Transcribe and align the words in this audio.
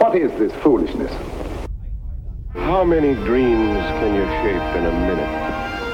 What 0.00 0.16
is 0.16 0.32
this 0.38 0.50
foolishness? 0.62 1.12
How 2.54 2.82
many 2.84 3.12
dreams 3.12 3.76
can 4.00 4.14
you 4.14 4.24
shape 4.40 4.76
in 4.78 4.86
a 4.86 4.92
minute, 4.92 5.28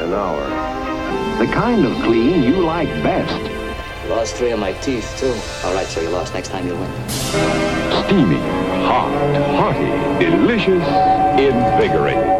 an 0.00 0.12
hour? 0.14 1.44
The 1.44 1.52
kind 1.52 1.84
of 1.84 1.92
clean 2.04 2.44
you 2.44 2.64
like 2.64 2.86
best. 3.02 4.08
Lost 4.08 4.36
three 4.36 4.52
of 4.52 4.60
my 4.60 4.74
teeth, 4.74 5.12
too. 5.18 5.34
All 5.66 5.74
right, 5.74 5.88
so 5.88 6.00
you 6.02 6.10
lost. 6.10 6.34
Next 6.34 6.50
time 6.50 6.68
you'll 6.68 6.78
win. 6.78 7.08
Steamy, 7.08 8.38
hot, 8.86 9.10
hearty, 9.56 10.24
delicious, 10.24 10.86
invigorating. 11.36 12.35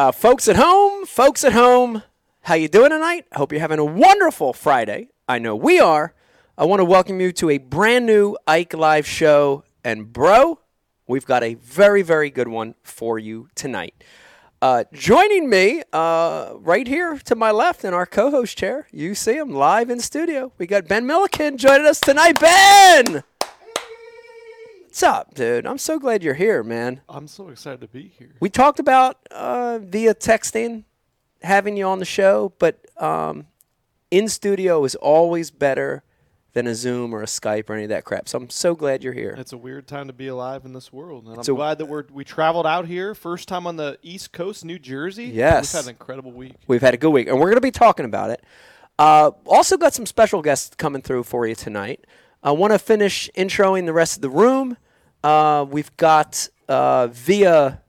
Uh, 0.00 0.10
folks 0.10 0.48
at 0.48 0.56
home, 0.56 1.04
folks 1.04 1.44
at 1.44 1.52
home, 1.52 2.02
how 2.40 2.54
you 2.54 2.68
doing 2.68 2.88
tonight? 2.88 3.26
I 3.30 3.36
hope 3.36 3.52
you're 3.52 3.60
having 3.60 3.78
a 3.78 3.84
wonderful 3.84 4.54
Friday. 4.54 5.10
I 5.28 5.38
know 5.38 5.54
we 5.54 5.78
are. 5.78 6.14
I 6.56 6.64
want 6.64 6.80
to 6.80 6.86
welcome 6.86 7.20
you 7.20 7.32
to 7.32 7.50
a 7.50 7.58
brand 7.58 8.06
new 8.06 8.34
Ike 8.46 8.72
Live 8.72 9.06
show. 9.06 9.62
And 9.84 10.10
bro, 10.10 10.58
we've 11.06 11.26
got 11.26 11.42
a 11.42 11.52
very, 11.52 12.00
very 12.00 12.30
good 12.30 12.48
one 12.48 12.76
for 12.82 13.18
you 13.18 13.50
tonight. 13.54 13.92
Uh, 14.62 14.84
joining 14.94 15.50
me 15.50 15.82
uh, 15.92 16.54
right 16.54 16.86
here 16.86 17.18
to 17.26 17.34
my 17.34 17.50
left 17.50 17.84
in 17.84 17.92
our 17.92 18.06
co-host 18.06 18.56
chair, 18.56 18.86
you 18.90 19.14
see 19.14 19.36
him 19.36 19.50
live 19.50 19.90
in 19.90 20.00
studio. 20.00 20.50
We 20.56 20.66
got 20.66 20.88
Ben 20.88 21.06
Milliken 21.06 21.58
joining 21.58 21.86
us 21.86 22.00
tonight. 22.00 22.40
Ben, 22.40 23.22
what's 24.90 25.04
up, 25.04 25.34
dude? 25.34 25.66
I'm 25.68 25.78
so 25.78 26.00
glad 26.00 26.24
you're 26.24 26.34
here, 26.34 26.64
man. 26.64 27.00
I'm 27.08 27.28
so 27.28 27.48
excited 27.48 27.80
to 27.80 27.86
be 27.86 28.12
here. 28.18 28.34
We 28.40 28.50
talked 28.50 28.80
about 28.80 29.18
uh, 29.30 29.78
via 29.80 30.16
texting 30.16 30.82
having 31.44 31.76
you 31.76 31.84
on 31.86 32.00
the 32.00 32.04
show, 32.04 32.52
but 32.58 32.84
um, 33.00 33.46
in 34.10 34.26
studio 34.28 34.82
is 34.84 34.96
always 34.96 35.52
better 35.52 36.02
than 36.54 36.66
a 36.66 36.74
Zoom 36.74 37.14
or 37.14 37.22
a 37.22 37.26
Skype 37.26 37.70
or 37.70 37.74
any 37.74 37.84
of 37.84 37.90
that 37.90 38.04
crap. 38.04 38.28
So 38.28 38.36
I'm 38.38 38.50
so 38.50 38.74
glad 38.74 39.04
you're 39.04 39.12
here. 39.12 39.36
It's 39.38 39.52
a 39.52 39.56
weird 39.56 39.86
time 39.86 40.08
to 40.08 40.12
be 40.12 40.26
alive 40.26 40.64
in 40.64 40.72
this 40.72 40.92
world, 40.92 41.26
and 41.28 41.36
I'm 41.36 41.44
So- 41.44 41.54
glad 41.54 41.78
that 41.78 41.86
we're 41.86 42.02
we 42.10 42.24
traveled 42.24 42.66
out 42.66 42.86
here. 42.88 43.14
First 43.14 43.46
time 43.46 43.68
on 43.68 43.76
the 43.76 43.96
East 44.02 44.32
Coast, 44.32 44.64
New 44.64 44.80
Jersey. 44.80 45.26
Yes. 45.26 45.72
we've 45.72 45.78
had 45.82 45.84
an 45.88 45.90
incredible 45.90 46.32
week. 46.32 46.56
We've 46.66 46.82
had 46.82 46.94
a 46.94 46.96
good 46.98 47.10
week, 47.10 47.28
and 47.28 47.36
we're 47.38 47.46
going 47.46 47.54
to 47.54 47.60
be 47.60 47.70
talking 47.70 48.06
about 48.06 48.30
it. 48.30 48.42
Uh, 48.98 49.30
also, 49.46 49.76
got 49.76 49.94
some 49.94 50.04
special 50.04 50.42
guests 50.42 50.74
coming 50.74 51.00
through 51.00 51.22
for 51.22 51.46
you 51.46 51.54
tonight. 51.54 52.04
I 52.42 52.52
want 52.52 52.72
to 52.72 52.78
finish 52.78 53.28
introing 53.36 53.86
the 53.86 53.92
rest 53.92 54.16
of 54.16 54.22
the 54.22 54.30
room. 54.30 54.76
Uh, 55.22 55.66
we've 55.68 55.94
got 55.96 56.48
uh, 56.68 57.08
via 57.08 57.82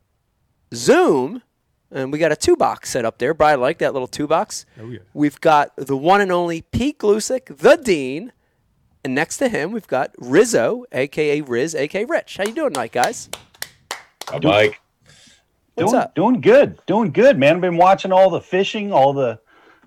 Zoom, 0.73 1.41
and 1.89 2.11
we 2.11 2.19
got 2.19 2.31
a 2.31 2.35
two 2.35 2.57
box 2.57 2.89
set 2.89 3.05
up 3.05 3.17
there. 3.17 3.33
Brian, 3.33 3.59
I 3.59 3.61
like 3.61 3.77
that 3.79 3.93
little 3.93 4.07
two 4.07 4.27
box. 4.27 4.65
Oh, 4.79 4.89
yeah. 4.89 4.99
We've 5.13 5.39
got 5.39 5.75
the 5.77 5.95
one 5.95 6.19
and 6.19 6.31
only 6.31 6.61
Pete 6.61 6.99
Gluszek, 6.99 7.57
the 7.57 7.77
Dean. 7.77 8.33
And 9.03 9.15
next 9.15 9.37
to 9.37 9.49
him, 9.49 9.71
we've 9.71 9.87
got 9.87 10.11
Rizzo, 10.19 10.85
aka 10.91 11.41
Riz, 11.41 11.73
aka 11.73 12.05
Rich. 12.05 12.37
How 12.37 12.43
you 12.45 12.53
doing 12.53 12.73
tonight, 12.73 12.91
guys? 12.91 13.29
Mike. 14.43 14.79
What's 15.75 15.91
doing, 15.91 16.03
up? 16.03 16.15
Doing 16.15 16.41
good, 16.41 16.79
doing 16.85 17.11
good, 17.11 17.37
man. 17.39 17.55
I've 17.55 17.61
been 17.61 17.77
watching 17.77 18.11
all 18.11 18.29
the 18.29 18.41
fishing, 18.41 18.91
all 18.91 19.13
the 19.13 19.39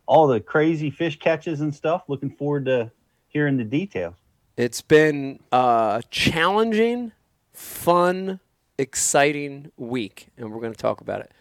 all 0.06 0.26
the 0.26 0.40
crazy 0.40 0.90
fish 0.90 1.18
catches 1.18 1.60
and 1.60 1.74
stuff. 1.74 2.04
Looking 2.08 2.30
forward 2.30 2.64
to 2.66 2.90
hearing 3.28 3.56
the 3.56 3.64
details. 3.64 4.16
It's 4.56 4.82
been 4.82 5.40
a 5.50 6.02
challenging, 6.10 7.12
fun, 7.52 8.38
exciting 8.78 9.72
week, 9.76 10.28
and 10.36 10.52
we're 10.52 10.60
going 10.60 10.72
to 10.72 10.78
talk 10.78 11.00
about 11.00 11.20
it. 11.20 11.32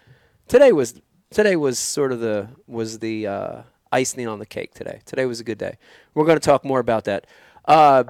Today 0.48 0.72
was 0.72 1.00
today 1.30 1.56
was 1.56 1.78
sort 1.78 2.12
of 2.12 2.20
the 2.20 2.50
was 2.68 3.00
the 3.00 3.28
uh, 3.28 3.62
icing 3.92 4.28
on 4.28 4.40
the 4.40 4.46
cake. 4.48 4.74
Today, 4.74 5.02
today 5.06 5.26
was 5.26 5.40
a 5.40 5.44
good 5.44 5.60
day. 5.60 5.78
We're 6.16 6.26
going 6.26 6.40
to 6.40 6.46
talk 6.46 6.66
more 6.66 6.80
about 6.80 7.04
that. 7.06 7.28
Uh, 7.66 8.06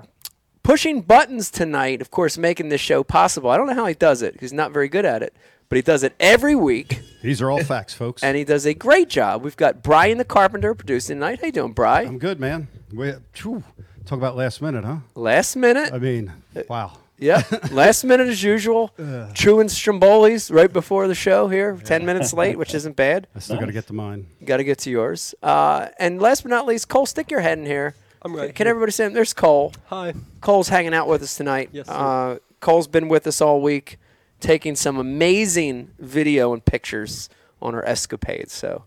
pushing 0.63 1.01
buttons 1.01 1.51
tonight, 1.51 2.01
of 2.01 2.09
course, 2.09 2.37
making 2.37 2.69
this 2.69 2.81
show 2.81 3.03
possible. 3.03 3.49
I 3.49 3.57
don't 3.57 3.67
know 3.67 3.75
how 3.75 3.85
he 3.85 3.93
does 3.95 4.21
it. 4.21 4.37
He's 4.39 4.53
not 4.53 4.71
very 4.71 4.87
good 4.87 5.05
at 5.05 5.21
it, 5.21 5.35
but 5.67 5.75
he 5.75 5.81
does 5.81 6.03
it 6.03 6.15
every 6.17 6.55
week, 6.55 7.01
These 7.21 7.41
are 7.41 7.51
all 7.51 7.61
facts, 7.65 7.93
folks. 7.93 8.23
and 8.23 8.37
he 8.37 8.45
does 8.45 8.65
a 8.65 8.73
great 8.73 9.09
job. 9.09 9.43
We've 9.43 9.57
got 9.57 9.83
Brian 9.83 10.17
the 10.17 10.25
Carpenter 10.25 10.73
producing 10.73 11.17
tonight. 11.17 11.39
How 11.41 11.47
you 11.47 11.51
doing, 11.51 11.73
Brian? 11.73 12.07
I'm 12.07 12.19
good, 12.19 12.39
man. 12.39 12.69
We, 12.91 13.13
phew, 13.33 13.63
talk 14.05 14.17
about 14.17 14.35
last 14.35 14.61
minute, 14.61 14.83
huh? 14.83 14.97
Last 15.15 15.55
minute. 15.55 15.91
I 15.93 15.99
mean, 15.99 16.31
wow. 16.69 16.93
Yeah, 17.19 17.43
last 17.71 18.03
minute 18.11 18.27
as 18.27 18.43
usual. 18.43 18.91
Chewing 19.33 19.67
Strombolis 19.67 20.53
right 20.53 20.71
before 20.71 21.07
the 21.07 21.15
show 21.15 21.47
here, 21.47 21.77
10 21.77 22.05
minutes 22.05 22.33
late, 22.33 22.57
which 22.57 22.73
isn't 22.73 22.95
bad. 22.95 23.27
I 23.35 23.39
still 23.39 23.57
got 23.57 23.67
to 23.67 23.71
get 23.71 23.87
to 23.87 23.93
mine. 23.93 24.25
Got 24.43 24.57
to 24.57 24.63
get 24.63 24.79
to 24.79 24.89
yours. 24.89 25.33
Uh, 25.41 25.87
and 25.99 26.21
last 26.21 26.41
but 26.41 26.49
not 26.49 26.65
least, 26.65 26.89
Cole, 26.89 27.05
stick 27.05 27.31
your 27.31 27.39
head 27.39 27.57
in 27.59 27.65
here. 27.65 27.95
I'm 28.23 28.35
right 28.35 28.53
Can 28.53 28.65
here. 28.65 28.71
everybody 28.71 28.91
see 28.91 29.03
him? 29.03 29.13
There's 29.13 29.33
Cole. 29.33 29.73
Hi. 29.87 30.13
Cole's 30.41 30.69
hanging 30.69 30.93
out 30.93 31.07
with 31.07 31.21
us 31.21 31.37
tonight. 31.37 31.69
Yes, 31.71 31.87
sir. 31.87 31.93
uh, 31.93 32.37
Cole's 32.59 32.87
been 32.87 33.09
with 33.09 33.27
us 33.27 33.41
all 33.41 33.61
week, 33.61 33.99
taking 34.39 34.75
some 34.75 34.97
amazing 34.97 35.91
video 35.99 36.51
and 36.53 36.63
pictures 36.65 37.29
on 37.61 37.75
our 37.75 37.85
escapades. 37.85 38.53
So 38.53 38.83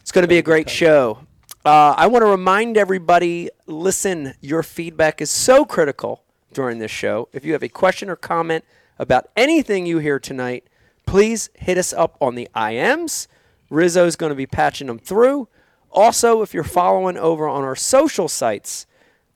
it's 0.00 0.12
going 0.12 0.22
to 0.24 0.28
be 0.28 0.38
a 0.38 0.42
great 0.42 0.68
show. 0.68 1.20
Uh, 1.64 1.94
I 1.96 2.08
want 2.08 2.22
to 2.22 2.26
remind 2.26 2.76
everybody 2.76 3.48
listen, 3.66 4.34
your 4.40 4.64
feedback 4.64 5.20
is 5.20 5.30
so 5.30 5.64
critical 5.64 6.24
during 6.52 6.78
this 6.78 6.90
show. 6.90 7.28
If 7.32 7.44
you 7.44 7.52
have 7.52 7.62
a 7.62 7.68
question 7.68 8.10
or 8.10 8.16
comment 8.16 8.64
about 8.98 9.28
anything 9.36 9.86
you 9.86 9.98
hear 9.98 10.18
tonight, 10.18 10.64
please 11.06 11.50
hit 11.54 11.78
us 11.78 11.92
up 11.92 12.16
on 12.20 12.34
the 12.34 12.48
IMs. 12.56 13.28
Rizzo's 13.70 14.16
going 14.16 14.30
to 14.30 14.36
be 14.36 14.46
patching 14.46 14.88
them 14.88 14.98
through. 14.98 15.48
Also, 15.92 16.42
if 16.42 16.52
you're 16.52 16.64
following 16.64 17.16
over 17.16 17.46
on 17.46 17.62
our 17.62 17.76
social 17.76 18.26
sites, 18.26 18.86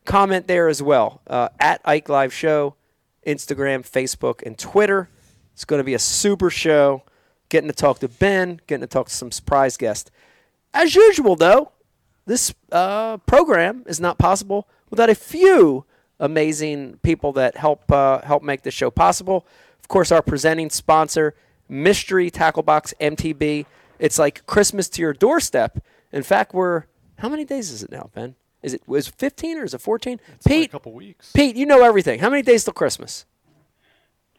comment 0.05 0.49
there 0.49 0.67
as 0.67 0.83
well 0.83 1.23
uh, 1.29 1.51
at 1.61 1.81
Ike 1.85 2.09
Live 2.09 2.33
Show, 2.35 2.75
Instagram, 3.25 3.89
Facebook, 3.89 4.43
and 4.45 4.59
Twitter. 4.59 5.09
It's 5.53 5.65
going 5.65 5.79
to 5.79 5.85
be 5.85 5.95
a 5.95 5.99
super 6.01 6.51
show. 6.51 7.05
Getting 7.51 7.69
to 7.69 7.77
talk 7.77 8.01
to 8.01 8.09
Ben, 8.09 8.61
getting 8.67 8.81
to 8.81 8.89
talk 8.89 9.07
to 9.07 9.15
some 9.15 9.31
surprise 9.31 9.77
guests. 9.77 10.11
As 10.75 10.97
usual, 10.97 11.37
though, 11.37 11.71
this 12.27 12.53
uh, 12.73 13.19
program 13.19 13.84
is 13.87 14.01
not 14.01 14.19
possible 14.19 14.69
without 14.91 15.09
a 15.09 15.15
few 15.15 15.84
amazing 16.19 16.99
people 17.03 17.33
that 17.33 17.57
help 17.57 17.91
uh, 17.91 18.21
help 18.23 18.43
make 18.43 18.63
this 18.63 18.75
show 18.75 18.91
possible. 18.91 19.47
Of 19.81 19.89
course, 19.89 20.11
our 20.11 20.23
presenting 20.23 20.71
sponsor, 20.71 21.34
Mystery 21.69 22.31
Tackle 22.31 22.63
Box 22.63 22.93
MTB. 23.01 23.67
It's 23.99 24.19
like 24.19 24.45
Christmas 24.47 24.89
to 24.91 25.03
your 25.03 25.13
doorstep. 25.13 25.78
In 26.13 26.23
fact, 26.23 26.53
we're 26.53 26.84
how 27.19 27.28
many 27.28 27.45
days 27.45 27.71
is 27.71 27.83
it 27.83 27.91
now, 27.91 28.11
Ben? 28.15 28.34
Is 28.63 28.75
it 28.75 28.83
was 28.87 29.07
15 29.07 29.59
or 29.59 29.65
is 29.65 29.75
it 29.75 29.81
14? 29.81 30.21
It's 30.34 30.47
only 30.47 30.61
Pete, 30.63 30.71
a 30.71 30.72
couple 30.72 30.93
weeks. 30.93 31.33
Pete, 31.33 31.55
you 31.57 31.67
know 31.67 31.83
everything. 31.83 32.19
How 32.19 32.31
many 32.31 32.43
days 32.43 32.65
till 32.65 32.72
Christmas? 32.72 33.25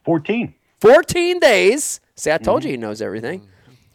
Fourteen. 0.04 0.54
14 0.80 1.40
days. 1.40 2.00
See, 2.14 2.30
I 2.30 2.38
told 2.38 2.62
you 2.62 2.70
he 2.70 2.76
knows 2.76 3.02
everything. 3.02 3.48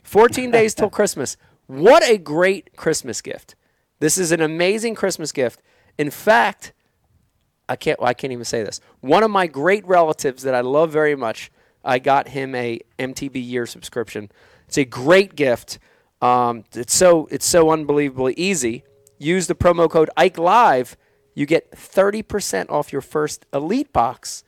14 0.03 0.51
days 0.51 0.73
till 0.73 0.89
Christmas. 0.99 1.37
What 1.67 2.03
a 2.03 2.17
great 2.17 2.75
Christmas 2.75 3.21
gift. 3.21 3.55
This 4.03 4.17
is 4.17 4.33
an 4.33 4.41
amazing 4.41 4.95
Christmas 4.95 5.31
gift. 5.31 5.61
In 5.97 6.11
fact, 6.11 6.73
I 7.69 7.77
can't 7.77 7.97
well, 8.01 8.09
I 8.09 8.13
can't 8.13 8.33
even 8.33 8.43
say 8.43 8.61
this. 8.61 8.81
One 8.99 9.23
of 9.23 9.31
my 9.31 9.47
great 9.47 9.87
relatives 9.87 10.43
that 10.43 10.53
I 10.53 10.59
love 10.59 10.91
very 10.91 11.15
much, 11.15 11.49
I 11.85 11.99
got 11.99 12.27
him 12.27 12.53
a 12.53 12.81
MTB 12.99 13.35
year 13.35 13.65
subscription. 13.65 14.29
It's 14.67 14.77
a 14.77 14.83
great 14.83 15.37
gift. 15.37 15.79
Um, 16.21 16.65
it's 16.73 16.93
so 16.93 17.29
it's 17.31 17.45
so 17.45 17.71
unbelievably 17.71 18.33
easy. 18.35 18.83
Use 19.19 19.47
the 19.47 19.55
promo 19.55 19.89
code 19.89 20.09
Ike 20.17 20.37
Live. 20.37 20.97
You 21.33 21.45
get 21.45 21.71
30% 21.71 22.69
off 22.69 22.91
your 22.91 23.01
first 23.01 23.45
Elite 23.53 23.93
box 23.93 24.43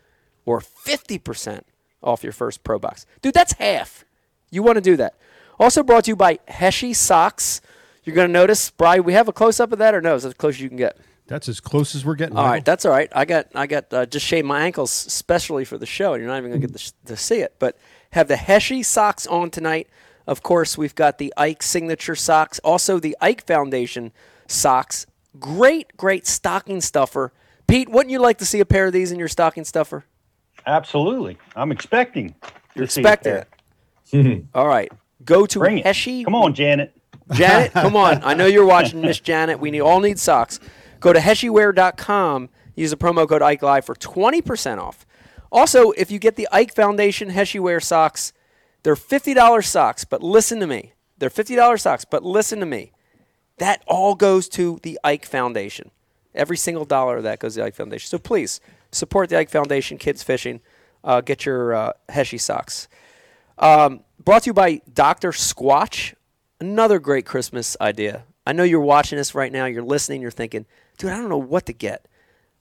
or 0.46 0.60
50% 0.60 1.62
off 2.04 2.24
your 2.24 2.34
first 2.34 2.66
Pro 2.66 2.78
box. 2.78 3.06
Dude, 3.22 3.34
that's 3.34 3.54
half. 3.54 4.04
You 4.52 4.64
want 4.64 4.76
to 4.76 4.82
do 4.82 4.98
that. 4.98 5.16
Also 5.58 5.82
brought 5.82 6.04
to 6.04 6.12
you 6.12 6.18
by 6.18 6.40
Heshy 6.50 6.94
Socks. 6.94 7.62
You're 8.06 8.16
going 8.16 8.28
to 8.30 8.34
notice, 8.34 8.70
Brian, 8.70 9.04
we 9.04 9.14
have 9.14 9.28
a 9.28 9.34
close 9.34 9.60
up 9.60 9.72
of 9.72 9.80
that 9.80 9.94
or 9.96 10.02
no? 10.02 10.16
Is 10.16 10.24
that 10.24 10.30
as 10.30 10.34
close 10.36 10.56
as 10.56 10.62
you 10.62 10.70
can 10.70 10.78
get? 10.78 10.98
That's 11.28 11.50
as 11.50 11.60
close 11.60 11.96
as 11.96 12.06
we're 12.06 12.16
getting. 12.16 12.38
All 12.38 12.46
right, 12.46 12.64
that's 12.64 12.86
all 12.86 12.92
right. 12.92 13.12
I 13.12 13.26
got 13.26 13.48
I 13.56 13.66
got 13.66 13.92
uh, 13.92 14.06
just 14.06 14.26
shaved 14.28 14.46
my 14.46 14.62
ankles 14.62 14.92
specially 14.92 15.66
for 15.66 15.78
the 15.80 15.86
show, 15.88 16.14
and 16.14 16.22
you're 16.22 16.32
not 16.32 16.38
even 16.38 16.52
gonna 16.52 16.68
get 16.68 16.78
to, 16.78 16.94
to 17.08 17.18
see 17.18 17.40
it. 17.40 17.56
But 17.58 17.78
have 18.12 18.28
the 18.28 18.36
Heshy 18.36 18.84
socks 18.84 19.26
on 19.26 19.50
tonight. 19.50 19.88
Of 20.28 20.44
course, 20.44 20.78
we've 20.78 20.94
got 20.94 21.18
the 21.18 21.34
Ike 21.36 21.64
signature 21.64 22.14
socks, 22.14 22.60
also 22.60 23.00
the 23.00 23.18
Ike 23.22 23.46
Foundation 23.48 24.12
socks. 24.46 25.08
Great, 25.40 25.98
great 25.98 26.28
stocking 26.28 26.80
stuffer. 26.80 27.34
Pete, 27.68 27.90
wouldn't 27.90 28.12
you 28.12 28.20
like 28.20 28.38
to 28.38 28.46
see 28.46 28.60
a 28.60 28.66
pair 28.66 28.86
of 28.86 28.94
these 28.94 29.12
in 29.12 29.18
your 29.18 29.28
stocking 29.28 29.66
stuffer? 29.66 30.06
Absolutely. 30.68 31.40
I'm 31.56 31.72
expecting. 31.72 32.36
You're 32.76 32.86
to 32.86 32.92
see 32.92 33.02
expecting 33.02 33.34
that. 33.34 33.48
it. 34.14 34.46
All 34.54 34.68
right, 34.68 34.92
go 35.24 35.48
to 35.48 35.60
Bring 35.60 35.80
it. 35.80 35.86
Heshy. 35.88 36.24
Come 36.24 36.36
on, 36.36 36.54
Janet. 36.54 36.95
Janet, 37.34 37.72
come 37.74 37.96
on. 37.96 38.24
I 38.24 38.34
know 38.34 38.46
you're 38.46 38.66
watching, 38.66 39.02
Miss 39.02 39.20
Janet. 39.20 39.60
We 39.60 39.72
need 39.72 39.82
all 39.82 40.00
need 40.00 40.20
socks. 40.20 40.60
Go 41.00 41.14
to 41.14 41.20
heshyware.com. 41.20 42.50
Use 42.76 42.92
the 42.92 42.98
promo 42.98 43.28
code 43.28 43.42
Ike 43.42 43.62
Live 43.62 43.86
for 43.86 43.96
20% 43.96 44.80
off. 44.80 45.06
Also, 45.52 45.92
if 45.92 46.12
you 46.12 46.20
get 46.20 46.36
the 46.36 46.48
Ike 46.52 46.76
Foundation 46.76 47.30
Heshyware 47.30 47.82
socks, 47.82 48.34
they're 48.84 48.96
$50 48.96 49.64
socks, 49.66 50.04
but 50.04 50.22
listen 50.22 50.60
to 50.60 50.68
me. 50.68 50.94
They're 51.18 51.30
$50 51.30 51.80
socks, 51.80 52.06
but 52.06 52.24
listen 52.24 52.60
to 52.60 52.66
me. 52.66 52.92
That 53.58 53.82
all 53.88 54.16
goes 54.16 54.50
to 54.50 54.80
the 54.84 55.00
Ike 55.04 55.26
Foundation. 55.26 55.92
Every 56.34 56.58
single 56.58 56.84
dollar 56.84 57.18
of 57.18 57.24
that 57.24 57.40
goes 57.40 57.54
to 57.54 57.62
the 57.62 57.66
Ike 57.66 57.76
Foundation. 57.76 58.10
So 58.10 58.18
please 58.18 58.60
support 58.92 59.30
the 59.30 59.38
Ike 59.38 59.50
Foundation, 59.50 59.98
Kids 59.98 60.22
Fishing. 60.24 60.60
Uh, 61.04 61.22
get 61.22 61.46
your 61.46 61.74
uh, 61.74 61.94
Heshy 62.10 62.40
socks. 62.40 62.90
Um, 63.58 64.02
brought 64.22 64.44
to 64.44 64.48
you 64.48 64.54
by 64.54 64.82
Dr. 64.94 65.32
Squatch. 65.32 66.14
Another 66.60 67.00
great 67.00 67.26
Christmas 67.26 67.76
idea. 67.82 68.24
I 68.48 68.54
know 68.54 68.64
you're 68.64 68.80
watching 68.80 69.18
this 69.18 69.36
right 69.36 69.52
now. 69.52 69.66
You're 69.66 69.84
listening. 69.84 70.22
You're 70.22 70.32
thinking, 70.32 70.66
dude, 70.98 71.12
I 71.12 71.18
don't 71.18 71.30
know 71.30 71.38
what 71.38 71.66
to 71.66 71.74
get. 71.74 72.08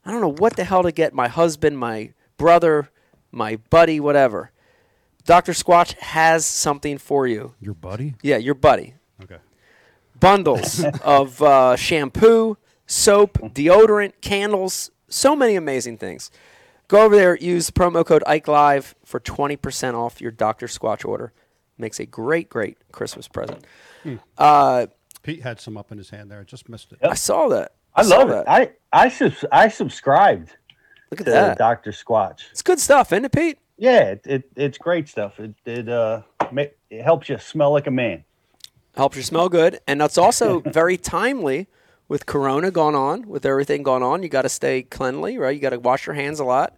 I 0.05 0.11
don't 0.11 0.21
know 0.21 0.33
what 0.33 0.57
the 0.57 0.65
hell 0.65 0.83
to 0.83 0.93
get 0.93 1.15
my 1.15 1.29
husband, 1.29 1.79
my 1.79 2.13
brother, 2.37 2.91
my 3.31 3.57
buddy, 3.71 4.01
whatever. 4.01 4.51
Dr. 5.25 5.53
Squatch 5.53 5.95
has 5.95 6.45
something 6.45 6.99
for 6.99 7.27
you. 7.27 7.55
Your 7.61 7.75
buddy? 7.75 8.15
Yeah, 8.23 8.37
your 8.37 8.55
buddy. 8.55 8.95
Okay. 9.23 9.39
Bundles 10.21 10.85
of 11.03 11.41
uh, 11.41 11.77
shampoo, 11.77 12.59
soap, 12.87 13.39
deodorant, 13.39 14.13
candles, 14.21 14.91
so 15.09 15.35
many 15.35 15.55
amazing 15.55 15.97
things. 15.97 16.31
Go 16.89 17.03
over 17.03 17.17
there, 17.17 17.37
use 17.37 17.71
promo 17.71 18.05
code 18.05 18.23
Ike 18.27 18.47
Live 18.49 18.95
for 19.05 19.19
20% 19.19 19.95
off 19.95 20.21
your 20.21 20.31
Dr. 20.31 20.67
Squatch 20.67 21.07
order. 21.07 21.33
Makes 21.79 22.01
a 22.01 22.07
great, 22.07 22.49
great 22.49 22.79
Christmas 22.93 23.27
present. 23.29 23.65
Uh, 24.39 24.87
Pete 25.23 25.43
had 25.43 25.59
some 25.61 25.77
up 25.77 25.91
in 25.91 25.99
his 25.99 26.11
hand 26.11 26.31
there. 26.31 26.41
I 26.41 26.45
just 26.45 26.69
missed 26.69 26.93
it. 26.93 26.99
I 27.03 27.15
saw 27.15 27.49
that. 27.49 27.73
I 27.95 28.03
saw 28.03 28.19
love 28.19 28.29
that. 28.29 28.41
it. 28.63 28.77
I 28.93 29.05
I 29.05 29.09
subs- 29.09 29.45
I 29.51 29.69
subscribed 29.69 30.51
Look 31.11 31.21
at 31.21 31.25
to 31.27 31.31
that. 31.33 31.59
Dr. 31.59 31.91
Squatch. 31.93 32.43
It's 32.51 32.63
good 32.63 32.79
stuff, 32.81 33.13
isn't 33.13 33.25
it, 33.25 33.33
Pete? 33.33 33.59
Yeah, 33.77 34.03
it, 34.13 34.23
it 34.27 34.45
it's 34.57 34.79
great 34.79 35.09
stuff. 35.09 35.41
It 35.41 35.55
it 35.65 35.89
uh 35.89 36.23
ma- 36.53 36.65
it 36.91 37.03
helps 37.03 37.29
you 37.29 37.39
smell 37.39 37.73
like 37.73 37.87
a 37.87 37.91
man. 37.93 38.25
Helps 38.97 39.17
you 39.17 39.23
smell 39.23 39.49
good, 39.49 39.81
and 39.89 40.01
that's 40.01 40.19
also 40.19 40.61
very 40.67 40.97
timely 40.97 41.67
with 42.07 42.27
Corona 42.27 42.71
going 42.71 42.95
on, 42.95 43.27
with 43.27 43.45
everything 43.47 43.83
going 43.83 44.03
on. 44.03 44.23
You 44.23 44.29
got 44.29 44.43
to 44.43 44.49
stay 44.49 44.83
cleanly, 44.83 45.39
right? 45.39 45.55
You 45.55 45.61
got 45.61 45.71
to 45.71 45.81
wash 45.81 46.07
your 46.07 46.15
hands 46.15 46.39
a 46.39 46.45
lot. 46.45 46.77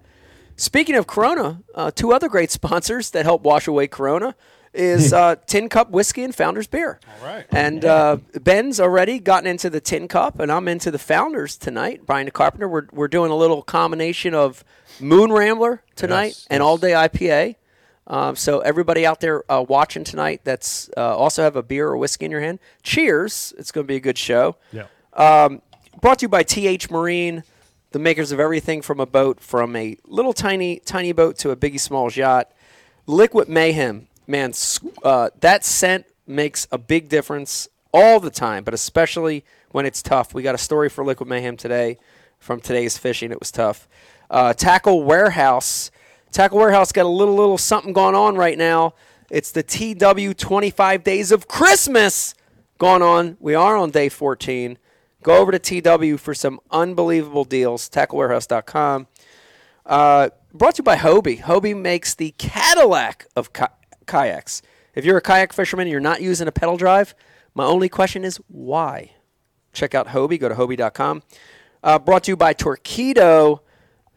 Speaking 0.54 0.94
of 0.94 1.06
Corona, 1.06 1.62
uh, 1.74 1.90
two 1.90 2.12
other 2.14 2.28
great 2.28 2.50
sponsors 2.60 3.10
that 3.10 3.24
help 3.26 3.42
wash 3.42 3.66
away 3.66 3.86
Corona 3.88 4.34
is 4.76 5.12
uh, 5.12 5.36
Tin 5.46 5.68
Cup 5.68 5.90
Whiskey 5.90 6.22
and 6.22 6.34
Founders 6.34 6.66
Beer. 6.66 7.00
All 7.20 7.26
right. 7.26 7.46
And 7.50 7.84
uh, 7.84 8.18
Ben's 8.40 8.78
already 8.80 9.18
gotten 9.18 9.46
into 9.48 9.70
the 9.70 9.80
Tin 9.80 10.08
Cup, 10.08 10.38
and 10.38 10.52
I'm 10.52 10.68
into 10.68 10.90
the 10.90 10.98
Founders 10.98 11.56
tonight. 11.56 12.02
Brian 12.06 12.30
Carpenter. 12.30 12.68
We're, 12.68 12.86
we're 12.92 13.08
doing 13.08 13.30
a 13.30 13.36
little 13.36 13.62
combination 13.62 14.34
of 14.34 14.64
Moon 15.00 15.32
Rambler 15.32 15.82
tonight 15.94 16.28
Yes, 16.28 16.46
and 16.50 16.60
yes. 16.60 16.64
All 16.64 16.78
Day 16.78 16.92
IPA. 16.92 17.56
Um, 18.08 18.36
so 18.36 18.60
everybody 18.60 19.04
out 19.04 19.20
there 19.20 19.50
uh, 19.50 19.64
watching 19.68 20.04
tonight, 20.04 20.42
that's 20.44 20.88
uh, 20.96 21.16
also 21.16 21.42
have 21.42 21.56
a 21.56 21.62
beer 21.62 21.88
or 21.88 21.96
whiskey 21.96 22.26
in 22.26 22.30
your 22.30 22.40
hand. 22.40 22.60
Cheers! 22.84 23.52
It's 23.58 23.72
going 23.72 23.84
to 23.84 23.88
be 23.88 23.96
a 23.96 24.00
good 24.00 24.16
show. 24.16 24.56
Yeah. 24.70 24.86
Um, 25.12 25.60
brought 26.00 26.20
to 26.20 26.24
you 26.26 26.28
by 26.28 26.44
TH 26.44 26.88
Marine, 26.90 27.42
the 27.90 27.98
makers 27.98 28.30
of 28.30 28.38
everything 28.38 28.80
from 28.80 29.00
a 29.00 29.06
boat, 29.06 29.40
from 29.40 29.74
a 29.74 29.96
little 30.06 30.32
tiny 30.32 30.78
tiny 30.80 31.10
boat 31.12 31.36
to 31.38 31.50
a 31.50 31.56
biggie 31.56 31.80
smalls 31.80 32.16
yacht. 32.16 32.52
Liquid 33.08 33.48
Mayhem, 33.48 34.06
man, 34.26 34.52
uh, 35.02 35.30
that 35.40 35.64
scent 35.64 36.06
makes 36.26 36.66
a 36.72 36.78
big 36.78 37.08
difference 37.08 37.68
all 37.92 38.20
the 38.20 38.30
time, 38.30 38.64
but 38.64 38.74
especially 38.74 39.44
when 39.70 39.86
it's 39.86 40.02
tough. 40.02 40.34
We 40.34 40.42
got 40.42 40.54
a 40.54 40.58
story 40.58 40.88
for 40.88 41.04
Liquid 41.04 41.28
Mayhem 41.28 41.56
today 41.56 41.98
from 42.38 42.60
today's 42.60 42.98
fishing. 42.98 43.30
It 43.30 43.40
was 43.40 43.50
tough. 43.50 43.88
Uh, 44.30 44.52
Tackle 44.52 45.04
Warehouse. 45.04 45.90
Tackle 46.32 46.58
Warehouse 46.58 46.92
got 46.92 47.06
a 47.06 47.08
little 47.08 47.34
little 47.34 47.58
something 47.58 47.92
going 47.92 48.14
on 48.14 48.36
right 48.36 48.58
now. 48.58 48.94
It's 49.30 49.50
the 49.50 49.62
TW 49.62 50.36
25 50.36 51.02
Days 51.02 51.32
of 51.32 51.48
Christmas 51.48 52.34
going 52.78 53.02
on. 53.02 53.36
We 53.40 53.54
are 53.54 53.76
on 53.76 53.90
day 53.90 54.08
14. 54.08 54.78
Go 55.22 55.36
over 55.38 55.50
to 55.50 55.58
TW 55.58 56.18
for 56.20 56.34
some 56.34 56.60
unbelievable 56.70 57.44
deals. 57.44 57.88
TackleWarehouse.com. 57.88 59.08
Uh, 59.84 60.30
brought 60.52 60.76
to 60.76 60.80
you 60.80 60.84
by 60.84 60.96
Hobie. 60.96 61.40
Hobie 61.40 61.76
makes 61.76 62.14
the 62.14 62.32
Cadillac 62.38 63.26
of 63.34 63.50
kayaks. 64.06 64.62
If 64.94 65.04
you're 65.04 65.18
a 65.18 65.22
kayak 65.22 65.52
fisherman 65.52 65.84
and 65.86 65.92
you're 65.92 66.00
not 66.00 66.22
using 66.22 66.48
a 66.48 66.52
pedal 66.52 66.76
drive, 66.76 67.14
my 67.54 67.64
only 67.64 67.88
question 67.88 68.24
is 68.24 68.38
why? 68.48 69.12
Check 69.72 69.94
out 69.94 70.08
Hobie. 70.08 70.40
Go 70.40 70.48
to 70.48 70.54
Hobie.com. 70.54 71.22
Uh, 71.82 71.98
brought 71.98 72.24
to 72.24 72.32
you 72.32 72.36
by 72.36 72.54
Torqeedo. 72.54 73.60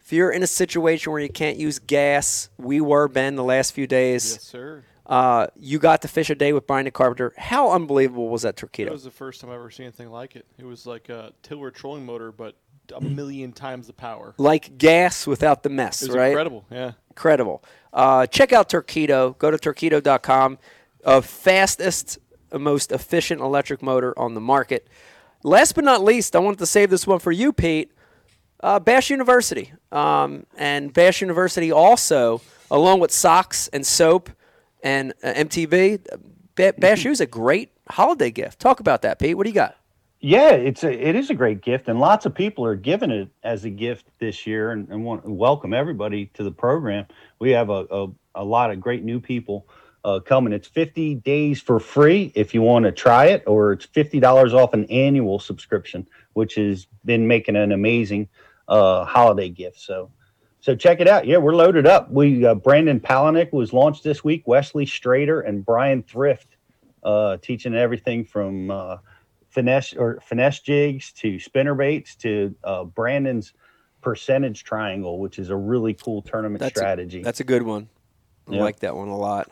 If 0.00 0.12
you're 0.12 0.30
in 0.30 0.42
a 0.42 0.46
situation 0.46 1.12
where 1.12 1.20
you 1.20 1.28
can't 1.28 1.56
use 1.58 1.78
gas, 1.78 2.48
we 2.58 2.80
were, 2.80 3.08
Ben, 3.08 3.36
the 3.36 3.44
last 3.44 3.72
few 3.72 3.86
days. 3.86 4.32
Yes, 4.32 4.42
sir. 4.44 4.82
Uh, 5.06 5.48
you 5.56 5.78
got 5.78 6.02
to 6.02 6.08
fish 6.08 6.30
a 6.30 6.34
day 6.34 6.52
with 6.52 6.66
Brian 6.66 6.84
the 6.84 6.90
Carpenter. 6.90 7.34
How 7.36 7.72
unbelievable 7.72 8.28
was 8.28 8.42
that 8.42 8.56
That 8.56 8.72
Torqeedo? 8.72 8.90
was 8.90 9.04
the 9.04 9.10
first 9.10 9.40
time 9.40 9.50
I 9.50 9.54
ever 9.56 9.70
seen 9.70 9.84
anything 9.86 10.10
like 10.10 10.34
it. 10.36 10.46
It 10.58 10.64
was 10.64 10.86
like 10.86 11.08
a 11.08 11.32
tiller 11.42 11.70
trolling 11.70 12.06
motor, 12.06 12.32
but 12.32 12.54
a 12.92 13.00
million 13.00 13.52
times 13.52 13.86
the 13.86 13.92
power. 13.92 14.34
like 14.38 14.78
gas 14.78 15.26
without 15.26 15.62
the 15.62 15.68
mess, 15.68 16.08
right? 16.08 16.28
incredible. 16.28 16.64
Yeah. 16.70 16.92
Incredible. 17.10 17.62
Uh, 17.92 18.26
check 18.26 18.52
out 18.52 18.68
Torqeedo. 18.70 19.36
Go 19.38 19.50
to 19.50 19.58
Torqeedo.com. 19.58 20.58
Uh, 21.04 21.20
fastest, 21.20 22.18
uh, 22.52 22.58
most 22.58 22.92
efficient 22.92 23.40
electric 23.40 23.82
motor 23.82 24.16
on 24.18 24.34
the 24.34 24.40
market. 24.40 24.86
Last 25.42 25.74
but 25.74 25.84
not 25.84 26.02
least, 26.04 26.36
I 26.36 26.38
wanted 26.38 26.58
to 26.58 26.66
save 26.66 26.90
this 26.90 27.06
one 27.06 27.18
for 27.18 27.32
you, 27.32 27.52
Pete. 27.52 27.92
Uh, 28.62 28.78
Bass 28.78 29.08
University. 29.08 29.72
Um, 29.90 30.44
and 30.56 30.92
Bass 30.92 31.20
University 31.22 31.72
also, 31.72 32.42
along 32.70 33.00
with 33.00 33.10
socks 33.10 33.68
and 33.68 33.86
soap 33.86 34.28
and 34.82 35.14
uh, 35.22 35.32
MTB, 35.32 36.06
Bass 36.54 37.04
U 37.04 37.10
is 37.16 37.20
a 37.20 37.26
great 37.26 37.70
holiday 37.88 38.30
gift. 38.30 38.60
Talk 38.60 38.80
about 38.80 39.02
that, 39.02 39.18
Pete. 39.18 39.36
What 39.36 39.44
do 39.44 39.50
you 39.50 39.54
got? 39.54 39.76
Yeah, 40.22 40.50
it's 40.50 40.84
a 40.84 40.92
it 40.92 41.16
is 41.16 41.30
a 41.30 41.34
great 41.34 41.62
gift, 41.62 41.88
and 41.88 41.98
lots 41.98 42.26
of 42.26 42.34
people 42.34 42.62
are 42.66 42.76
giving 42.76 43.10
it 43.10 43.30
as 43.42 43.64
a 43.64 43.70
gift 43.70 44.04
this 44.18 44.46
year, 44.46 44.72
and, 44.72 44.86
and 44.90 45.02
want 45.02 45.24
welcome 45.24 45.72
everybody 45.72 46.26
to 46.34 46.44
the 46.44 46.50
program. 46.50 47.06
We 47.38 47.52
have 47.52 47.70
a 47.70 47.86
a, 47.90 48.08
a 48.34 48.44
lot 48.44 48.70
of 48.70 48.82
great 48.82 49.02
new 49.02 49.18
people 49.18 49.66
uh, 50.04 50.20
coming. 50.20 50.52
It's 50.52 50.68
fifty 50.68 51.14
days 51.14 51.62
for 51.62 51.80
free 51.80 52.32
if 52.34 52.52
you 52.52 52.60
want 52.60 52.84
to 52.84 52.92
try 52.92 53.28
it, 53.28 53.44
or 53.46 53.72
it's 53.72 53.86
fifty 53.86 54.20
dollars 54.20 54.52
off 54.52 54.74
an 54.74 54.84
annual 54.90 55.38
subscription, 55.38 56.06
which 56.34 56.56
has 56.56 56.86
been 57.06 57.26
making 57.26 57.56
an 57.56 57.72
amazing 57.72 58.28
uh, 58.68 59.04
holiday 59.04 59.48
gift. 59.48 59.80
So. 59.80 60.10
So 60.62 60.76
check 60.76 61.00
it 61.00 61.08
out. 61.08 61.26
Yeah, 61.26 61.38
we're 61.38 61.54
loaded 61.54 61.86
up. 61.86 62.10
We 62.10 62.44
uh, 62.44 62.54
Brandon 62.54 63.00
Palaniuk 63.00 63.50
was 63.50 63.72
launched 63.72 64.04
this 64.04 64.22
week. 64.22 64.42
Wesley 64.46 64.84
Strader 64.84 65.48
and 65.48 65.64
Brian 65.64 66.02
Thrift 66.02 66.48
uh, 67.02 67.38
teaching 67.38 67.74
everything 67.74 68.26
from 68.26 68.70
uh, 68.70 68.98
finesse 69.50 69.92
or 69.94 70.20
finesse 70.22 70.60
jigs 70.60 71.12
to 71.12 71.38
spinner 71.38 71.74
baits 71.74 72.14
to 72.16 72.54
uh, 72.64 72.84
Brandon's 72.84 73.52
percentage 74.00 74.64
triangle, 74.64 75.18
which 75.18 75.38
is 75.38 75.50
a 75.50 75.56
really 75.56 75.92
cool 75.94 76.22
tournament 76.22 76.60
That's 76.60 76.76
a- 76.76 76.78
strategy. 76.78 77.22
That's 77.22 77.40
a 77.40 77.44
good 77.44 77.62
one. 77.62 77.88
I 78.48 78.54
Yeah. 78.54 78.62
like 78.62 78.80
that 78.80 78.96
one 78.96 79.08
a 79.08 79.16
lot. 79.18 79.50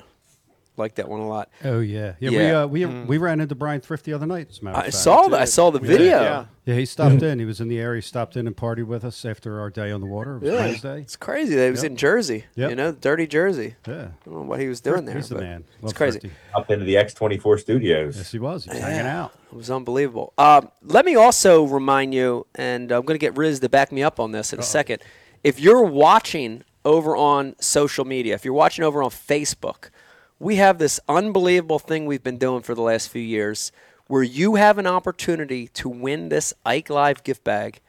Like 0.79 0.95
that 0.97 1.09
one 1.09 1.21
a 1.21 1.29
lot. 1.29 1.51
Oh 1.65 1.81
yeah, 1.81 2.15
yeah. 2.21 2.31
Yeah. 2.31 2.39
We 2.39 2.85
uh, 2.85 2.89
we 2.95 3.05
we 3.05 3.19
ran 3.19 3.41
into 3.41 3.55
Brian 3.55 3.81
Thrift 3.81 4.05
the 4.05 4.13
other 4.13 4.27
night. 4.27 4.49
As 4.51 4.59
a 4.61 4.65
matter 4.65 4.77
of 4.77 4.81
I 4.83 4.85
fact. 4.87 4.95
saw 4.97 5.29
that. 5.29 5.41
I 5.41 5.45
saw 5.45 5.71
the 5.71 5.81
Yeah. 5.81 5.87
video. 5.87 6.07
Yeah. 6.23 6.45
Yeah, 6.67 6.75
he 6.75 6.85
stopped 6.85 7.23
in. 7.23 7.39
He 7.39 7.47
was 7.47 7.63
in 7.63 7.69
the 7.69 7.79
area. 7.79 7.97
He 8.03 8.07
stopped 8.07 8.37
in 8.37 8.47
and 8.47 8.55
partied 8.55 8.85
with 8.85 9.03
us 9.03 9.25
after 9.25 9.59
our 9.59 9.71
day 9.71 9.91
on 9.91 10.03
the 10.03 10.07
water. 10.07 10.37
It 10.37 10.43
was 10.43 10.51
Yeah. 10.53 10.57
Wednesday. 10.67 11.01
It's 11.01 11.17
crazy. 11.17 11.55
That 11.57 11.65
he 11.65 11.71
was 11.71 11.83
Yep. 11.83 11.91
in 11.93 11.97
Jersey. 11.97 12.45
Yep. 12.57 12.71
You 12.71 12.77
know, 12.77 12.93
dirty 12.93 13.27
Jersey. 13.27 13.77
Yeah, 13.87 13.95
I 13.95 13.97
don't 14.27 14.35
know 14.35 14.43
what 14.43 14.61
he 14.61 14.69
was 14.69 14.81
doing 14.83 15.07
there. 15.07 15.17
he's 15.17 15.31
the 15.31 15.37
but 15.37 15.45
man. 15.45 15.65
It's 15.83 15.93
crazy. 15.95 16.19
Thrifty. 16.21 16.37
Up 16.55 16.71
into 16.71 16.85
the 16.85 16.97
X24 16.97 17.59
studios. 17.59 18.17
Yes, 18.19 18.31
he 18.33 18.39
was. 18.39 18.65
He 18.65 18.71
was 18.71 18.79
hanging 18.81 19.07
out. 19.07 19.33
It 19.51 19.57
was 19.57 19.71
unbelievable. 19.71 20.35
Um, 20.37 20.69
let 20.83 21.07
me 21.07 21.15
also 21.17 21.65
remind 21.65 22.13
you, 22.13 22.47
and 22.55 22.93
I'm 22.93 23.03
going 23.07 23.19
to 23.19 23.25
get 23.25 23.35
Riz 23.37 23.61
to 23.61 23.69
back 23.71 23.91
me 23.91 24.03
up 24.03 24.21
on 24.21 24.33
this 24.33 24.53
in 24.53 24.59
a 24.59 24.63
second. 24.63 25.01
If 25.43 25.59
you're 25.59 25.85
watching 25.85 26.65
over 26.85 27.17
on 27.17 27.55
social 27.61 28.05
media, 28.05 28.35
if 28.35 28.45
you're 28.45 28.53
watching 28.55 28.85
over 28.85 29.03
on 29.03 29.09
Facebook, 29.11 29.89
we 30.39 30.57
have 30.57 30.79
this 30.79 31.01
unbelievable 31.09 31.79
thing 31.79 32.07
we've 32.07 32.23
been 32.23 32.39
doing 32.39 32.63
for 32.63 32.75
the 32.75 32.83
last 32.83 33.09
few 33.09 33.23
years 33.23 33.73
where 34.07 34.23
you 34.23 34.55
have 34.55 34.79
an 34.79 34.87
opportunity 34.87 35.69
to 35.69 35.89
win 35.89 36.29
this 36.29 36.55
Ike 36.65 36.91
Live 36.91 37.23
gift 37.25 37.45
bag. 37.45 37.81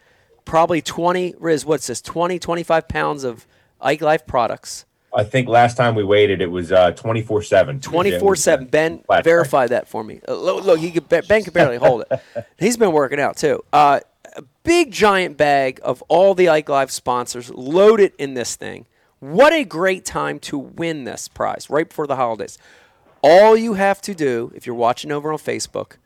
Probably 0.46 0.82
20, 0.82 1.36
Riz, 1.40 1.66
what's 1.66 1.88
this, 1.88 2.02
20, 2.02 2.40
25 2.40 2.88
pounds 2.88 3.24
of 3.24 3.48
Ike 3.80 4.02
Live 4.02 4.28
products. 4.28 4.86
I 5.16 5.24
think 5.24 5.48
last 5.48 5.76
time 5.76 5.96
we 5.96 6.04
waited, 6.04 6.40
it 6.40 6.52
was 6.52 6.72
uh 6.72 6.92
24 6.92 7.42
7. 7.42 7.80
24 7.80 8.36
7. 8.36 8.68
Ben, 8.68 9.00
Flat 9.00 9.24
verify 9.24 9.66
that 9.68 9.88
for 9.88 10.04
me. 10.04 10.20
Uh, 10.28 10.36
look, 10.36 10.64
look, 10.64 10.80
he 10.80 10.92
could, 10.92 11.08
Ben 11.10 11.44
can 11.44 11.52
barely 11.52 11.78
hold 11.78 12.04
it. 12.10 12.22
He's 12.60 12.78
been 12.78 12.92
working 12.92 13.20
out 13.20 13.36
too. 13.36 13.64
Uh, 13.74 14.02
a 14.36 14.44
big 14.64 14.92
giant 14.92 15.36
bag 15.38 15.80
of 15.84 16.04
all 16.10 16.36
the 16.36 16.50
Ike 16.50 16.70
Live 16.70 16.92
sponsors 16.92 17.50
loaded 17.50 18.14
in 18.20 18.36
this 18.36 18.56
thing. 18.56 18.86
What 19.20 19.52
a 19.52 19.66
great 19.66 20.06
time 20.06 20.40
to 20.40 20.58
win 20.58 21.04
this 21.04 21.28
prize 21.28 21.70
right 21.70 21.88
before 21.88 22.08
the 22.08 22.16
holidays. 22.16 22.58
All 23.22 23.58
you 23.58 23.74
have 23.74 24.02
to 24.02 24.16
do, 24.16 24.52
if 24.56 24.66
you're 24.66 24.76
watching 24.76 25.12
over 25.12 25.32
on 25.32 25.40
Facebook, 25.40 25.98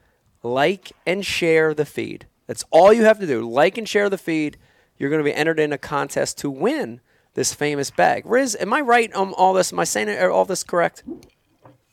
like 0.41 0.93
and 1.05 1.25
share 1.25 1.73
the 1.73 1.85
feed. 1.85 2.25
That's 2.47 2.65
all 2.71 2.91
you 2.91 3.03
have 3.03 3.19
to 3.19 3.27
do. 3.27 3.47
Like 3.47 3.77
and 3.77 3.87
share 3.87 4.09
the 4.09 4.17
feed. 4.17 4.57
You're 4.97 5.09
going 5.09 5.23
to 5.23 5.23
be 5.23 5.33
entered 5.33 5.59
in 5.59 5.71
a 5.71 5.77
contest 5.77 6.39
to 6.39 6.49
win 6.49 7.01
this 7.35 7.53
famous 7.53 7.91
bag. 7.91 8.25
Riz, 8.25 8.55
am 8.59 8.73
I 8.73 8.81
right 8.81 9.13
on 9.13 9.33
all 9.33 9.53
this? 9.53 9.71
Am 9.71 9.79
I 9.79 9.83
saying 9.83 10.09
all 10.19 10.45
this 10.45 10.63
correct? 10.63 11.03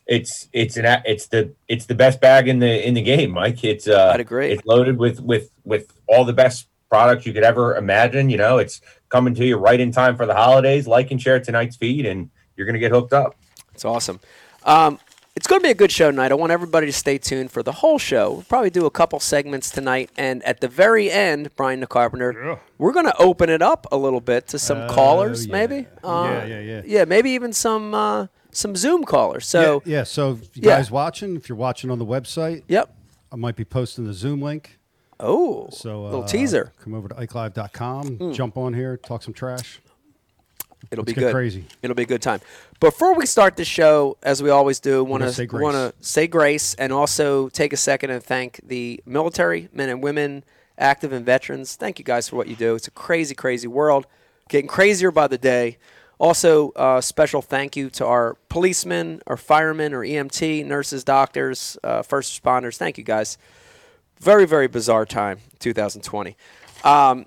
It's 0.07 0.49
it's 0.51 0.75
an 0.75 1.03
it's 1.05 1.27
the 1.27 1.53
it's 1.67 1.85
the 1.85 1.95
best 1.95 2.19
bag 2.19 2.47
in 2.47 2.59
the 2.59 2.85
in 2.85 2.95
the 2.95 3.01
game, 3.01 3.31
Mike. 3.31 3.63
It's 3.63 3.87
uh 3.87 4.11
I'd 4.13 4.19
agree. 4.19 4.51
It's 4.51 4.65
loaded 4.65 4.97
with 4.97 5.21
with 5.21 5.51
with 5.63 5.93
all 6.07 6.25
the 6.25 6.33
best 6.33 6.67
products 6.89 7.25
you 7.25 7.33
could 7.33 7.43
ever 7.43 7.75
imagine. 7.75 8.29
You 8.29 8.37
know, 8.37 8.57
it's 8.57 8.81
coming 9.11 9.35
to 9.35 9.45
you 9.45 9.57
right 9.57 9.79
in 9.79 9.91
time 9.91 10.15
for 10.17 10.25
the 10.25 10.35
holidays. 10.35 10.87
Like 10.87 11.11
and 11.11 11.21
share 11.21 11.39
tonight's 11.39 11.75
feed, 11.75 12.05
and 12.05 12.29
you're 12.55 12.65
gonna 12.65 12.79
get 12.79 12.91
hooked 12.91 13.13
up. 13.13 13.35
It's 13.73 13.85
awesome. 13.85 14.19
Um, 14.63 14.99
it's 15.35 15.47
going 15.47 15.61
to 15.61 15.63
be 15.63 15.71
a 15.71 15.75
good 15.75 15.91
show 15.93 16.11
tonight. 16.11 16.31
I 16.31 16.35
want 16.35 16.51
everybody 16.51 16.87
to 16.87 16.91
stay 16.93 17.17
tuned 17.17 17.51
for 17.51 17.63
the 17.63 17.71
whole 17.71 17.97
show. 17.97 18.31
We'll 18.31 18.41
probably 18.43 18.69
do 18.69 18.85
a 18.85 18.91
couple 18.91 19.17
segments 19.21 19.69
tonight, 19.69 20.09
and 20.17 20.43
at 20.43 20.59
the 20.59 20.67
very 20.67 21.09
end, 21.09 21.55
Brian 21.55 21.79
the 21.79 21.87
Carpenter, 21.87 22.59
we're 22.77 22.91
going 22.91 23.05
to 23.05 23.15
open 23.17 23.49
it 23.49 23.61
up 23.61 23.87
a 23.93 23.97
little 23.97 24.19
bit 24.19 24.47
to 24.49 24.59
some 24.59 24.89
callers, 24.89 25.47
yeah. 25.47 25.51
maybe. 25.53 25.87
Uh, 26.03 26.23
Yeah, 26.29 26.45
yeah, 26.45 26.59
yeah. 26.59 26.81
Yeah, 26.85 27.05
maybe 27.05 27.31
even 27.31 27.53
some 27.53 27.93
uh, 27.93 28.27
some 28.51 28.75
Zoom 28.75 29.05
callers. 29.05 29.47
So, 29.47 29.81
yeah, 29.85 29.99
yeah. 29.99 30.03
So, 30.03 30.31
if 30.33 30.57
you 30.57 30.63
Yeah. 30.65 30.75
guys 30.77 30.91
watching, 30.91 31.37
if 31.37 31.47
you're 31.47 31.57
watching 31.57 31.89
on 31.89 31.97
the 31.97 32.05
website, 32.05 32.63
yep. 32.67 32.93
I 33.31 33.37
might 33.37 33.55
be 33.55 33.63
posting 33.63 34.05
the 34.05 34.13
Zoom 34.13 34.41
link. 34.41 34.77
Oh, 35.21 35.69
So, 35.71 36.05
uh, 36.05 36.09
little 36.09 36.23
teaser. 36.23 36.73
Come 36.83 36.93
over 36.93 37.07
to 37.07 37.15
ikelive.com, 37.15 38.33
jump 38.33 38.57
on 38.57 38.73
here, 38.73 38.97
talk 38.97 39.23
some 39.23 39.33
trash. 39.33 39.79
It'll 40.89 41.03
let's 41.03 41.13
be 41.13 41.21
good. 41.21 41.31
crazy. 41.31 41.65
It'll 41.81 41.95
be 41.95 42.03
a 42.03 42.07
good 42.07 42.21
time. 42.21 42.41
Before 42.79 43.13
we 43.13 43.25
start 43.25 43.55
the 43.55 43.63
show, 43.63 44.17
as 44.23 44.41
we 44.41 44.49
always 44.49 44.79
do, 44.79 45.03
want 45.03 45.21
grace. 45.23 45.51
want 45.51 45.75
to 45.75 45.93
say 46.03 46.27
grace 46.27 46.73
and 46.73 46.91
also 46.91 47.49
take 47.49 47.71
a 47.71 47.77
second 47.77 48.09
and 48.09 48.23
thank 48.23 48.59
the 48.63 48.99
military 49.05 49.69
men 49.71 49.89
and 49.89 50.01
women, 50.01 50.43
active 50.77 51.13
and 51.13 51.25
veterans. 51.25 51.75
Thank 51.75 51.99
you 51.99 52.05
guys 52.05 52.27
for 52.27 52.35
what 52.35 52.47
you 52.47 52.55
do. 52.55 52.73
It's 52.75 52.87
a 52.87 52.91
crazy, 52.91 53.35
crazy 53.35 53.67
world, 53.67 54.07
getting 54.49 54.67
crazier 54.67 55.11
by 55.11 55.27
the 55.27 55.37
day. 55.37 55.77
Also, 56.17 56.71
uh, 56.71 57.01
special 57.01 57.41
thank 57.41 57.75
you 57.75 57.89
to 57.91 58.05
our 58.05 58.35
policemen, 58.49 59.21
our 59.27 59.37
firemen, 59.37 59.93
our 59.93 60.01
EMT, 60.01 60.65
nurses, 60.65 61.03
doctors, 61.03 61.77
uh, 61.83 62.01
first 62.01 62.41
responders. 62.41 62.77
Thank 62.77 62.97
you 62.97 63.03
guys. 63.03 63.37
Very, 64.21 64.45
very 64.45 64.67
bizarre 64.67 65.05
time, 65.05 65.39
2020. 65.57 66.37
Um, 66.83 67.25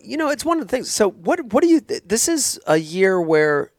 you 0.00 0.16
know, 0.16 0.30
it's 0.30 0.44
one 0.44 0.58
of 0.58 0.66
the 0.66 0.70
things. 0.70 0.90
So, 0.90 1.10
what 1.10 1.52
what 1.52 1.62
do 1.62 1.68
you? 1.68 1.80
This 1.80 2.28
is 2.28 2.58
a 2.66 2.78
year 2.78 3.20
where 3.20 3.72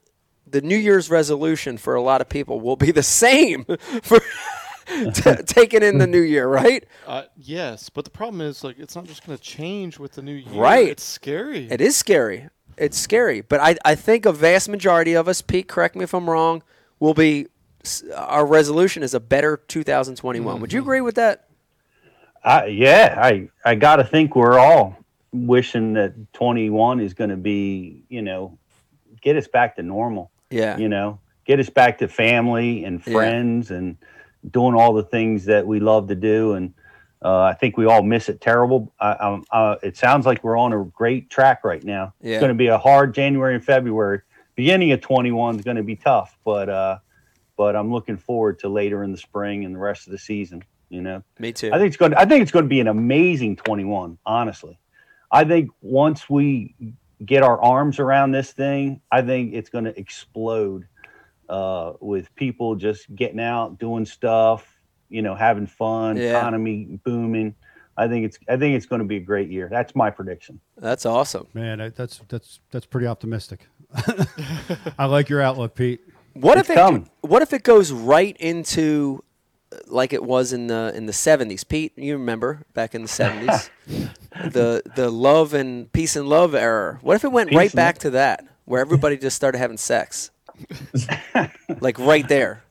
the 0.46 0.62
New 0.62 0.78
Year's 0.78 1.10
resolution 1.10 1.78
for 1.78 1.96
a 1.96 2.02
lot 2.02 2.22
of 2.22 2.30
people 2.30 2.60
will 2.60 2.76
be 2.76 2.92
the 2.92 3.02
same 3.02 3.66
for 4.04 4.20
t- 5.14 5.36
taking 5.46 5.82
in 5.82 5.98
the 5.98 6.06
new 6.06 6.22
year, 6.22 6.48
right? 6.48 6.86
Uh, 7.08 7.24
yes, 7.36 7.90
but 7.90 8.06
the 8.06 8.12
problem 8.12 8.42
is 8.42 8.64
like 8.64 8.78
it's 8.78 8.96
not 8.96 9.06
just 9.06 9.26
going 9.26 9.36
to 9.36 9.44
change 9.44 9.98
with 9.98 10.14
the 10.14 10.22
new 10.22 10.34
year. 10.34 10.62
Right. 10.62 10.90
It's 10.90 11.04
scary. 11.04 11.68
It 11.72 11.82
is 11.82 11.96
scary. 11.96 12.50
It's 12.78 12.98
scary, 12.98 13.42
but 13.42 13.60
I 13.60 13.76
I 13.84 13.96
think 13.96 14.28
a 14.28 14.32
vast 14.32 14.70
majority 14.70 15.14
of 15.14 15.28
us, 15.28 15.42
Pete, 15.42 15.68
correct 15.68 15.96
me 15.96 16.04
if 16.04 16.14
I'm 16.14 16.30
wrong, 16.30 16.62
will 17.00 17.16
be 17.16 17.48
our 18.16 18.46
resolution 18.46 19.02
is 19.02 19.14
a 19.14 19.20
better 19.20 19.58
2021. 19.68 20.62
Would 20.62 20.74
you 20.74 20.82
agree 20.82 21.02
with 21.02 21.16
that? 21.16 21.47
I, 22.48 22.66
yeah, 22.68 23.16
I 23.22 23.50
I 23.66 23.76
got 23.76 23.98
to 23.98 24.04
think 24.04 24.36
we're 24.36 24.58
all 24.58 24.98
wishing 25.34 25.94
that 25.94 26.14
21 26.34 27.02
is 27.02 27.14
going 27.14 27.30
to 27.30 27.36
be, 27.38 28.04
you 28.08 28.22
know, 28.22 28.58
get 29.22 29.36
us 29.36 29.48
back 29.48 29.76
to 29.76 29.84
normal. 29.84 30.32
Yeah. 30.50 30.78
You 30.78 30.88
know, 30.88 31.20
get 31.46 31.60
us 31.60 31.70
back 31.70 31.98
to 31.98 32.08
family 32.08 32.86
and 32.86 33.02
Yeah. 33.06 33.14
friends 33.14 33.72
and 33.72 33.98
doing 34.50 34.76
all 34.76 34.94
the 34.94 35.04
things 35.04 35.46
that 35.46 35.68
we 35.68 35.80
love 35.82 36.08
to 36.08 36.16
do. 36.16 36.54
And 36.54 36.74
uh, 37.22 37.42
I 37.42 37.54
think 37.54 37.76
we 37.76 37.86
all 37.86 38.02
miss 38.02 38.30
it 38.30 38.40
terrible. 38.40 38.94
I, 39.00 39.42
uh, 39.52 39.76
it 39.84 39.98
sounds 39.98 40.26
like 40.26 40.44
we're 40.44 40.58
on 40.58 40.72
a 40.72 40.86
great 40.86 41.30
track 41.30 41.66
right 41.66 41.84
now. 41.84 42.14
Yeah. 42.22 42.36
It's 42.36 42.40
going 42.40 42.50
to 42.50 42.56
be 42.56 42.68
a 42.68 42.78
hard 42.78 43.14
January 43.14 43.56
and 43.56 43.64
February. 43.64 44.22
Beginning 44.56 44.92
of 44.94 45.02
21 45.02 45.58
is 45.58 45.62
going 45.66 45.78
to 45.78 45.84
be 45.84 45.98
tough, 45.98 46.38
but 46.46 46.70
uh, 46.70 47.00
but 47.58 47.76
I'm 47.76 47.92
looking 47.92 48.18
forward 48.18 48.60
to 48.60 48.70
later 48.70 49.04
in 49.04 49.12
the 49.12 49.18
spring 49.18 49.66
and 49.66 49.76
the 49.76 49.80
rest 49.80 50.08
of 50.08 50.12
the 50.12 50.18
season. 50.18 50.64
You 50.90 51.02
know. 51.02 51.24
Me 51.40 51.52
too. 51.52 51.72
I 51.74 51.78
think 51.78 51.88
it's 51.88 51.98
going. 51.98 52.12
To, 52.12 52.20
I 52.20 52.26
think 52.26 52.42
it's 52.42 52.52
going 52.52 52.66
to 52.66 52.70
be 52.70 52.80
an 52.80 52.88
amazing 52.88 53.56
21. 53.58 54.18
Honestly, 54.26 54.80
I 55.32 55.44
think 55.44 55.70
once 55.82 56.30
we 56.30 56.76
get 57.26 57.44
our 57.44 57.62
arms 57.62 58.00
around 58.00 58.32
this 58.32 58.52
thing, 58.52 59.02
I 59.12 59.22
think 59.22 59.54
it's 59.54 59.70
going 59.70 59.86
to 59.86 60.00
explode 60.00 60.88
uh, 61.50 61.94
with 62.00 62.34
people 62.36 62.76
just 62.76 63.14
getting 63.16 63.40
out, 63.40 63.80
doing 63.80 64.06
stuff, 64.06 64.66
you 65.10 65.22
know, 65.22 65.36
having 65.36 65.68
fun, 65.68 66.18
Yeah. 66.18 66.38
economy 66.38 67.00
booming. 67.04 67.56
I 68.00 68.08
think 68.08 68.26
it's. 68.26 68.38
I 68.48 68.58
think 68.58 68.76
it's 68.76 68.86
going 68.86 69.00
to 69.02 69.08
be 69.08 69.18
a 69.18 69.20
great 69.22 69.50
year. 69.50 69.68
That's 69.72 69.96
my 69.96 70.10
prediction. 70.12 70.60
That's 70.78 71.06
awesome. 71.06 71.48
Man, 71.54 71.80
that- 71.80 71.96
that's 71.96 72.22
that's 72.30 72.60
that's 72.72 72.86
pretty 72.86 73.08
optimistic. 73.08 73.68
I 75.00 75.06
like 75.06 75.30
your 75.30 75.42
outlook, 75.42 75.76
Pete. 75.76 76.02
What 76.34 76.58
It's 76.60 76.70
if 76.70 76.76
it 76.76 76.80
coming. 76.80 77.10
what 77.22 77.42
if 77.42 77.54
it 77.54 77.64
goes 77.64 77.92
right 77.92 78.38
into 78.40 79.24
like 79.88 80.14
it 80.14 80.24
was 80.24 80.54
in 80.54 80.68
the 80.68 80.92
in 80.96 81.06
the 81.06 81.12
70s? 81.14 81.68
Pete, 81.68 81.94
you 81.96 82.14
remember 82.18 82.64
back 82.74 82.96
in 82.96 83.02
the 83.04 83.08
70s? 83.08 83.70
the 84.52 84.82
the 84.96 85.10
love 85.10 85.54
and 85.54 85.92
peace 85.92 86.16
and 86.16 86.28
love 86.28 86.56
era. 86.56 87.00
What 87.02 87.16
if 87.16 87.24
it 87.24 87.32
went 87.32 87.50
Peace 87.50 87.58
right 87.58 87.74
back 87.74 87.96
love. 87.96 88.02
to 88.02 88.10
that 88.12 88.46
where 88.66 88.82
everybody 88.82 89.18
just 89.18 89.36
started 89.36 89.58
having 89.58 89.78
sex? 89.78 90.32
like 91.82 92.00
right 92.00 92.28
there. 92.28 92.64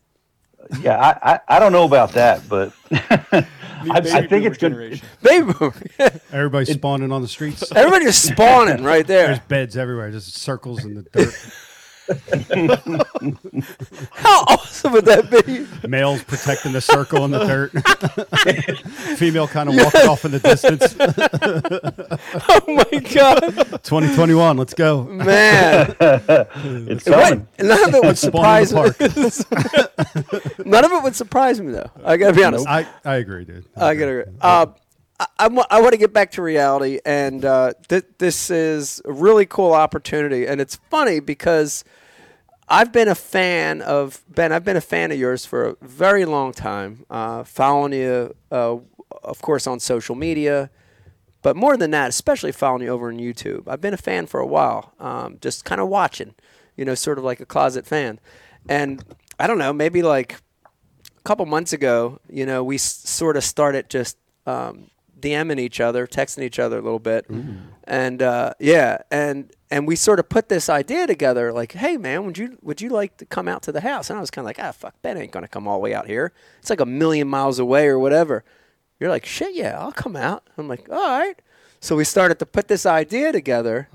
Yeah, 0.81 0.99
I, 0.99 1.35
I, 1.35 1.41
I 1.49 1.59
don't 1.61 1.71
know 1.73 1.85
about 1.85 2.13
that, 2.15 2.49
but 2.49 2.73
I, 2.91 3.47
I 3.91 4.01
think 4.01 4.31
boomer 4.31 4.47
it's 4.49 4.59
going. 4.59 4.73
generation. 4.73 5.07
Baby 5.23 5.53
Everybody's 6.33 6.73
spawning 6.73 7.13
on 7.13 7.23
the 7.23 7.29
streets. 7.29 7.71
Everybody 7.73 8.07
just 8.07 8.27
spawning 8.27 8.83
right 8.83 9.07
there. 9.07 9.29
There's 9.29 9.39
beds 9.41 9.77
everywhere, 9.77 10.11
just 10.11 10.35
circles 10.35 10.85
in 10.85 10.95
the 10.95 11.03
dirt. 11.03 11.35
How 14.13 14.45
awesome 14.49 14.93
would 14.93 15.05
that 15.07 15.29
be? 15.31 15.67
Males 15.89 16.23
protecting 16.25 16.73
the 16.73 16.81
circle 16.81 17.25
in 17.25 17.31
the 17.31 17.45
dirt. 17.45 17.73
Female 19.19 19.49
kind 19.49 19.69
of 19.69 19.75
walking 19.77 20.09
off 20.09 20.25
in 20.25 20.31
the 20.33 20.39
distance. 20.41 20.95
Oh 22.49 22.63
my 22.69 22.99
god. 23.01 23.41
2021, 23.83 24.57
let's 24.57 24.75
go. 24.75 25.05
Man. 25.05 25.95
It's 26.01 27.05
coming. 27.05 27.47
None 27.59 27.89
of 27.89 27.95
it 27.95 28.05
would 28.05 28.19
surprise 28.19 28.73
me. 28.73 28.81
None 30.65 30.85
of 30.85 30.93
it 30.93 31.03
would 31.03 31.17
surprise 31.17 31.61
me 31.61 31.73
though. 31.73 31.91
I 32.05 32.17
gotta 32.17 32.35
be 32.35 32.45
honest. 32.45 32.67
I, 32.67 32.87
I 33.05 33.17
agree, 33.17 33.45
dude. 33.45 33.65
I 33.77 33.95
gotta. 33.95 34.21
agree. 34.21 34.33
Uh, 34.41 34.67
I, 35.19 35.27
I, 35.39 35.81
want 35.81 35.93
to 35.93 35.97
get 35.97 36.13
back 36.13 36.33
to 36.33 36.43
reality, 36.43 37.01
and 37.05 37.45
uh, 37.45 37.73
th- 37.89 38.05
this 38.19 38.51
is 38.51 39.01
a 39.05 39.13
really 39.13 39.47
cool 39.47 39.73
opportunity, 39.73 40.47
and 40.47 40.61
it's 40.61 40.77
funny 40.91 41.21
because 41.21 41.85
I've 42.69 42.93
been 42.93 43.09
a 43.09 43.15
fan 43.15 43.81
of 43.81 44.23
Ben. 44.29 44.53
I've 44.53 44.65
been 44.65 44.77
a 44.77 44.83
fan 44.83 45.13
of 45.13 45.19
yours 45.19 45.47
for 45.47 45.69
a 45.69 45.77
very 45.81 46.25
long 46.25 46.53
time, 46.53 47.07
uh, 47.09 47.45
following 47.45 47.95
you, 47.95 48.35
uh, 48.51 48.77
of 49.23 49.41
course, 49.41 49.67
on 49.67 49.81
social 49.81 50.15
media, 50.15 50.69
but 51.43 51.57
more 51.57 51.77
than 51.77 51.93
that, 51.93 52.11
especially 52.11 52.53
following 52.53 52.83
you 52.83 52.89
over 52.89 53.09
on 53.09 53.19
YouTube. 53.19 53.69
I've 53.69 53.81
been 53.81 53.95
a 53.95 53.99
fan 53.99 54.27
for 54.27 54.41
a 54.41 54.47
while, 54.47 54.93
um, 54.99 55.39
just 55.41 55.65
kind 55.65 55.81
of 55.81 55.89
watching, 55.89 56.35
you 56.77 56.85
know, 56.85 56.95
sort 56.95 57.19
of 57.19 57.25
like 57.25 57.41
a 57.41 57.47
closet 57.47 57.87
fan. 57.87 58.21
And 58.69 59.03
I 59.39 59.47
don't 59.47 59.59
know, 59.59 59.73
maybe 59.73 60.03
like 60.03 60.41
a 61.17 61.23
couple 61.23 61.47
months 61.47 61.73
ago, 61.73 62.21
you 62.29 62.45
know, 62.45 62.65
we 62.65 62.75
s- 62.75 63.09
sort 63.09 63.37
of 63.37 63.45
started 63.45 63.89
just 63.89 64.19
um, 64.45 64.91
DMing 65.27 65.59
each 65.59 65.81
other, 65.81 66.07
texting 66.07 66.43
each 66.43 66.59
other 66.59 66.79
a 66.79 66.83
little 66.83 66.99
bit, 66.99 67.27
and 67.85 68.23
uh, 68.23 68.53
yeah, 68.61 68.99
and 69.11 69.51
and 69.71 69.87
we 69.89 69.97
sort 69.97 70.21
of 70.21 70.29
put 70.29 70.49
this 70.49 70.69
idea 70.69 71.07
together, 71.07 71.53
like, 71.53 71.73
hey 71.73 71.97
man, 71.97 72.25
would 72.27 72.39
you 72.39 72.59
would 72.63 72.81
you 72.81 72.91
like 72.91 73.17
to 73.19 73.27
come 73.27 73.49
out 73.49 73.63
to 73.63 73.73
the 73.73 73.81
house? 73.81 74.11
And 74.11 74.17
I 74.17 74.21
was 74.21 74.31
kind 74.31 74.45
of 74.45 74.47
like, 74.47 74.59
ah, 74.61 74.73
fuck, 74.73 74.95
Ben 75.03 75.17
ain't 75.17 75.33
gonna 75.33 75.49
come 75.49 75.67
all 75.67 75.79
the 75.79 75.83
way 75.83 75.95
out 75.95 76.07
here. 76.07 76.33
It's 76.61 76.71
like 76.71 76.81
a 76.81 76.87
million 76.87 77.29
miles 77.29 77.59
away 77.59 77.87
or 77.89 77.99
whatever. 77.99 78.45
You're 79.01 79.11
like, 79.11 79.27
shit, 79.27 79.55
yeah, 79.55 79.79
I'll 79.79 79.93
come 79.93 80.17
out. 80.17 80.49
I'm 80.57 80.69
like, 80.69 80.89
all 80.89 80.97
right. 81.19 81.41
So 81.81 81.95
we 81.97 82.05
started 82.05 82.39
to 82.39 82.47
put 82.47 82.69
this 82.69 82.87
idea 82.87 83.31
together, 83.33 83.89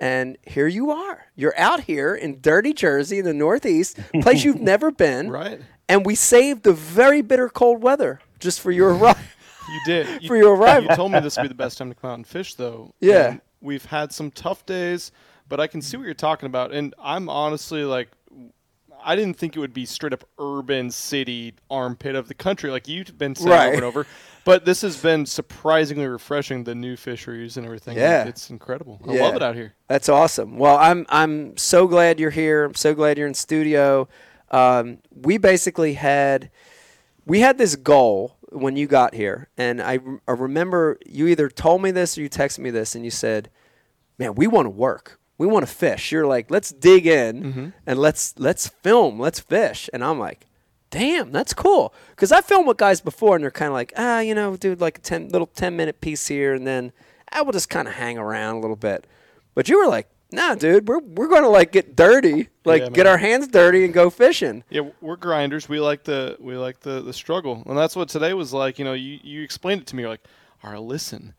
and 0.00 0.38
here 0.46 0.66
you 0.66 0.90
are. 0.90 1.26
You're 1.36 1.56
out 1.58 1.80
here 1.84 2.14
in 2.14 2.40
dirty 2.40 2.72
Jersey 2.72 3.18
in 3.18 3.24
the 3.26 3.34
Northeast, 3.34 3.98
place 4.22 4.42
you've 4.44 4.60
never 4.74 4.90
been, 4.90 5.30
Right. 5.30 5.60
And 5.88 6.04
we 6.04 6.14
saved 6.16 6.64
the 6.64 6.72
very 6.72 7.22
bitter 7.22 7.48
cold 7.48 7.80
weather 7.82 8.20
just 8.40 8.60
for 8.60 8.72
your 8.72 8.88
arrival. 8.96 9.22
You 9.68 9.80
did. 9.84 10.06
You, 10.22 10.28
For 10.28 10.36
your 10.36 10.54
arrival. 10.56 10.90
You 10.90 10.96
told 10.96 11.12
me 11.12 11.20
this 11.20 11.36
would 11.36 11.42
be 11.44 11.48
the 11.48 11.54
best 11.54 11.78
time 11.78 11.88
to 11.88 11.94
come 11.94 12.10
out 12.10 12.14
and 12.14 12.26
fish, 12.26 12.54
though. 12.54 12.94
Yeah. 13.00 13.30
And 13.32 13.40
we've 13.60 13.84
had 13.84 14.12
some 14.12 14.30
tough 14.30 14.64
days, 14.66 15.12
but 15.48 15.60
I 15.60 15.66
can 15.66 15.82
see 15.82 15.96
what 15.96 16.04
you're 16.04 16.14
talking 16.14 16.46
about. 16.46 16.72
And 16.72 16.94
I'm 16.98 17.28
honestly 17.28 17.84
like, 17.84 18.08
I 19.04 19.14
didn't 19.14 19.34
think 19.36 19.54
it 19.54 19.60
would 19.60 19.74
be 19.74 19.84
straight 19.86 20.12
up 20.12 20.24
urban 20.38 20.90
city 20.90 21.54
armpit 21.70 22.16
of 22.16 22.26
the 22.28 22.34
country 22.34 22.70
like 22.70 22.88
you've 22.88 23.16
been 23.16 23.34
saying 23.36 23.50
Right. 23.50 23.66
over 23.68 23.74
and 23.74 23.84
over. 23.84 24.06
But 24.44 24.64
this 24.64 24.82
has 24.82 24.96
been 25.00 25.26
surprisingly 25.26 26.06
refreshing. 26.06 26.64
The 26.64 26.74
new 26.74 26.96
fisheries 26.96 27.56
and 27.56 27.66
everything. 27.66 27.96
Yeah. 27.96 28.24
It's 28.24 28.50
incredible. 28.50 29.00
I 29.06 29.12
love 29.16 29.34
it 29.36 29.42
out 29.42 29.54
here. 29.54 29.74
That's 29.88 30.08
awesome. 30.08 30.56
Well, 30.58 30.76
I'm 30.76 31.04
I'm 31.08 31.56
so 31.56 31.86
glad 31.88 32.18
you're 32.20 32.30
here. 32.30 32.64
I'm 32.64 32.74
so 32.74 32.94
glad 32.94 33.18
you're 33.18 33.26
in 33.28 33.34
studio. 33.34 34.08
Um, 34.52 34.98
we 35.12 35.38
basically 35.38 35.94
had 35.94 36.50
we 37.26 37.40
had 37.40 37.58
this 37.58 37.74
goal 37.74 38.35
when 38.52 38.76
you 38.76 38.86
got 38.86 39.14
here, 39.14 39.48
and 39.56 39.82
I, 39.82 39.98
I 40.26 40.32
remember 40.32 40.98
you 41.06 41.26
either 41.26 41.48
told 41.48 41.82
me 41.82 41.90
this 41.90 42.16
or 42.16 42.22
you 42.22 42.28
texted 42.30 42.60
me 42.60 42.70
this, 42.70 42.94
and 42.94 43.04
you 43.04 43.10
said, 43.10 43.50
"Man, 44.18 44.34
we 44.34 44.46
want 44.46 44.66
to 44.66 44.70
work. 44.70 45.18
We 45.38 45.46
want 45.46 45.66
to 45.66 45.72
fish." 45.72 46.12
You're 46.12 46.26
like, 46.26 46.50
"Let's 46.50 46.70
dig 46.70 47.06
in 47.06 47.74
and 47.86 47.98
let's 47.98 48.34
let's 48.38 48.68
film. 48.68 49.18
Let's 49.20 49.40
fish." 49.40 49.90
And 49.92 50.02
I'm 50.04 50.18
like, 50.18 50.46
"Damn, 50.90 51.32
that's 51.32 51.52
cool." 51.54 51.92
Because 52.10 52.32
I 52.32 52.40
filmed 52.40 52.66
with 52.68 52.76
guys 52.78 53.00
before, 53.00 53.34
and 53.34 53.42
they're 53.42 53.50
kind 53.50 53.68
of 53.68 53.74
like, 53.74 53.92
"Ah, 53.96 54.20
you 54.20 54.34
know, 54.34 54.56
dude, 54.56 54.80
like 54.80 54.98
a 54.98 55.00
ten 55.02 55.28
little 55.28 55.48
ten 55.48 55.76
minute 55.76 56.00
piece 56.00 56.26
here, 56.28 56.54
and 56.54 56.66
then 56.66 56.92
I 57.30 57.42
will 57.42 57.52
just 57.52 57.68
kind 57.68 57.88
of 57.88 57.94
hang 57.94 58.16
around 58.18 58.56
a 58.56 58.60
little 58.60 58.76
bit." 58.76 59.06
But 59.54 59.68
you 59.68 59.78
were 59.78 59.88
like, 59.88 60.08
"Nah, 60.32 60.54
dude, 60.54 60.88
we're 60.88 60.98
we're 61.00 61.28
gonna 61.28 61.48
like 61.48 61.72
get 61.72 61.94
dirty, 61.96 62.48
like 62.64 62.82
Yeah, 62.82 62.88
get 62.90 63.06
our 63.06 63.18
hands 63.18 63.48
dirty 63.48 63.84
and 63.84 63.92
go 63.94 64.10
fishing." 64.10 64.64
Yeah, 64.70 64.82
we're 65.00 65.16
grinders. 65.16 65.68
We 65.68 65.80
like 65.80 66.04
the 66.04 66.36
we 66.40 66.56
like 66.56 66.80
the 66.80 67.00
the 67.00 67.12
struggle, 67.12 67.62
and 67.66 67.76
that's 67.76 67.94
what 67.96 68.08
today 68.08 68.32
was 68.34 68.52
like. 68.52 68.78
You 68.78 68.84
know, 68.84 68.92
you 68.94 69.18
you 69.22 69.42
explained 69.42 69.82
it 69.82 69.86
to 69.88 69.96
me. 69.96 70.02
You're 70.02 70.10
like, 70.10 70.24
all 70.64 70.72
right, 70.72 70.80
listen, 70.80 71.34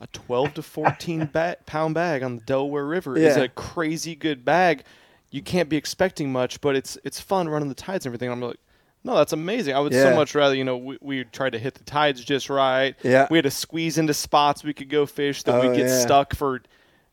a 0.00 0.06
12 0.08 0.54
to 0.54 0.62
14 0.62 1.26
ba- 1.32 1.56
pound 1.66 1.94
bag 1.94 2.22
on 2.22 2.36
the 2.36 2.42
Delaware 2.42 2.84
River 2.86 3.16
is 3.16 3.36
a 3.36 3.48
crazy 3.48 4.14
good 4.14 4.44
bag. 4.44 4.84
You 5.30 5.40
can't 5.42 5.68
be 5.68 5.76
expecting 5.76 6.30
much, 6.32 6.60
but 6.60 6.76
it's 6.76 6.98
it's 7.04 7.20
fun 7.20 7.48
running 7.48 7.68
the 7.68 7.74
tides 7.74 8.06
and 8.06 8.10
everything. 8.10 8.30
I'm 8.30 8.40
like. 8.40 8.56
No, 9.04 9.16
that's 9.16 9.32
amazing. 9.32 9.74
I 9.74 9.80
would 9.80 9.92
Yeah. 9.92 10.04
so 10.12 10.14
much 10.14 10.32
rather, 10.36 10.54
you 10.54 10.62
know, 10.62 10.76
we, 10.76 10.96
we 11.00 11.24
tried 11.24 11.54
to 11.54 11.58
hit 11.58 11.74
the 11.74 11.82
tides 11.82 12.24
just 12.24 12.48
right. 12.48 12.94
Yeah. 13.02 13.26
We 13.32 13.36
had 13.38 13.42
to 13.42 13.50
squeeze 13.50 13.98
into 13.98 14.14
spots 14.14 14.62
we 14.62 14.72
could 14.72 14.88
go 14.88 15.06
fish 15.06 15.42
that 15.42 15.56
Oh, 15.56 15.60
we'd 15.68 15.76
get 15.76 15.88
yeah. 15.88 15.98
stuck 16.02 16.36
for 16.36 16.62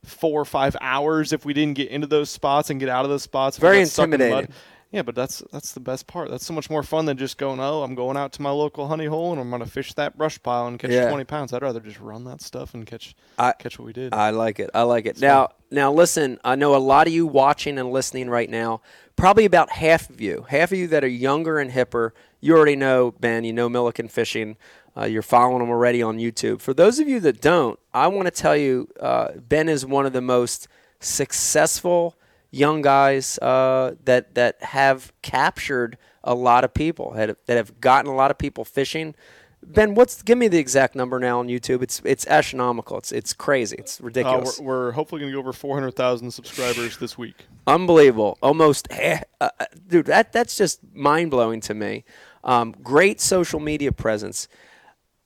four 0.04 0.40
or 0.42 0.46
five 0.46 0.76
hours 0.82 1.34
if 1.34 1.46
we 1.46 1.54
didn't 1.54 1.76
get 1.76 1.90
into 1.90 2.08
those 2.08 2.30
spots 2.30 2.70
and 2.70 2.80
get 2.80 2.90
out 2.90 3.04
of 3.06 3.10
those 3.12 3.24
spots. 3.24 3.58
Very 3.58 3.84
stuck 3.86 4.08
in 4.08 4.14
intimidating. 4.14 4.54
Yeah, 4.92 5.04
but 5.04 5.14
that's 5.14 5.44
that's 5.52 5.74
the 5.74 5.80
best 5.80 6.08
part. 6.08 6.32
That's 6.32 6.44
so 6.46 6.52
much 6.54 6.68
more 6.68 6.82
fun 6.82 7.06
than 7.06 7.16
just 7.16 7.38
going. 7.38 7.60
Oh, 7.60 7.84
I'm 7.84 7.94
going 7.94 8.18
out 8.18 8.32
to 8.34 8.42
my 8.42 8.50
local 8.50 8.88
honey 8.88 9.06
hole 9.06 9.32
and 9.32 9.40
I'm 9.40 9.52
gonna 9.52 9.68
fish 9.68 9.94
that 9.94 10.18
brush 10.18 10.42
pile 10.42 10.66
and 10.66 10.80
catch 10.80 10.90
Yeah. 10.90 11.10
20 11.10 11.26
pounds. 11.26 11.54
I'd 11.54 11.62
rather 11.62 11.80
just 11.80 12.00
run 12.00 12.24
that 12.24 12.42
stuff 12.42 12.74
and 12.74 12.88
catch 12.88 13.14
I- 13.38 13.54
catch 13.54 13.78
what 13.78 13.86
we 13.86 13.94
did. 13.94 14.16
I 14.16 14.32
like 14.32 14.60
it. 14.60 14.72
I 14.74 14.82
like 14.84 15.06
it. 15.06 15.22
now, 15.22 15.50
now 15.70 15.94
listen. 15.94 16.40
I 16.44 16.56
know 16.56 16.76
a 16.76 16.78
lot 16.78 17.06
of 17.06 17.14
you 17.14 17.28
watching 17.28 17.78
and 17.78 17.92
listening 17.92 18.32
right 18.32 18.50
now. 18.50 18.82
Probably 19.16 19.46
about 19.46 19.70
half 19.70 20.10
of 20.10 20.20
you, 20.22 20.46
half 20.50 20.72
of 20.72 20.78
you 20.80 20.88
that 20.88 21.04
are 21.04 21.08
younger 21.08 21.60
and 21.60 21.70
hipper. 21.72 22.12
You 22.40 22.56
already 22.56 22.76
know 22.78 23.12
Ben. 23.20 23.44
You 23.44 23.54
know 23.54 23.70
Milliken 23.70 24.08
Fishing. 24.08 24.58
Uh, 24.98 25.06
you're 25.06 25.22
following 25.22 25.62
him 25.62 25.70
already 25.70 26.02
on 26.02 26.18
YouTube. 26.18 26.62
For 26.62 26.74
those 26.74 27.00
of 27.00 27.08
you 27.08 27.20
that 27.22 27.42
don't, 27.42 27.80
I 27.94 28.08
want 28.08 28.26
to 28.28 28.32
tell 28.32 28.56
you, 28.58 28.90
uh, 29.00 29.30
Ben 29.38 29.70
is 29.70 29.86
one 29.86 30.06
of 30.06 30.14
the 30.14 30.22
most 30.22 30.68
successful 31.00 32.16
young 32.52 32.82
guys 32.82 33.38
uh, 33.40 33.96
that 34.06 34.34
that 34.36 34.62
have 34.64 35.14
captured 35.22 35.98
a 36.24 36.34
lot 36.34 36.64
of 36.64 36.74
people 36.74 37.12
that 37.12 37.30
have, 37.30 37.38
that 37.46 37.58
have 37.58 37.80
gotten 37.80 38.10
a 38.12 38.16
lot 38.16 38.32
of 38.32 38.38
people 38.38 38.66
fishing. 38.66 39.14
Ben, 39.62 39.94
what's 39.94 40.22
give 40.24 40.38
me 40.38 40.48
the 40.48 40.58
exact 40.58 40.96
number 40.96 41.20
now 41.20 41.40
on 41.40 41.48
YouTube? 41.48 41.84
It's 41.84 42.02
it's 42.06 42.26
astronomical. 42.28 42.98
It's 42.98 43.12
it's 43.12 43.34
crazy. 43.34 43.76
It's 43.78 44.00
Uh, 44.02 44.06
ridiculous. 44.06 44.60
we're, 44.60 44.66
we're 44.88 44.92
hopefully 44.94 45.20
gonna 45.22 45.34
go 45.34 45.40
over 45.40 45.54
400,000 45.54 46.32
subscribers 46.32 46.98
this 46.98 47.18
week. 47.18 47.46
Unbelievable. 47.68 48.38
Almost, 48.42 48.88
eh, 48.90 49.20
uh, 49.42 49.50
uh, 49.60 49.66
dude. 49.88 50.06
That 50.08 50.32
that's 50.32 50.58
just 50.58 50.80
mind 50.94 51.30
blowing 51.30 51.60
to 51.62 51.74
me. 51.74 52.06
Um, 52.44 52.74
great 52.82 53.20
social 53.22 53.60
media 53.60 53.92
presence. 53.92 54.48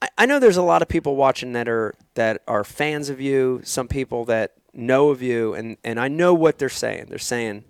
I, 0.04 0.10
I 0.18 0.26
know 0.26 0.38
there's 0.38 0.58
a 0.58 0.62
lot 0.62 0.82
of 0.82 0.89
people 0.89 1.16
watching 1.16 1.54
that 1.54 1.70
are 1.70 1.96
that 2.16 2.42
are 2.46 2.66
fans 2.66 3.10
of 3.10 3.22
you. 3.22 3.62
Some 3.63 3.88
people 3.88 4.26
that 4.26 4.54
know 4.74 5.10
of 5.10 5.22
you, 5.22 5.54
and 5.54 5.78
and 5.84 5.98
I 5.98 6.10
know 6.10 6.34
what 6.34 6.58
they're 6.58 6.68
saying. 6.68 7.06
They're 7.08 7.18
saying, 7.18 7.63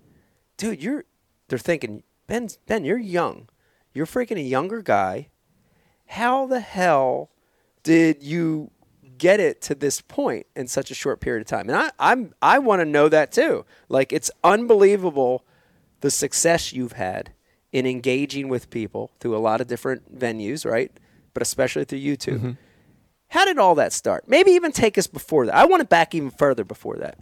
dude, 0.57 0.81
you're. 0.81 1.05
They're 1.49 1.59
thinking, 1.59 2.01
Ben, 2.25 2.49
Ben, 2.65 2.85
you're 2.85 2.97
young. 2.97 3.49
You're 3.93 4.07
freaking 4.07 4.37
a 4.37 4.41
younger 4.41 4.81
guy. 4.81 5.27
How 6.07 6.47
the 6.47 6.61
hell 6.61 7.29
did 7.83 8.23
you 8.23 8.71
get 9.19 9.39
it 9.39 9.61
to 9.63 9.75
this 9.75 10.01
point 10.01 10.47
in 10.55 10.67
such 10.67 10.89
a 10.89 10.95
short 10.95 11.19
period 11.19 11.41
of 11.41 11.47
time? 11.47 11.69
And 11.69 11.77
I, 11.77 11.91
I'm 11.99 12.33
I 12.41 12.57
want 12.57 12.79
to 12.79 12.85
know 12.85 13.09
that 13.09 13.31
too. 13.31 13.65
Like 13.89 14.11
it's 14.11 14.31
unbelievable 14.43 15.45
the 16.01 16.09
success 16.09 16.73
you've 16.73 16.93
had 16.93 17.33
in 17.71 17.85
engaging 17.85 18.49
with 18.49 18.71
people 18.71 19.11
through 19.19 19.35
a 19.35 19.37
lot 19.37 19.61
of 19.61 19.67
different 19.67 20.17
venues, 20.17 20.65
right? 20.69 20.91
But 21.33 21.41
especially 21.41 21.85
through 21.85 21.99
YouTube. 21.99 22.35
Mm-hmm. 22.37 22.51
How 23.29 23.45
did 23.45 23.57
all 23.57 23.75
that 23.75 23.93
start? 23.93 24.25
Maybe 24.27 24.51
even 24.51 24.71
take 24.71 24.97
us 24.97 25.07
before 25.07 25.47
that. 25.47 25.55
I 25.55 25.65
want 25.65 25.81
to 25.81 25.87
back 25.87 26.13
even 26.13 26.29
further 26.29 26.63
before 26.63 26.97
that. 26.97 27.17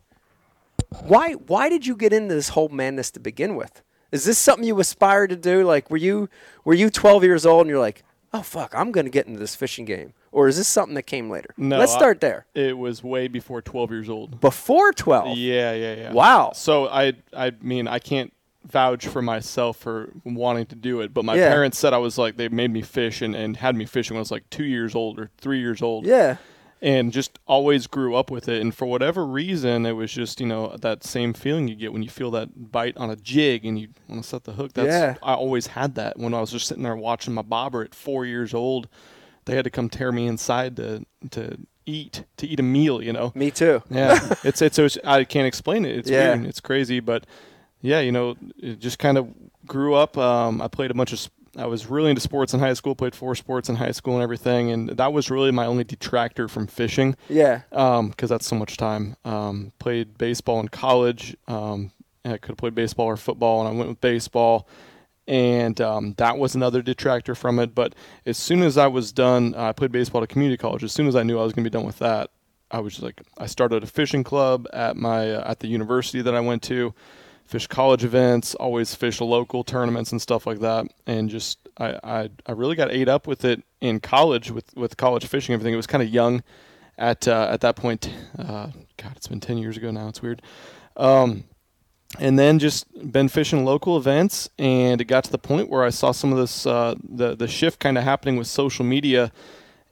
Why 1.03 1.33
why 1.33 1.69
did 1.69 1.85
you 1.85 1.95
get 1.95 2.11
into 2.11 2.35
this 2.35 2.49
whole 2.49 2.69
madness 2.69 3.11
to 3.11 3.19
begin 3.19 3.55
with? 3.55 3.81
Is 4.11 4.25
this 4.25 4.37
something 4.37 4.67
you 4.67 4.77
aspired 4.79 5.29
to 5.29 5.37
do? 5.37 5.63
Like 5.63 5.89
were 5.89 5.97
you 5.97 6.29
were 6.65 6.73
you 6.73 6.89
12 6.89 7.23
years 7.23 7.45
old 7.45 7.61
and 7.61 7.69
you're 7.69 7.79
like, 7.79 8.03
"Oh 8.33 8.41
fuck, 8.41 8.73
I'm 8.75 8.91
going 8.91 9.05
to 9.05 9.11
get 9.11 9.25
into 9.27 9.39
this 9.39 9.55
fishing 9.55 9.85
game." 9.85 10.13
Or 10.33 10.47
is 10.47 10.57
this 10.57 10.67
something 10.67 10.95
that 10.95 11.03
came 11.03 11.29
later? 11.29 11.53
No, 11.57 11.77
Let's 11.77 11.93
I- 11.93 11.97
start 11.97 12.19
there. 12.21 12.45
It 12.53 12.77
was 12.77 13.03
way 13.03 13.27
before 13.27 13.61
12 13.61 13.91
years 13.91 14.09
old. 14.09 14.39
Before 14.39 14.91
12. 14.93 15.37
Yeah, 15.37 15.73
yeah, 15.73 15.93
yeah. 15.95 16.11
Wow. 16.13 16.51
So 16.55 16.87
I, 16.87 17.13
I 17.33 17.51
mean, 17.61 17.87
I 17.87 17.99
can't 17.99 18.31
vouch 18.65 19.07
for 19.07 19.21
myself 19.21 19.77
for 19.77 20.11
wanting 20.23 20.65
to 20.67 20.75
do 20.75 21.01
it, 21.01 21.13
but 21.13 21.25
my 21.25 21.35
Yeah. 21.35 21.49
parents 21.49 21.77
said 21.79 21.93
I 21.93 21.97
was 21.97 22.17
like 22.17 22.37
they 22.37 22.47
made 22.49 22.71
me 22.71 22.81
fish 22.81 23.21
and, 23.21 23.35
and 23.35 23.57
had 23.57 23.75
me 23.75 23.85
fishing 23.85 24.15
when 24.15 24.19
I 24.19 24.21
was 24.21 24.31
like 24.31 24.49
two 24.49 24.63
years 24.65 24.93
old 24.95 25.19
or 25.19 25.29
three 25.37 25.59
years 25.59 25.81
old. 25.81 26.05
Yeah. 26.05 26.37
And 26.83 27.11
just 27.11 27.37
always 27.45 27.85
grew 27.85 28.15
up 28.15 28.31
with 28.31 28.49
it, 28.49 28.59
and 28.59 28.73
for 28.73 28.87
whatever 28.87 29.23
reason, 29.23 29.85
it 29.85 29.91
was 29.91 30.11
just 30.11 30.39
you 30.39 30.47
know 30.47 30.75
that 30.77 31.03
same 31.03 31.31
feeling 31.33 31.67
you 31.67 31.75
get 31.75 31.93
when 31.93 32.01
you 32.01 32.09
feel 32.09 32.31
that 32.31 32.71
bite 32.71 32.97
on 32.97 33.11
a 33.11 33.15
jig 33.15 33.65
and 33.65 33.79
you 33.79 33.89
want 34.09 34.23
to 34.23 34.27
set 34.27 34.45
the 34.45 34.53
hook. 34.53 34.73
That's 34.73 34.87
Yeah. 34.87 35.15
I 35.21 35.33
always 35.35 35.67
had 35.67 35.93
that 35.95 36.17
when 36.17 36.33
I 36.33 36.39
was 36.41 36.49
just 36.51 36.65
sitting 36.67 36.81
there 36.83 36.95
watching 36.95 37.35
my 37.35 37.43
bobber 37.43 37.83
at 37.83 37.93
four 37.93 38.25
years 38.25 38.53
old. 38.55 38.87
They 39.45 39.55
had 39.55 39.63
to 39.65 39.69
come 39.69 39.89
tear 39.89 40.11
me 40.11 40.25
inside 40.25 40.75
to 40.77 41.05
to 41.31 41.57
eat 41.85 42.23
to 42.37 42.47
eat 42.47 42.59
a 42.59 42.63
meal. 42.63 42.99
You 43.01 43.13
know. 43.13 43.31
Me 43.35 43.51
too. 43.51 43.83
Yeah, 43.91 44.33
it's 44.43 44.63
it's, 44.63 44.79
it's 44.79 44.97
I 45.03 45.23
can't 45.23 45.45
explain 45.47 45.85
it. 45.85 45.95
It's 45.97 46.09
Yeah. 46.11 46.33
weird. 46.33 46.47
It's 46.47 46.59
crazy, 46.59 46.99
but 46.99 47.27
yeah, 47.81 47.99
you 47.99 48.11
know, 48.11 48.35
it 48.57 48.79
just 48.79 48.99
kind 48.99 49.17
of 49.17 49.29
grew 49.65 49.95
up. 49.95 50.17
Um, 50.17 50.61
I 50.61 50.67
played 50.67 50.91
a 50.91 50.93
bunch 50.93 51.13
of. 51.13 51.29
I 51.57 51.65
was 51.65 51.87
really 51.87 52.09
into 52.09 52.21
sports 52.21 52.53
in 52.53 52.61
high 52.61 52.73
school. 52.73 52.95
Played 52.95 53.13
four 53.13 53.35
sports 53.35 53.67
in 53.67 53.75
high 53.75 53.91
school 53.91 54.13
and 54.13 54.23
everything, 54.23 54.71
and 54.71 54.89
that 54.89 55.11
was 55.11 55.29
really 55.29 55.51
my 55.51 55.65
only 55.65 55.83
detractor 55.83 56.47
from 56.47 56.65
fishing. 56.67 57.15
Yeah. 57.27 57.61
because 57.69 58.29
that's 58.29 58.47
so 58.47 58.55
much 58.55 58.77
time. 58.77 59.17
Um, 59.25 59.73
played 59.77 60.17
baseball 60.17 60.61
in 60.61 60.69
college. 60.69 61.35
Um, 61.49 61.91
I 62.23 62.37
could 62.37 62.51
have 62.51 62.57
played 62.57 62.75
baseball 62.75 63.07
or 63.07 63.17
football, 63.17 63.59
and 63.59 63.67
I 63.67 63.77
went 63.77 63.89
with 63.89 63.99
baseball 63.99 64.67
and 65.27 65.79
um, 65.79 66.13
that 66.17 66.37
was 66.37 66.55
another 66.55 66.81
detractor 66.81 67.35
from 67.35 67.59
it. 67.59 67.73
But 67.75 67.95
as 68.25 68.37
soon 68.37 68.63
as 68.63 68.77
I 68.77 68.87
was 68.87 69.11
done, 69.11 69.53
uh, 69.55 69.65
I 69.65 69.71
played 69.71 69.91
baseball 69.91 70.21
at 70.21 70.25
a 70.25 70.27
community 70.27 70.57
college. 70.57 70.83
As 70.83 70.91
soon 70.91 71.07
as 71.07 71.15
I 71.15 71.23
knew 71.23 71.39
I 71.39 71.43
was 71.43 71.53
going 71.53 71.63
to 71.63 71.69
be 71.69 71.73
done 71.73 71.85
with 71.85 71.99
that, 71.99 72.31
I 72.69 72.79
was 72.79 72.93
just 72.93 73.03
like, 73.03 73.21
I 73.37 73.45
started 73.45 73.83
a 73.83 73.87
fishing 73.87 74.23
club 74.23 74.67
at 74.73 74.97
my 74.97 75.31
uh, 75.31 75.49
at 75.49 75.59
the 75.59 75.67
university 75.67 76.21
that 76.21 76.33
I 76.33 76.39
went 76.39 76.63
to, 76.63 76.93
fish 77.51 77.67
college 77.67 78.05
events, 78.05 78.55
always 78.55 78.95
fish 78.95 79.19
local 79.19 79.65
tournaments 79.65 80.13
and 80.13 80.21
stuff 80.21 80.47
like 80.47 80.59
that, 80.61 80.87
and 81.05 81.29
just 81.29 81.59
I 81.77 81.99
I, 82.01 82.29
I 82.45 82.53
really 82.53 82.77
got 82.77 82.89
ate 82.91 83.09
up 83.09 83.27
with 83.27 83.43
it 83.43 83.61
in 83.81 83.99
college 83.99 84.51
with 84.51 84.73
with 84.75 84.95
college 84.95 85.25
fishing. 85.27 85.53
Everything 85.53 85.73
it 85.73 85.77
was 85.77 85.85
kind 85.85 86.01
of 86.01 86.07
young 86.09 86.43
at 86.97 87.27
uh, 87.27 87.49
at 87.51 87.59
that 87.61 87.75
point. 87.75 88.09
Uh, 88.39 88.67
God, 88.95 89.17
it's 89.17 89.27
been 89.27 89.41
ten 89.41 89.57
years 89.57 89.75
ago 89.75 89.91
now. 89.91 90.07
It's 90.07 90.21
weird. 90.21 90.41
Um, 90.95 91.43
and 92.19 92.39
then 92.39 92.57
just 92.57 92.85
been 93.11 93.27
fishing 93.27 93.65
local 93.65 93.97
events, 93.97 94.49
and 94.57 95.01
it 95.01 95.05
got 95.05 95.25
to 95.25 95.31
the 95.31 95.37
point 95.37 95.69
where 95.69 95.83
I 95.83 95.89
saw 95.89 96.11
some 96.11 96.31
of 96.31 96.37
this 96.37 96.65
uh, 96.65 96.95
the 97.03 97.35
the 97.35 97.49
shift 97.49 97.79
kind 97.79 97.97
of 97.97 98.05
happening 98.05 98.37
with 98.37 98.47
social 98.47 98.85
media, 98.85 99.31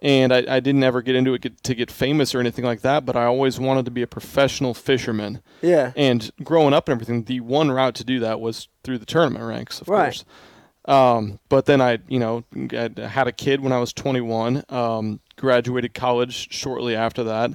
and 0.01 0.33
I, 0.33 0.45
I 0.47 0.59
didn't 0.59 0.83
ever 0.83 1.01
get 1.01 1.15
into 1.15 1.33
it 1.33 1.41
get, 1.41 1.61
to 1.63 1.75
get 1.75 1.91
famous 1.91 2.33
or 2.33 2.39
anything 2.39 2.63
like 2.65 2.81
that, 2.81 3.05
but 3.05 3.15
I 3.15 3.25
always 3.25 3.59
wanted 3.59 3.85
to 3.85 3.91
be 3.91 4.01
a 4.01 4.07
professional 4.07 4.73
fisherman. 4.73 5.41
Yeah. 5.61 5.91
And 5.95 6.31
growing 6.43 6.73
up 6.73 6.87
and 6.87 6.93
everything, 6.95 7.23
the 7.25 7.41
one 7.41 7.69
route 7.71 7.95
to 7.95 8.03
do 8.03 8.19
that 8.21 8.39
was 8.39 8.67
through 8.83 8.99
the 8.99 9.05
tournament 9.05 9.43
ranks, 9.45 9.81
of 9.81 9.89
Right. 9.89 10.03
course. 10.05 10.25
Um, 10.85 11.39
but 11.49 11.65
then 11.65 11.81
I, 11.81 11.99
you 12.07 12.19
know, 12.19 12.43
I 12.71 12.89
had 13.07 13.27
a 13.27 13.31
kid 13.31 13.61
when 13.61 13.73
I 13.73 13.79
was 13.79 13.93
21. 13.93 14.63
Um, 14.69 15.19
graduated 15.35 15.93
college 15.93 16.51
shortly 16.51 16.95
after 16.95 17.23
that, 17.25 17.51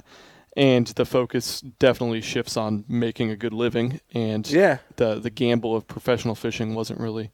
and 0.55 0.87
the 0.87 1.05
focus 1.05 1.61
definitely 1.61 2.21
shifts 2.21 2.55
on 2.55 2.85
making 2.87 3.29
a 3.31 3.35
good 3.35 3.53
living. 3.53 3.99
And 4.13 4.49
Yeah. 4.49 4.77
the 4.95 5.15
the 5.19 5.29
gamble 5.31 5.75
of 5.75 5.87
professional 5.87 6.35
fishing 6.35 6.75
wasn't 6.75 6.99
really 6.99 7.29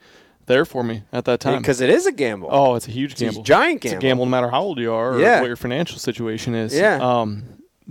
there 0.47 0.65
for 0.65 0.83
me 0.83 1.03
at 1.13 1.25
that 1.25 1.39
time. 1.39 1.59
Because 1.61 1.81
it 1.81 1.89
is 1.89 2.05
a 2.05 2.11
gamble. 2.11 2.49
Oh, 2.51 2.75
it's 2.75 2.87
a 2.87 2.91
huge 2.91 3.13
It's 3.13 3.21
a 3.21 3.25
gamble. 3.25 3.43
giant 3.43 3.85
It's 3.85 3.93
a 3.93 3.95
gamble. 3.95 4.01
gamble 4.01 4.25
no 4.25 4.31
matter 4.31 4.49
how 4.49 4.61
old 4.61 4.79
you 4.79 4.91
are 4.93 5.13
or 5.15 5.19
Yeah. 5.21 5.39
what 5.41 5.47
your 5.47 5.55
financial 5.55 5.97
situation 5.97 6.55
is. 6.55 6.73
Yeah. 6.73 6.97
Um, 7.01 7.43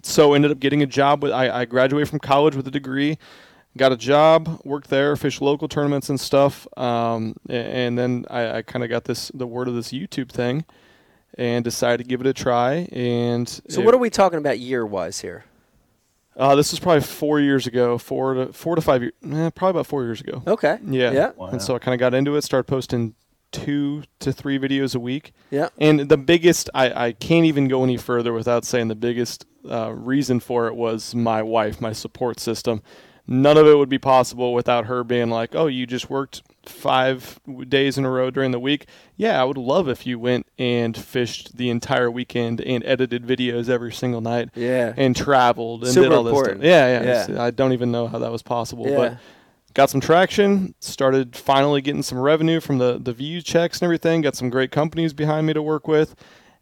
so 0.02 0.34
ended 0.34 0.50
up 0.50 0.60
getting 0.60 0.82
a 0.82 0.86
job 0.86 1.22
with. 1.22 1.32
I, 1.32 1.50
I 1.50 1.64
graduated 1.64 2.08
from 2.08 2.18
college 2.20 2.54
with 2.56 2.66
a 2.66 2.70
degree, 2.70 3.18
got 3.76 3.92
a 3.92 3.96
job, 3.96 4.60
worked 4.64 4.88
there, 4.90 5.14
fished 5.16 5.42
local 5.42 5.68
tournaments 5.68 6.08
and 6.08 6.18
stuff. 6.18 6.66
Um, 6.76 7.36
and 7.48 7.98
then 7.98 8.24
I, 8.30 8.58
I 8.58 8.62
kind 8.62 8.82
of 8.84 8.88
got 8.90 9.04
this 9.04 9.30
the 9.34 9.46
word 9.46 9.68
of 9.68 9.74
this 9.74 9.92
YouTube 9.92 10.30
thing, 10.30 10.64
and 11.38 11.62
decided 11.64 11.98
to 12.04 12.08
give 12.08 12.20
it 12.20 12.26
a 12.26 12.32
try. 12.32 12.88
And 12.92 13.48
So 13.48 13.80
it- 13.80 13.84
what 13.84 13.94
are 13.94 13.98
we 13.98 14.10
talking 14.10 14.38
about 14.38 14.58
year 14.58 14.84
wise 14.86 15.20
here? 15.20 15.44
Uh, 16.36 16.54
this 16.54 16.70
was 16.70 16.80
probably 16.80 17.02
four 17.02 17.40
years 17.40 17.66
ago, 17.66 17.98
four 17.98 18.34
to 18.34 18.52
four 18.52 18.76
to 18.76 18.80
five 18.80 19.02
years, 19.02 19.12
eh, 19.24 19.50
probably 19.50 19.70
about 19.70 19.86
four 19.86 20.04
years 20.04 20.20
ago. 20.20 20.42
Okay. 20.46 20.78
Yeah. 20.86 21.10
Yeah. 21.10 21.32
And 21.38 21.60
so 21.60 21.74
I 21.74 21.78
kind 21.78 21.94
of 21.94 22.00
got 22.00 22.14
into 22.14 22.36
it, 22.36 22.42
started 22.42 22.64
posting 22.64 23.14
two 23.52 24.04
to 24.20 24.32
three 24.32 24.58
videos 24.58 24.94
a 24.94 25.00
week. 25.00 25.32
Yeah. 25.50 25.68
And 25.78 26.08
the 26.08 26.16
biggest, 26.16 26.70
I, 26.74 27.06
I 27.08 27.12
can't 27.12 27.46
even 27.46 27.68
go 27.68 27.82
any 27.82 27.96
further 27.96 28.32
without 28.32 28.64
saying 28.64 28.88
the 28.88 28.94
biggest 28.94 29.44
uh, 29.68 29.92
reason 29.92 30.40
for 30.40 30.68
it 30.68 30.76
was 30.76 31.14
my 31.14 31.42
wife, 31.42 31.80
my 31.80 31.92
support 31.92 32.38
system. 32.40 32.82
None 33.26 33.56
of 33.56 33.66
it 33.66 33.74
would 33.76 33.88
be 33.88 33.98
possible 33.98 34.54
without 34.54 34.86
her 34.86 35.04
being 35.04 35.30
like, 35.30 35.54
oh, 35.54 35.66
you 35.66 35.86
just 35.86 36.08
worked 36.10 36.42
five 36.64 37.40
days 37.68 37.96
in 37.96 38.04
a 38.04 38.10
row 38.10 38.30
during 38.30 38.50
the 38.50 38.60
week. 38.60 38.86
Yeah, 39.16 39.40
I 39.40 39.44
would 39.44 39.56
love 39.56 39.88
if 39.88 40.06
you 40.06 40.18
went 40.18 40.46
and 40.58 40.96
fished 40.96 41.56
the 41.56 41.70
entire 41.70 42.10
weekend 42.10 42.60
and 42.60 42.84
edited 42.84 43.24
videos 43.24 43.68
every 43.68 43.92
single 43.92 44.20
night. 44.20 44.50
Yeah. 44.54 44.92
And 44.96 45.16
traveled 45.16 45.84
and 45.84 45.92
Super 45.92 46.08
did 46.08 46.14
all 46.14 46.24
this 46.24 46.32
important. 46.32 46.60
stuff. 46.60 46.68
Yeah, 46.68 47.02
yeah. 47.02 47.26
Yeah. 47.28 47.42
I 47.42 47.50
don't 47.50 47.72
even 47.72 47.90
know 47.90 48.06
how 48.06 48.18
that 48.18 48.30
was 48.30 48.42
possible. 48.42 48.88
Yeah. 48.88 48.96
But 48.96 49.18
got 49.74 49.90
some 49.90 50.00
traction, 50.00 50.74
started 50.80 51.36
finally 51.36 51.80
getting 51.80 52.02
some 52.02 52.18
revenue 52.18 52.60
from 52.60 52.78
the, 52.78 52.98
the 52.98 53.12
view 53.12 53.40
checks 53.40 53.78
and 53.78 53.84
everything, 53.84 54.20
got 54.20 54.36
some 54.36 54.50
great 54.50 54.70
companies 54.70 55.12
behind 55.12 55.46
me 55.46 55.52
to 55.52 55.62
work 55.62 55.86
with, 55.86 56.14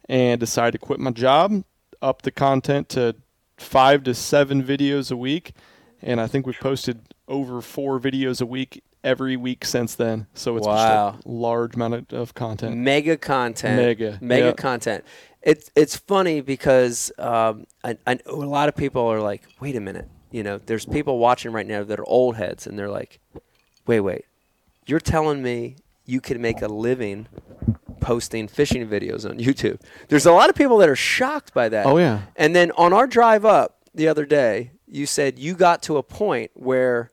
and 0.07 0.39
decided 0.39 0.73
to 0.73 0.77
quit 0.77 0.99
my 0.99 1.11
job, 1.11 1.63
up 2.01 2.21
the 2.21 2.31
content 2.31 2.89
to 2.89 3.15
five 3.57 4.03
to 4.03 4.13
seven 4.13 4.63
videos 4.63 5.11
a 5.11 5.17
week. 5.17 5.53
And 6.01 6.21
I 6.21 6.27
think 6.27 6.45
we've 6.45 6.59
posted 6.59 7.13
over 7.27 7.61
four 7.61 7.99
videos 7.99 8.41
a 8.41 8.45
week 8.45 8.81
every 9.03 9.37
week 9.37 9.65
since 9.65 9.95
then. 9.95 10.27
So 10.33 10.57
it's 10.57 10.67
Wow. 10.67 11.11
just 11.13 11.25
a 11.25 11.29
large 11.29 11.75
amount 11.75 12.13
of, 12.13 12.33
content. 12.33 12.77
Mega 12.77 13.17
content. 13.17 13.77
Mega, 13.77 14.17
Mega 14.21 14.53
content. 14.53 15.03
It's 15.41 15.71
it's 15.75 15.95
funny 15.95 16.41
because 16.41 17.11
um, 17.17 17.65
I, 17.83 17.97
I 18.05 18.19
a 18.25 18.33
lot 18.35 18.67
of 18.67 18.75
people 18.75 19.03
are 19.07 19.21
like, 19.21 19.43
wait 19.61 19.75
a 19.75 19.79
minute. 19.79 20.07
You 20.31 20.43
know, 20.43 20.57
there's 20.59 20.85
people 20.85 21.17
watching 21.17 21.51
right 21.51 21.65
now 21.65 21.83
that 21.83 21.99
are 21.99 22.05
old 22.07 22.35
heads, 22.35 22.67
and 22.67 22.77
they're 22.77 22.89
like, 22.89 23.19
wait, 23.87 24.01
wait, 24.01 24.25
you're 24.85 24.99
telling 24.99 25.41
me 25.41 25.77
you 26.05 26.19
can 26.21 26.41
make 26.41 26.61
a 26.61 26.67
living 26.67 27.27
posting 28.01 28.47
fishing 28.47 28.87
videos 28.87 29.27
on 29.29 29.39
YouTube? 29.39 29.79
There's 30.09 30.25
a 30.25 30.31
lot 30.31 30.49
of 30.49 30.55
people 30.55 30.77
that 30.79 30.89
are 30.89 30.95
shocked 30.95 31.53
by 31.53 31.69
that. 31.69 31.85
Oh, 31.85 31.97
yeah. 31.97 32.23
And 32.35 32.55
then 32.55 32.71
on 32.71 32.93
our 32.93 33.07
drive 33.07 33.45
up 33.45 33.77
the 33.95 34.07
other 34.07 34.25
day, 34.25 34.71
you 34.87 35.05
said 35.05 35.39
you 35.39 35.53
got 35.55 35.81
to 35.83 35.97
a 35.97 36.03
point 36.03 36.51
where 36.53 37.11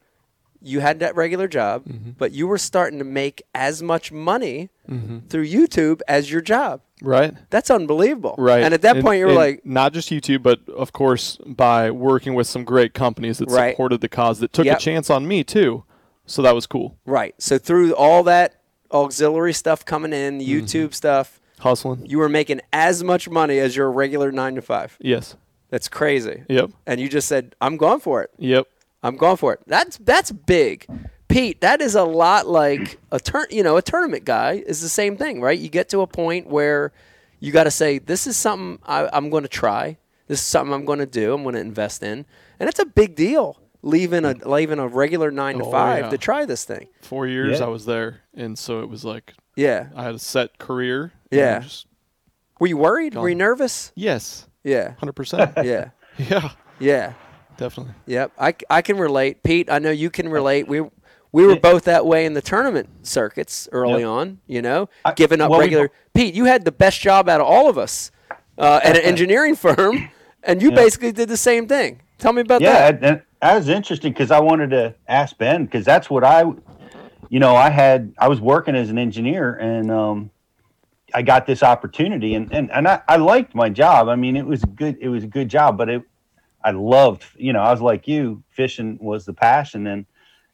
you 0.67 0.81
had 0.81 1.01
that 1.01 1.15
regular 1.17 1.49
job, 1.49 1.85
Mm-hmm. 1.87 2.11
but 2.19 2.33
you 2.33 2.47
were 2.47 2.59
starting 2.59 2.99
to 2.99 3.05
make 3.05 3.43
as 3.55 3.83
much 3.83 4.11
money 4.13 4.69
through 5.29 5.47
YouTube 5.47 6.01
as 6.09 6.31
your 6.31 6.41
job. 6.41 6.81
Right. 7.03 7.35
That's 7.51 7.71
unbelievable. 7.71 8.35
Right. 8.39 8.63
And 8.63 8.73
at 8.73 8.83
that 8.83 9.03
point, 9.03 9.19
you 9.19 9.27
were 9.27 9.33
like, 9.33 9.67
not 9.67 9.93
just 9.93 10.09
YouTube, 10.11 10.43
but 10.43 10.61
of 10.69 10.93
course 10.93 11.39
by 11.45 11.91
working 11.91 12.35
with 12.35 12.47
some 12.47 12.65
great 12.65 12.95
companies 12.95 13.39
that 13.39 13.51
Right. 13.51 13.73
supported 13.75 14.01
the 14.01 14.09
cause 14.09 14.39
that 14.41 14.53
took 14.53 14.65
Yep. 14.67 14.77
a 14.79 14.81
chance 14.81 15.11
on 15.11 15.27
me 15.29 15.45
too. 15.45 15.85
So 16.27 16.43
that 16.43 16.55
was 16.55 16.67
cool. 16.67 16.97
right. 17.05 17.35
So 17.39 17.59
through 17.59 17.95
all 17.95 18.23
that 18.25 18.61
auxiliary 18.93 19.53
stuff 19.53 19.85
coming 19.85 20.13
in, 20.13 20.39
Mm-hmm. 20.41 20.51
YouTube 20.51 20.95
stuff, 20.95 21.41
Hustling. 21.59 22.07
you 22.07 22.19
were 22.19 22.29
making 22.29 22.61
as 22.73 23.03
much 23.05 23.29
money 23.29 23.59
as 23.59 23.77
your 23.77 23.91
regular 23.91 24.33
nine 24.33 24.55
to 24.57 24.63
five. 24.63 24.97
Yes. 25.01 25.37
That's 25.71 25.89
crazy. 25.89 26.45
Yep. 26.49 26.71
And 26.87 27.01
you 27.01 27.09
just 27.09 27.27
said, 27.29 27.55
I'm 27.61 27.77
going 27.77 28.01
for 28.01 28.23
it. 28.23 28.31
Yep. 28.39 28.67
I'm 29.03 29.17
going 29.17 29.37
for 29.37 29.53
it. 29.55 29.61
That's 29.67 29.99
that's 29.99 30.33
big. 30.33 30.87
Pete, 31.29 31.61
that 31.61 31.81
is 31.81 31.95
a 31.95 32.05
lot 32.05 32.47
like 32.47 32.99
a 33.11 33.19
turn. 33.19 33.47
You 33.51 33.63
know, 33.63 33.77
a 33.77 33.83
tournament 33.83 34.25
guy 34.25 34.63
is 34.67 34.81
the 34.81 34.89
same 34.89 35.17
thing, 35.17 35.41
right? 35.41 35.59
You 35.59 35.69
get 35.69 35.89
to 35.91 36.01
a 36.01 36.07
point 36.07 36.47
where 36.47 36.93
you 37.41 37.53
got 37.53 37.65
to 37.65 37.71
say, 37.71 37.99
"This 37.99 38.27
is 38.27 38.37
something 38.37 38.79
I, 38.85 39.09
I'm 39.13 39.31
going 39.31 39.43
to 39.43 39.49
try. 39.49 39.99
This 40.29 40.41
is 40.41 40.47
something 40.47 40.73
I'm 40.73 40.85
going 40.85 40.99
to 41.01 41.07
do. 41.07 41.35
I'm 41.35 41.43
going 41.43 41.55
to 41.55 41.61
invest 41.61 42.03
in," 42.03 42.27
and 42.59 42.69
it's 42.69 42.79
a 42.79 42.87
big 42.87 43.15
deal. 43.17 43.61
Leaving 43.83 44.25
a 44.25 44.33
leaving 44.49 44.79
a 44.79 44.89
regular 44.89 45.31
nine 45.31 45.59
to 45.59 45.65
oh, 45.65 45.71
five 45.71 46.05
yeah. 46.05 46.11
to 46.11 46.19
try 46.19 46.45
this 46.45 46.65
thing. 46.65 46.89
Four 47.03 47.27
years 47.27 47.61
Yeah. 47.61 47.67
I 47.67 47.69
was 47.69 47.87
there, 47.87 48.23
and 48.35 48.59
so 48.59 48.81
it 48.81 48.89
was 48.89 49.05
like 49.05 49.35
Yeah, 49.55 49.89
I 49.95 50.03
had 50.03 50.15
a 50.15 50.19
set 50.19 50.59
career. 50.59 51.13
Yeah. 51.31 51.63
were 52.59 52.67
you 52.67 52.79
worried? 52.79 53.15
Were 53.15 53.29
you 53.29 53.35
nervous? 53.35 53.93
yes. 53.95 54.47
Yeah, 54.65 54.95
Hundred 54.99 55.13
percent. 55.13 55.53
yeah, 55.63 55.91
Yeah. 56.19 56.51
yeah. 56.81 57.13
Definitely. 57.59 57.95
Yep, 58.07 58.33
I, 58.39 58.55
I 58.69 58.83
can 58.83 58.99
relate. 58.99 59.43
Pete, 59.43 59.71
I 59.71 59.79
know 59.79 59.91
you 59.91 60.11
can 60.11 60.29
relate. 60.29 60.69
We 60.69 60.83
we 61.33 61.47
were 61.47 61.57
both 61.57 61.85
that 61.85 62.07
way 62.07 62.25
in 62.25 62.33
the 62.35 62.41
tournament 62.43 62.89
circuits 63.03 63.69
early 63.73 64.01
Yep. 64.01 64.09
on. 64.09 64.39
You 64.47 64.63
know, 64.63 64.89
I- 65.05 65.13
giving 65.15 65.41
up 65.41 65.51
well, 65.51 65.59
we 65.61 65.65
regular. 65.67 65.89
bo- 65.89 65.95
Pete, 66.15 66.35
you 66.35 66.45
had 66.47 66.65
the 66.65 66.73
best 66.73 67.01
job 67.01 67.29
out 67.29 67.41
of 67.41 67.47
all 67.47 67.69
of 67.69 67.77
us 67.79 68.11
uh, 68.59 68.81
at 68.83 68.97
an 68.97 69.03
engineering 69.03 69.55
firm, 69.57 70.09
and 70.43 70.63
you 70.63 70.71
Yeah. 70.71 70.77
basically 70.77 71.13
did 71.13 71.29
the 71.29 71.37
same 71.37 71.67
thing. 71.67 72.01
Tell 72.19 72.33
me 72.33 72.41
about 72.43 72.63
yeah, 72.63 72.91
that. 72.93 73.03
and 73.05 73.23
that 73.43 73.55
was 73.55 73.69
interesting 73.69 74.13
because 74.13 74.31
I 74.31 74.41
wanted 74.41 74.71
to 74.71 74.95
ask 75.09 75.37
Ben 75.37 75.67
because 75.67 75.85
that's 75.85 76.09
what 76.09 76.25
I, 76.25 76.45
you 77.29 77.39
know, 77.41 77.55
I 77.55 77.69
had 77.69 78.15
I 78.19 78.29
was 78.29 78.41
working 78.41 78.75
as 78.75 78.89
an 78.89 78.97
engineer 78.99 79.55
and 79.57 79.91
um, 79.91 80.31
I 81.13 81.21
got 81.23 81.47
this 81.47 81.63
opportunity 81.63 82.35
and 82.35 82.51
and 82.53 82.71
and 82.73 82.89
I, 82.89 83.03
I 83.09 83.17
liked 83.17 83.55
my 83.55 83.69
job. 83.69 84.09
I 84.09 84.17
mean, 84.17 84.37
it 84.37 84.47
was 84.47 84.65
good. 84.65 84.97
It 85.01 85.09
was 85.09 85.25
a 85.25 85.27
good 85.27 85.49
job, 85.51 85.77
but 85.77 85.89
it 85.91 86.03
I 86.67 86.73
loved. 86.73 87.25
You 87.37 87.53
know, 87.53 87.61
I 87.61 87.71
was 87.71 87.81
like 87.81 88.09
you. 88.09 88.43
Fishing 88.49 88.99
was 89.01 89.25
the 89.25 89.33
passion, 89.33 89.87
and 89.87 90.05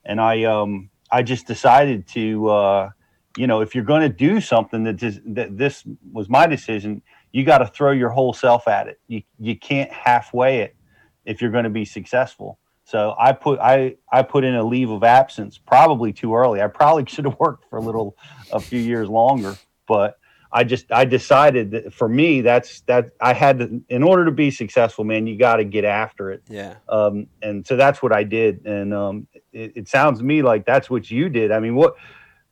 and 0.05 0.21
I 0.21 0.45
um 0.45 0.91
I 1.11 1.23
just 1.23 1.47
decided 1.47 2.07
to 2.09 2.49
uh, 2.51 2.91
you 3.39 3.47
know 3.47 3.63
if 3.63 3.75
you're 3.75 3.83
going 3.83 4.03
to 4.03 4.11
do 4.11 4.39
something 4.39 4.85
that 4.85 4.97
just, 4.97 5.21
that 5.35 5.57
this 5.57 5.85
was 6.13 6.29
my 6.29 6.47
decision, 6.47 7.01
you 7.33 7.45
got 7.45 7.59
to 7.59 7.67
throw 7.67 7.93
your 7.93 8.11
whole 8.11 8.35
self 8.35 8.69
at 8.69 8.89
it. 8.89 9.01
You 9.09 9.23
you 9.39 9.59
can't 9.59 9.91
halfway 9.91 10.59
it 10.59 10.77
if 11.25 11.41
you're 11.41 11.51
going 11.51 11.65
to 11.65 11.71
be 11.71 11.87
successful. 11.87 12.59
So 12.85 13.15
I 13.19 13.33
put 13.33 13.59
I 13.59 13.97
I 14.13 14.21
put 14.21 14.45
in 14.45 14.55
a 14.55 14.63
leave 14.63 14.91
of 14.91 15.03
absence 15.03 15.57
probably 15.57 16.13
too 16.13 16.35
early. 16.35 16.61
I 16.61 16.67
probably 16.67 17.05
should 17.09 17.25
have 17.25 17.39
worked 17.41 17.71
for 17.71 17.79
a 17.79 17.83
little 17.83 18.19
a 18.53 18.61
few 18.61 18.81
years 18.81 19.09
longer, 19.09 19.55
but 19.89 20.19
I 20.53 20.65
just 20.65 20.93
I 20.93 21.05
decided 21.05 21.71
that 21.71 21.95
for 21.95 22.09
me 22.09 22.43
that's 22.43 22.83
that 22.83 23.11
I 23.21 23.33
had 23.33 23.59
to 23.61 23.83
in 23.89 24.03
order 24.03 24.25
to 24.27 24.31
be 24.31 24.51
successful, 24.51 25.05
man, 25.05 25.27
you 25.27 25.39
got 25.39 25.57
to 25.57 25.65
get 25.65 25.85
after 25.85 26.31
it. 26.31 26.43
Yeah, 26.49 26.77
Um, 26.89 27.27
and 27.41 27.67
so 27.67 27.77
that's 27.77 28.03
what 28.03 28.13
I 28.13 28.23
did. 28.25 28.67
And 28.67 28.93
um, 28.93 29.27
it, 29.53 29.73
it 29.77 29.89
sounds 29.89 30.19
to 30.19 30.25
me 30.25 30.43
like 30.43 30.67
that's 30.67 30.91
what 30.91 31.11
you 31.11 31.29
did. 31.29 31.53
I 31.53 31.59
mean, 31.59 31.75
what 31.75 31.97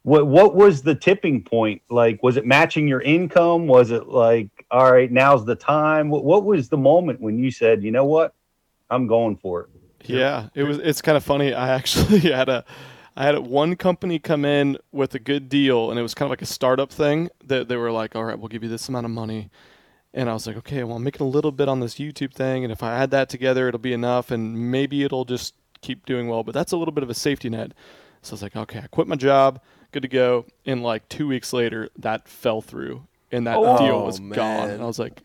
what 0.02 0.26
what 0.26 0.54
was 0.54 0.82
the 0.82 0.94
tipping 0.94 1.42
point? 1.42 1.82
Like, 1.90 2.22
was 2.22 2.36
it 2.36 2.46
matching 2.46 2.88
your 2.88 3.02
income? 3.02 3.66
Was 3.66 3.90
it 3.90 4.06
like, 4.06 4.48
all 4.70 4.90
right, 4.90 5.10
now's 5.10 5.44
the 5.44 5.56
time? 5.56 6.08
What, 6.08 6.24
what 6.24 6.44
was 6.44 6.68
the 6.68 6.78
moment 6.78 7.20
when 7.20 7.38
you 7.38 7.50
said, 7.50 7.82
you 7.82 7.90
know 7.90 8.06
what, 8.06 8.34
I'm 8.88 9.06
going 9.06 9.36
for 9.36 9.62
it? 9.62 9.68
Yeah, 10.04 10.48
it 10.54 10.62
was. 10.62 10.78
It's 10.78 11.02
kind 11.02 11.16
of 11.16 11.24
funny. 11.24 11.52
I 11.52 11.74
actually 11.74 12.20
had 12.32 12.48
a, 12.48 12.64
I 13.16 13.24
had 13.24 13.38
one 13.38 13.76
company 13.76 14.18
come 14.18 14.44
in 14.44 14.78
with 14.92 15.14
a 15.14 15.18
good 15.18 15.48
deal, 15.48 15.90
and 15.90 15.98
it 15.98 16.02
was 16.02 16.14
kind 16.14 16.26
of 16.26 16.30
like 16.30 16.42
a 16.42 16.46
startup 16.46 16.90
thing. 16.92 17.28
That 17.44 17.68
they 17.68 17.76
were 17.76 17.90
like, 17.90 18.14
"All 18.16 18.24
right, 18.24 18.38
we'll 18.38 18.48
give 18.48 18.62
you 18.62 18.68
this 18.68 18.88
amount 18.88 19.04
of 19.04 19.10
money," 19.10 19.50
and 20.14 20.30
I 20.30 20.32
was 20.32 20.46
like, 20.46 20.56
"Okay, 20.58 20.84
well, 20.84 20.96
I'm 20.96 21.04
making 21.04 21.26
a 21.26 21.28
little 21.28 21.52
bit 21.52 21.68
on 21.68 21.80
this 21.80 21.96
YouTube 21.96 22.32
thing, 22.34 22.62
and 22.64 22.72
if 22.72 22.82
I 22.82 22.94
add 22.94 23.10
that 23.10 23.28
together, 23.28 23.68
it'll 23.68 23.80
be 23.80 23.92
enough, 23.92 24.30
and 24.30 24.70
maybe 24.70 25.02
it'll 25.02 25.24
just 25.24 25.54
keep 25.82 26.06
doing 26.06 26.28
well." 26.28 26.42
But 26.44 26.54
that's 26.54 26.72
a 26.72 26.76
little 26.76 26.92
bit 26.92 27.02
of 27.02 27.10
a 27.10 27.14
safety 27.14 27.50
net. 27.50 27.72
So 28.22 28.32
I 28.32 28.34
was 28.34 28.42
like, 28.42 28.56
"Okay, 28.56 28.78
I 28.78 28.86
quit 28.86 29.08
my 29.08 29.16
job, 29.16 29.60
good 29.92 30.02
to 30.02 30.08
go." 30.08 30.46
And 30.64 30.82
like 30.82 31.08
two 31.08 31.26
weeks 31.26 31.52
later, 31.52 31.88
that 31.98 32.28
fell 32.28 32.60
through, 32.62 33.02
and 33.32 33.46
that 33.46 33.56
Oh, 33.58 33.76
deal 33.78 34.04
was 34.04 34.20
man. 34.20 34.36
gone. 34.36 34.70
And 34.70 34.82
I 34.82 34.86
was 34.86 34.98
like, 34.98 35.22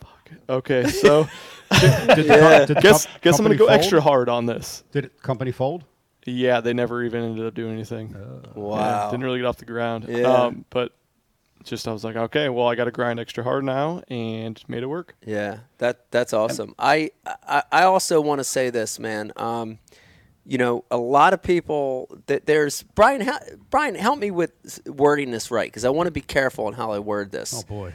"Fuck." 0.00 0.30
Okay, 0.48 0.86
so 0.88 1.26
Did, 1.80 1.80
the, 2.16 2.24
Yeah. 2.26 2.58
did 2.66 2.76
the 2.76 2.80
guess 2.80 3.06
com- 3.06 3.14
guess 3.22 3.38
I'm 3.38 3.44
gonna 3.44 3.56
go 3.56 3.66
fold? 3.66 3.78
extra 3.78 4.00
hard 4.00 4.28
on 4.28 4.46
this. 4.46 4.84
Did 4.92 5.04
the 5.04 5.08
company 5.22 5.50
fold? 5.50 5.84
Yeah, 6.26 6.60
they 6.60 6.72
never 6.72 7.02
even 7.02 7.22
ended 7.22 7.46
up 7.46 7.54
doing 7.54 7.72
anything. 7.74 8.14
Yeah, 8.16 8.50
Wow. 8.60 9.10
didn't 9.10 9.24
really 9.24 9.38
get 9.38 9.46
off 9.46 9.58
the 9.58 9.64
ground. 9.64 10.06
Yeah. 10.08 10.22
Um, 10.26 10.64
but 10.70 10.92
just 11.64 11.88
I 11.88 11.92
was 11.92 12.04
like, 12.04 12.16
okay, 12.16 12.48
well, 12.48 12.66
I 12.68 12.74
got 12.74 12.84
to 12.84 12.90
grind 12.90 13.18
extra 13.20 13.42
hard 13.44 13.64
now, 13.64 14.02
and 14.08 14.62
made 14.68 14.82
it 14.82 14.86
work. 14.86 15.14
Yeah, 15.24 15.58
that 15.78 16.10
that's 16.10 16.32
awesome. 16.32 16.74
I 16.78 17.10
I, 17.26 17.62
I 17.72 17.82
also 17.84 18.20
want 18.20 18.40
to 18.40 18.44
say 18.44 18.70
this, 18.70 18.98
man. 18.98 19.32
Um, 19.36 19.78
you 20.46 20.58
know, 20.58 20.84
a 20.90 20.98
lot 20.98 21.32
of 21.32 21.42
people 21.42 22.18
that 22.26 22.44
there's 22.44 22.82
Brian. 22.82 23.22
Hel- 23.22 23.40
Brian, 23.70 23.94
help 23.94 24.18
me 24.18 24.30
with 24.30 24.52
wording 24.86 25.30
this 25.30 25.50
right 25.50 25.68
because 25.68 25.84
I 25.86 25.90
want 25.90 26.06
to 26.06 26.10
be 26.10 26.20
careful 26.20 26.66
on 26.66 26.74
how 26.74 26.92
I 26.92 26.98
word 26.98 27.30
this. 27.32 27.54
Oh 27.56 27.62
boy. 27.66 27.92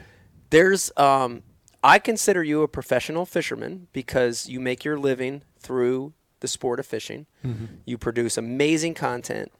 There's 0.50 0.90
um, 0.96 1.44
I 1.84 2.00
consider 2.00 2.42
you 2.42 2.62
a 2.62 2.68
professional 2.68 3.24
fisherman 3.24 3.86
because 3.92 4.48
you 4.48 4.58
make 4.58 4.84
your 4.84 4.98
living 4.98 5.42
through 5.60 6.12
the 6.40 6.48
sport 6.48 6.80
of 6.80 6.86
fishing. 6.86 7.26
Mm-hmm. 7.44 7.66
You 7.84 7.98
produce 7.98 8.36
amazing 8.36 8.94
content. 8.94 9.52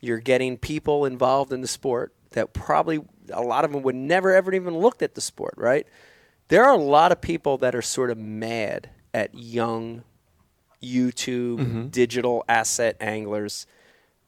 You're 0.00 0.18
getting 0.18 0.56
people 0.56 1.04
involved 1.04 1.52
in 1.52 1.60
the 1.60 1.68
sport 1.68 2.14
that 2.32 2.52
probably 2.52 3.00
a 3.32 3.42
lot 3.42 3.64
of 3.64 3.72
them 3.72 3.82
would 3.82 3.94
never 3.94 4.34
ever 4.34 4.52
even 4.52 4.78
looked 4.78 5.02
at 5.02 5.14
the 5.14 5.20
sport, 5.20 5.54
right? 5.56 5.86
There 6.48 6.64
are 6.64 6.72
a 6.72 6.82
lot 6.82 7.12
of 7.12 7.20
people 7.20 7.58
that 7.58 7.74
are 7.74 7.82
sort 7.82 8.10
of 8.10 8.18
mad 8.18 8.90
at 9.12 9.34
young 9.34 10.04
YouTube 10.82 11.58
mm-hmm. 11.58 11.86
digital 11.88 12.44
asset 12.48 12.96
anglers 13.00 13.66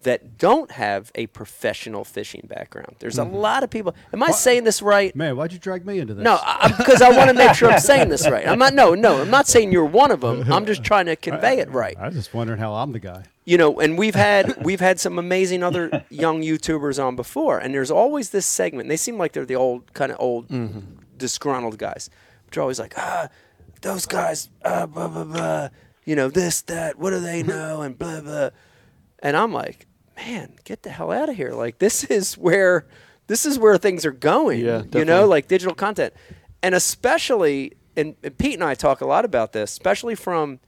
that 0.02 0.38
don't 0.38 0.70
have 0.70 1.12
a 1.14 1.26
professional 1.26 2.04
fishing 2.04 2.46
background. 2.48 2.96
There's 3.00 3.18
a 3.18 3.24
lot 3.24 3.62
of 3.62 3.70
people. 3.70 3.94
Am 4.12 4.22
I 4.22 4.30
saying 4.30 4.64
this 4.64 4.80
right? 4.80 5.14
Man, 5.14 5.36
why'd 5.36 5.52
you 5.52 5.58
drag 5.58 5.84
me 5.84 5.98
into 5.98 6.14
this? 6.14 6.24
No, 6.24 6.38
because 6.78 7.02
I, 7.02 7.10
want 7.10 7.28
to 7.28 7.34
make 7.34 7.54
sure 7.54 7.70
I'm 7.70 7.80
saying 7.92 8.08
this 8.08 8.28
right. 8.28 8.46
I'm 8.48 8.58
not. 8.58 8.72
No, 8.72 8.94
no, 8.94 9.20
I'm 9.20 9.30
not 9.30 9.46
saying 9.46 9.72
you're 9.72 9.84
one 9.84 10.10
of 10.10 10.22
them. 10.22 10.50
I'm 10.50 10.64
just 10.64 10.82
trying 10.82 11.06
to 11.06 11.16
convey 11.16 11.58
it 11.58 11.70
right. 11.70 11.96
I 11.98 12.06
was 12.06 12.14
just 12.14 12.32
wondering 12.32 12.58
how 12.58 12.74
I'm 12.74 12.92
the 12.92 12.98
guy. 12.98 13.24
You 13.44 13.58
know, 13.58 13.78
and 13.80 13.98
we've 13.98 14.14
had 14.14 14.64
we've 14.64 14.80
had 14.80 14.98
some 15.00 15.18
amazing 15.18 15.62
other 15.62 16.04
young 16.08 16.40
YouTubers 16.42 17.02
on 17.02 17.14
before, 17.16 17.58
and 17.58 17.74
there's 17.74 17.90
always 17.90 18.30
this 18.30 18.46
segment. 18.46 18.88
They 18.88 18.96
seem 18.96 19.18
like 19.18 19.32
they're 19.32 19.44
the 19.44 19.56
old 19.56 19.92
kind 19.92 20.12
of 20.12 20.18
old 20.20 20.46
disgruntled 21.18 21.76
guys, 21.78 22.08
but 22.08 22.46
which 22.46 22.56
are 22.56 22.62
always 22.62 22.78
like, 22.80 22.94
ah, 22.96 23.28
those 23.82 24.06
guys, 24.06 24.48
ah, 24.64 24.86
blah 24.86 25.08
blah 25.08 25.24
blah. 25.24 25.68
You 26.04 26.16
know, 26.16 26.30
this 26.30 26.62
that. 26.62 26.98
What 26.98 27.10
do 27.10 27.20
they 27.20 27.42
know? 27.52 27.82
And 27.82 27.98
blah 27.98 28.20
blah. 28.22 28.50
And 29.22 29.36
I'm 29.36 29.52
like, 29.52 29.86
man, 30.20 30.54
get 30.64 30.82
the 30.82 30.90
hell 30.90 31.10
out 31.10 31.28
of 31.28 31.36
here! 31.36 31.52
Like 31.52 31.78
this 31.78 32.04
is 32.18 32.36
where 32.36 32.86
this 33.26 33.46
is 33.46 33.58
where 33.58 33.78
things 33.78 34.04
are 34.04 34.12
going. 34.12 34.64
Yeah, 34.64 34.82
you 34.94 35.04
know, 35.04 35.26
like 35.26 35.48
digital 35.48 35.74
content, 35.74 36.14
and 36.62 36.74
especially, 36.74 37.72
and, 37.96 38.16
and 38.22 38.36
Pete 38.36 38.54
and 38.54 38.64
I 38.64 38.74
talk 38.74 39.00
a 39.00 39.06
lot 39.06 39.24
about 39.24 39.52
this, 39.52 39.72
especially 39.72 40.14
from 40.14 40.60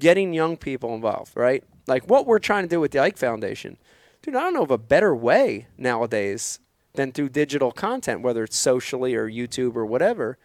getting 0.00 0.32
young 0.32 0.56
people 0.56 0.94
involved, 0.94 1.32
right? 1.36 1.62
Like 1.86 2.08
what 2.08 2.26
we're 2.26 2.38
trying 2.38 2.64
to 2.64 2.68
do 2.68 2.80
with 2.80 2.92
the 2.92 2.98
Ike 2.98 3.18
Foundation. 3.18 3.76
Dude, 4.22 4.34
I 4.34 4.40
don't 4.40 4.54
know 4.54 4.62
of 4.62 4.70
a 4.70 4.78
better 4.78 5.14
way 5.14 5.66
nowadays 5.76 6.58
than 6.94 7.12
through 7.12 7.28
digital 7.28 7.72
content, 7.72 8.22
whether 8.22 8.44
it's 8.44 8.56
socially 8.56 9.14
or 9.14 9.28
YouTube 9.28 9.76
or 9.76 9.84
whatever, 9.84 10.38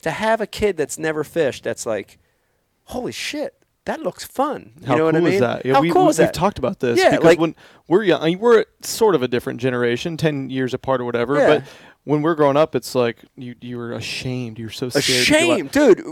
to 0.00 0.10
have 0.10 0.40
a 0.40 0.46
kid 0.46 0.76
that's 0.76 0.98
never 0.98 1.22
fished 1.22 1.64
that's 1.64 1.84
like, 1.84 2.18
holy 2.84 3.12
shit, 3.12 3.59
that 3.90 4.00
looks 4.02 4.24
fun. 4.24 4.72
You 4.80 4.86
How 4.86 4.92
know 4.94 4.98
cool 4.98 5.04
what 5.06 5.16
I 5.16 5.20
mean? 5.20 5.32
is 5.34 5.40
that? 5.40 5.66
Yeah, 5.66 5.74
How 5.74 5.80
we, 5.80 5.90
cool 5.90 6.04
we, 6.04 6.10
is 6.10 6.16
that? 6.18 6.26
We've 6.26 6.32
talked 6.32 6.58
about 6.58 6.78
this 6.80 6.98
Yeah, 6.98 7.10
because 7.10 7.24
like- 7.24 7.38
when 7.40 7.54
we're 7.88 8.04
young, 8.04 8.22
I 8.22 8.26
mean, 8.26 8.38
we're 8.38 8.64
sort 8.82 9.14
of 9.14 9.22
a 9.22 9.28
different 9.28 9.60
generation, 9.60 10.16
ten 10.16 10.48
years 10.50 10.72
apart 10.74 11.00
or 11.00 11.04
whatever. 11.04 11.36
Yeah. 11.36 11.46
But 11.48 11.64
when 12.04 12.22
we're 12.22 12.34
growing 12.36 12.56
up, 12.56 12.74
it's 12.74 12.94
like 12.94 13.18
you 13.36 13.54
you 13.60 13.76
were 13.76 13.92
ashamed. 13.92 14.58
You're 14.58 14.70
so 14.70 14.88
scared. 14.88 15.26
to 15.26 15.32
go 15.32 15.36
Ashamed, 15.38 15.70
dude. 15.72 16.02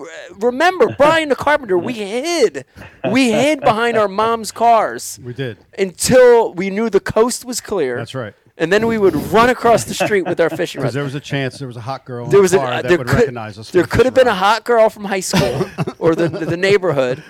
Remember, 0.40 0.88
Brian 0.98 1.28
the 1.28 1.36
Carpenter, 1.36 1.78
we 1.78 1.92
hid. 1.94 2.64
We 3.10 3.30
hid 3.42 3.60
behind 3.60 3.96
our 3.96 4.08
mom's 4.08 4.50
cars 4.52 5.18
We 5.22 5.32
did. 5.32 5.58
until 5.78 6.52
we 6.52 6.68
knew 6.70 6.90
the 6.90 7.00
coast 7.00 7.44
was 7.44 7.60
clear. 7.60 7.96
That's 7.96 8.14
right. 8.14 8.34
And 8.60 8.72
then 8.72 8.88
we 8.88 8.98
would 8.98 9.14
run 9.32 9.50
across 9.50 9.84
the 9.84 9.94
street 9.94 10.22
with 10.22 10.40
our 10.40 10.50
fishing 10.50 10.80
rods. 10.80 10.86
Because 10.88 10.94
there 10.94 11.04
was 11.04 11.14
a 11.14 11.20
chance 11.20 11.58
there 11.58 11.68
was 11.68 11.76
a 11.76 11.80
hot 11.80 12.04
girl 12.04 12.24
in 12.24 12.30
there 12.32 12.38
the 12.40 12.42
was 12.42 12.54
a, 12.54 12.58
car 12.58 12.66
uh, 12.66 12.82
that 12.82 12.88
there 12.88 12.98
would 12.98 13.06
could, 13.06 13.18
recognize 13.20 13.56
us. 13.56 13.70
There 13.70 13.84
could 13.84 14.04
have 14.04 14.14
been 14.14 14.26
a 14.26 14.34
hot 14.34 14.64
girl 14.64 14.90
from 14.90 15.04
high 15.04 15.20
school 15.20 15.64
or 16.00 16.16
the, 16.16 16.28
the 16.28 16.56
neighborhood. 16.56 17.22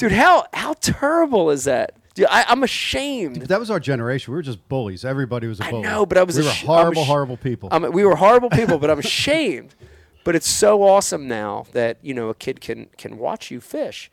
Dude, 0.00 0.12
how 0.12 0.46
how 0.52 0.74
terrible 0.80 1.50
is 1.50 1.64
that? 1.64 1.94
Dude, 2.14 2.26
I, 2.28 2.44
I'm 2.48 2.62
ashamed. 2.64 3.38
But 3.40 3.48
that 3.48 3.60
was 3.60 3.70
our 3.70 3.78
generation. 3.78 4.32
We 4.32 4.36
were 4.36 4.42
just 4.42 4.68
bullies. 4.68 5.04
Everybody 5.04 5.46
was 5.46 5.60
a 5.60 5.64
I 5.66 5.70
bully. 5.70 5.82
know, 5.82 6.04
but 6.06 6.18
I 6.18 6.22
was 6.24 6.36
We 6.36 6.42
were 6.42 6.48
ash- 6.50 6.62
I'm 6.62 6.66
horrible, 6.66 7.02
ash- 7.02 7.06
horrible 7.08 7.36
people. 7.36 7.68
I 7.70 7.78
mean, 7.78 7.92
we 7.92 8.04
were 8.04 8.16
horrible 8.16 8.50
people, 8.50 8.78
but 8.78 8.90
I'm 8.90 8.98
ashamed. 8.98 9.74
But 10.22 10.36
it's 10.36 10.48
so 10.50 10.82
awesome 10.82 11.28
now 11.28 11.64
that 11.72 11.96
you 12.02 12.12
know 12.12 12.28
a 12.28 12.34
kid 12.34 12.60
can 12.60 12.88
can 12.98 13.16
watch 13.16 13.50
you 13.50 13.58
fish. 13.58 14.10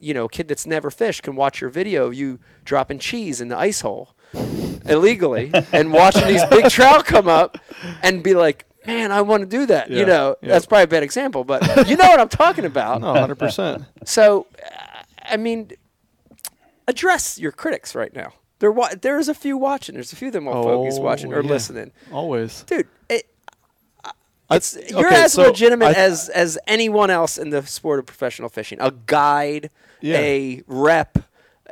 You 0.00 0.12
know, 0.12 0.24
a 0.24 0.28
kid 0.28 0.48
that's 0.48 0.66
never 0.66 0.90
fished 0.90 1.22
can 1.22 1.36
watch 1.36 1.60
your 1.60 1.70
video 1.70 2.06
of 2.08 2.14
you 2.14 2.40
dropping 2.64 2.98
cheese 2.98 3.40
in 3.40 3.46
the 3.46 3.56
ice 3.56 3.82
hole 3.82 4.10
illegally 4.86 5.52
and 5.72 5.92
watching 5.92 6.26
these 6.26 6.44
big 6.46 6.68
trout 6.68 7.04
come 7.06 7.28
up 7.28 7.58
and 8.02 8.22
be 8.24 8.34
like, 8.34 8.64
"Man, 8.86 9.12
I 9.12 9.22
want 9.22 9.42
to 9.42 9.46
do 9.48 9.66
that." 9.66 9.88
Yeah, 9.88 10.00
You 10.00 10.06
know, 10.06 10.36
yeah. 10.42 10.48
that's 10.50 10.66
probably 10.66 10.84
a 10.84 10.88
bad 10.88 11.04
example, 11.04 11.44
but 11.44 11.88
you 11.88 11.96
know 11.96 12.08
what 12.08 12.18
I'm 12.20 12.28
talking 12.28 12.64
about. 12.64 13.00
No, 13.00 13.14
hundred 13.14 13.38
percent. 13.38 13.84
So, 14.04 14.46
I 15.28 15.36
mean, 15.36 15.70
address 16.88 17.38
your 17.38 17.52
critics 17.52 17.94
right 17.94 18.14
now. 18.14 18.32
There, 18.58 18.72
wa- 18.72 18.90
there's 19.00 19.28
a 19.28 19.34
few 19.34 19.56
watching. 19.58 19.94
There's 19.94 20.12
a 20.12 20.16
few 20.16 20.28
of 20.28 20.32
them 20.32 20.44
folks 20.46 20.96
Oh, 20.98 21.02
watching 21.02 21.32
or 21.32 21.42
yeah. 21.42 21.48
listening 21.50 21.92
Always. 22.10 22.62
dude. 22.62 22.86
It, 23.08 23.28
it's 24.50 24.76
I- 24.76 24.80
you're 24.88 25.06
okay, 25.08 25.24
as 25.24 25.32
so 25.34 25.42
legitimate 25.48 25.86
I- 25.96 26.00
as 26.00 26.28
as 26.30 26.58
anyone 26.66 27.10
else 27.10 27.36
in 27.36 27.50
the 27.50 27.66
sport 27.66 27.98
of 27.98 28.06
professional 28.06 28.48
fishing. 28.48 28.78
A 28.80 28.90
guide, 28.92 29.70
Yeah. 30.00 30.16
a 30.18 30.62
rep, 30.66 31.18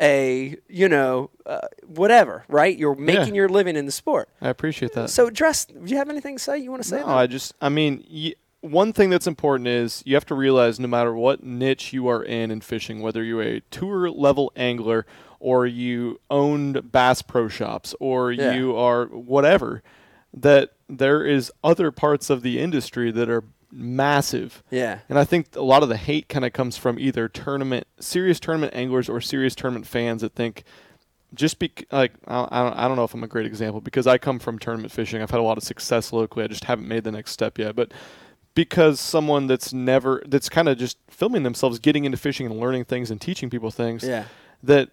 a 0.01 0.57
you 0.69 0.88
know 0.88 1.31
uh, 1.47 1.61
whatever. 1.87 2.45
Right? 2.49 2.77
You're 2.77 2.97
making 2.97 3.29
Yeah. 3.29 3.40
your 3.43 3.49
living 3.49 3.77
in 3.77 3.87
the 3.87 3.93
sport. 3.93 4.29
I 4.43 4.49
appreciate 4.51 4.93
that. 4.95 5.09
So, 5.11 5.31
dress. 5.31 5.64
Do 5.67 5.81
you 5.87 5.97
have 5.97 6.11
anything 6.11 6.37
to 6.37 6.43
say? 6.43 6.59
You 6.59 6.71
want 6.71 6.83
to 6.83 6.88
say? 6.88 6.99
No, 7.01 7.07
that? 7.07 7.17
I 7.17 7.27
just, 7.27 7.55
I 7.62 7.69
mean, 7.71 8.05
y- 8.12 8.35
one 8.64 8.92
thing 8.92 9.11
that's 9.11 9.27
important 9.27 9.68
is 9.68 10.03
you 10.07 10.14
have 10.14 10.27
to 10.27 10.35
realize 10.35 10.81
no 10.81 10.88
matter 10.88 11.14
what 11.14 11.42
niche 11.44 11.92
you 11.92 12.09
are 12.09 12.22
in 12.22 12.50
in 12.50 12.61
fishing, 12.61 13.00
whether 13.03 13.22
you're 13.22 13.42
a 13.42 13.61
tour 13.70 14.11
level 14.11 14.53
angler 14.57 15.07
or 15.38 15.66
you 15.66 16.20
owned 16.31 16.90
Bass 16.90 17.20
Pro 17.22 17.48
Shops 17.48 17.94
or 18.00 18.33
Yeah. 18.33 18.55
you 18.55 18.74
are 18.77 19.05
whatever, 19.07 19.83
that 20.33 20.72
there 20.88 21.24
is 21.24 21.53
other 21.62 21.90
parts 21.90 22.31
of 22.31 22.42
the 22.42 22.59
industry 22.59 23.11
that 23.11 23.29
are 23.29 23.44
massive. 23.70 24.62
Yeah. 24.70 25.00
And 25.09 25.18
I 25.18 25.24
think 25.24 25.55
a 25.57 25.62
lot 25.62 25.83
of 25.83 25.88
the 25.88 25.96
hate 25.96 26.29
kind 26.29 26.44
of 26.44 26.53
comes 26.53 26.77
from 26.79 26.98
either 26.98 27.29
tournament, 27.29 27.87
serious 28.00 28.40
tournament 28.40 28.72
anglers 28.74 29.09
or 29.09 29.20
serious 29.20 29.55
tournament 29.55 29.87
fans 29.87 30.22
that 30.22 30.35
think 30.35 30.64
just 31.35 31.59
be 31.59 31.72
like 31.90 32.12
I 32.29 32.46
I 32.50 32.62
don't, 32.62 32.74
I 32.79 32.88
don't 32.88 32.96
know 32.96 33.05
if 33.05 33.12
I'm 33.12 33.24
a 33.24 33.29
great 33.29 33.46
example 33.46 33.81
because 33.81 34.07
I 34.07 34.16
come 34.18 34.38
from 34.38 34.59
tournament 34.59 34.92
fishing. 34.92 35.20
I've 35.20 35.31
had 35.33 35.40
a 35.40 35.42
lot 35.42 35.59
of 35.59 35.64
success 35.64 36.12
locally. 36.12 36.44
I 36.44 36.48
just 36.48 36.64
haven't 36.64 36.87
made 36.88 37.05
the 37.05 37.12
next 37.12 37.33
step 37.33 37.59
yet. 37.59 37.74
But 37.74 37.92
because 38.55 39.01
someone 39.01 39.47
that's 39.47 39.73
never 39.73 40.23
that's 40.27 40.49
kind 40.49 40.69
of 40.69 40.79
just 40.79 40.97
filming 41.09 41.43
themselves 41.43 41.79
getting 41.79 42.05
into 42.05 42.17
fishing 42.19 42.47
and 42.47 42.59
learning 42.59 42.85
things 42.85 43.11
and 43.11 43.21
teaching 43.21 43.51
people 43.51 43.71
things 43.71 44.05
Yeah. 44.05 44.25
that 44.62 44.90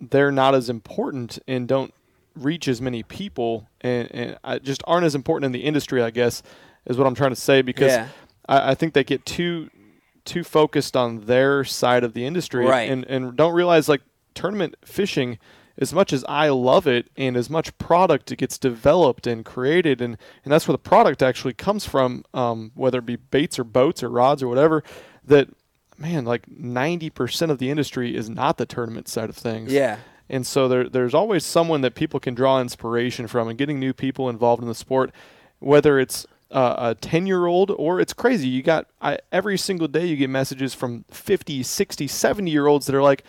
they're 0.00 0.32
not 0.32 0.54
as 0.54 0.68
important 0.68 1.38
and 1.46 1.68
don't 1.68 1.92
reach 2.34 2.66
as 2.68 2.80
many 2.80 3.02
people 3.02 3.68
and, 3.80 4.08
and 4.12 4.38
I 4.42 4.58
just 4.58 4.82
aren't 4.86 5.04
as 5.04 5.14
important 5.14 5.46
in 5.46 5.52
the 5.52 5.64
industry, 5.64 6.02
I 6.02 6.10
guess, 6.10 6.42
is 6.86 6.96
what 6.96 7.06
I'm 7.06 7.14
trying 7.14 7.30
to 7.30 7.36
say 7.36 7.62
because 7.62 7.92
Yeah. 7.92 8.08
I, 8.48 8.70
I 8.70 8.74
think 8.74 8.94
they 8.94 9.04
get 9.04 9.24
too 9.26 9.70
too 10.24 10.44
focused 10.44 10.96
on 10.96 11.26
their 11.26 11.64
side 11.64 12.04
of 12.04 12.14
the 12.14 12.24
industry 12.24 12.64
Right. 12.64 12.88
and, 12.90 13.04
and 13.06 13.36
don't 13.36 13.54
realize 13.54 13.88
like 13.88 14.02
tournament 14.34 14.76
fishing 14.84 15.38
as 15.82 15.92
much 15.92 16.12
as 16.12 16.24
I 16.28 16.48
love 16.48 16.86
it 16.86 17.10
and 17.16 17.36
as 17.36 17.50
much 17.50 17.76
product 17.76 18.32
it 18.32 18.36
gets 18.36 18.56
developed 18.56 19.26
and 19.26 19.44
created 19.44 20.00
and, 20.00 20.16
and 20.44 20.52
that's 20.52 20.66
where 20.66 20.72
the 20.72 20.78
product 20.78 21.22
actually 21.22 21.52
comes 21.52 21.84
from, 21.84 22.24
um, 22.32 22.70
whether 22.74 23.00
it 23.00 23.06
be 23.06 23.16
baits 23.16 23.58
or 23.58 23.64
boats 23.64 24.02
or 24.02 24.08
rods 24.08 24.42
or 24.42 24.48
whatever, 24.48 24.82
that 25.24 25.48
man, 25.98 26.24
like 26.24 26.48
ninety 26.48 27.10
percent 27.10 27.52
of 27.52 27.58
the 27.58 27.70
industry 27.70 28.16
is 28.16 28.30
not 28.30 28.56
the 28.56 28.66
tournament 28.66 29.08
side 29.08 29.28
of 29.28 29.36
things. 29.36 29.72
Yeah. 29.72 29.98
And 30.28 30.46
so 30.46 30.66
there, 30.66 30.88
there's 30.88 31.12
always 31.12 31.44
someone 31.44 31.82
that 31.82 31.94
people 31.94 32.18
can 32.18 32.34
draw 32.34 32.60
inspiration 32.60 33.26
from, 33.26 33.48
and 33.48 33.58
getting 33.58 33.78
new 33.78 33.92
people 33.92 34.30
involved 34.30 34.62
in 34.62 34.68
the 34.68 34.74
sport, 34.74 35.12
whether 35.58 35.98
it's 35.98 36.26
uh, 36.50 36.74
a 36.78 36.94
10 36.94 37.26
year 37.26 37.46
old 37.46 37.70
or 37.70 38.00
it's 38.00 38.12
crazy. 38.12 38.48
You 38.48 38.62
got 38.62 38.86
I, 39.00 39.18
every 39.30 39.58
single 39.58 39.88
day 39.88 40.06
you 40.06 40.16
get 40.16 40.30
messages 40.30 40.74
from 40.74 41.04
50, 41.10 41.62
60, 41.62 42.06
70 42.06 42.50
year 42.50 42.66
olds 42.66 42.86
that 42.86 42.94
are 42.94 43.02
like, 43.02 43.24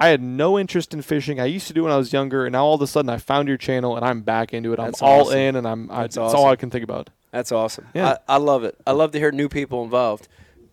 I 0.00 0.08
had 0.08 0.22
no 0.22 0.58
interest 0.58 0.94
in 0.94 1.02
fishing. 1.02 1.38
I 1.38 1.44
used 1.44 1.66
to 1.68 1.74
do 1.74 1.82
when 1.84 1.92
I 1.92 1.96
was 1.98 2.12
younger, 2.12 2.46
and 2.46 2.52
now 2.54 2.64
all 2.64 2.74
of 2.74 2.80
a 2.82 2.86
sudden 2.86 3.10
I 3.10 3.18
found 3.18 3.48
your 3.48 3.58
channel 3.58 3.96
and 3.96 4.04
I'm 4.04 4.22
back 4.22 4.54
into 4.54 4.72
it. 4.72 4.80
I'm 4.80 4.86
That's 4.86 5.02
all 5.02 5.30
in, 5.30 5.56
and 5.56 5.68
I'm. 5.68 5.90
I, 5.90 6.02
That's 6.02 6.16
that's 6.16 6.32
all. 6.34 6.46
I 6.46 6.56
can 6.56 6.70
think 6.70 6.84
about. 6.84 7.10
That's 7.32 7.52
awesome. 7.52 7.86
Yeah. 7.94 8.16
I, 8.28 8.34
I 8.34 8.36
love 8.38 8.64
it. 8.64 8.76
I 8.86 8.92
love 8.92 9.12
to 9.12 9.18
hear 9.18 9.30
new 9.30 9.48
people 9.48 9.84
involved. 9.84 10.26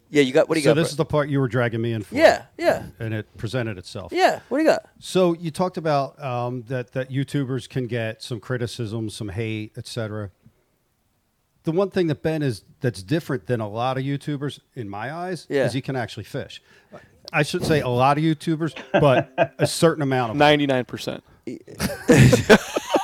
Yeah, 0.10 0.22
you 0.22 0.32
got 0.32 0.48
what 0.48 0.56
do 0.56 0.62
you 0.62 0.64
so 0.64 0.70
got? 0.70 0.76
So 0.76 0.80
this 0.80 0.88
Brett? 0.88 0.92
is 0.94 0.96
the 0.98 1.06
part 1.06 1.30
you 1.30 1.40
were 1.42 1.50
dragging 1.50 1.82
me 1.82 1.92
in 1.92 2.02
for. 2.04 2.16
yeah, 2.16 2.46
yeah, 2.58 2.86
And 3.00 3.14
it 3.14 3.28
presented 3.38 3.78
itself. 3.78 4.14
yeah. 4.14 4.40
What 4.48 4.60
do 4.60 4.64
you 4.64 4.70
got? 4.70 4.86
So 5.00 5.34
you 5.34 5.52
talked 5.52 5.76
about 5.76 6.24
um, 6.24 6.64
that 6.70 6.94
that 6.94 7.12
YouTubers 7.12 7.68
can 7.68 7.88
get 7.88 8.24
some 8.24 8.40
criticism, 8.40 9.10
some 9.10 9.28
hate, 9.28 9.74
etc. 9.78 10.32
The 11.64 11.74
one 11.74 11.90
thing 11.90 12.08
that 12.08 12.24
Ben 12.24 12.42
is 12.42 12.64
that's 12.80 13.04
different 13.04 13.48
than 13.48 13.60
a 13.60 13.68
lot 13.68 13.98
of 13.98 14.04
YouTubers, 14.06 14.62
in 14.76 14.88
my 14.88 15.14
eyes, 15.14 15.46
Yeah. 15.50 15.66
is 15.66 15.74
he 15.74 15.82
can 15.82 15.98
actually 15.98 16.24
fish. 16.24 16.62
I 17.34 17.44
should 17.44 17.64
say 17.66 17.82
a 17.82 17.88
lot 17.90 18.18
of 18.18 18.24
YouTubers, 18.24 18.74
but 18.94 19.54
a 19.60 19.68
certain 19.68 20.02
amount 20.02 20.32
of 20.32 20.36
them. 20.36 20.40
Ninety-nine 20.40 20.86
percent. 20.86 21.24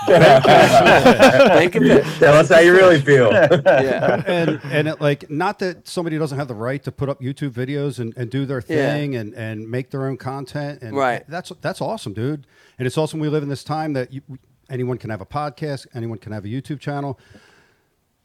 Think 0.04 1.76
of 1.76 1.84
it. 1.84 2.04
Tell 2.20 2.34
us 2.36 2.50
how 2.50 2.60
you 2.60 2.74
really 2.74 3.00
feel. 3.02 3.32
Yeah. 3.32 4.22
and 4.26 4.60
and 4.66 4.88
it, 4.90 5.02
like 5.02 5.30
not 5.30 5.60
that 5.60 5.88
somebody 5.88 6.18
doesn't 6.18 6.38
have 6.38 6.48
the 6.48 6.56
right 6.56 6.84
to 6.84 6.92
put 6.92 7.10
up 7.10 7.22
YouTube 7.22 7.52
videos 7.52 8.00
and, 8.00 8.14
and 8.18 8.30
do 8.30 8.46
their 8.46 8.64
Yeah. 8.68 8.94
thing 8.94 9.16
and, 9.16 9.34
and 9.34 9.70
make 9.70 9.90
their 9.92 10.08
own 10.08 10.18
content 10.18 10.82
and 10.82 10.96
Right. 10.96 11.24
that's 11.28 11.52
that's 11.62 11.82
awesome 11.82 12.14
dude 12.14 12.46
and 12.78 12.86
it's 12.86 12.98
awesome 12.98 13.20
we 13.20 13.30
live 13.30 13.44
in 13.44 13.50
this 13.50 13.64
time 13.64 13.94
that 13.94 14.12
you, 14.14 14.22
anyone 14.70 14.98
can 14.98 15.10
have 15.10 15.22
a 15.22 15.26
podcast 15.26 15.88
anyone 15.94 16.18
can 16.18 16.32
have 16.32 16.46
a 16.46 16.48
YouTube 16.48 16.80
channel 16.80 17.20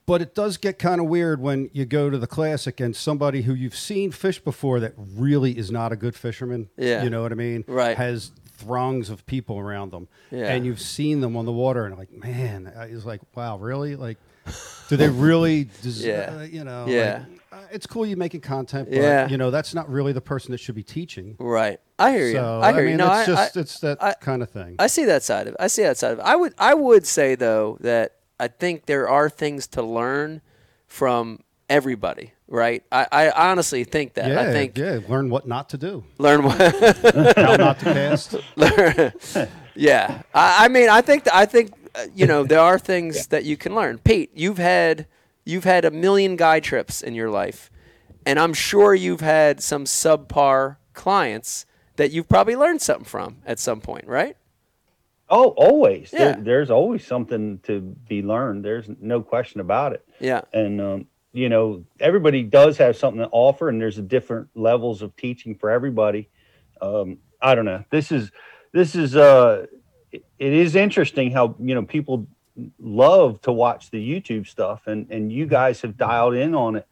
but 0.09 0.23
it 0.23 0.35
does 0.35 0.57
get 0.57 0.79
kind 0.79 1.01
of 1.01 1.07
weird 1.07 1.41
when 1.41 1.69
you 1.73 1.85
go 1.85 2.09
to 2.11 2.17
the 2.19 2.27
classic 2.27 2.81
and 2.81 2.97
somebody 2.97 3.43
who 3.43 3.53
you've 3.55 3.77
seen 3.77 4.11
fish 4.11 4.41
before 4.41 4.81
that 4.81 4.95
really 4.97 5.57
is 5.57 5.71
not 5.71 5.93
a 5.93 5.97
good 5.97 6.17
fisherman 6.17 6.69
Yeah. 6.77 7.03
you 7.05 7.11
know 7.11 7.23
what 7.23 7.31
I 7.31 7.37
mean 7.37 7.65
Right. 7.69 7.97
has 7.97 8.33
throngs 8.57 9.09
of 9.11 9.25
people 9.27 9.59
around 9.59 9.93
them 9.93 10.09
Yeah. 10.33 10.47
and 10.53 10.67
you've 10.67 10.81
seen 10.81 11.21
them 11.21 11.37
on 11.37 11.45
the 11.45 11.53
water 11.53 11.85
and 11.87 11.97
like 11.97 12.11
man 12.11 12.73
it's 12.91 13.05
like 13.05 13.21
wow 13.37 13.59
really 13.59 13.95
like 13.95 14.17
do 14.89 14.97
they 14.97 15.09
really 15.09 15.65
des- 15.83 16.09
Yeah. 16.09 16.39
uh, 16.39 16.43
you 16.43 16.65
know 16.65 16.87
Yeah. 16.89 17.25
like, 17.29 17.41
uh, 17.53 17.67
it's 17.71 17.87
cool 17.87 18.05
you 18.07 18.17
making 18.17 18.41
content 18.41 18.89
but 18.91 18.97
Yeah. 18.99 19.29
you 19.29 19.37
know 19.37 19.51
that's 19.53 19.75
not 19.75 19.89
really 19.91 20.13
the 20.13 20.21
person 20.21 20.51
that 20.53 20.59
should 20.59 20.75
be 20.75 20.83
teaching 20.83 21.37
Right. 21.39 21.79
I 22.01 22.13
hear 22.13 22.27
you. 22.27 22.33
so 22.33 22.61
I 22.63 22.73
hear 22.73 22.83
mean 22.83 22.93
you. 22.93 22.97
No, 22.99 23.07
it's 23.07 23.15
I, 23.15 23.27
just 23.27 23.57
I, 23.57 23.61
it's 23.61 23.81
that 23.81 24.03
I- 24.03 24.15
kind 24.15 24.43
of 24.43 24.51
thing 24.51 24.75
I 24.79 24.87
see 24.89 25.05
that 25.05 25.23
side 25.23 25.47
of 25.49 25.53
it. 25.55 25.57
I 25.61 25.67
see 25.69 25.83
that 25.83 25.97
side 25.99 26.13
of 26.15 26.19
it. 26.19 26.25
I 26.25 26.35
would 26.35 26.55
I 26.59 26.75
would 26.75 27.07
say 27.07 27.35
though 27.37 27.77
that 27.81 28.15
I 28.41 28.49
think 28.49 28.87
there 28.87 29.09
are 29.09 29.29
things 29.29 29.67
to 29.69 29.83
learn 29.83 30.41
from 30.87 31.41
everybody, 31.69 32.33
right? 32.47 32.83
I, 32.91 33.07
I 33.11 33.31
honestly 33.51 33.85
think 33.85 34.15
that. 34.15 34.31
yeah 34.31 34.41
I 34.41 34.53
think 34.53 34.79
yeah 34.79 35.01
learn 35.09 35.29
what 35.31 35.47
not 35.47 35.69
to 35.71 35.77
do 35.79 36.05
learn 36.19 36.43
what 36.45 36.57
how 37.37 37.57
not 37.57 37.79
to 37.81 37.85
cast 37.85 38.37
learn. 38.57 39.13
yeah. 39.75 40.23
I, 40.35 40.65
I 40.65 40.69
mean, 40.69 40.89
I 40.89 41.01
think 41.03 41.27
I 41.33 41.45
think 41.47 41.73
uh, 41.95 42.07
you 42.15 42.27
know 42.27 42.45
there 42.45 42.61
are 42.61 42.79
things 42.79 43.27
that 43.29 43.45
you 43.45 43.57
can 43.57 43.75
learn. 43.75 43.99
Pete, 43.99 44.31
you've 44.35 44.59
had 44.59 45.07
you've 45.45 45.65
had 45.65 45.85
a 45.85 45.91
million 45.91 46.37
guy 46.37 46.61
trips 46.61 47.03
in 47.03 47.15
your 47.15 47.29
life, 47.31 47.71
and 48.25 48.39
I'm 48.39 48.55
sure 48.55 48.95
you've 48.95 49.21
had 49.21 49.63
some 49.63 49.85
subpar 49.85 50.77
clients 50.95 51.67
that 51.97 52.13
you've 52.13 52.29
probably 52.29 52.57
learned 52.57 52.81
something 52.81 53.05
from 53.05 53.39
at 53.45 53.59
some 53.59 53.81
point, 53.81 54.07
right? 54.07 54.37
Oh, 55.31 55.49
always. 55.51 56.11
There- 56.11 56.35
there's 56.43 56.71
always 56.71 57.07
something 57.07 57.59
to 57.65 57.81
be 57.81 58.23
learned. 58.23 58.65
There's 58.65 58.89
no 59.01 59.21
question 59.23 59.61
about 59.61 59.93
it. 59.93 60.07
Yeah. 60.21 60.43
And 60.53 60.81
um, 60.81 61.07
you 61.33 61.49
know, 61.49 61.85
everybody 62.01 62.43
does 62.43 62.79
have 62.79 62.97
something 62.97 63.21
to 63.23 63.29
offer, 63.31 63.69
and 63.69 63.81
there's 63.81 63.99
a 63.99 64.03
different 64.03 64.49
levels 64.55 65.03
of 65.03 65.15
teaching 65.17 65.55
for 65.55 65.71
everybody. 65.71 66.29
Um, 66.81 67.19
I 67.41 67.55
don't 67.55 67.67
know. 67.67 67.85
This 67.91 68.11
is 68.11 68.31
this 68.73 68.95
is 68.95 69.15
uh, 69.17 69.67
it 70.11 70.25
it 70.39 70.53
is 70.53 70.75
interesting 70.75 71.31
how 71.31 71.55
you 71.61 71.75
know 71.75 71.83
people 71.83 72.27
love 72.81 73.41
to 73.43 73.53
watch 73.53 73.91
the 73.91 73.99
YouTube 73.99 74.47
stuff, 74.47 74.87
and 74.87 75.07
and 75.11 75.31
you 75.33 75.47
guys 75.47 75.83
have 75.83 75.97
dialed 75.97 76.35
in 76.35 76.55
on 76.55 76.77
it. 76.77 76.87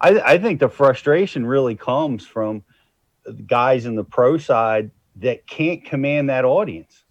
I 0.00 0.18
I 0.34 0.38
think 0.38 0.58
the 0.60 0.68
frustration 0.70 1.44
really 1.46 1.76
comes 1.76 2.26
from 2.26 2.64
guys 3.46 3.86
in 3.86 3.94
the 3.94 4.04
pro 4.04 4.38
side 4.38 4.90
that 5.16 5.46
can't 5.46 5.84
command 5.84 6.30
that 6.30 6.44
audience. 6.44 7.01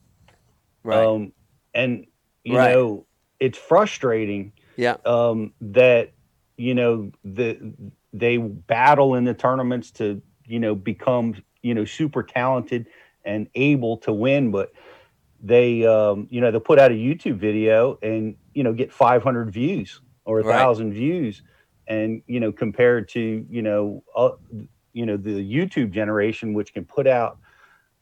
Right. 0.83 1.07
Um, 1.07 1.33
and 1.73 2.05
you 2.43 2.55
Right. 2.57 2.73
know, 2.73 3.05
it's 3.39 3.57
frustrating 3.57 4.53
yeah. 4.77 4.97
um, 5.05 5.53
that 5.61 6.13
you 6.57 6.73
know 6.75 7.11
the 7.23 7.73
they 8.13 8.37
battle 8.37 9.15
in 9.15 9.23
the 9.23 9.33
tournaments 9.33 9.91
to 9.91 10.21
you 10.45 10.59
know 10.59 10.75
become 10.75 11.35
you 11.61 11.73
know 11.73 11.85
super 11.85 12.23
talented 12.23 12.87
and 13.23 13.47
able 13.55 13.97
to 13.97 14.11
win, 14.11 14.51
but 14.51 14.71
they 15.41 15.85
um, 15.85 16.27
you 16.29 16.41
know 16.41 16.51
they 16.51 16.59
put 16.59 16.79
out 16.79 16.91
a 16.91 16.95
YouTube 16.95 17.37
video 17.37 17.97
and 18.01 18.35
you 18.53 18.63
know 18.63 18.73
get 18.73 18.91
500 18.91 19.51
views 19.51 20.01
or 20.25 20.39
a 20.39 20.43
Right. 20.43 20.57
thousand 20.57 20.93
views, 20.93 21.41
and 21.87 22.21
you 22.27 22.39
know 22.39 22.51
compared 22.51 23.09
to 23.09 23.45
you 23.49 23.61
know 23.61 24.03
uh, 24.15 24.31
you 24.93 25.05
know 25.05 25.17
the 25.17 25.31
YouTube 25.31 25.91
generation 25.91 26.53
which 26.53 26.73
can 26.73 26.85
put 26.85 27.07
out 27.07 27.37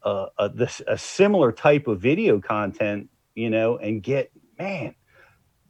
uh, 0.04 0.28
a, 0.38 0.50
this 0.50 0.82
a 0.88 0.98
similar 0.98 1.52
type 1.52 1.88
of 1.88 2.00
video 2.00 2.40
content, 2.40 3.10
you 3.36 3.50
know, 3.50 3.78
and 3.78 4.02
get 4.04 4.32
man 4.58 4.96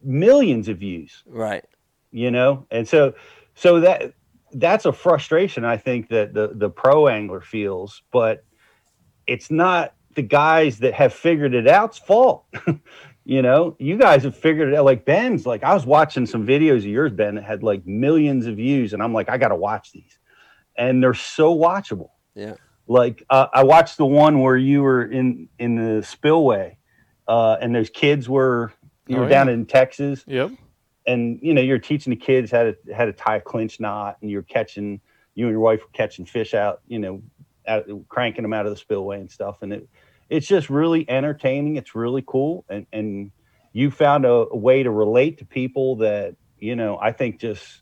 millions 0.01 0.67
of 0.67 0.77
views. 0.77 1.23
Right. 1.25 1.65
you 2.11 2.31
know? 2.31 2.65
And 2.71 2.87
so 2.87 3.13
so 3.55 3.79
that 3.81 4.13
that's 4.53 4.85
a 4.85 4.91
frustration 4.91 5.63
i 5.63 5.77
think 5.77 6.09
that 6.09 6.33
the 6.33 6.51
the 6.55 6.69
pro 6.71 7.07
angler 7.07 7.39
feels 7.39 8.01
but 8.11 8.43
it's 9.27 9.51
not 9.51 9.93
the 10.15 10.23
guys 10.23 10.79
that 10.79 10.91
have 10.95 11.13
figured 11.13 11.53
it 11.53 11.67
out's 11.67 11.97
fault. 11.99 12.45
You 13.25 13.43
know? 13.43 13.75
You 13.77 13.95
guys 13.95 14.23
have 14.23 14.35
figured 14.35 14.69
it 14.69 14.75
out. 14.75 14.85
Like 14.85 15.05
ben's 15.05 15.45
like 15.45 15.63
i 15.63 15.71
was 15.73 15.85
watching 15.85 16.25
some 16.25 16.47
videos 16.47 16.77
of 16.77 16.85
yours 16.85 17.11
ben 17.11 17.35
that 17.35 17.43
had 17.43 17.61
like 17.61 17.85
millions 17.85 18.47
of 18.47 18.55
views 18.55 18.93
and 18.93 19.03
i'm 19.03 19.13
like 19.13 19.29
i 19.29 19.37
gotta 19.37 19.55
watch 19.55 19.91
these. 19.91 20.17
And 20.77 21.03
they're 21.03 21.13
so 21.13 21.55
watchable. 21.55 22.09
Yeah. 22.33 22.55
Like 22.89 23.23
uh, 23.29 23.47
i 23.53 23.63
watched 23.63 23.97
the 23.97 24.05
one 24.05 24.41
where 24.41 24.57
you 24.57 24.81
were 24.81 25.03
in 25.05 25.47
in 25.59 25.75
the 25.75 26.03
spillway 26.03 26.77
uh 27.27 27.55
and 27.61 27.73
those 27.73 27.89
kids 27.89 28.27
were 28.27 28.73
you 29.07 29.15
Oh, 29.15 29.19
were 29.21 29.25
yeah. 29.25 29.29
down 29.29 29.49
in 29.49 29.65
texas. 29.65 30.23
Yep. 30.27 30.51
and 31.07 31.39
you 31.41 31.53
know 31.53 31.61
you're 31.61 31.79
teaching 31.79 32.11
the 32.11 32.17
kids 32.17 32.51
how 32.51 32.63
to 32.63 32.75
how 32.95 33.05
to 33.05 33.13
tie 33.13 33.37
a 33.37 33.41
clinch 33.41 33.79
knot 33.79 34.17
and 34.21 34.29
you're 34.29 34.43
catching 34.43 34.99
you 35.35 35.45
and 35.45 35.53
your 35.53 35.61
wife 35.61 35.81
were 35.81 35.91
catching 35.93 36.25
fish 36.25 36.53
out 36.53 36.81
you 36.87 36.99
know 36.99 37.21
out, 37.67 37.85
cranking 38.09 38.41
them 38.43 38.53
out 38.53 38.65
of 38.65 38.71
the 38.71 38.77
spillway 38.77 39.19
and 39.19 39.31
stuff. 39.31 39.61
And 39.61 39.71
it 39.73 39.89
it's 40.29 40.47
just 40.47 40.69
really 40.69 41.07
entertaining. 41.09 41.75
It's 41.75 41.93
really 41.95 42.23
cool. 42.25 42.65
And 42.69 42.85
and 42.91 43.31
you 43.73 43.91
found 43.91 44.25
a, 44.25 44.31
a 44.51 44.57
way 44.57 44.81
to 44.83 44.89
relate 44.91 45.37
to 45.39 45.45
people 45.45 45.97
that 45.97 46.35
you 46.57 46.75
know 46.75 46.97
i 47.01 47.11
think 47.11 47.39
just 47.39 47.81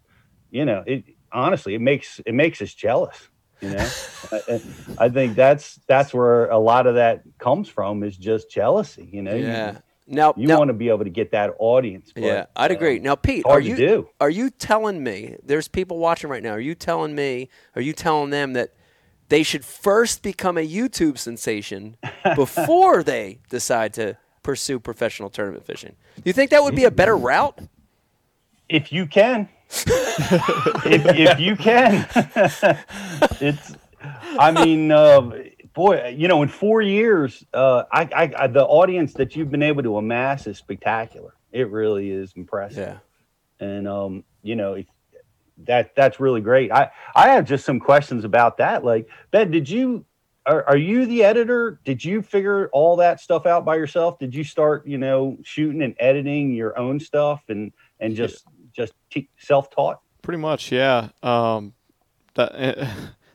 you 0.52 0.66
know 0.66 0.84
it 0.86 1.06
honestly 1.32 1.74
it 1.76 1.82
makes 1.82 2.20
it 2.26 2.34
makes 2.34 2.62
us 2.62 2.74
jealous 2.74 3.30
you 3.62 3.70
know 3.70 3.90
I, 4.32 4.60
I 4.98 5.10
think 5.10 5.36
that's 5.36 5.80
that's 5.88 6.14
where 6.14 6.48
a 6.50 6.58
lot 6.58 6.88
of 6.88 6.96
that 6.96 7.22
comes 7.40 7.68
from 7.70 8.04
is 8.04 8.18
just 8.18 8.50
jealousy 8.52 9.10
you 9.12 9.22
know 9.22 9.36
You- 9.36 9.46
Yeah. 9.48 9.78
Now, 10.10 10.34
you, 10.38 10.48
now 10.48 10.60
want 10.60 10.70
to 10.70 10.74
be 10.74 10.88
able 10.88 11.04
to 11.04 11.10
get 11.10 11.32
that 11.32 11.52
audience 11.60 12.14
but, 12.16 12.24
yeah, 12.24 12.46
I'd 12.56 12.72
agree. 12.72 12.96
um, 12.98 13.04
Now, 13.04 13.16
Pete, 13.16 13.46
are 13.46 13.60
you 13.60 13.76
do. 13.76 14.08
are 14.22 14.30
you 14.30 14.50
telling 14.50 15.04
me 15.04 15.36
there's 15.44 15.68
people 15.68 15.98
watching 15.98 16.30
right 16.30 16.42
now? 16.42 16.52
Are 16.52 16.62
you 16.62 16.76
telling 16.76 17.14
me? 17.14 17.50
Are 17.76 17.82
you 17.82 17.92
telling 17.92 18.30
them 18.30 18.54
that 18.54 18.74
they 19.28 19.44
should 19.44 19.66
first 19.66 20.24
become 20.24 20.58
a 20.58 20.66
YouTube 20.66 21.18
sensation 21.18 21.98
before 22.36 23.04
they 23.04 23.40
decide 23.50 23.94
to 23.96 24.16
pursue 24.44 24.80
professional 24.80 25.30
tournament 25.30 25.66
fishing? 25.66 25.98
Do 26.16 26.22
you 26.24 26.32
think 26.32 26.52
that 26.52 26.64
would 26.64 26.74
be 26.76 26.86
a 26.86 26.92
better 26.92 27.18
route? 27.18 27.60
if 28.70 28.92
you 28.94 29.08
can 29.08 29.50
if, 29.70 31.06
if 31.06 31.40
you 31.40 31.56
can. 31.56 32.08
It's 33.42 33.76
i 34.40 34.52
mean 34.52 34.92
uh, 34.92 35.32
boy 35.74 36.16
you 36.16 36.28
know 36.28 36.44
in 36.44 36.50
four 36.50 36.82
years 36.82 37.44
uh, 37.54 37.84
I, 37.92 38.04
I, 38.04 38.34
I 38.44 38.48
the 38.48 38.66
audience 38.66 39.14
that 39.14 39.36
you've 39.36 39.52
been 39.52 39.64
able 39.64 39.84
to 39.84 39.98
amass 39.98 40.48
is 40.48 40.58
spectacular. 40.58 41.34
It 41.52 41.70
really 41.72 42.12
is 42.12 42.34
impressive. 42.36 43.00
Yeah. 43.60 43.68
and 43.68 43.88
um 43.88 44.24
you 44.44 44.56
know 44.56 44.74
if, 44.74 44.86
that 45.66 45.96
that's 45.96 46.20
really 46.20 46.42
great. 46.42 46.72
I 46.72 46.92
i 47.16 47.30
have 47.30 47.46
just 47.46 47.66
some 47.66 47.80
questions 47.80 48.24
about 48.24 48.58
that. 48.58 48.84
Like 48.86 49.10
ben 49.32 49.52
did 49.52 49.70
you 49.70 50.06
are, 50.46 50.64
are 50.70 50.78
you 50.78 51.06
the 51.06 51.24
editor? 51.24 51.82
Did 51.84 52.04
you 52.06 52.22
figure 52.22 52.70
all 52.72 52.96
that 52.98 53.20
stuff 53.20 53.46
out 53.46 53.66
by 53.66 53.76
yourself? 53.76 54.18
Did 54.20 54.34
you 54.34 54.44
start 54.44 54.88
you 54.88 54.98
know 54.98 55.38
shooting 55.44 55.82
and 55.82 55.96
editing 56.00 56.54
your 56.54 56.78
own 56.78 57.00
stuff 57.00 57.44
and 57.50 57.74
and 58.00 58.16
just 58.16 58.46
just 58.78 58.94
self-taught 59.40 60.00
Pretty 60.22 60.40
much, 60.42 60.72
yeah. 60.74 61.10
Um, 61.24 61.74
that 62.36 62.52
eh, 62.56 62.90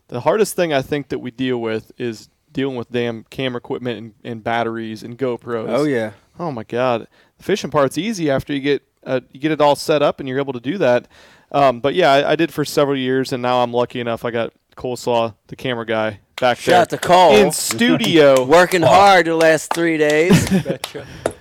the 0.09 0.21
hardest 0.21 0.55
thing 0.55 0.75
I 0.75 0.83
think 0.83 1.09
that 1.09 1.21
we 1.21 1.31
deal 1.31 1.59
with 1.59 1.91
is 1.97 2.29
dealing 2.53 2.77
with 2.77 2.91
damn 2.93 3.25
camera 3.25 3.57
equipment 3.59 3.99
and, 3.99 4.15
and 4.23 4.45
batteries 4.45 5.03
and 5.03 5.17
GoPros. 5.19 5.69
Oh 5.69 5.85
yeah. 5.85 6.13
Oh 6.39 6.53
my 6.53 6.65
god, 6.65 7.09
the 7.39 7.45
fishing 7.45 7.71
part's 7.71 7.97
easy 7.97 8.31
after 8.31 8.53
you 8.53 8.61
get 8.61 8.83
uh, 9.05 9.21
you 9.33 9.41
get 9.41 9.53
it 9.53 9.61
all 9.63 9.75
set 9.75 10.03
up 10.03 10.21
and 10.21 10.29
you're 10.29 10.39
able 10.39 10.53
to 10.53 10.61
do 10.61 10.77
that. 10.79 11.09
Um, 11.51 11.81
but 11.81 11.95
yeah, 11.95 12.13
I, 12.13 12.33
I 12.33 12.37
did 12.37 12.53
for 12.53 12.65
several 12.65 12.97
years, 12.99 13.33
and 13.33 13.43
now 13.43 13.63
I'm 13.63 13.73
lucky 13.73 14.01
enough. 14.01 14.25
I 14.25 14.31
got 14.31 14.53
Coleslaw, 14.77 15.35
the 15.49 15.57
camera 15.57 15.87
guy, 15.87 16.21
back 16.41 16.59
Shout 16.59 16.91
there 16.91 16.99
to 16.99 17.07
Cole. 17.07 17.37
in 17.37 17.53
studio. 17.53 18.45
Working 18.47 18.83
hard 18.83 19.27
the 19.27 19.37
last 19.37 19.73
three 19.73 19.97
days. 19.97 20.47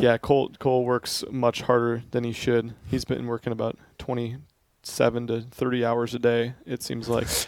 Yeah, 0.00 0.18
Cole 0.18 0.50
Cole 0.58 0.84
works 0.84 1.24
much 1.30 1.62
harder 1.62 2.02
than 2.10 2.24
he 2.24 2.32
should. 2.32 2.74
He's 2.86 3.04
been 3.04 3.26
working 3.26 3.52
about 3.52 3.76
27 3.98 5.26
to 5.28 5.40
30 5.50 5.84
hours 5.84 6.14
a 6.14 6.18
day. 6.18 6.54
It 6.66 6.82
seems 6.82 7.08
like. 7.08 7.26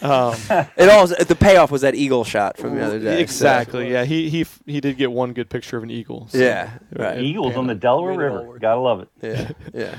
Um, 0.00 0.36
it 0.76 0.88
all 0.88 1.08
the 1.08 1.34
payoff 1.36 1.72
was 1.72 1.80
that 1.82 1.96
eagle 1.96 2.22
shot 2.22 2.56
from 2.56 2.76
the 2.76 2.84
other 2.86 3.00
day. 3.00 3.16
so- 3.16 3.20
exactly. 3.20 3.90
Yeah, 3.90 4.04
he 4.04 4.30
he 4.30 4.42
f- 4.42 4.62
he 4.64 4.80
did 4.80 4.96
get 4.96 5.10
one 5.10 5.32
good 5.32 5.50
picture 5.50 5.76
of 5.76 5.82
an 5.82 5.90
eagle. 5.90 6.28
so 6.30 6.38
Yeah, 6.38 6.70
right. 6.96 7.18
eagles 7.18 7.56
on 7.56 7.66
the 7.66 7.74
delaware 7.74 8.16
Made 8.16 8.24
it 8.26 8.28
all 8.28 8.36
river 8.36 8.48
work. 8.48 8.60
gotta 8.60 8.80
love 8.80 9.00
it 9.00 9.08
Yeah, 9.20 9.50
yeah. 9.74 9.94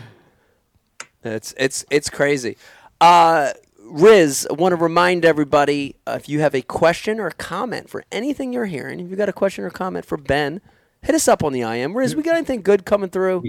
It's 1.22 1.54
it's 1.58 1.84
it's 1.92 2.10
crazy. 2.10 2.56
Uh, 3.02 3.52
Riz, 3.84 4.48
I 4.50 4.54
want 4.54 4.72
to 4.72 4.78
remind 4.78 5.26
everybody 5.26 5.98
uh, 6.08 6.14
if 6.18 6.30
you 6.30 6.40
have 6.40 6.56
a 6.56 6.62
question 6.62 7.20
or 7.20 7.28
a 7.28 7.34
comment 7.34 7.90
for 7.90 8.06
anything 8.10 8.54
you're 8.54 8.68
hearing, 8.68 9.02
if 9.02 9.10
you've 9.10 9.18
got 9.18 9.28
a 9.28 9.34
question 9.34 9.66
or 9.66 9.70
comment 9.70 10.06
for 10.06 10.16
Ben, 10.18 10.62
hit 11.02 11.16
us 11.16 11.28
up 11.28 11.44
on 11.44 11.54
the 11.54 11.62
IM. 11.62 11.96
Riz, 11.98 12.16
we 12.16 12.24
got 12.24 12.36
anything 12.36 12.62
good 12.62 12.86
coming 12.86 13.10
through? 13.10 13.44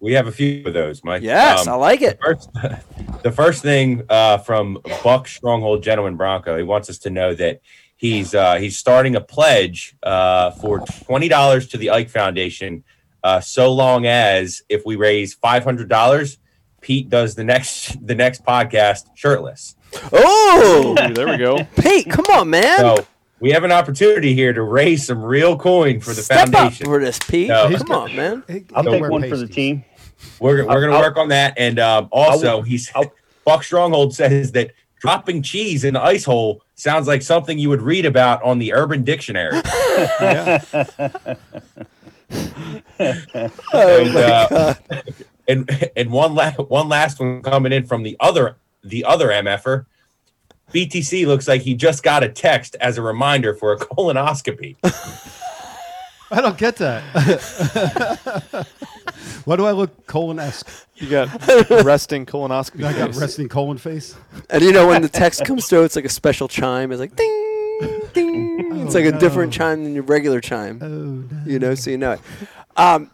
We 0.00 0.12
have 0.12 0.26
a 0.26 0.32
few 0.32 0.62
of 0.66 0.74
those, 0.74 1.02
Mike. 1.02 1.22
Yes, 1.22 1.66
Um, 1.66 1.72
I 1.74 1.76
like 1.76 2.02
it. 2.02 2.18
The 2.20 2.24
first, 2.26 2.50
the 3.22 3.32
first 3.32 3.62
thing 3.62 4.02
uh, 4.10 4.38
from 4.38 4.78
Buck 5.02 5.26
Stronghold 5.26 5.82
Gentleman 5.82 6.16
Bronco, 6.16 6.56
he 6.56 6.62
wants 6.62 6.90
us 6.90 6.98
to 6.98 7.10
know 7.10 7.34
that 7.34 7.60
he's 7.96 8.34
uh, 8.34 8.56
he's 8.56 8.76
starting 8.76 9.16
a 9.16 9.20
pledge 9.22 9.96
uh, 10.02 10.50
for 10.52 10.80
twenty 10.80 11.28
dollars 11.28 11.68
to 11.68 11.78
the 11.78 11.90
Ike 11.90 12.10
Foundation, 12.10 12.84
uh, 13.24 13.40
so 13.40 13.72
long 13.72 14.04
as 14.06 14.62
if 14.68 14.84
we 14.84 14.96
raise 14.96 15.32
five 15.32 15.64
hundred 15.64 15.88
dollars, 15.88 16.38
Pete 16.82 17.08
does 17.08 17.34
the 17.34 17.44
next 17.44 17.96
the 18.06 18.14
next 18.14 18.44
podcast 18.44 19.04
shirtless. 19.14 19.76
Oh, 20.12 20.94
there 21.14 21.26
we 21.26 21.38
go. 21.38 21.64
Pete, 21.80 22.10
come 22.10 22.26
on, 22.32 22.50
man. 22.50 22.80
So 22.80 23.06
we 23.40 23.50
have 23.50 23.64
an 23.64 23.72
opportunity 23.72 24.34
here 24.34 24.52
to 24.52 24.62
raise 24.62 25.06
some 25.06 25.22
real 25.22 25.56
coin 25.58 26.00
for 26.00 26.14
the 26.14 26.22
Step 26.22 26.48
foundation. 26.50 26.86
up 26.86 26.90
for 26.90 27.00
this, 27.00 27.18
Pete. 27.18 27.48
No. 27.48 27.70
Come 27.76 27.90
on, 27.92 28.16
man. 28.16 28.42
I'll 28.74 28.82
he'll 28.82 28.92
take 28.92 29.00
wear 29.02 29.10
one 29.10 29.28
for 29.28 29.36
the 29.36 29.46
team. 29.46 29.84
We're, 30.40 30.66
we're 30.66 30.80
going 30.80 30.92
to 30.92 30.98
work 30.98 31.16
on 31.18 31.28
that. 31.28 31.54
And 31.58 31.78
um, 31.78 32.08
also, 32.10 32.48
I'll- 32.48 32.62
he's 32.62 32.90
I'll- 32.94 33.12
Buck 33.44 33.62
Stronghold 33.62 34.14
says 34.14 34.52
that 34.52 34.72
dropping 35.00 35.42
cheese 35.42 35.84
in 35.84 35.94
the 35.94 36.02
ice 36.02 36.24
hole 36.24 36.62
sounds 36.74 37.06
like 37.06 37.22
something 37.22 37.58
you 37.58 37.68
would 37.68 37.82
read 37.82 38.04
about 38.06 38.42
on 38.42 38.58
the 38.58 38.72
Urban 38.72 39.04
Dictionary. 39.04 39.60
Oh 43.72 44.00
and, 44.04 44.16
uh, 44.16 44.74
and 45.46 45.90
and 45.96 46.10
one 46.10 46.34
last 46.34 46.58
one 46.58 46.88
last 46.88 47.20
one 47.20 47.42
coming 47.42 47.72
in 47.72 47.86
from 47.86 48.02
the 48.02 48.16
other 48.18 48.56
the 48.82 49.04
other 49.04 49.28
MFer. 49.28 49.86
BTC 50.72 51.26
looks 51.26 51.46
like 51.48 51.62
he 51.62 51.74
just 51.74 52.02
got 52.02 52.22
a 52.22 52.28
text 52.28 52.76
as 52.80 52.98
a 52.98 53.02
reminder 53.02 53.54
for 53.54 53.72
a 53.72 53.78
colonoscopy. 53.86 54.76
I 56.30 56.40
don't 56.40 56.58
get 56.58 56.76
that. 56.76 57.02
Why 59.44 59.56
do 59.56 59.64
I 59.64 59.70
look 59.70 60.06
colon 60.06 60.40
esque? 60.40 60.68
You 60.96 61.08
got 61.08 61.28
resting 61.84 62.26
colonoscopy. 62.26 62.84
I 62.84 62.92
got 62.92 63.10
face. 63.10 63.20
resting 63.20 63.48
colon 63.48 63.78
face. 63.78 64.16
And 64.50 64.62
you 64.62 64.72
know 64.72 64.88
when 64.88 65.02
the 65.02 65.08
text 65.08 65.44
comes 65.44 65.68
through, 65.68 65.84
it's 65.84 65.94
like 65.94 66.04
a 66.04 66.10
special 66.10 66.48
chime. 66.48 66.90
It's 66.90 66.98
like 66.98 67.14
ding, 67.14 68.00
ding. 68.12 68.82
It's 68.86 68.94
like 68.94 69.04
a 69.04 69.12
different 69.12 69.52
chime 69.52 69.84
than 69.84 69.94
your 69.94 70.02
regular 70.02 70.40
chime. 70.40 70.80
Oh, 70.82 70.88
no. 70.88 71.42
You 71.46 71.60
know, 71.60 71.76
so 71.76 71.90
you 71.90 71.98
know 71.98 72.12
it. 72.12 72.20
Um, 72.76 73.10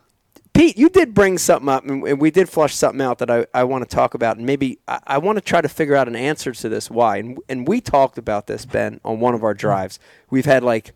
Pete, 0.54 0.76
you 0.76 0.90
did 0.90 1.14
bring 1.14 1.38
something 1.38 1.68
up, 1.68 1.84
and 1.86 2.20
we 2.20 2.30
did 2.30 2.48
flush 2.48 2.74
something 2.74 3.00
out 3.00 3.18
that 3.18 3.30
I, 3.30 3.46
I 3.54 3.64
want 3.64 3.88
to 3.88 3.94
talk 3.94 4.12
about, 4.12 4.36
and 4.36 4.44
maybe 4.44 4.78
I, 4.86 5.00
I 5.06 5.18
want 5.18 5.38
to 5.38 5.40
try 5.42 5.62
to 5.62 5.68
figure 5.68 5.96
out 5.96 6.08
an 6.08 6.16
answer 6.16 6.52
to 6.52 6.68
this 6.68 6.90
why. 6.90 7.16
And, 7.18 7.38
and 7.48 7.66
we 7.66 7.80
talked 7.80 8.18
about 8.18 8.46
this, 8.46 8.66
Ben, 8.66 9.00
on 9.04 9.18
one 9.18 9.34
of 9.34 9.42
our 9.42 9.54
drives. 9.54 9.98
We've 10.28 10.44
had 10.44 10.62
like 10.62 10.92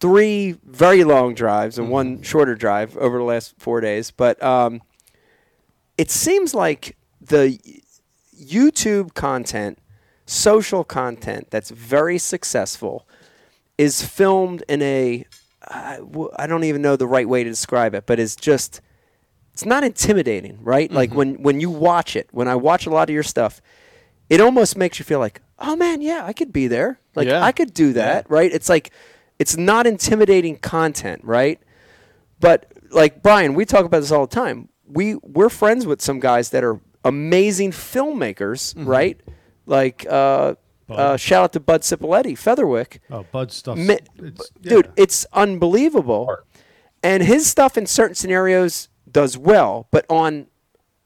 three 0.00 0.56
very 0.64 1.04
long 1.04 1.34
drives 1.34 1.78
and 1.78 1.90
one 1.90 2.22
shorter 2.22 2.54
drive 2.54 2.96
over 2.96 3.18
the 3.18 3.24
last 3.24 3.54
four 3.58 3.80
days, 3.80 4.10
but 4.10 4.42
um, 4.42 4.80
it 5.98 6.10
seems 6.10 6.54
like 6.54 6.96
the 7.20 7.58
YouTube 8.38 9.14
content, 9.14 9.78
social 10.24 10.84
content 10.84 11.50
that's 11.50 11.70
very 11.70 12.18
successful, 12.18 13.06
is 13.76 14.02
filmed 14.02 14.64
in 14.68 14.80
a 14.80 15.26
I 15.68 15.96
w- 15.96 16.30
I 16.36 16.46
don't 16.46 16.64
even 16.64 16.80
know 16.80 16.96
the 16.96 17.06
right 17.06 17.28
way 17.28 17.42
to 17.42 17.50
describe 17.50 17.94
it, 17.94 18.06
but 18.06 18.20
it's 18.20 18.36
just 18.36 18.80
it's 19.56 19.64
not 19.64 19.82
intimidating, 19.84 20.58
right? 20.62 20.92
Like 20.92 21.14
when 21.14 21.42
when 21.42 21.60
you 21.60 21.70
watch 21.70 22.14
it, 22.14 22.28
when 22.30 22.46
I 22.46 22.56
watch 22.56 22.84
a 22.84 22.90
lot 22.90 23.08
of 23.08 23.14
your 23.14 23.22
stuff, 23.22 23.62
it 24.28 24.38
almost 24.38 24.76
makes 24.76 24.98
you 24.98 25.04
feel 25.06 25.18
like, 25.18 25.40
oh 25.58 25.74
man, 25.76 26.02
yeah, 26.02 26.26
I 26.26 26.34
could 26.34 26.52
be 26.52 26.66
there. 26.66 27.00
Like 27.14 27.26
Yeah. 27.26 27.42
I 27.42 27.52
could 27.52 27.72
do 27.72 27.94
that, 27.94 28.28
right? 28.30 28.52
It's 28.52 28.68
like 28.68 28.90
it's 29.38 29.56
not 29.56 29.86
intimidating 29.86 30.58
content, 30.58 31.22
right? 31.24 31.58
But 32.38 32.70
like 32.90 33.22
Brian, 33.22 33.54
we 33.54 33.64
talk 33.64 33.86
about 33.86 34.00
this 34.00 34.12
all 34.12 34.26
the 34.26 34.34
time. 34.34 34.68
We 34.86 35.14
we're 35.22 35.48
friends 35.48 35.86
with 35.86 36.02
some 36.02 36.20
guys 36.20 36.50
that 36.50 36.62
are 36.62 36.78
amazing 37.02 37.70
filmmakers, 37.70 38.74
right? 38.86 39.18
Like 39.64 40.04
uh, 40.10 40.56
uh, 40.90 41.16
shout 41.16 41.44
out 41.44 41.52
to 41.54 41.60
Bud 41.60 41.80
Cipoletti, 41.80 42.34
Featherwick. 42.36 42.98
Oh, 43.10 43.24
Bud 43.32 43.50
stuff. 43.52 43.78
Mi- 43.78 44.00
It's, 44.18 44.50
dude, 44.60 44.90
it's 44.98 45.24
unbelievable. 45.32 46.28
And 47.02 47.22
his 47.22 47.46
stuff 47.46 47.78
in 47.78 47.86
certain 47.86 48.14
scenarios 48.14 48.88
does 49.10 49.36
well, 49.38 49.86
but 49.90 50.04
on 50.10 50.46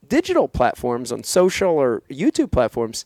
digital 0.07 0.49
platforms, 0.49 1.13
on 1.13 1.23
social 1.25 1.71
or 1.71 2.03
YouTube 2.11 2.51
platforms, 2.51 3.05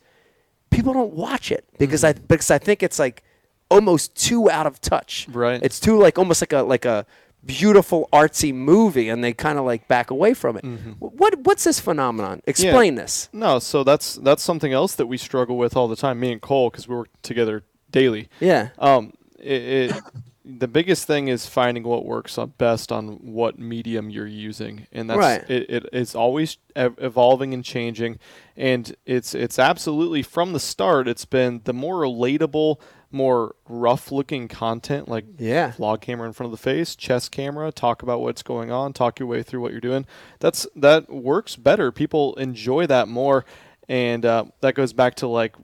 people 0.71 0.93
don't 0.93 1.13
watch 1.15 1.51
it 1.53 1.65
because 1.79 2.05
I 2.05 2.13
because 2.15 2.51
I 2.51 2.59
think 2.59 2.83
it's 2.83 2.99
like 2.99 3.23
almost 3.71 4.15
too 4.17 4.51
out 4.51 4.67
of 4.67 4.81
touch. 4.81 5.27
Right. 5.31 5.61
It's 5.63 5.81
too 5.81 5.99
like 5.99 6.19
almost 6.19 6.41
like 6.43 6.53
a 6.53 6.63
like 6.63 6.85
a 6.85 7.07
beautiful 7.45 8.09
artsy 8.13 8.55
movie, 8.55 9.09
and 9.11 9.23
they 9.23 9.33
kind 9.35 9.59
of 9.59 9.65
like 9.67 9.87
back 9.89 10.11
away 10.11 10.33
from 10.35 10.57
it. 10.57 10.65
Wh- 10.65 11.03
What 11.21 11.39
what's 11.41 11.65
this 11.65 11.79
phenomenon? 11.81 12.41
Explain 12.47 12.95
this. 12.95 13.29
No, 13.33 13.59
so 13.59 13.85
that's 13.85 14.15
that's 14.17 14.43
something 14.43 14.73
else 14.73 14.95
that 14.95 15.07
we 15.07 15.19
struggle 15.19 15.57
with 15.59 15.77
all 15.77 15.89
the 15.89 15.97
time. 15.97 16.21
Me 16.21 16.33
and 16.33 16.41
Cole, 16.41 16.71
because 16.71 16.89
we 16.89 16.95
work 16.97 17.09
together 17.23 17.63
daily. 17.91 18.29
Yeah. 18.41 18.71
Um, 18.79 19.13
it, 19.39 19.91
it 19.93 20.03
the 20.45 20.69
biggest 20.69 21.07
thing 21.07 21.29
is 21.29 21.47
finding 21.47 21.85
what 21.85 22.05
works 22.05 22.39
best 22.59 22.93
on 22.93 23.07
what 23.33 23.59
medium 23.59 24.11
you're 24.11 24.27
using, 24.27 24.87
and 24.93 25.09
that's 25.09 25.19
Right. 25.19 25.51
it, 25.51 25.71
it. 25.71 25.89
It's 25.93 26.15
always 26.15 26.59
evolving 26.77 27.55
and 27.55 27.65
changing, 27.65 28.19
and 28.57 28.95
it's 29.07 29.35
it's 29.35 29.59
absolutely 29.59 30.23
from 30.23 30.53
the 30.53 30.61
start. 30.61 31.09
It's 31.09 31.25
been 31.25 31.63
the 31.65 31.73
more 31.73 31.97
relatable, 32.01 32.77
more 33.11 33.55
rough-looking 33.69 34.49
content, 34.49 35.09
like 35.09 35.25
Yeah. 35.39 35.73
vlog 35.79 36.03
camera 36.03 36.27
in 36.27 36.35
front 36.35 36.53
of 36.53 36.59
the 36.59 36.63
face, 36.63 36.95
chest 36.95 37.31
camera, 37.33 37.73
talk 37.73 38.03
about 38.03 38.21
what's 38.21 38.43
going 38.43 38.71
on, 38.71 38.93
talk 38.93 39.19
your 39.19 39.29
way 39.29 39.43
through 39.43 39.63
what 39.63 39.73
you're 39.73 39.81
doing. 39.81 40.05
That's 40.41 40.67
that 40.77 41.11
works 41.11 41.57
better. 41.57 41.91
People 41.91 42.35
enjoy 42.35 42.87
that 42.89 43.09
more, 43.09 43.47
and 43.89 44.27
uh, 44.27 44.45
that 44.61 44.75
goes 44.75 44.93
back 44.93 45.15
to 45.17 45.27
like 45.27 45.55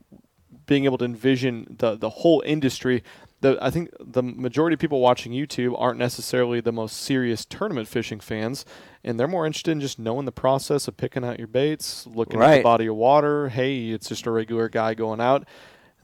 being 0.67 0.85
able 0.85 0.97
to 0.97 1.03
envision 1.05 1.75
the 1.79 1.97
the 1.97 2.09
whole 2.09 2.41
industry. 2.45 3.03
The, 3.41 3.57
I 3.59 3.71
think 3.71 3.89
the 3.99 4.21
majority 4.23 4.75
of 4.75 4.79
people 4.79 4.99
watching 5.01 5.31
YouTube 5.31 5.75
aren't 5.77 5.97
necessarily 5.97 6.61
the 6.61 6.71
most 6.71 6.97
serious 6.97 7.43
tournament 7.43 7.87
fishing 7.87 8.19
fans, 8.19 8.65
and 9.03 9.19
they're 9.19 9.27
more 9.27 9.45
interested 9.47 9.71
in 9.71 9.81
just 9.81 9.97
knowing 9.97 10.25
the 10.25 10.31
process 10.31 10.87
of 10.87 10.95
picking 10.95 11.25
out 11.25 11.39
your 11.39 11.47
baits, 11.47 12.05
looking 12.07 12.39
at 12.39 12.45
the 12.57 12.63
body 12.63 12.85
of 12.85 12.95
water. 12.95 13.49
Hey, 13.49 13.89
it's 13.89 14.07
just 14.09 14.27
a 14.27 14.31
regular 14.31 14.69
guy 14.69 14.93
going 14.93 15.19
out. 15.19 15.47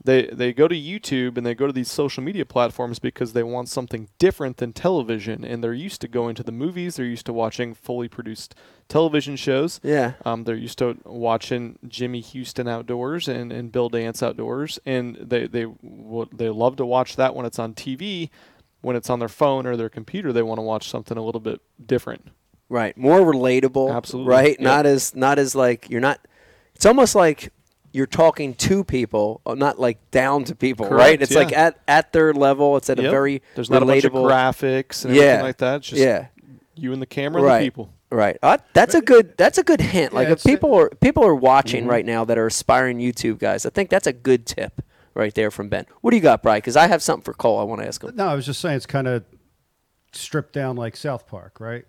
They 0.02 0.26
they 0.26 0.52
go 0.52 0.68
to 0.68 0.74
YouTube 0.74 1.36
and 1.36 1.44
they 1.44 1.54
go 1.54 1.66
to 1.66 1.72
these 1.72 1.90
social 1.90 2.22
media 2.22 2.44
platforms 2.44 2.98
because 2.98 3.32
they 3.32 3.42
want 3.42 3.68
something 3.68 4.08
different 4.18 4.58
than 4.58 4.72
television, 4.72 5.44
and 5.44 5.62
they're 5.62 5.74
used 5.74 6.00
to 6.02 6.08
going 6.08 6.34
to 6.36 6.42
the 6.42 6.52
movies. 6.52 6.96
They're 6.96 7.06
used 7.06 7.26
to 7.26 7.32
watching 7.32 7.74
fully 7.74 8.08
produced 8.08 8.54
television 8.88 9.36
shows. 9.36 9.80
Yeah. 9.82 10.12
Um, 10.24 10.44
they're 10.44 10.54
used 10.54 10.78
to 10.78 10.98
watching 11.04 11.78
Jimmy 11.86 12.20
Houston 12.20 12.68
outdoors 12.68 13.28
and, 13.28 13.52
and 13.52 13.72
Bill 13.72 13.88
Dance 13.88 14.22
outdoors, 14.22 14.78
and 14.86 15.16
they 15.16 15.46
they 15.46 15.66
they 16.32 16.48
love 16.48 16.76
to 16.76 16.86
watch 16.86 17.16
that 17.16 17.34
when 17.34 17.44
it's 17.46 17.58
on 17.58 17.74
TV. 17.74 18.30
When 18.80 18.94
it's 18.94 19.10
on 19.10 19.18
their 19.18 19.28
phone 19.28 19.66
or 19.66 19.76
their 19.76 19.88
computer, 19.88 20.32
they 20.32 20.42
want 20.42 20.58
to 20.58 20.62
watch 20.62 20.88
something 20.88 21.18
a 21.18 21.22
little 21.22 21.40
bit 21.40 21.60
different. 21.84 22.28
Right. 22.68 22.96
More 22.96 23.20
relatable. 23.20 23.92
Absolutely. 23.92 24.30
Right. 24.30 24.50
Yep. 24.50 24.60
Not 24.60 24.86
as 24.86 25.16
not 25.16 25.38
as 25.38 25.56
like 25.56 25.90
you're 25.90 26.00
not. 26.00 26.20
It's 26.74 26.86
almost 26.86 27.16
like 27.16 27.52
you're 27.98 28.06
talking 28.06 28.54
to 28.54 28.82
people, 28.84 29.42
uh, 29.44 29.54
not 29.54 29.78
like 29.78 29.98
down 30.10 30.44
to 30.44 30.54
people. 30.54 30.86
right. 30.88 31.18
Correct, 31.18 31.22
It's 31.22 31.34
like 31.34 31.52
at 31.52 31.78
at 31.86 32.12
their 32.14 32.32
level. 32.32 32.76
It's 32.78 32.88
at 32.88 32.98
a 32.98 33.02
very 33.02 33.42
There's 33.56 33.68
not 33.68 33.82
a 33.82 33.86
bunch 33.86 34.04
of 34.04 34.12
relatable. 34.12 34.30
graphics 34.30 35.04
and 35.04 35.14
Yeah. 35.14 35.22
everything 35.22 35.44
like 35.44 35.56
that. 35.58 35.76
It's 35.78 35.88
just 35.88 36.00
yeah. 36.00 36.26
you 36.74 36.92
and 36.94 37.02
the 37.02 37.06
camera, 37.06 37.42
and 37.42 37.46
Right. 37.46 37.58
the 37.58 37.64
people. 37.66 37.92
Right. 38.10 38.38
Uh, 38.42 38.56
that's 38.72 38.94
a 38.94 39.02
good. 39.02 39.36
That's 39.36 39.58
a 39.58 39.62
good 39.62 39.82
hint. 39.82 40.14
Like 40.14 40.28
if 40.28 40.38
it's- 40.40 40.44
people 40.44 40.72
are 40.74 40.88
people 41.00 41.24
are 41.26 41.34
watching 41.34 41.82
Mm-hmm. 41.82 41.90
right 41.90 42.06
now 42.06 42.24
that 42.24 42.38
are 42.38 42.46
aspiring 42.46 42.98
YouTube 43.00 43.38
guys. 43.38 43.66
I 43.66 43.70
think 43.70 43.90
that's 43.90 44.06
a 44.06 44.14
good 44.14 44.46
tip 44.46 44.80
right 45.14 45.34
there 45.34 45.50
from 45.50 45.68
Ben. 45.68 45.84
What 46.00 46.12
do 46.12 46.16
you 46.16 46.22
got, 46.22 46.42
Brian? 46.42 46.58
Because 46.58 46.76
I 46.76 46.86
have 46.86 47.02
something 47.02 47.24
for 47.24 47.34
Cole. 47.34 47.58
I 47.58 47.64
want 47.64 47.82
to 47.82 47.86
ask 47.88 48.02
him. 48.02 48.14
No, 48.16 48.26
I 48.28 48.34
was 48.34 48.46
just 48.46 48.60
saying 48.60 48.76
it's 48.76 48.86
kind 48.86 49.06
of 49.08 49.24
stripped 50.12 50.52
down 50.54 50.76
like 50.76 50.96
South 50.96 51.26
Park, 51.26 51.60
right? 51.60 51.84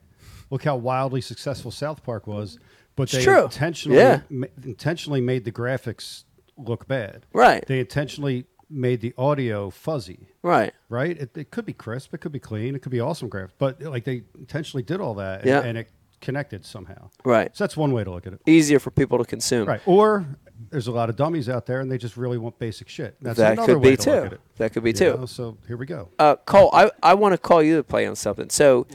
Look 0.50 0.64
how 0.64 0.76
wildly 0.76 1.22
successful 1.22 1.72
South 1.72 2.04
Park 2.04 2.26
was, 2.28 2.58
but 3.00 3.04
It's 3.14 3.14
they 3.14 3.24
true. 3.24 3.44
intentionally 3.46 3.98
Yeah. 3.98 4.22
ma- 4.30 4.48
intentionally 4.64 5.22
made 5.22 5.46
the 5.46 5.52
graphics 5.52 6.24
look 6.58 6.88
bad. 6.88 7.26
Right. 7.34 7.66
They 7.66 7.80
intentionally 7.80 8.46
made 8.70 9.00
the 9.02 9.14
audio 9.18 9.70
fuzzy. 9.70 10.28
Right. 10.44 10.74
Right? 10.90 11.18
It, 11.20 11.36
it 11.38 11.50
could 11.52 11.66
be 11.66 11.74
crisp, 11.74 12.14
it 12.14 12.20
could 12.20 12.32
be 12.34 12.40
clean, 12.40 12.76
it 12.76 12.82
could 12.82 12.92
be 12.92 13.00
awesome 13.00 13.30
graphics, 13.30 13.52
but 13.58 13.82
like 13.82 14.04
they 14.04 14.24
intentionally 14.38 14.84
did 14.84 15.00
all 15.00 15.14
that, 15.16 15.40
and, 15.42 15.48
Yeah. 15.50 15.62
and 15.62 15.78
it 15.78 15.90
connected 16.22 16.66
somehow. 16.66 17.10
Right. 17.24 17.56
So 17.56 17.64
that's 17.64 17.78
one 17.78 17.94
way 17.94 18.04
to 18.04 18.12
look 18.12 18.28
at 18.28 18.34
it. 18.34 18.42
Easier 18.46 18.80
for 18.80 18.92
people 18.92 19.18
to 19.18 19.24
consume. 19.26 19.66
Right. 19.68 19.82
Or 19.86 20.26
there's 20.70 20.88
a 20.88 20.92
lot 20.92 21.10
of 21.10 21.16
dummies 21.16 21.48
out 21.48 21.66
there, 21.66 21.80
and 21.80 21.90
they 21.90 21.98
just 21.98 22.18
really 22.18 22.38
want 22.38 22.60
basic 22.60 22.90
shit. 22.90 23.16
That's 23.22 23.38
That 23.38 23.54
another 23.54 23.76
could 23.76 23.82
way 23.82 23.92
be 23.92 23.98
to 23.98 24.10
look 24.12 24.20
too. 24.22 24.26
at 24.28 24.34
it. 24.34 24.42
That 24.58 24.74
could 24.74 24.84
be 24.84 24.90
You 24.90 24.94
too. 24.94 25.18
know, 25.18 25.26
So 25.26 25.58
here 25.66 25.78
we 25.78 25.86
go. 25.86 26.10
Uh, 26.20 26.36
Cole, 26.36 26.70
I, 26.74 26.92
I 27.02 27.14
want 27.14 27.32
to 27.34 27.38
call 27.38 27.64
you 27.64 27.78
to 27.78 27.84
play 27.84 28.06
on 28.06 28.18
something. 28.18 28.50
So 28.50 28.86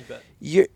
you're 0.40 0.66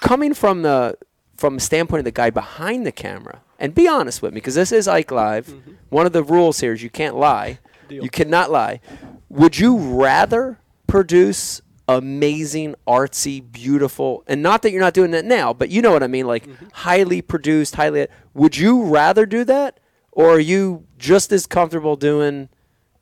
coming 0.00 0.34
from 0.34 0.62
the 0.62 0.98
from 1.36 1.54
the 1.54 1.60
standpoint 1.60 1.98
of 2.00 2.04
the 2.04 2.10
guy 2.12 2.30
behind 2.30 2.86
the 2.86 2.92
camera, 2.92 3.40
and 3.58 3.74
be 3.74 3.86
honest 3.88 4.22
with 4.22 4.32
me 4.32 4.36
because 4.36 4.54
this 4.54 4.72
is 4.72 4.86
Ike 4.88 5.10
Live. 5.10 5.46
Mm-hmm. 5.48 5.72
One 5.90 6.06
of 6.06 6.12
the 6.12 6.22
rules 6.22 6.60
here 6.60 6.72
is 6.72 6.82
you 6.82 6.90
can't 6.90 7.16
lie. 7.16 7.58
Deal. 7.88 8.02
You 8.02 8.10
cannot 8.10 8.50
lie. 8.50 8.80
Would 9.28 9.58
you 9.58 9.76
rather 9.76 10.58
produce 10.86 11.60
amazing, 11.88 12.74
artsy, 12.86 13.42
beautiful, 13.52 14.24
and 14.26 14.42
not 14.42 14.62
that 14.62 14.70
you're 14.70 14.80
not 14.80 14.94
doing 14.94 15.10
that 15.10 15.24
now, 15.24 15.52
but 15.52 15.68
you 15.70 15.82
know 15.82 15.92
what 15.92 16.02
I 16.02 16.06
mean, 16.06 16.26
like 16.26 16.46
Mm-hmm. 16.46 16.66
highly 16.72 17.20
produced, 17.22 17.76
highly. 17.76 18.06
Would 18.32 18.56
you 18.56 18.84
rather 18.84 19.26
do 19.26 19.44
that, 19.44 19.80
or 20.12 20.30
are 20.30 20.40
you 20.40 20.86
just 20.98 21.30
as 21.32 21.46
comfortable 21.46 21.96
doing 21.96 22.48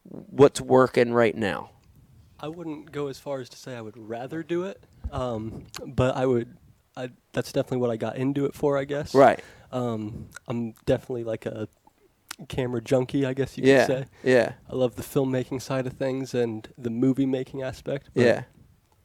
what's 0.05 0.61
working 0.61 1.13
right 1.13 1.37
now? 1.37 1.71
I 2.41 2.49
wouldn't 2.49 2.91
go 2.91 3.07
as 3.07 3.19
far 3.21 3.41
as 3.41 3.49
to 3.51 3.57
say 3.57 3.77
I 3.77 3.81
would 3.81 3.97
rather 3.97 4.43
do 4.43 4.65
it, 4.65 4.83
um, 5.13 5.65
but 5.87 6.17
I 6.17 6.27
would. 6.27 6.57
I, 6.97 7.11
that's 7.33 7.53
definitely 7.53 7.79
what 7.79 7.91
I 7.91 7.97
got 7.97 8.17
into 8.17 8.45
it 8.45 8.55
for, 8.55 8.77
I 8.79 8.85
guess. 8.85 9.15
Right. 9.15 9.41
Um, 9.71 10.29
I'm 10.49 10.75
definitely 10.85 11.25
like 11.25 11.47
a 11.47 11.69
camera 12.49 12.81
junkie, 12.83 13.25
I 13.25 13.33
guess 13.35 13.57
you 13.57 13.65
Yeah, 13.65 13.87
could 13.87 13.97
say. 13.99 14.07
yeah. 14.25 14.53
I 14.71 14.75
love 14.75 14.97
the 14.97 15.03
filmmaking 15.03 15.63
side 15.63 15.87
of 15.87 15.95
things 15.95 16.35
and 16.35 16.69
the 16.77 16.91
movie 16.91 17.27
making 17.27 17.63
aspect. 17.63 18.11
but 18.15 18.25
Yeah. 18.25 18.43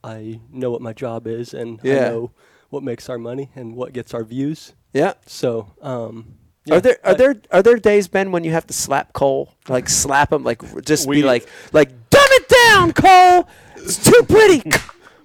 I 0.04 0.40
know 0.52 0.70
what 0.70 0.80
my 0.82 0.92
job 0.92 1.26
is, 1.26 1.52
and 1.54 1.80
I 1.82 1.88
know 1.88 2.30
what 2.70 2.82
makes 2.82 3.08
our 3.08 3.18
money 3.18 3.50
and 3.56 3.74
what 3.74 3.92
gets 3.92 4.14
our 4.14 4.22
views. 4.24 4.74
Yeah. 4.92 5.14
So, 5.26 5.72
um, 5.82 6.34
yeah, 6.64 6.76
are 6.76 6.80
there 6.80 6.98
are 7.02 7.10
I- 7.10 7.14
there 7.14 7.34
are 7.50 7.62
there 7.62 7.76
days, 7.78 8.06
Ben, 8.08 8.30
when 8.30 8.44
you 8.44 8.52
have 8.52 8.66
to 8.68 8.74
slap 8.74 9.12
Cole, 9.12 9.54
like 9.68 9.88
slap 9.88 10.32
him, 10.32 10.44
like 10.44 10.60
just 10.84 11.08
We- 11.08 11.16
be 11.16 11.22
like 11.24 11.48
like 11.72 11.88
dumb 12.10 12.20
it 12.30 12.48
down, 12.48 12.92
Cole. 12.92 13.48
It's 13.76 14.02
too 14.04 14.22
pretty. 14.28 14.62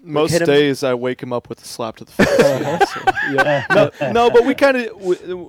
Most 0.06 0.32
hit 0.32 0.42
him. 0.42 0.48
days 0.48 0.84
I 0.84 0.94
wake 0.94 1.24
him 1.24 1.32
up 1.32 1.48
with 1.50 1.62
a 1.62 1.66
slap 1.66 1.96
to 1.98 2.06
the 2.06 2.12
face. 2.12 2.28
Oh, 2.40 2.60
yeah, 2.60 2.86
so- 2.86 3.02
yeah. 3.34 3.66
no, 4.02 4.12
no, 4.12 4.30
but 4.30 4.46
we 4.46 4.54
kind 4.54 4.76
of 4.76 4.92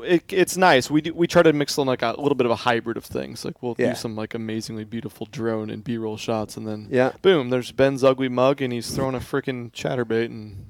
it, 0.04 0.22
it's 0.32 0.56
nice. 0.56 0.88
We 0.90 1.00
do, 1.00 1.12
we 1.12 1.26
try 1.26 1.42
to 1.42 1.52
mix 1.52 1.76
in 1.76 1.86
like 1.88 2.02
a 2.02 2.10
little 2.20 2.36
bit 2.36 2.44
of 2.46 2.52
a 2.52 2.56
hybrid 2.56 2.96
of 2.96 3.04
things. 3.04 3.44
Like 3.44 3.60
we'll 3.62 3.74
Yeah. 3.78 3.90
do 3.90 3.94
some 3.96 4.14
like 4.14 4.32
amazingly 4.34 4.84
beautiful 4.84 5.26
drone 5.30 5.70
and 5.70 5.82
B-roll 5.82 6.16
shots, 6.16 6.56
and 6.56 6.66
then 6.68 6.86
Yeah. 6.90 7.12
boom, 7.20 7.50
there's 7.50 7.72
Ben's 7.72 8.04
ugly 8.04 8.28
mug, 8.28 8.62
and 8.62 8.72
he's 8.72 8.90
throwing 8.94 9.16
a 9.16 9.20
freaking 9.20 9.72
chatterbait 9.72 10.26
and 10.26 10.64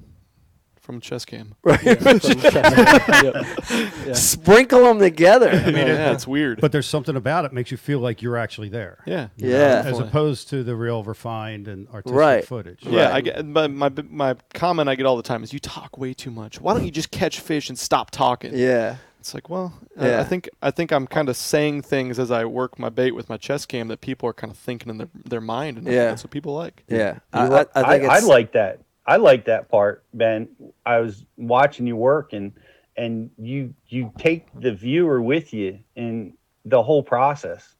from 0.85 0.97
a 0.97 1.01
chest 1.01 1.27
cam. 1.27 1.55
Right. 1.63 1.79
From 2.01 2.19
Chester. 2.19 2.61
Yep. 3.23 3.45
Yeah. 4.05 4.13
Sprinkle 4.13 4.83
them 4.83 4.99
together. 4.99 5.49
I 5.49 5.65
mean, 5.65 5.87
yeah, 5.87 6.11
it's 6.11 6.27
weird. 6.27 6.61
But 6.61 6.71
there's 6.71 6.85
something 6.85 7.15
about 7.15 7.43
it 7.45 7.53
makes 7.53 7.71
you 7.71 7.77
feel 7.77 7.99
like 7.99 8.21
you're 8.21 8.37
actually 8.37 8.69
there. 8.69 8.99
yeah, 9.07 9.29
you 9.35 9.49
know, 9.49 9.57
Yeah. 9.57 9.83
As 9.85 9.97
opposed 9.99 10.49
to 10.49 10.63
the 10.63 10.75
real 10.75 11.03
refined 11.03 11.67
and 11.67 11.87
artistic 11.89 12.15
Right. 12.15 12.45
footage. 12.45 12.79
Yeah, 12.83 13.05
Right. 13.05 13.13
I 13.15 13.21
get, 13.21 13.53
but 13.53 13.71
my 13.71 13.89
my 14.09 14.35
comment 14.53 14.87
I 14.87 14.95
get 14.95 15.05
all 15.07 15.17
the 15.17 15.23
time 15.23 15.43
is 15.43 15.51
you 15.53 15.59
talk 15.59 15.97
way 15.97 16.13
too 16.13 16.29
much. 16.31 16.61
Why 16.61 16.73
don't 16.75 16.85
you 16.85 16.91
just 16.91 17.09
catch 17.11 17.39
fish 17.39 17.69
and 17.69 17.77
stop 17.79 18.11
talking? 18.11 18.51
yeah. 18.55 18.97
It's 19.19 19.33
like, 19.33 19.49
well, 19.49 19.73
I- 19.99 20.07
Yeah. 20.09 20.19
I 20.19 20.23
think 20.23 20.47
I 20.61 20.69
think 20.69 20.91
I'm 20.91 21.07
kind 21.07 21.29
of 21.29 21.35
saying 21.35 21.81
things 21.81 22.19
as 22.19 22.29
I 22.29 22.45
work 22.45 22.77
my 22.77 22.89
bait 22.89 23.13
with 23.13 23.27
my 23.27 23.37
chess 23.37 23.65
cam 23.65 23.87
that 23.87 23.99
people 24.01 24.29
are 24.29 24.33
kind 24.33 24.51
of 24.51 24.57
thinking 24.57 24.91
in 24.91 24.99
their 24.99 25.07
their 25.27 25.41
mind, 25.41 25.79
and 25.79 25.87
Yeah. 25.87 26.05
that's 26.09 26.23
what 26.23 26.29
people 26.29 26.53
like. 26.53 26.83
Yeah. 26.87 27.19
I, 27.33 27.47
I, 27.47 27.65
I 27.73 27.97
think 27.97 28.11
I, 28.11 28.17
it's 28.17 28.27
like 28.27 28.51
that. 28.51 28.81
I 29.07 29.17
like 29.17 29.45
that 29.45 29.69
part, 29.69 30.03
Ben. 30.13 30.49
I 30.85 30.99
was 30.99 31.25
watching 31.37 31.85
you 31.87 31.95
work, 31.95 32.33
and 32.33 32.53
and 32.97 33.29
you 33.37 33.73
you 33.87 34.11
take 34.17 34.47
the 34.59 34.73
viewer 34.73 35.21
with 35.21 35.53
you 35.53 35.79
in 35.95 36.33
the 36.65 36.81
whole 36.81 37.03
process, 37.03 37.75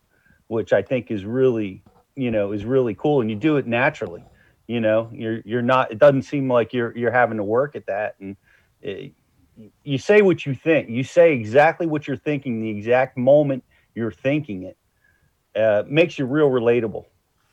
which 0.47 0.73
I 0.73 0.81
think 0.81 1.09
is 1.09 1.25
really 1.25 1.83
you 2.15 2.31
know 2.31 2.51
is 2.51 2.65
really 2.65 2.93
cool, 2.95 3.21
and 3.21 3.29
you 3.29 3.35
do 3.35 3.57
it 3.57 3.65
naturally. 3.65 4.23
You 4.67 4.81
know, 4.81 5.09
you're 5.11 5.41
you're 5.45 5.61
not. 5.61 5.91
It 5.91 5.99
doesn't 5.99 6.23
seem 6.23 6.49
like 6.51 6.73
you're 6.73 6.95
you're 6.97 7.11
having 7.11 7.37
to 7.37 7.43
work 7.43 7.75
at 7.75 7.87
that, 7.87 8.15
and 8.19 8.35
it, 8.81 9.13
you 9.83 9.97
say 9.97 10.21
what 10.21 10.45
you 10.45 10.53
think. 10.53 10.89
You 10.89 11.03
say 11.03 11.33
exactly 11.33 11.87
what 11.87 12.07
you're 12.07 12.17
thinking 12.17 12.61
the 12.61 12.69
exact 12.69 13.17
moment 13.17 13.63
you're 13.93 14.11
thinking 14.11 14.63
it. 14.63 14.77
Uh, 15.55 15.83
makes 15.87 16.19
you 16.19 16.25
real 16.25 16.49
relatable. 16.49 17.05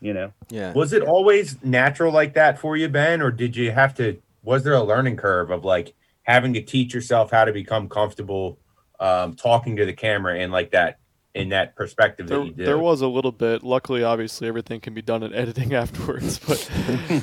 You 0.03 0.13
know. 0.13 0.33
yeah. 0.51 0.73
Was 0.73 0.93
it 0.93 1.03
always 1.03 1.63
natural 1.63 2.13
like 2.13 2.35
that 2.35 2.59
for 2.59 2.77
you, 2.77 2.89
Ben, 2.89 3.23
or 3.23 3.31
did 3.31 3.55
you 3.57 3.71
have 3.71 3.95
to? 3.95 4.19
Was 4.43 4.65
there 4.65 4.75
a 4.75 4.83
learning 4.83 5.17
curve 5.17 5.51
of 5.53 5.65
like 5.65 5.95
having 6.25 6.53
to 6.55 6.61
teach 6.61 6.93
yourself 6.93 7.31
how 7.31 7.45
to 7.45 7.53
become 7.53 7.89
comfortable 7.89 8.59
um, 8.99 9.35
talking 9.35 9.77
to 9.77 9.87
the 9.87 9.93
camera 9.93 10.41
and 10.41 10.51
like 10.51 10.73
that 10.73 10.99
in 11.35 11.49
that 11.51 11.77
perspective 11.77 12.27
that 12.29 12.35
There, 12.35 12.45
you 12.45 12.53
did? 12.53 12.67
there 12.67 12.79
was 12.79 13.01
a 13.01 13.07
little 13.07 13.33
bit. 13.33 13.63
Luckily, 13.63 14.03
obviously, 14.03 14.49
everything 14.49 14.81
can 14.81 14.93
be 14.93 15.03
done 15.03 15.23
in 15.23 15.33
editing 15.43 15.73
afterwards. 15.73 16.41
But, 16.41 16.69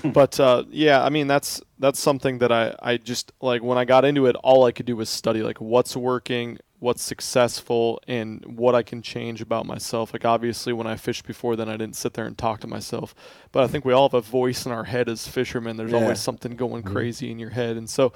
but 0.14 0.40
uh, 0.40 0.64
yeah, 0.70 1.04
I 1.04 1.10
mean, 1.10 1.28
that's 1.28 1.62
that's 1.80 2.00
something 2.00 2.38
that 2.40 2.52
I 2.52 2.76
I 2.82 2.96
just 2.96 3.34
like 3.42 3.62
when 3.62 3.78
I 3.78 3.84
got 3.84 4.06
into 4.06 4.26
it, 4.26 4.38
all 4.38 4.64
I 4.66 4.72
could 4.72 4.86
do 4.86 4.96
was 4.96 5.10
study 5.10 5.44
like 5.44 5.60
what's 5.60 5.98
working, 5.98 6.58
what's 6.80 7.04
successful, 7.04 8.02
and 8.08 8.44
what 8.58 8.74
I 8.76 8.84
can 8.84 9.02
change 9.02 9.42
about 9.42 9.66
myself. 9.66 10.14
Like 10.14 10.26
obviously, 10.26 10.74
when 10.74 10.88
I 10.88 10.96
fished 10.96 11.26
before, 11.28 11.56
then 11.56 11.68
I 11.70 11.78
didn't 11.78 11.96
sit 11.96 12.14
there 12.14 12.26
and 12.26 12.38
talk 12.38 12.62
to 12.62 12.68
myself. 12.68 13.14
But 13.52 13.64
I 13.64 13.68
think 13.68 13.86
we 13.86 13.94
all 13.94 14.08
have 14.10 14.14
a 14.14 14.22
voice 14.22 14.66
in 14.66 14.72
our 14.72 14.86
head 14.86 15.10
as 15.10 15.28
fishermen. 15.28 15.78
There's 15.78 15.92
Yeah. 15.92 15.98
always 16.00 16.20
something 16.20 16.56
going 16.56 16.84
crazy 16.84 17.32
in 17.32 17.40
your 17.40 17.50
head, 17.52 17.76
and 17.78 17.90
so 17.90 18.14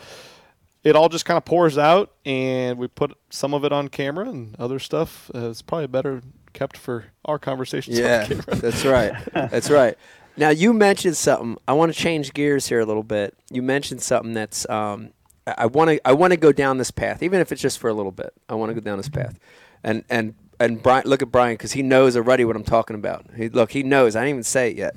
it 0.83 0.95
all 0.95 1.07
just 1.09 1.23
kind 1.25 1.37
of 1.37 1.45
pours 1.45 1.77
out 1.77 2.11
and 2.25 2.77
we 2.77 2.87
put 2.89 3.17
some 3.29 3.53
of 3.53 3.63
it 3.63 3.71
on 3.71 3.87
camera 3.87 4.27
and 4.29 4.53
other 4.59 4.79
stuff 4.79 5.31
uh, 5.33 5.47
is 5.47 5.61
probably 5.61 5.87
better 5.87 6.21
kept 6.51 6.75
for 6.75 7.05
our 7.23 7.39
conversations 7.39 7.97
Yeah, 7.97 8.25
that's 8.47 8.83
right. 8.83 9.13
That's 9.33 9.69
right. 9.69 9.97
Now 10.35 10.49
you 10.49 10.73
mentioned 10.73 11.15
something. 11.15 11.57
I 11.67 11.73
want 11.73 11.93
to 11.93 11.97
change 11.97 12.33
gears 12.33 12.67
here 12.67 12.79
a 12.81 12.85
little 12.85 13.03
bit. 13.03 13.33
You 13.49 13.61
mentioned 13.61 14.01
something 14.01 14.33
that's. 14.33 14.67
Um, 14.69 15.11
I 15.45 15.65
want 15.65 15.89
to. 15.89 16.07
I 16.07 16.13
want 16.13 16.31
to 16.31 16.37
go 16.37 16.51
down 16.51 16.77
this 16.77 16.91
path, 16.91 17.21
even 17.21 17.41
if 17.41 17.51
it's 17.51 17.61
just 17.61 17.79
for 17.79 17.89
a 17.89 17.93
little 17.93 18.11
bit. 18.11 18.33
I 18.47 18.55
want 18.55 18.69
to 18.69 18.73
go 18.73 18.81
down 18.81 18.97
this 18.97 19.09
path, 19.09 19.37
and 19.83 20.03
and 20.09 20.35
and 20.59 20.81
Brian. 20.81 21.05
Look 21.05 21.21
at 21.21 21.31
Brian 21.31 21.55
because 21.55 21.73
he 21.73 21.81
knows 21.83 22.15
already 22.15 22.45
what 22.45 22.55
I'm 22.55 22.63
talking 22.63 22.95
about. 22.95 23.25
He 23.35 23.49
look. 23.49 23.71
He 23.71 23.83
knows. 23.83 24.15
I 24.15 24.21
didn't 24.21 24.29
even 24.29 24.43
say 24.43 24.71
it 24.71 24.77
yet. 24.77 24.95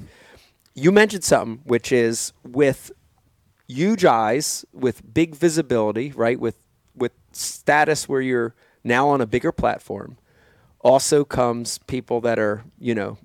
You 0.74 0.92
mentioned 0.92 1.24
something, 1.24 1.62
which 1.64 1.90
is 1.90 2.32
with 2.44 2.92
huge 3.66 4.04
eyes, 4.04 4.64
with 4.72 5.02
big 5.12 5.34
visibility, 5.34 6.12
right? 6.12 6.38
With 6.38 6.56
with 6.94 7.12
status 7.32 8.08
where 8.08 8.20
you're 8.20 8.54
now 8.84 9.08
on 9.08 9.20
a 9.20 9.26
bigger 9.26 9.52
platform 9.52 10.16
also 10.80 11.24
comes 11.24 11.78
people 11.88 12.20
that 12.20 12.38
are 12.38 12.62
you 12.78 12.94
know 12.94 13.18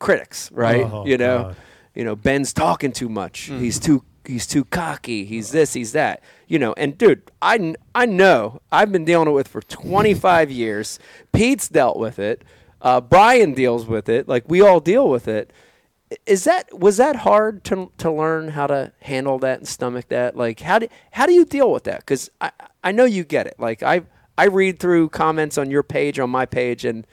critics 0.00 0.50
right 0.52 0.84
Oh, 0.84 1.06
you 1.06 1.16
know 1.16 1.38
God. 1.44 1.56
you 1.94 2.04
know 2.04 2.16
ben's 2.16 2.52
talking 2.52 2.90
too 2.90 3.08
much 3.08 3.48
mm-hmm. 3.48 3.60
he's 3.60 3.78
too 3.78 4.04
he's 4.26 4.46
too 4.46 4.64
cocky 4.64 5.24
he's 5.24 5.50
this 5.50 5.74
he's 5.74 5.92
that 5.92 6.22
you 6.46 6.58
know 6.58 6.72
and 6.76 6.96
dude 6.98 7.30
i 7.40 7.74
i 7.94 8.06
know 8.06 8.60
i've 8.70 8.92
been 8.92 9.04
dealing 9.04 9.32
with 9.32 9.46
it 9.46 9.50
for 9.50 9.62
25 9.62 10.50
years 10.50 10.98
pete's 11.32 11.68
dealt 11.68 11.98
with 11.98 12.18
it 12.18 12.44
uh, 12.80 13.00
brian 13.00 13.52
deals 13.52 13.86
with 13.86 14.08
it 14.08 14.28
like 14.28 14.44
we 14.48 14.60
all 14.60 14.80
deal 14.80 15.08
with 15.08 15.26
it 15.26 15.52
is 16.26 16.44
that 16.44 16.78
was 16.78 16.96
that 16.96 17.16
hard 17.16 17.64
to 17.64 17.90
to 17.98 18.10
learn 18.10 18.48
how 18.48 18.66
to 18.66 18.92
handle 19.00 19.38
that 19.38 19.58
and 19.58 19.68
stomach 19.68 20.08
that? 20.08 20.36
Like 20.36 20.60
how 20.60 20.78
do 20.78 20.88
how 21.12 21.26
do 21.26 21.32
you 21.32 21.44
deal 21.44 21.70
with 21.72 21.84
that? 21.84 22.00
Because 22.00 22.30
I 22.40 22.50
I 22.82 22.92
know 22.92 23.04
you 23.04 23.24
get 23.24 23.46
it. 23.46 23.56
Like 23.58 23.82
I 23.82 24.02
I 24.36 24.46
read 24.46 24.78
through 24.78 25.10
comments 25.10 25.58
on 25.58 25.70
your 25.70 25.82
page 25.82 26.18
on 26.18 26.30
my 26.30 26.46
page 26.46 26.84
and. 26.84 27.06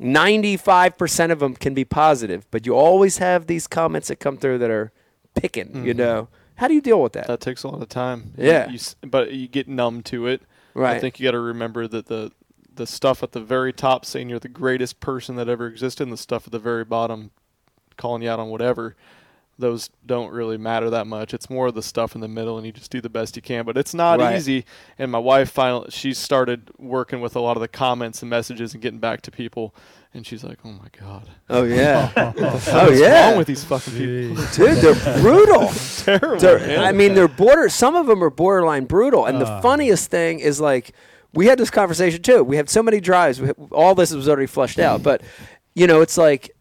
95% 0.00 1.32
of 1.32 1.40
them 1.40 1.56
can 1.56 1.74
be 1.74 1.84
positive, 1.84 2.46
but 2.52 2.64
you 2.64 2.72
always 2.72 3.18
have 3.18 3.48
these 3.48 3.66
comments 3.66 4.06
that 4.06 4.20
come 4.20 4.36
through 4.36 4.58
that 4.58 4.70
are 4.70 4.92
picking, 5.34 5.84
you 5.84 5.92
know. 5.92 6.28
How 6.58 6.68
do 6.68 6.74
you 6.74 6.80
deal 6.80 7.00
with 7.02 7.12
that? 7.14 7.26
That 7.26 7.40
takes 7.40 7.62
a 7.62 7.68
lot 7.68 7.80
of 7.82 7.88
time. 7.88 8.32
Yeah. 8.36 8.68
you 8.68 8.74
s- 8.76 8.96
but 9.06 9.32
you 9.32 9.48
get 9.48 9.66
numb 9.68 10.02
to 10.04 10.26
it. 10.26 10.42
Right. 10.74 10.96
I 10.96 11.00
think 11.00 11.18
you 11.18 11.24
got 11.24 11.32
to 11.32 11.40
remember 11.40 11.88
that 11.88 12.06
the 12.06 12.32
the 12.74 12.86
stuff 12.86 13.22
at 13.24 13.32
the 13.32 13.40
very 13.40 13.72
top 13.72 14.04
saying 14.04 14.28
you're 14.28 14.38
the 14.38 14.48
greatest 14.48 15.00
person 15.00 15.34
that 15.36 15.48
ever 15.48 15.66
existed, 15.66 16.04
and 16.04 16.12
the 16.12 16.16
stuff 16.16 16.46
at 16.46 16.52
the 16.52 16.60
very 16.60 16.84
bottom 16.84 17.32
calling 17.96 18.22
you 18.22 18.30
out 18.30 18.38
on 18.38 18.50
whatever. 18.50 18.94
Those 19.58 19.90
don't 20.06 20.30
really 20.32 20.56
matter 20.56 20.88
that 20.90 21.08
much. 21.08 21.34
It's 21.34 21.50
more 21.50 21.66
of 21.66 21.74
the 21.74 21.82
stuff 21.82 22.14
in 22.14 22.20
the 22.20 22.28
middle, 22.28 22.56
and 22.56 22.64
you 22.64 22.70
just 22.72 22.92
do 22.92 23.00
the 23.00 23.08
best 23.08 23.34
you 23.34 23.42
can. 23.42 23.64
But 23.64 23.76
it's 23.76 23.92
not 23.94 24.20
Right. 24.20 24.36
easy. 24.36 24.64
And 24.96 25.10
my 25.10 25.18
wife 25.18 25.50
finally, 25.50 25.90
she 25.90 26.14
started 26.14 26.70
working 26.78 27.20
with 27.20 27.34
a 27.34 27.40
lot 27.40 27.56
of 27.56 27.60
the 27.60 27.66
comments 27.66 28.22
and 28.22 28.30
messages 28.30 28.72
and 28.74 28.80
getting 28.80 29.00
back 29.00 29.20
to 29.22 29.32
people. 29.32 29.74
And 30.14 30.26
she's 30.26 30.42
like, 30.42 30.58
"Oh 30.64 30.72
my 30.72 30.88
god, 30.98 31.28
oh 31.50 31.64
yeah. 31.64 32.10
oh 32.16 32.32
yeah. 32.36 32.54
what's 32.54 33.00
wrong 33.00 33.36
with 33.36 33.46
these 33.46 33.62
fucking 33.64 33.92
people?" 33.92 34.44
Dude, 34.54 34.78
they're 34.78 35.20
brutal. 35.20 35.68
Terrible. 35.68 36.36
They're- 36.38 36.78
I 36.78 36.92
mean, 36.92 37.14
they're 37.14 37.28
border. 37.28 37.68
Some 37.68 37.94
of 37.94 38.06
them 38.06 38.24
are 38.24 38.30
borderline 38.30 38.86
brutal. 38.86 39.26
And 39.26 39.40
the 39.40 39.46
ah. 39.46 39.60
funniest 39.60 40.10
thing 40.10 40.40
is 40.40 40.60
like, 40.60 40.92
we 41.34 41.46
had 41.46 41.58
this 41.58 41.70
conversation 41.70 42.22
too. 42.22 42.42
We 42.42 42.56
had 42.56 42.70
so 42.70 42.82
many 42.82 43.00
drives. 43.00 43.40
We, 43.40 43.50
all 43.70 43.94
this 43.94 44.12
was 44.12 44.28
already 44.28 44.46
flushed 44.46 44.78
out. 44.78 45.02
But 45.02 45.22
you 45.74 45.86
know, 45.86 46.00
it's 46.00 46.16
like 46.16 46.56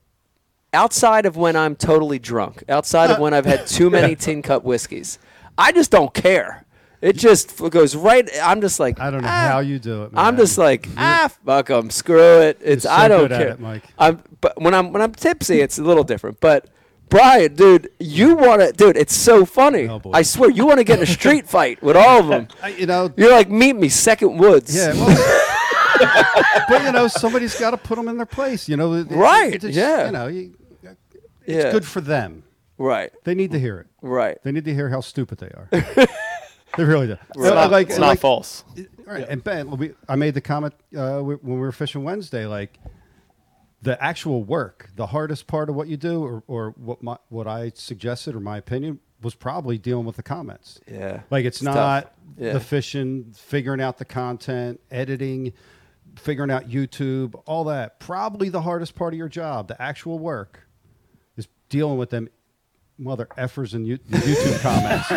outside 0.74 1.26
of 1.26 1.38
when 1.38 1.56
I'm 1.56 1.76
totally 1.76 2.20
drunk, 2.20 2.64
outside 2.70 3.12
of 3.12 3.20
when 3.22 3.34
I've 3.34 3.46
had 3.46 3.66
too 3.68 3.90
many 3.90 4.16
tin 4.16 4.42
cup 4.42 4.64
whiskeys, 4.64 5.20
I 5.58 5.72
just 5.72 5.90
don't 5.90 6.14
care. 6.14 6.66
It 7.02 7.16
just 7.18 7.62
f- 7.62 7.70
goes 7.72 7.96
right. 7.96 8.28
I'm 8.42 8.60
just 8.62 8.80
like 8.80 9.00
I 9.00 9.12
don't 9.12 9.22
know 9.22 9.28
"Ah." 9.30 9.48
how 9.52 9.60
you 9.60 9.78
do 9.80 10.04
it. 10.04 10.14
Man. 10.14 10.26
I'm 10.26 10.38
just 10.38 10.58
like 10.58 10.88
ah 10.98 11.30
fuck 11.46 11.68
them, 11.68 11.90
screw 11.90 12.42
it. 12.42 12.60
It's 12.64 12.84
so 12.84 12.90
I 12.90 13.08
don't 13.08 13.22
good 13.22 13.32
at 13.34 13.40
care. 13.40 13.50
it, 13.50 13.60
Mike. 13.60 13.84
I'm 14.00 14.24
but 14.42 14.60
when 14.62 14.74
I'm 14.74 14.92
when 14.94 15.02
I'm 15.02 15.12
tipsy, 15.14 15.62
it's 15.62 15.78
a 15.78 15.84
little 15.84 16.04
different. 16.04 16.40
But 16.40 16.70
Brian, 17.10 17.56
dude, 17.56 17.90
you 18.00 18.36
want 18.36 18.62
to, 18.62 18.74
dude? 18.74 18.98
It's 18.98 19.16
so 19.16 19.46
funny. 19.46 19.88
Oh, 19.88 19.98
boy. 20.00 20.12
I 20.14 20.24
swear, 20.24 20.50
you 20.50 20.66
want 20.66 20.80
to 20.80 20.84
get 20.84 20.98
in 20.98 21.04
a 21.04 21.08
street 21.08 21.48
fight 21.56 21.82
with 21.82 21.96
all 21.96 22.20
of 22.20 22.28
them. 22.28 22.48
I, 22.62 22.70
you 22.70 22.86
know. 22.86 23.14
You're 23.16 23.32
like, 23.32 23.50
meet 23.50 23.78
me, 23.78 23.88
Second 23.88 24.38
Woods. 24.38 24.76
Yeah. 24.76 24.92
Well, 24.94 26.84
you 26.86 26.92
know, 26.92 27.08
somebody's 27.08 27.58
got 27.58 27.72
to 27.72 27.78
put 27.78 27.96
them 27.96 28.10
in 28.10 28.18
their 28.18 28.26
place. 28.26 28.68
You 28.68 28.76
know, 28.76 28.94
It- 28.94 29.10
it- 29.12 29.16
Right, 29.16 29.54
it's- 29.56 29.74
yeah. 29.74 30.08
You 30.08 30.12
know, 30.12 30.28
you, 30.28 30.54
it's 30.84 30.96
Yeah. 31.64 31.72
good 31.72 31.86
for 31.86 32.02
them. 32.02 32.44
Right. 32.78 33.12
They 33.24 33.34
need 33.36 33.52
to 33.52 33.60
hear 33.60 33.80
it. 33.80 33.88
Right. 34.02 34.38
They 34.44 34.52
need 34.52 34.66
to 34.66 34.74
hear 34.74 34.90
how 34.90 35.00
stupid 35.02 35.38
they 35.38 35.48
are. 35.48 36.08
They 36.78 36.84
really 36.84 37.08
do. 37.08 37.18
It's 37.36 37.38
not, 37.38 37.74
it's 37.82 37.98
not 37.98 38.20
false. 38.20 38.64
Right. 39.06 39.26
And 39.28 39.44
Ben, 39.44 39.70
we, 39.72 39.94
I 40.08 40.16
made 40.16 40.34
the 40.34 40.42
comment 40.42 40.74
uh, 40.96 41.20
when 41.20 41.40
we 41.44 41.56
were 41.58 41.72
fishing 41.72 42.04
Wednesday, 42.04 42.46
like 42.46 42.78
the 43.82 44.02
actual 44.04 44.44
work, 44.44 44.90
the 44.96 45.08
hardest 45.08 45.48
part 45.48 45.70
of 45.70 45.76
what 45.76 45.88
you 45.88 45.98
do, 45.98 46.24
or, 46.24 46.44
or 46.48 46.72
what 46.78 47.02
my, 47.04 47.18
what 47.30 47.48
I 47.48 47.72
suggested, 47.76 48.36
or 48.36 48.40
my 48.40 48.58
opinion, 48.58 49.00
was 49.22 49.34
probably 49.34 49.78
dealing 49.78 50.06
with 50.06 50.16
the 50.16 50.24
comments. 50.24 50.80
Yeah. 50.92 51.22
Like 51.30 51.46
it's, 51.46 51.58
It's 51.58 51.64
not. 51.64 52.14
Yeah. 52.38 52.54
the 52.54 52.60
fishing, 52.60 53.34
figuring 53.36 53.82
out 53.82 53.98
the 53.98 54.06
content, 54.06 54.80
editing, 54.92 55.54
figuring 56.18 56.52
out 56.52 56.70
YouTube, 56.70 57.42
all 57.46 57.64
that. 57.66 58.00
Probably 58.00 58.50
the 58.50 58.62
hardest 58.62 58.94
part 58.96 59.14
of 59.14 59.18
your 59.18 59.30
job, 59.30 59.68
the 59.68 59.82
actual 59.82 60.20
work, 60.20 60.68
is 61.36 61.48
dealing 61.70 61.98
with 61.98 62.12
them 62.12 62.30
mother 63.00 63.28
effers 63.38 63.74
and 63.74 63.88
you, 63.88 63.98
the 64.10 64.18
YouTube 64.18 64.62
comments. 64.62 65.08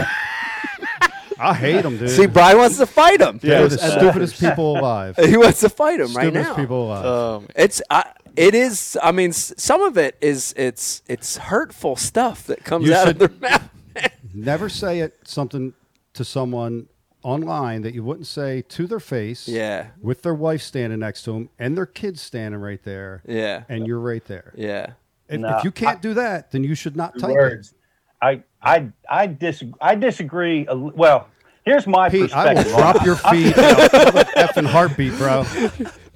I 1.41 1.55
hate 1.55 1.83
them, 1.83 1.97
dude. 1.99 2.11
See, 2.11 2.27
Brian 2.27 2.59
wants 2.59 2.77
to 2.79 2.87
fight 2.87 3.21
him. 3.21 3.39
They're 3.39 3.67
the 3.69 3.79
stupidest 3.79 4.39
people 4.41 4.79
alive. 4.79 5.17
He 5.25 5.37
wants 5.37 5.61
to 5.61 5.69
fight 5.69 6.01
him 6.01 6.13
right 6.15 6.33
now. 6.33 6.43
Stupidest 6.43 6.57
people 6.57 6.87
alive. 6.87 7.05
Um, 7.07 7.49
It's 7.57 7.81
I, 7.91 8.13
it 8.37 8.55
is. 8.55 8.99
I 9.03 9.13
mean, 9.13 9.31
s- 9.31 9.53
some 9.57 9.83
of 9.83 9.97
it 9.99 10.17
is 10.21 10.55
it's 10.57 11.03
it's 11.09 11.37
hurtful 11.37 11.97
stuff 11.97 12.47
that 12.47 12.65
comes 12.65 12.87
You 12.87 12.95
out 12.95 13.07
should- 13.09 13.23
of 13.23 13.41
their 13.41 13.51
mouth. 13.51 13.69
Never 14.35 14.69
say 14.69 15.01
it 15.01 15.19
something 15.25 15.73
to 16.15 16.25
someone 16.25 16.89
online 17.23 17.83
that 17.83 17.93
you 17.95 18.03
wouldn't 18.05 18.27
say 18.27 18.63
to 18.63 18.87
their 18.87 19.01
face. 19.01 19.47
Yeah. 19.49 19.89
With 20.01 20.23
their 20.23 20.35
wife 20.35 20.63
standing 20.63 21.01
next 21.01 21.25
to 21.25 21.33
them 21.33 21.51
and 21.59 21.77
their 21.77 21.87
kids 21.87 22.21
standing 22.23 22.61
right 22.61 22.83
there. 22.85 23.23
Yeah. 23.27 23.65
And 23.69 23.87
you're 23.87 23.99
right 24.01 24.25
there. 24.25 24.53
Yeah. 24.57 24.93
If, 25.29 25.41
Nah, 25.41 25.59
if 25.59 25.65
you 25.65 25.71
can't 25.71 26.01
do 26.01 26.15
that, 26.15 26.51
then 26.53 26.65
you 26.65 26.75
should 26.75 26.97
not 26.97 27.15
Two 27.15 27.21
type 27.21 27.31
words. 27.31 27.75
I 28.23 28.43
I 28.63 28.91
I 29.09 29.27
disagree. 29.27 29.79
I 29.81 29.95
disagree. 29.95 30.67
Well, 30.71 31.29
here's 31.65 31.87
my 31.87 32.09
it. 32.09 32.13
Pete, 32.13 32.33
I 32.33 32.55
will 32.55 32.63
perspective. 32.63 32.77
drop 32.77 33.05
your 33.05 33.17
feed 33.17 33.59
out 33.59 34.27
effing 34.37 34.67
heartbeat, 34.67 35.17
bro. 35.17 35.45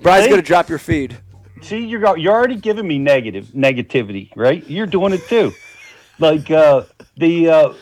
Brian's 0.02 0.28
gonna 0.28 0.42
drop 0.42 0.68
your 0.68 0.78
feed. 0.78 1.16
See, 1.62 1.84
you're 1.86 2.16
you're 2.18 2.32
already 2.32 2.56
giving 2.56 2.86
me 2.86 2.98
negative 2.98 3.46
negativity, 3.48 4.30
right? 4.36 4.68
You're 4.68 4.86
doing 4.86 5.12
it 5.14 5.26
too. 5.28 5.52
Like 6.18 6.50
uh, 6.50 6.82
the 7.16 7.48
uh, 7.48 7.74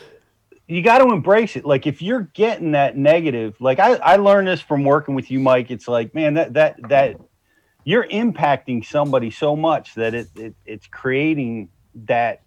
you 0.67 0.81
got 0.81 0.99
to 0.99 1.13
embrace 1.13 1.55
it. 1.55 1.65
Like 1.65 1.85
if 1.85 2.01
you're 2.01 2.21
getting 2.33 2.71
that 2.71 2.95
negative, 2.97 3.59
like 3.59 3.79
I 3.79 3.95
I 3.95 4.15
learned 4.15 4.47
this 4.47 4.61
from 4.61 4.83
working 4.83 5.15
with 5.15 5.29
you, 5.29 5.39
Mike. 5.39 5.69
It's 5.69 5.87
like 5.87 6.15
man, 6.15 6.35
that 6.35 6.53
that 6.53 6.77
that 6.89 7.17
you're 7.83 8.07
impacting 8.07 8.85
somebody 8.85 9.29
so 9.29 9.55
much 9.55 9.95
that 9.95 10.13
it, 10.13 10.29
it 10.35 10.55
it's 10.65 10.87
creating 10.87 11.69
that 12.05 12.41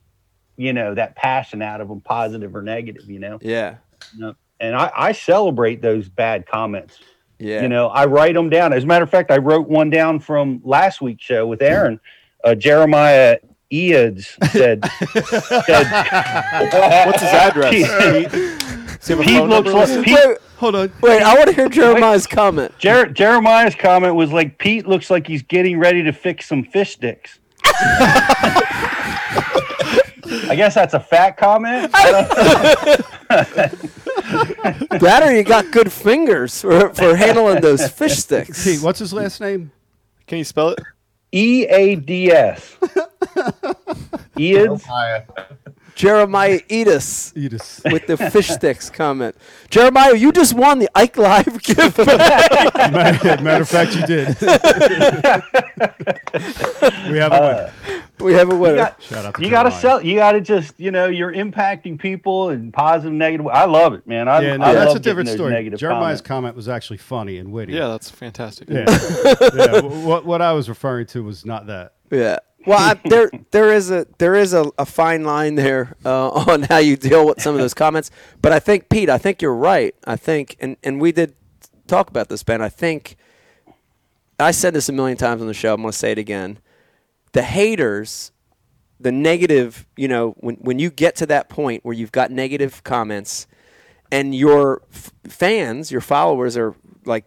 you 0.56 0.72
know 0.72 0.94
that 0.94 1.16
passion 1.16 1.62
out 1.62 1.80
of 1.80 1.88
them, 1.88 2.00
positive 2.00 2.54
or 2.54 2.62
negative. 2.62 3.08
You 3.10 3.18
know. 3.18 3.38
Yeah. 3.40 3.76
You 4.14 4.20
know? 4.20 4.34
And 4.58 4.74
I, 4.74 4.90
I 4.96 5.12
celebrate 5.12 5.82
those 5.82 6.08
bad 6.08 6.46
comments. 6.46 6.98
Yeah. 7.38 7.60
You 7.62 7.68
know, 7.68 7.88
I 7.88 8.06
write 8.06 8.34
them 8.34 8.48
down. 8.48 8.72
As 8.72 8.84
a 8.84 8.86
matter 8.86 9.02
of 9.04 9.10
fact, 9.10 9.30
I 9.30 9.36
wrote 9.36 9.68
one 9.68 9.90
down 9.90 10.20
from 10.20 10.60
last 10.64 11.02
week's 11.02 11.24
show 11.24 11.46
with 11.46 11.60
Aaron. 11.60 12.00
Uh, 12.42 12.54
Jeremiah 12.54 13.38
Eads 13.68 14.38
said, 14.52 14.84
said 15.12 15.90
what's 17.06 17.20
his 17.20 17.32
address? 17.32 17.70
Pete, 17.70 17.86
he 19.06 19.24
Pete 19.24 19.44
looks 19.44 19.68
like 19.68 19.88
listed? 19.88 20.04
Pete, 20.04 20.14
Wait, 20.24 20.38
Hold 20.56 20.74
on. 20.76 20.92
wait. 21.02 21.22
I 21.22 21.34
want 21.34 21.48
to 21.50 21.54
hear 21.54 21.68
Jeremiah's 21.68 22.26
comment. 22.26 22.72
Jer- 22.78 23.08
Jeremiah's 23.10 23.74
comment 23.74 24.14
was 24.14 24.32
like, 24.32 24.56
Pete 24.58 24.86
looks 24.86 25.10
like 25.10 25.26
he's 25.26 25.42
getting 25.42 25.78
ready 25.78 26.02
to 26.02 26.12
fix 26.12 26.46
some 26.46 26.64
fish 26.64 26.92
sticks. 26.94 27.40
I 30.48 30.54
guess 30.54 30.74
that's 30.74 30.94
a 30.94 31.00
fat 31.00 31.36
comment. 31.36 31.92
That 34.98 35.22
or 35.22 35.32
you 35.32 35.42
got 35.42 35.70
good 35.70 35.92
fingers 35.92 36.60
for, 36.60 36.92
for 36.94 37.14
handling 37.14 37.60
those 37.60 37.88
fish 37.88 38.16
sticks. 38.16 38.64
Pete, 38.64 38.82
what's 38.82 38.98
his 38.98 39.12
last 39.12 39.40
name? 39.40 39.70
Can 40.26 40.38
you 40.38 40.44
spell 40.44 40.70
it? 40.70 40.80
E 41.32 41.66
A 41.66 41.96
D 41.96 42.32
S. 42.32 42.76
Eads. 44.36 44.84
Jeremiah 45.96 46.60
Edis 46.68 47.32
Edis. 47.34 47.90
with 47.90 48.06
the 48.06 48.16
fish 48.30 48.48
sticks 48.48 48.88
comment. 48.90 49.34
Jeremiah, 49.70 50.14
you 50.14 50.30
just 50.30 50.52
won 50.54 50.78
the 50.78 50.88
Ike 50.94 51.16
Live 51.16 51.62
gift 51.62 51.96
bag. 51.96 52.92
matter, 52.92 53.42
matter 53.42 53.62
of 53.62 53.68
fact, 53.68 53.96
you 53.96 54.06
did. 54.06 54.28
we 57.10 57.18
have 57.18 57.32
a 57.32 57.40
winner. 57.40 57.72
Uh, 57.72 58.24
we 58.24 58.32
have 58.34 58.50
a 58.50 58.54
winner. 58.56 58.74
You 58.74 58.80
got- 58.82 59.02
Shout 59.02 59.24
out 59.24 59.34
to 59.34 59.42
you 59.44 59.50
gotta 59.50 59.70
sell. 59.70 60.02
You 60.02 60.14
gotta 60.16 60.40
just, 60.40 60.78
you 60.78 60.90
know, 60.90 61.06
you're 61.06 61.32
impacting 61.32 61.98
people 61.98 62.50
and 62.50 62.72
positive, 62.72 63.12
negative. 63.12 63.46
I 63.48 63.64
love 63.64 63.94
it, 63.94 64.06
man. 64.06 64.28
I, 64.28 64.40
Yeah, 64.40 64.56
no, 64.58 64.64
I 64.66 64.74
that's 64.74 64.88
love 64.88 64.96
a 64.96 65.00
different 65.00 65.28
story. 65.30 65.50
Negative 65.52 65.78
Jeremiah's 65.78 66.20
comments. 66.20 66.22
comment 66.22 66.56
was 66.56 66.68
actually 66.68 66.98
funny 66.98 67.38
and 67.38 67.52
witty. 67.52 67.72
Yeah, 67.72 67.88
that's 67.88 68.10
fantastic. 68.10 68.68
Yeah. 68.68 68.84
yeah. 69.54 69.80
What, 69.80 70.24
what 70.26 70.42
I 70.42 70.52
was 70.52 70.68
referring 70.68 71.06
to 71.08 71.22
was 71.24 71.44
not 71.46 71.66
that. 71.68 71.94
Yeah. 72.10 72.38
Well, 72.66 72.78
I, 72.78 73.00
there 73.08 73.30
there 73.52 73.72
is 73.72 73.90
a 73.90 74.06
there 74.18 74.34
is 74.34 74.52
a, 74.52 74.70
a 74.78 74.84
fine 74.86 75.24
line 75.24 75.54
there 75.54 75.96
uh, 76.04 76.28
on 76.50 76.62
how 76.62 76.78
you 76.78 76.96
deal 76.96 77.26
with 77.26 77.40
some 77.40 77.54
of 77.54 77.60
those 77.60 77.74
comments. 77.74 78.10
But 78.42 78.52
I 78.52 78.58
think 78.58 78.88
Pete, 78.88 79.08
I 79.08 79.18
think 79.18 79.40
you're 79.40 79.54
right. 79.54 79.94
I 80.04 80.16
think, 80.16 80.56
and 80.60 80.76
and 80.82 81.00
we 81.00 81.12
did 81.12 81.34
talk 81.86 82.10
about 82.10 82.28
this, 82.28 82.42
Ben. 82.42 82.60
I 82.60 82.68
think 82.68 83.16
I 84.38 84.50
said 84.50 84.74
this 84.74 84.88
a 84.88 84.92
million 84.92 85.16
times 85.16 85.40
on 85.40 85.46
the 85.46 85.54
show. 85.54 85.74
I'm 85.74 85.80
going 85.82 85.92
to 85.92 85.96
say 85.98 86.12
it 86.12 86.18
again. 86.18 86.58
The 87.32 87.42
haters, 87.42 88.32
the 89.00 89.12
negative. 89.12 89.86
You 89.96 90.08
know, 90.08 90.30
when 90.38 90.56
when 90.56 90.78
you 90.78 90.90
get 90.90 91.16
to 91.16 91.26
that 91.26 91.48
point 91.48 91.84
where 91.84 91.94
you've 91.94 92.12
got 92.12 92.30
negative 92.30 92.82
comments, 92.84 93.46
and 94.10 94.34
your 94.34 94.82
f- 94.92 95.12
fans, 95.28 95.92
your 95.92 96.00
followers 96.00 96.56
are 96.56 96.74
like 97.04 97.24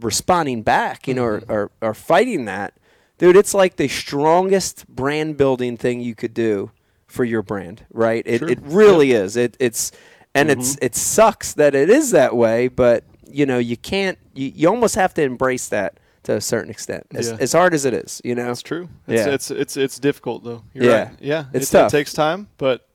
responding 0.00 0.62
back, 0.62 1.06
you 1.08 1.14
know, 1.14 1.22
Mm-hmm. 1.24 1.52
are, 1.52 1.70
are 1.80 1.94
fighting 1.94 2.44
that, 2.46 2.74
dude, 3.22 3.36
it's 3.36 3.54
like 3.54 3.76
the 3.76 3.86
strongest 3.88 4.86
brand 4.88 5.36
building 5.36 5.76
thing 5.76 6.00
you 6.00 6.14
could 6.14 6.34
do 6.34 6.70
for 7.06 7.24
your 7.24 7.40
brand, 7.42 7.86
right? 7.92 8.22
It, 8.26 8.42
it 8.42 8.58
really 8.62 9.12
is. 9.12 9.36
It, 9.36 9.56
it's, 9.60 9.92
and 10.34 10.50
it's, 10.50 10.74
Mm-hmm. 10.76 10.84
it 10.86 10.94
sucks 10.96 11.52
that 11.54 11.74
it 11.74 11.88
is 11.88 12.10
that 12.10 12.34
way, 12.34 12.66
but 12.68 13.04
you 13.30 13.46
know, 13.46 13.58
you 13.58 13.76
can't, 13.76 14.18
you, 14.34 14.50
you 14.54 14.68
almost 14.68 14.94
have 14.96 15.14
to 15.14 15.22
embrace 15.22 15.68
that 15.68 15.98
to 16.24 16.34
a 16.36 16.40
certain 16.40 16.70
extent, 16.70 17.06
as, 17.14 17.30
Yeah. 17.30 17.36
as 17.40 17.52
hard 17.52 17.74
as 17.74 17.84
it 17.84 17.94
is, 17.94 18.20
you 18.24 18.34
know? 18.34 18.46
That's 18.46 18.60
true. 18.62 18.88
It's, 19.06 19.26
Yeah. 19.26 19.32
it's 19.34 19.50
it's 19.50 19.76
it's 19.76 19.98
difficult 19.98 20.42
though. 20.44 20.62
You're 20.74 20.84
Yeah. 20.84 21.02
right. 21.04 21.10
Yeah. 21.20 21.44
It's 21.52 21.68
it, 21.72 21.78
tough. 21.78 21.92
It 21.92 21.96
takes 21.96 22.12
time, 22.12 22.48
but 22.58 22.88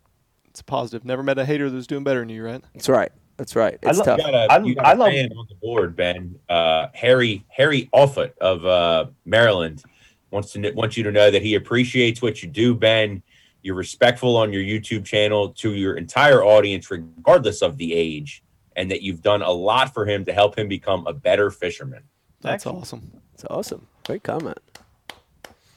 it's 0.49 0.61
positive. 0.61 1.03
Never 1.05 1.23
met 1.23 1.37
a 1.37 1.45
hater 1.45 1.69
that's 1.69 1.87
doing 1.87 2.03
better 2.03 2.19
than 2.19 2.29
you, 2.29 2.43
right? 2.43 2.61
That's 2.73 2.87
right. 2.89 3.11
That's 3.37 3.55
right. 3.55 3.77
I 3.85 3.89
It's 3.89 3.99
lo- 3.99 4.05
tough. 4.05 4.17
You 4.19 4.23
got 4.25 4.33
a, 4.33 4.51
I- 4.53 4.63
you 4.63 4.75
got 4.75 4.85
I 4.85 4.91
a 4.91 4.95
love- 4.95 5.09
fan 5.11 5.31
on 5.37 5.45
the 5.49 5.55
board, 5.55 5.95
Ben. 5.95 6.39
Uh, 6.49 6.87
Harry 6.93 7.45
Harry 7.49 7.89
Alfoot 7.93 8.37
of 8.39 8.65
uh, 8.65 9.05
Maryland 9.25 9.83
wants 10.31 10.51
to 10.53 10.61
kn- 10.61 10.75
wants 10.75 10.97
you 10.97 11.03
to 11.03 11.11
know 11.11 11.31
that 11.31 11.41
he 11.41 11.55
appreciates 11.55 12.21
what 12.21 12.41
you 12.41 12.49
do, 12.49 12.75
Ben. 12.75 13.21
You're 13.61 13.75
respectful 13.75 14.37
on 14.37 14.53
your 14.53 14.61
YouTube 14.61 15.05
channel 15.05 15.49
to 15.49 15.73
your 15.73 15.95
entire 15.95 16.43
audience, 16.43 16.89
regardless 16.91 17.61
of 17.61 17.77
the 17.77 17.93
age, 17.93 18.43
and 18.75 18.89
that 18.91 19.01
you've 19.01 19.21
done 19.21 19.41
a 19.41 19.51
lot 19.51 19.93
for 19.93 20.05
him 20.05 20.23
to 20.25 20.33
help 20.33 20.57
him 20.57 20.67
become 20.67 21.05
a 21.07 21.13
better 21.13 21.49
fisherman. 21.51 22.03
That's 22.41 22.65
Excellent. 22.65 22.79
awesome. 22.79 23.11
That's 23.33 23.45
awesome. 23.49 23.87
Great 24.05 24.23
comment. 24.23 24.59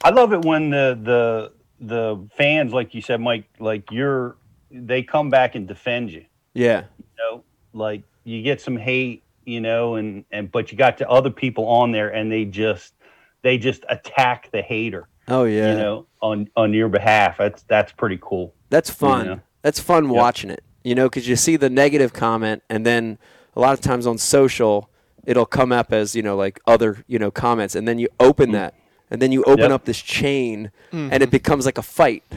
I 0.02 0.10
love 0.10 0.32
it 0.32 0.44
when 0.44 0.70
the 0.70 0.98
the 1.02 1.52
the 1.80 2.28
fans, 2.36 2.72
like 2.72 2.94
you 2.94 3.02
said, 3.02 3.20
Mike, 3.20 3.44
like 3.58 3.90
you're, 3.90 4.36
they 4.70 5.02
come 5.02 5.30
back 5.30 5.54
and 5.54 5.66
defend 5.66 6.10
you. 6.10 6.24
Yeah. 6.52 6.84
You 6.98 7.04
know, 7.18 7.44
like 7.72 8.02
you 8.24 8.42
get 8.42 8.60
some 8.60 8.76
hate, 8.76 9.22
you 9.44 9.60
know, 9.60 9.94
and 9.96 10.24
and 10.30 10.50
but 10.52 10.70
you 10.70 10.78
got 10.78 10.98
the 10.98 11.08
other 11.08 11.30
people 11.30 11.66
on 11.66 11.90
there, 11.92 12.10
and 12.10 12.30
they 12.30 12.44
just 12.44 12.94
they 13.42 13.58
just 13.58 13.84
attack 13.88 14.50
the 14.52 14.62
hater, 14.62 15.08
Oh 15.28 15.44
yeah. 15.44 15.72
you 15.72 15.78
know, 15.78 16.06
on 16.20 16.48
on 16.56 16.72
your 16.72 16.88
behalf. 16.88 17.38
That's 17.38 17.62
that's 17.64 17.92
pretty 17.92 18.18
cool. 18.20 18.54
That's 18.68 18.90
fun. 18.90 19.26
know? 19.26 19.40
That's 19.62 19.80
fun 19.80 20.08
watching 20.08 20.50
it. 20.50 20.64
You 20.82 20.94
know, 20.94 21.08
because 21.08 21.28
you 21.28 21.36
see 21.36 21.56
the 21.56 21.68
negative 21.70 22.12
comment, 22.12 22.62
and 22.70 22.86
then 22.86 23.18
a 23.54 23.60
lot 23.60 23.74
of 23.74 23.80
times 23.80 24.06
on 24.06 24.16
social, 24.18 24.88
it'll 25.24 25.46
come 25.46 25.72
up 25.72 25.92
as 25.92 26.16
you 26.16 26.22
know 26.22 26.36
like 26.36 26.60
other 26.66 27.04
you 27.06 27.18
know 27.18 27.30
comments, 27.30 27.74
and 27.74 27.86
then 27.86 27.98
you 27.98 28.08
open 28.18 28.50
mm. 28.50 28.52
that, 28.52 28.74
and 29.10 29.20
then 29.20 29.32
you 29.32 29.42
open 29.44 29.64
Yep. 29.64 29.70
up 29.72 29.84
this 29.84 30.00
chain, 30.00 30.70
and 30.92 31.12
it 31.12 31.20
mm-hmm. 31.22 31.30
becomes 31.30 31.66
like 31.66 31.78
a 31.78 31.82
fight. 31.82 32.22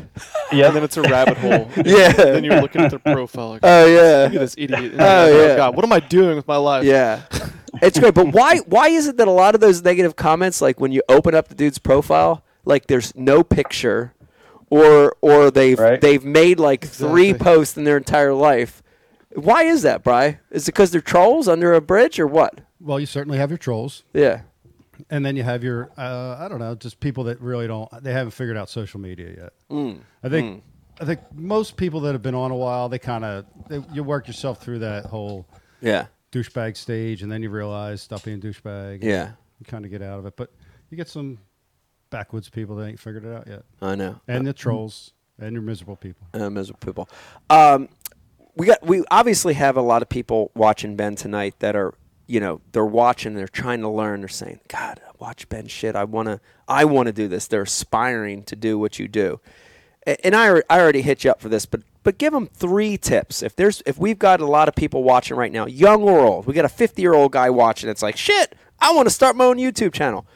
Yeah, 0.51 0.67
And 0.67 0.75
then 0.75 0.83
it's 0.83 0.97
a 0.97 1.01
rabbit 1.01 1.37
hole. 1.37 1.67
Yeah. 1.83 2.11
then 2.13 2.43
you're 2.43 2.61
looking 2.61 2.81
at 2.81 2.91
their 2.91 2.99
profile. 2.99 3.51
Like, 3.51 3.61
Oh 3.63 3.87
yeah. 3.87 4.25
Look 4.25 4.35
at 4.35 4.39
this 4.39 4.55
idiot. 4.55 4.91
And 4.91 5.01
Oh, 5.01 5.27
you're 5.27 5.47
yeah. 5.47 5.55
God, 5.55 5.75
what 5.75 5.83
am 5.83 5.91
I 5.91 5.99
doing 5.99 6.35
with 6.35 6.47
my 6.47 6.57
life? 6.57 6.83
Yeah. 6.83 7.23
It's 7.81 7.99
great, 7.99 8.13
but 8.13 8.27
why 8.33 8.57
why 8.59 8.89
is 8.89 9.07
it 9.07 9.17
that 9.17 9.27
a 9.27 9.31
lot 9.31 9.55
of 9.55 9.61
those 9.61 9.81
negative 9.83 10.15
comments, 10.15 10.61
like 10.61 10.79
when 10.79 10.91
you 10.91 11.01
open 11.09 11.33
up 11.35 11.47
the 11.47 11.55
dude's 11.55 11.79
profile, 11.79 12.43
like 12.65 12.87
there's 12.87 13.15
no 13.15 13.43
picture, 13.43 14.13
or 14.69 15.15
or 15.21 15.49
they've 15.51 15.79
Right. 15.79 15.99
they've 15.99 16.23
made 16.23 16.59
like 16.59 16.85
three 16.85 17.33
posts 17.33 17.77
in 17.77 17.83
their 17.83 17.97
entire 17.97 18.33
life. 18.33 18.81
Why 19.35 19.63
is 19.63 19.81
that, 19.81 20.03
Bry? 20.03 20.39
Is 20.51 20.67
it 20.67 20.73
because 20.73 20.91
they're 20.91 21.01
trolls 21.01 21.47
under 21.47 21.73
a 21.73 21.81
bridge 21.81 22.19
or 22.19 22.27
what? 22.27 22.61
Well, 22.79 22.99
you 22.99 23.05
certainly 23.07 23.37
have 23.39 23.49
your 23.49 23.57
trolls. 23.57 24.03
Yeah. 24.13 24.41
and 25.09 25.25
then 25.25 25.35
you 25.35 25.41
have 25.43 25.63
your 25.63 25.89
uh, 25.97 26.37
I 26.39 26.47
don't 26.47 26.59
know, 26.59 26.75
just 26.75 26.99
people 26.99 27.23
that 27.25 27.41
really 27.41 27.65
don't 27.67 27.89
they 28.03 28.13
haven't 28.13 28.31
figured 28.31 28.55
out 28.57 28.69
social 28.69 28.99
media 28.99 29.29
yet. 29.35 29.53
Mm. 29.71 29.99
I 30.23 30.29
think 30.29 30.63
I 31.01 31.05
think 31.05 31.21
most 31.33 31.75
people 31.75 32.01
that 32.01 32.11
have 32.11 32.21
been 32.21 32.35
on 32.35 32.51
a 32.51 32.55
while, 32.55 32.87
they 32.87 32.99
kind 32.99 33.25
of 33.25 33.45
you 33.91 34.03
work 34.03 34.27
yourself 34.27 34.61
through 34.61 34.79
that 34.79 35.05
whole 35.07 35.47
Yeah. 35.81 36.05
Douchebag 36.33 36.75
stage, 36.75 37.21
and 37.21 37.31
then 37.31 37.41
you 37.43 37.49
realize 37.49 38.01
stop 38.01 38.23
being 38.23 38.41
douchebag. 38.41 39.03
Yeah. 39.03 39.31
you 39.59 39.65
kind 39.65 39.85
of 39.85 39.91
get 39.91 40.01
out 40.01 40.19
of 40.19 40.25
it. 40.25 40.33
But 40.35 40.51
you 40.89 40.97
get 40.97 41.07
some 41.07 41.37
backwoods 42.09 42.49
people 42.49 42.75
that 42.77 42.87
ain't 42.87 42.99
figured 42.99 43.23
it 43.25 43.33
out 43.33 43.47
yet, 43.47 43.63
I 43.81 43.95
know. 43.95 44.19
and 44.27 44.45
the 44.45 44.53
trolls 44.53 45.13
and 45.39 45.53
your 45.53 45.61
miserable 45.61 45.95
people. 45.95 46.27
uh, 46.33 46.49
miserable 46.49 46.79
people. 46.85 47.09
Um, 47.49 47.87
we 48.55 48.67
got 48.67 48.85
we 48.85 49.03
obviously 49.09 49.53
have 49.55 49.77
a 49.77 49.81
lot 49.81 50.01
of 50.01 50.09
people 50.09 50.51
watching 50.55 50.95
Ben 50.95 51.15
tonight 51.15 51.55
that 51.59 51.75
are 51.75 51.93
you 52.27 52.39
know 52.39 52.61
they're 52.71 52.85
watching, 52.85 53.33
they're 53.35 53.47
trying 53.47 53.81
to 53.81 53.89
learn, 53.89 54.21
they're 54.21 54.27
saying, 54.27 54.59
God, 54.67 55.01
watch 55.19 55.49
Ben 55.49 55.67
shit. 55.67 55.95
I 55.95 56.03
wanna 56.03 56.39
I 56.67 56.85
want 56.85 57.07
to 57.07 57.13
do 57.13 57.27
this. 57.27 57.47
They're 57.47 57.63
aspiring 57.63 58.43
to 58.43 58.55
do 58.55 58.77
what 58.77 58.99
you 58.99 59.07
do, 59.07 59.39
and 60.05 60.35
I 60.35 60.61
I 60.69 60.79
already 60.79 61.01
hit 61.01 61.23
you 61.23 61.31
up 61.31 61.41
for 61.41 61.49
this, 61.49 61.65
but. 61.65 61.81
But 62.03 62.17
give 62.17 62.33
them 62.33 62.47
three 62.47 62.97
tips. 62.97 63.41
If 63.41 63.55
there's 63.55 63.81
if 63.85 63.97
we've 63.97 64.19
got 64.19 64.41
a 64.41 64.45
lot 64.45 64.67
of 64.67 64.75
people 64.75 65.03
watching 65.03 65.37
right 65.37 65.53
now, 65.53 65.65
young 65.67 66.03
or 66.03 66.19
old, 66.19 66.45
we 66.45 66.53
got 66.53 66.65
a 66.65 66.67
50 66.67 67.01
year 67.01 67.13
old 67.13 67.31
guy 67.31 67.49
watching. 67.49 67.89
It's 67.89 68.01
like 68.03 68.17
shit. 68.17 68.55
I 68.77 68.93
want 68.93 69.05
to 69.07 69.09
start 69.09 69.37
my 69.37 69.45
own 69.45 69.55
YouTube 69.55 69.93
channel. 69.93 70.27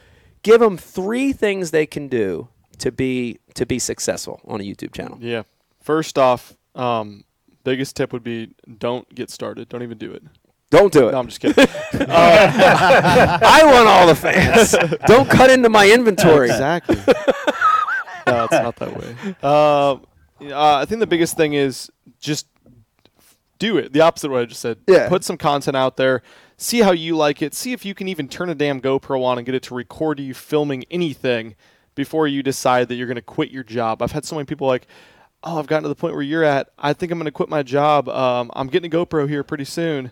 Give 0.43 0.61
them 0.61 0.77
three 0.77 1.33
things 1.33 1.71
they 1.71 1.85
can 1.85 2.07
do 2.07 2.47
to 2.77 2.89
be 2.89 3.39
to 3.55 3.65
be 3.65 3.79
successful 3.79 4.39
on 4.47 4.61
a 4.61 4.63
YouTube 4.63 4.93
channel. 4.93 5.17
Yeah. 5.19 5.43
First 5.81 6.17
off, 6.17 6.55
um, 6.73 7.25
biggest 7.65 7.97
tip 7.97 8.13
would 8.13 8.23
be 8.23 8.53
don't 8.77 9.13
get 9.13 9.29
started. 9.29 9.67
Don't 9.67 9.83
even 9.83 9.97
do 9.97 10.13
it. 10.13 10.23
Don't 10.69 10.93
do 10.93 11.09
it. 11.09 11.11
No, 11.11 11.19
I'm 11.19 11.27
just 11.27 11.41
kidding. 11.41 11.65
I 11.93 13.61
want 13.65 13.87
all 13.89 14.07
the 14.07 14.15
fans. 14.15 14.73
Don't 15.05 15.29
cut 15.29 15.49
into 15.49 15.67
my 15.69 15.89
inventory. 15.89 16.49
Exactly. 16.49 16.97
No, 18.27 18.43
it's 18.45 18.51
not 18.51 18.75
that 18.77 18.97
way. 18.97 19.15
Um, 19.43 20.05
uh, 20.51 20.75
I 20.75 20.85
think 20.85 20.99
the 20.99 21.07
biggest 21.07 21.35
thing 21.35 21.53
is 21.53 21.89
just 22.19 22.47
do 23.59 23.77
it. 23.77 23.93
The 23.93 24.01
opposite 24.01 24.27
of 24.27 24.33
what 24.33 24.41
I 24.41 24.45
just 24.45 24.61
said. 24.61 24.77
Yeah. 24.87 25.09
Put 25.09 25.23
some 25.23 25.37
content 25.37 25.75
out 25.75 25.97
there. 25.97 26.21
See 26.57 26.79
how 26.81 26.91
you 26.91 27.15
like 27.15 27.41
it. 27.41 27.53
See 27.53 27.73
if 27.73 27.85
you 27.85 27.93
can 27.93 28.07
even 28.07 28.27
turn 28.27 28.49
a 28.49 28.55
damn 28.55 28.81
GoPro 28.81 29.23
on 29.23 29.37
and 29.37 29.45
get 29.45 29.55
it 29.55 29.63
to 29.63 29.75
record 29.75 30.19
you 30.19 30.33
filming 30.33 30.83
anything 30.89 31.55
before 31.95 32.27
you 32.27 32.43
decide 32.43 32.87
that 32.89 32.95
you're 32.95 33.07
going 33.07 33.15
to 33.15 33.21
quit 33.21 33.51
your 33.51 33.63
job. 33.63 34.01
I've 34.01 34.11
had 34.11 34.25
so 34.25 34.35
many 34.35 34.45
people 34.45 34.67
like, 34.67 34.87
oh, 35.43 35.59
I've 35.59 35.67
gotten 35.67 35.83
to 35.83 35.89
the 35.89 35.95
point 35.95 36.13
where 36.13 36.23
you're 36.23 36.43
at. 36.43 36.69
I 36.77 36.93
think 36.93 37.11
I'm 37.11 37.17
going 37.17 37.25
to 37.25 37.31
quit 37.31 37.49
my 37.49 37.63
job. 37.63 38.09
Um, 38.09 38.51
I'm 38.53 38.67
getting 38.67 38.93
a 38.93 38.95
GoPro 38.95 39.27
here 39.27 39.43
pretty 39.43 39.65
soon. 39.65 40.11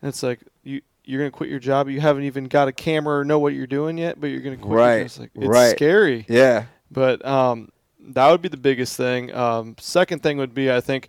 And 0.00 0.08
it's 0.08 0.22
like, 0.22 0.40
you, 0.62 0.80
you're 1.04 1.20
going 1.20 1.30
to 1.30 1.36
quit 1.36 1.50
your 1.50 1.58
job. 1.58 1.88
You 1.88 2.00
haven't 2.00 2.24
even 2.24 2.44
got 2.44 2.68
a 2.68 2.72
camera 2.72 3.18
or 3.18 3.24
know 3.24 3.38
what 3.38 3.54
you're 3.54 3.66
doing 3.66 3.98
yet, 3.98 4.20
but 4.20 4.28
you're 4.28 4.40
going 4.40 4.56
to 4.56 4.62
quit. 4.62 4.76
Right. 4.76 5.00
It's, 5.00 5.18
like, 5.18 5.30
it's 5.34 5.46
right. 5.46 5.70
scary. 5.70 6.26
Yeah. 6.28 6.66
But 6.90 7.24
um, 7.24 7.70
that 8.00 8.30
would 8.30 8.42
be 8.42 8.48
the 8.48 8.56
biggest 8.56 8.96
thing. 8.96 9.34
Um, 9.34 9.76
second 9.78 10.22
thing 10.22 10.38
would 10.38 10.54
be, 10.54 10.70
I 10.70 10.80
think, 10.80 11.08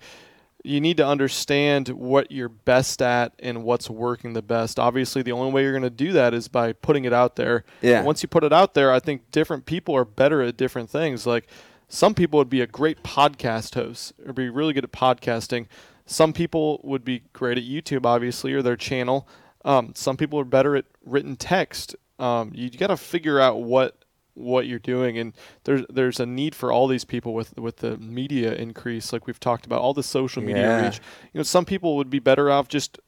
you 0.63 0.81
need 0.81 0.97
to 0.97 1.07
understand 1.07 1.87
what 1.89 2.31
you're 2.31 2.49
best 2.49 3.01
at 3.01 3.33
and 3.39 3.63
what's 3.63 3.89
working 3.89 4.33
the 4.33 4.41
best. 4.41 4.77
Obviously, 4.77 5.21
the 5.21 5.31
only 5.31 5.53
way 5.53 5.63
you're 5.63 5.71
going 5.71 5.83
to 5.83 5.89
do 5.89 6.11
that 6.11 6.33
is 6.33 6.47
by 6.47 6.73
putting 6.73 7.05
it 7.05 7.13
out 7.13 7.37
there. 7.37 7.63
Yeah. 7.81 8.03
Once 8.03 8.21
you 8.21 8.27
put 8.27 8.43
it 8.43 8.51
out 8.51 8.73
there, 8.73 8.91
I 8.91 8.99
think 8.99 9.31
different 9.31 9.65
people 9.65 9.95
are 9.95 10.05
better 10.05 10.41
at 10.41 10.57
different 10.57 10.89
things. 10.89 11.25
Like 11.25 11.47
some 11.87 12.13
people 12.13 12.37
would 12.37 12.49
be 12.49 12.61
a 12.61 12.67
great 12.67 13.03
podcast 13.03 13.75
host 13.75 14.13
or 14.25 14.33
be 14.33 14.49
really 14.49 14.73
good 14.73 14.83
at 14.83 14.91
podcasting. 14.91 15.67
Some 16.05 16.33
people 16.33 16.81
would 16.83 17.05
be 17.05 17.23
great 17.33 17.57
at 17.57 17.63
YouTube, 17.63 18.05
obviously, 18.05 18.53
or 18.53 18.61
their 18.61 18.75
channel. 18.75 19.27
Um, 19.63 19.93
some 19.95 20.17
people 20.17 20.39
are 20.39 20.45
better 20.45 20.75
at 20.75 20.85
written 21.05 21.35
text. 21.35 21.95
Um, 22.17 22.51
you 22.53 22.69
got 22.69 22.87
to 22.87 22.97
figure 22.97 23.39
out 23.39 23.61
what 23.61 24.03
what 24.39 24.65
you're 24.67 24.79
doing 24.79 25.17
and 25.17 25.33
there's 25.65 25.83
there's 25.89 26.19
a 26.19 26.25
need 26.25 26.55
for 26.55 26.71
all 26.71 26.87
these 26.87 27.05
people 27.05 27.33
with 27.33 27.57
with 27.57 27.77
the 27.77 27.97
media 27.97 28.53
increase 28.53 29.11
like 29.13 29.27
we've 29.27 29.39
talked 29.39 29.65
about 29.65 29.81
all 29.81 29.93
the 29.93 30.03
social 30.03 30.41
media 30.41 30.63
Yeah. 30.63 30.85
reach 30.85 30.99
you 31.33 31.37
know 31.39 31.43
some 31.43 31.65
people 31.65 31.95
would 31.97 32.09
be 32.09 32.19
better 32.19 32.49
off 32.49 32.67
just 32.67 32.99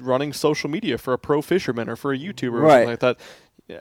running 0.00 0.32
social 0.32 0.70
media 0.70 0.96
for 0.98 1.12
a 1.12 1.18
pro 1.18 1.42
fisherman 1.42 1.88
or 1.88 1.96
for 1.96 2.12
a 2.12 2.18
YouTuber 2.18 2.52
or 2.54 2.60
Right. 2.60 2.70
something 2.86 2.88
like 2.90 3.00
that 3.00 3.18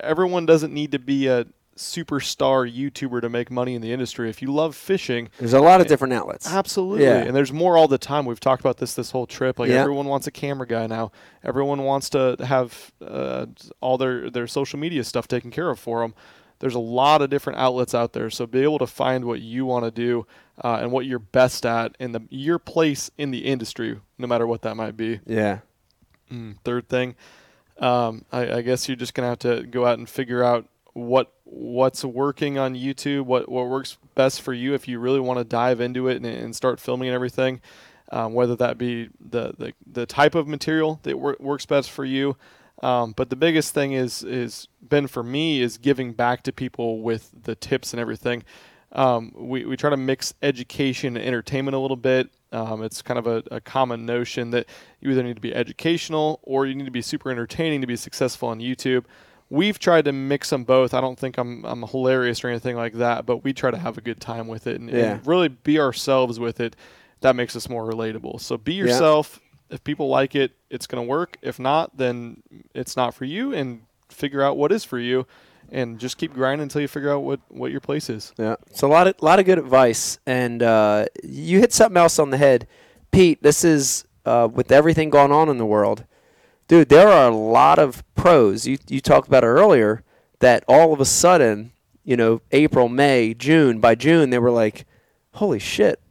everyone 0.02 0.46
doesn't 0.46 0.74
need 0.74 0.92
to 0.92 1.00
be 1.00 1.28
a 1.28 1.46
superstar 1.78 2.70
YouTuber 2.72 3.22
to 3.22 3.30
make 3.30 3.50
money 3.50 3.76
in 3.76 3.82
the 3.82 3.92
industry 3.92 4.30
if 4.30 4.42
you 4.42 4.52
love 4.52 4.76
fishing 4.76 5.30
There's 5.40 5.54
a 5.54 5.60
lot 5.62 5.82
of 5.82 5.88
different 5.88 6.14
outlets. 6.14 6.52
Absolutely. 6.52 7.06
Yeah. 7.06 7.18
And 7.24 7.36
there's 7.36 7.52
more 7.54 7.78
all 7.78 7.88
the 7.88 7.98
time. 7.98 8.26
We've 8.26 8.40
talked 8.40 8.60
about 8.62 8.78
this 8.78 8.94
this 8.94 9.12
whole 9.12 9.26
trip. 9.26 9.58
Like 9.58 9.70
Yeah. 9.70 9.82
everyone 9.82 10.06
wants 10.08 10.28
a 10.28 10.32
camera 10.32 10.68
guy 10.68 10.86
now. 10.88 11.12
Everyone 11.44 11.84
wants 11.84 12.10
to 12.12 12.36
have 12.46 12.92
uh, 13.06 13.46
all 13.80 13.98
their 13.98 14.30
their 14.30 14.48
social 14.48 14.80
media 14.80 15.04
stuff 15.04 15.28
taken 15.28 15.50
care 15.50 15.70
of 15.70 15.80
for 15.80 16.02
them. 16.02 16.14
There's 16.62 16.76
a 16.76 16.80
lot 16.80 17.24
of 17.24 17.32
different 17.32 17.58
outlets 17.58 17.96
out 17.96 18.14
there. 18.14 18.30
So 18.30 18.46
be 18.46 18.62
able 18.62 18.78
to 18.80 18.88
find 18.88 19.26
what 19.26 19.42
you 19.42 19.66
want 19.66 19.84
to 19.84 19.92
do 19.92 20.28
uh, 20.64 20.78
and 20.80 20.92
what 20.92 21.08
you're 21.08 21.20
best 21.20 21.66
at 21.66 21.96
and 22.00 22.14
the 22.14 22.22
your 22.30 22.60
place 22.60 23.10
in 23.18 23.32
the 23.32 23.40
industry, 23.40 24.00
no 24.20 24.28
matter 24.28 24.46
what 24.46 24.62
that 24.62 24.78
might 24.78 24.96
be. 24.96 25.20
Yeah. 25.26 25.60
Mm, 26.32 26.58
third 26.64 26.88
thing, 26.88 27.16
um, 27.80 28.26
I, 28.32 28.58
I 28.58 28.62
guess 28.62 28.88
you're 28.88 28.96
just 28.96 29.16
gonna 29.16 29.28
have 29.28 29.40
to 29.40 29.64
go 29.64 29.86
out 29.88 29.98
and 29.98 30.08
figure 30.08 30.44
out 30.44 30.68
what 30.94 31.34
what's 31.46 32.06
working 32.06 32.60
on 32.60 32.76
YouTube, 32.76 33.24
what 33.26 33.50
what 33.50 33.68
works 33.68 33.98
best 34.14 34.42
for 34.42 34.54
you 34.54 34.76
if 34.76 34.88
you 34.88 35.00
really 35.00 35.20
want 35.20 35.40
to 35.40 35.44
dive 35.44 35.82
into 35.82 36.08
it 36.08 36.18
and, 36.18 36.26
and 36.26 36.56
start 36.56 36.80
filming 36.80 37.10
and 37.10 37.16
everything. 37.16 37.60
Um, 38.14 38.34
whether 38.34 38.56
that 38.58 38.78
be 38.78 39.10
the, 39.20 39.54
the 39.58 39.74
the 39.92 40.06
type 40.06 40.36
of 40.36 40.48
material 40.48 41.00
that 41.04 41.18
wor- 41.18 41.38
works 41.40 41.66
best 41.66 41.90
for 41.90 42.06
you. 42.06 42.38
Um, 42.82 43.14
but 43.16 43.30
the 43.30 43.36
biggest 43.36 43.74
thing 43.74 43.94
is 43.94 44.24
is 44.24 44.68
been 44.88 45.08
for 45.08 45.24
me 45.24 45.62
is 45.62 45.78
giving 45.78 46.14
back 46.14 46.44
to 46.44 46.52
people 46.52 47.02
with 47.02 47.32
the 47.44 47.56
tips 47.56 47.94
and 47.94 48.00
everything. 48.00 48.44
Um, 48.94 49.32
we, 49.36 49.66
we 49.66 49.78
try 49.78 49.90
to 49.90 49.98
mix 49.98 50.34
education 50.42 51.16
and 51.16 51.26
entertainment 51.26 51.76
a 51.76 51.80
little 51.80 51.96
bit. 51.96 52.30
Um, 52.52 52.84
it's 52.84 53.02
kind 53.02 53.18
of 53.18 53.28
a, 53.28 53.44
a 53.50 53.62
common 53.62 54.06
notion 54.06 54.52
that 54.52 54.68
you 55.00 55.12
either 55.12 55.24
need 55.24 55.36
to 55.36 55.42
be 55.42 55.56
educational 55.56 56.42
or 56.44 56.66
you 56.66 56.76
need 56.76 56.86
to 56.86 56.92
be 56.92 57.02
super 57.02 57.32
entertaining 57.32 57.80
to 57.82 57.88
be 57.88 57.96
successful 57.96 58.50
on 58.50 58.60
YouTube. 58.60 59.06
We've 59.50 59.80
tried 59.80 60.06
to 60.06 60.12
mix 60.12 60.50
them 60.50 60.64
both. 60.66 60.94
I 60.94 61.00
don't 61.02 61.18
think 61.18 61.38
I'm, 61.38 61.66
I'm 61.66 61.84
hilarious 61.84 62.44
or 62.44 62.50
anything 62.50 62.76
like 62.76 62.94
that, 62.96 63.26
but 63.26 63.44
we 63.44 63.54
try 63.54 63.72
to 63.72 63.78
have 63.78 63.98
a 63.98 64.02
good 64.02 64.20
time 64.20 64.48
with 64.48 64.68
it 64.68 64.80
and, 64.80 64.90
and 64.90 65.28
really 65.28 65.50
be 65.50 65.80
ourselves 65.80 66.40
with 66.40 66.60
it. 66.60 66.76
That 67.22 67.36
makes 67.36 67.56
us 67.56 67.70
more 67.70 67.90
relatable. 67.90 68.42
So 68.42 68.58
be 68.58 68.74
Yeah. 69.22 69.38
Yourself. 69.72 69.80
If 69.80 69.84
people 69.84 70.10
like 70.10 70.36
it, 70.36 70.52
it's 70.70 70.88
going 70.88 71.04
to 71.04 71.10
work. 71.10 71.38
If 71.42 71.60
not, 71.60 71.98
then 71.98 72.44
it's 72.74 72.96
not 72.96 73.14
for 73.14 73.26
you 73.26 73.54
and 73.54 73.82
figure 74.10 74.42
out 74.42 74.58
what 74.58 74.72
is 74.72 74.84
for 74.84 75.00
you 75.00 75.26
and 75.72 76.00
just 76.00 76.18
keep 76.18 76.34
grinding 76.34 76.64
until 76.64 76.82
you 76.82 76.88
figure 76.88 77.12
out 77.12 77.20
what, 77.24 77.40
what 77.50 77.72
your 77.72 77.80
place 77.80 78.10
is. 78.10 78.34
Yeah, 78.38 78.56
it's 78.68 78.82
a 78.82 78.88
lot 78.88 79.08
of 79.08 79.22
lot 79.22 79.40
of 79.40 79.46
good 79.46 79.58
advice, 79.58 80.20
and 80.26 80.62
uh, 80.62 81.06
you 81.24 81.60
hit 81.60 81.74
something 81.74 81.98
else 81.98 82.20
on 82.20 82.30
the 82.30 82.38
head, 82.38 82.68
Pete. 83.12 83.42
This 83.42 83.64
is 83.64 84.06
uh, 84.26 84.50
with 84.52 84.72
everything 84.72 85.10
going 85.10 85.32
on 85.32 85.50
in 85.50 85.58
the 85.58 85.66
world, 85.66 86.06
dude. 86.68 86.90
There 86.90 87.08
are 87.08 87.30
a 87.30 87.36
lot 87.36 87.80
of 87.80 88.04
pros. 88.16 88.68
You 88.68 88.78
you 88.90 89.00
talked 89.00 89.28
about 89.28 89.44
it 89.44 89.48
earlier 89.48 90.04
that 90.40 90.64
all 90.68 90.94
of 90.94 91.00
a 91.00 91.06
sudden, 91.06 91.72
you 92.04 92.18
know, 92.18 92.42
April, 92.52 92.90
May, 92.90 93.34
June. 93.34 93.80
By 93.80 93.96
June, 93.96 94.30
they 94.30 94.40
were 94.40 94.52
like, 94.52 94.86
"Holy 95.36 95.60
shit, 95.60 96.02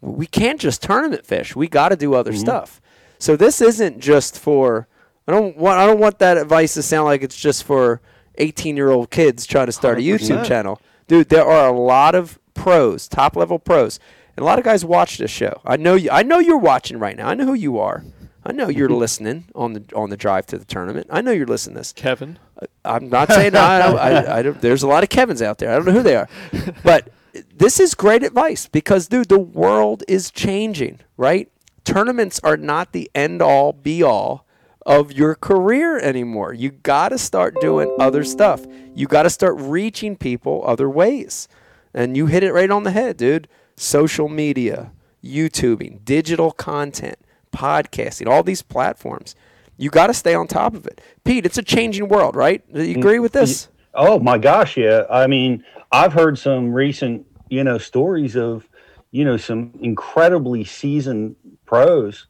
we 0.00 0.26
can't 0.26 0.60
just 0.60 0.82
tournament 0.82 1.24
fish. 1.24 1.54
We 1.54 1.68
got 1.68 1.90
to 1.90 1.96
do 1.96 2.14
other 2.14 2.32
stuff." 2.32 2.80
So 3.18 3.36
this 3.36 3.60
isn't 3.60 4.00
just 4.00 4.38
for. 4.38 4.88
I 5.28 5.32
don't 5.32 5.56
want. 5.56 5.78
I 5.78 5.86
don't 5.86 5.98
want 5.98 6.18
that 6.20 6.36
advice 6.36 6.74
to 6.74 6.82
sound 6.82 7.06
like 7.06 7.22
it's 7.22 7.36
just 7.36 7.64
for 7.64 8.00
18 8.38 8.76
year 8.76 8.90
old 8.90 9.10
kids 9.10 9.46
trying 9.46 9.66
to 9.66 9.72
start 9.72 9.98
a 9.98 10.02
YouTube 10.02 10.44
channel. 10.44 10.80
Dude, 11.08 11.28
there 11.28 11.44
are 11.44 11.68
a 11.68 11.78
lot 11.78 12.14
of 12.14 12.38
pros, 12.54 13.08
top 13.08 13.36
level 13.36 13.58
pros, 13.58 13.98
and 14.36 14.42
a 14.42 14.46
lot 14.46 14.58
of 14.58 14.64
guys 14.64 14.84
watch 14.84 15.18
this 15.18 15.30
show. 15.30 15.60
I 15.64 15.76
know 15.76 15.94
you. 15.94 16.10
I 16.10 16.22
know 16.22 16.38
you're 16.38 16.58
watching 16.58 16.98
right 16.98 17.16
now. 17.16 17.28
I 17.28 17.34
know 17.34 17.46
who 17.46 17.54
you 17.54 17.78
are. 17.78 18.04
I 18.44 18.52
know 18.52 18.68
you're 18.68 18.88
listening 19.04 19.46
on 19.54 19.72
the 19.72 19.84
on 19.94 20.10
the 20.10 20.16
drive 20.16 20.46
to 20.46 20.58
the 20.58 20.64
tournament. 20.64 21.08
I 21.10 21.20
know 21.20 21.32
you're 21.32 21.46
listening 21.46 21.74
to 21.74 21.80
this. 21.80 21.92
Kevin. 21.92 22.38
I'm 22.84 23.10
not 23.10 23.28
saying 23.28 23.54
I, 23.54 23.78
don't, 23.80 23.98
I, 23.98 24.38
I 24.38 24.42
don't, 24.42 24.60
there's 24.62 24.82
a 24.82 24.88
lot 24.88 25.02
of 25.02 25.10
Kevins 25.10 25.42
out 25.42 25.58
there. 25.58 25.70
I 25.70 25.76
don't 25.76 25.84
know 25.84 25.92
who 25.92 26.02
they 26.02 26.16
are, 26.16 26.28
but 26.82 27.10
this 27.54 27.78
is 27.78 27.94
great 27.94 28.22
advice 28.22 28.66
because, 28.66 29.08
dude, 29.08 29.28
the 29.28 29.38
world 29.38 30.04
is 30.08 30.30
changing. 30.30 31.00
Right? 31.18 31.50
Tournaments 31.86 32.40
are 32.42 32.56
not 32.56 32.92
the 32.92 33.08
end 33.14 33.40
all 33.40 33.72
be 33.72 34.02
all 34.02 34.44
of 34.84 35.12
your 35.12 35.36
career 35.36 35.98
anymore. 36.00 36.52
You 36.52 36.72
got 36.72 37.10
to 37.10 37.18
start 37.18 37.54
doing 37.60 37.94
other 38.00 38.24
stuff. 38.24 38.66
You 38.92 39.06
got 39.06 39.22
to 39.22 39.30
start 39.30 39.54
reaching 39.56 40.16
people 40.16 40.64
other 40.66 40.90
ways, 40.90 41.46
and 41.94 42.16
you 42.16 42.26
hit 42.26 42.42
it 42.42 42.52
right 42.52 42.70
on 42.70 42.82
the 42.82 42.90
head, 42.90 43.16
dude. 43.16 43.46
Social 43.76 44.28
media, 44.28 44.90
YouTubing, 45.24 46.04
digital 46.04 46.50
content, 46.50 47.18
podcasting, 47.52 48.26
all 48.26 48.42
these 48.42 48.62
platforms. 48.62 49.36
You 49.76 49.88
got 49.90 50.08
to 50.08 50.14
stay 50.14 50.34
on 50.34 50.48
top 50.48 50.74
of 50.74 50.86
it. 50.86 51.00
Pete, 51.22 51.46
it's 51.46 51.58
a 51.58 51.62
changing 51.62 52.08
world, 52.08 52.34
right? 52.34 52.62
Do 52.72 52.82
you 52.82 52.96
mm, 52.96 52.98
agree 52.98 53.20
with 53.20 53.32
this? 53.32 53.68
Oh 53.94 54.18
my 54.18 54.38
gosh, 54.38 54.76
yeah. 54.76 55.04
I 55.08 55.28
mean, 55.28 55.64
I've 55.92 56.12
heard 56.12 56.36
some 56.36 56.72
recent, 56.72 57.26
you 57.48 57.62
know, 57.62 57.78
stories 57.78 58.36
of, 58.36 58.68
you 59.12 59.24
know, 59.24 59.36
some 59.36 59.72
incredibly 59.80 60.64
seasoned 60.64 61.36
pros 61.66 62.26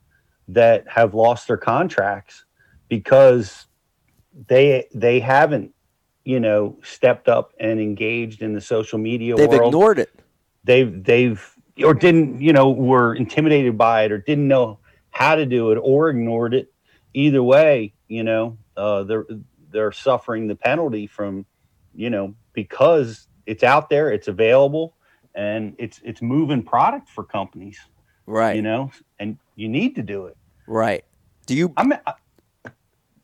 that 0.48 0.88
have 0.88 1.14
lost 1.14 1.48
their 1.48 1.56
contracts 1.56 2.44
because 2.88 3.66
they 4.48 4.88
they 4.94 5.20
haven't 5.20 5.72
you 6.26 6.40
know, 6.40 6.76
stepped 6.82 7.28
up 7.28 7.52
and 7.60 7.80
engaged 7.80 8.42
in 8.42 8.52
the 8.52 8.60
social 8.60 8.98
media 8.98 9.36
They've 9.36 9.48
world. 9.48 9.72
ignored 9.72 9.98
it. 10.00 10.10
They've 10.64 11.02
they've 11.02 11.56
or 11.84 11.94
didn't, 11.94 12.40
you 12.40 12.52
know, 12.52 12.70
were 12.70 13.14
intimidated 13.14 13.78
by 13.78 14.02
it 14.02 14.12
or 14.12 14.18
didn't 14.18 14.48
know 14.48 14.80
how 15.10 15.36
to 15.36 15.46
do 15.46 15.70
it 15.70 15.76
or 15.76 16.10
ignored 16.10 16.52
it. 16.52 16.72
Either 17.14 17.42
way, 17.42 17.94
you 18.08 18.24
know, 18.24 18.58
uh, 18.76 19.04
they're 19.04 19.24
they're 19.70 19.92
suffering 19.92 20.48
the 20.48 20.56
penalty 20.56 21.06
from, 21.06 21.46
you 21.94 22.10
know, 22.10 22.34
because 22.52 23.28
it's 23.46 23.62
out 23.62 23.88
there, 23.88 24.10
it's 24.10 24.26
available, 24.26 24.96
and 25.32 25.76
it's 25.78 26.00
it's 26.04 26.20
moving 26.20 26.64
product 26.64 27.08
for 27.08 27.22
companies. 27.22 27.78
Right. 28.26 28.56
You 28.56 28.62
know, 28.62 28.90
and 29.18 29.38
you 29.54 29.68
need 29.68 29.94
to 29.96 30.02
do 30.02 30.26
it. 30.26 30.36
Right. 30.66 31.04
Do 31.46 31.54
you? 31.54 31.72
I'm. 31.76 31.92
I, 31.92 32.14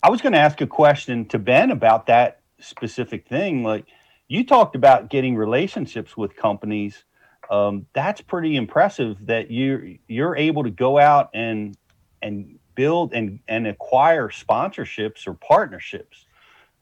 I 0.03 0.11
was 0.11 0.21
going 0.21 0.33
to 0.33 0.39
ask 0.39 0.61
a 0.61 0.67
question 0.67 1.27
to 1.27 1.39
Ben 1.39 1.71
about 1.71 2.07
that 2.07 2.41
specific 2.59 3.29
thing. 3.29 3.63
Like 3.63 3.87
you 4.29 4.45
talked 4.45 4.75
about 4.75 5.11
getting 5.11 5.37
relationships 5.37 6.17
with 6.17 6.37
companies. 6.37 7.05
Um, 7.51 7.87
that's 7.93 8.21
pretty 8.21 8.57
impressive 8.57 9.27
that 9.27 9.51
you 9.51 9.99
you're 10.09 10.37
able 10.37 10.65
to 10.65 10.71
go 10.71 10.99
out 10.99 11.31
and 11.35 11.77
and 12.23 12.59
build 12.75 13.13
and 13.13 13.41
and 13.49 13.67
acquire 13.67 14.29
sponsorships 14.29 15.27
or 15.27 15.35
partnerships. 15.35 16.27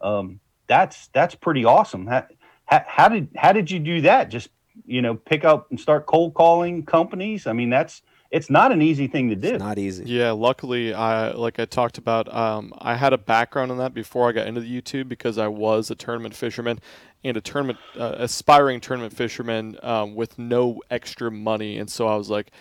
Um, 0.01 0.41
that's 0.67 1.09
that's 1.09 1.35
pretty 1.35 1.65
awesome. 1.65 2.07
How, 2.07 2.27
how, 2.67 2.85
how 2.87 3.09
did 3.09 3.29
how 3.37 3.53
did 3.53 3.71
you 3.71 3.81
do 3.81 4.03
that? 4.03 4.31
Just 4.31 4.51
you 4.87 5.03
know, 5.03 5.15
pick 5.15 5.45
up 5.45 5.71
and 5.71 5.79
start 5.79 6.07
cold 6.07 6.35
calling 6.35 6.85
companies. 6.85 7.47
I 7.47 7.53
mean, 7.53 7.71
that's 7.71 8.03
it's 8.31 8.49
not 8.49 8.71
an 8.71 8.81
easy 8.81 9.09
thing 9.09 9.29
to 9.31 9.37
do. 9.37 9.59
not 9.59 9.79
easy. 9.79 10.05
Yeah, 10.07 10.31
luckily, 10.31 10.95
I 10.95 11.33
like 11.33 11.59
I 11.59 11.65
talked 11.65 11.99
about. 11.99 12.33
Um, 12.33 12.73
I 12.79 12.95
had 12.95 13.13
a 13.13 13.19
background 13.19 13.73
in 13.73 13.79
that 13.79 13.93
before 13.93 14.29
I 14.29 14.33
got 14.33 14.47
into 14.47 14.61
the 14.61 14.81
YouTube 14.83 15.09
because 15.09 15.37
I 15.37 15.49
was 15.49 15.91
a 15.91 15.97
tournament 15.97 16.35
fisherman 16.35 16.79
and 17.25 17.37
a 17.37 17.41
tournament 17.41 17.79
uh, 17.99 18.15
aspiring 18.19 18.81
tournament 18.81 19.15
fisherman 19.15 19.77
um, 19.83 20.15
with 20.15 20.39
no 20.39 20.81
extra 20.91 21.31
money, 21.31 21.79
and 21.79 21.91
so 21.91 22.07
I 22.07 22.15
was 22.17 22.31
like, 22.31 22.53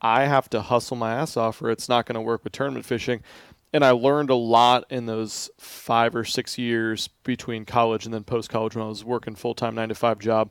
I 0.00 0.24
have 0.24 0.48
to 0.50 0.62
hustle 0.62 0.96
my 0.96 1.14
ass 1.14 1.36
off, 1.36 1.60
or 1.60 1.70
it's 1.70 1.88
not 1.88 2.06
going 2.06 2.14
to 2.14 2.20
work 2.20 2.42
with 2.44 2.52
tournament 2.52 2.86
fishing. 2.86 3.22
And 3.70 3.84
I 3.84 3.90
learned 3.90 4.30
a 4.30 4.34
lot 4.34 4.86
in 4.88 5.04
those 5.04 5.50
five 5.58 6.16
or 6.16 6.24
six 6.24 6.56
years 6.56 7.08
between 7.22 7.66
college 7.66 8.06
and 8.06 8.14
then 8.14 8.24
post 8.24 8.48
college 8.48 8.74
when 8.74 8.84
I 8.86 8.88
was 8.88 9.04
working 9.04 9.34
full 9.34 9.54
time 9.54 9.74
nine 9.74 9.90
to 9.90 9.94
five 9.94 10.18
job 10.18 10.50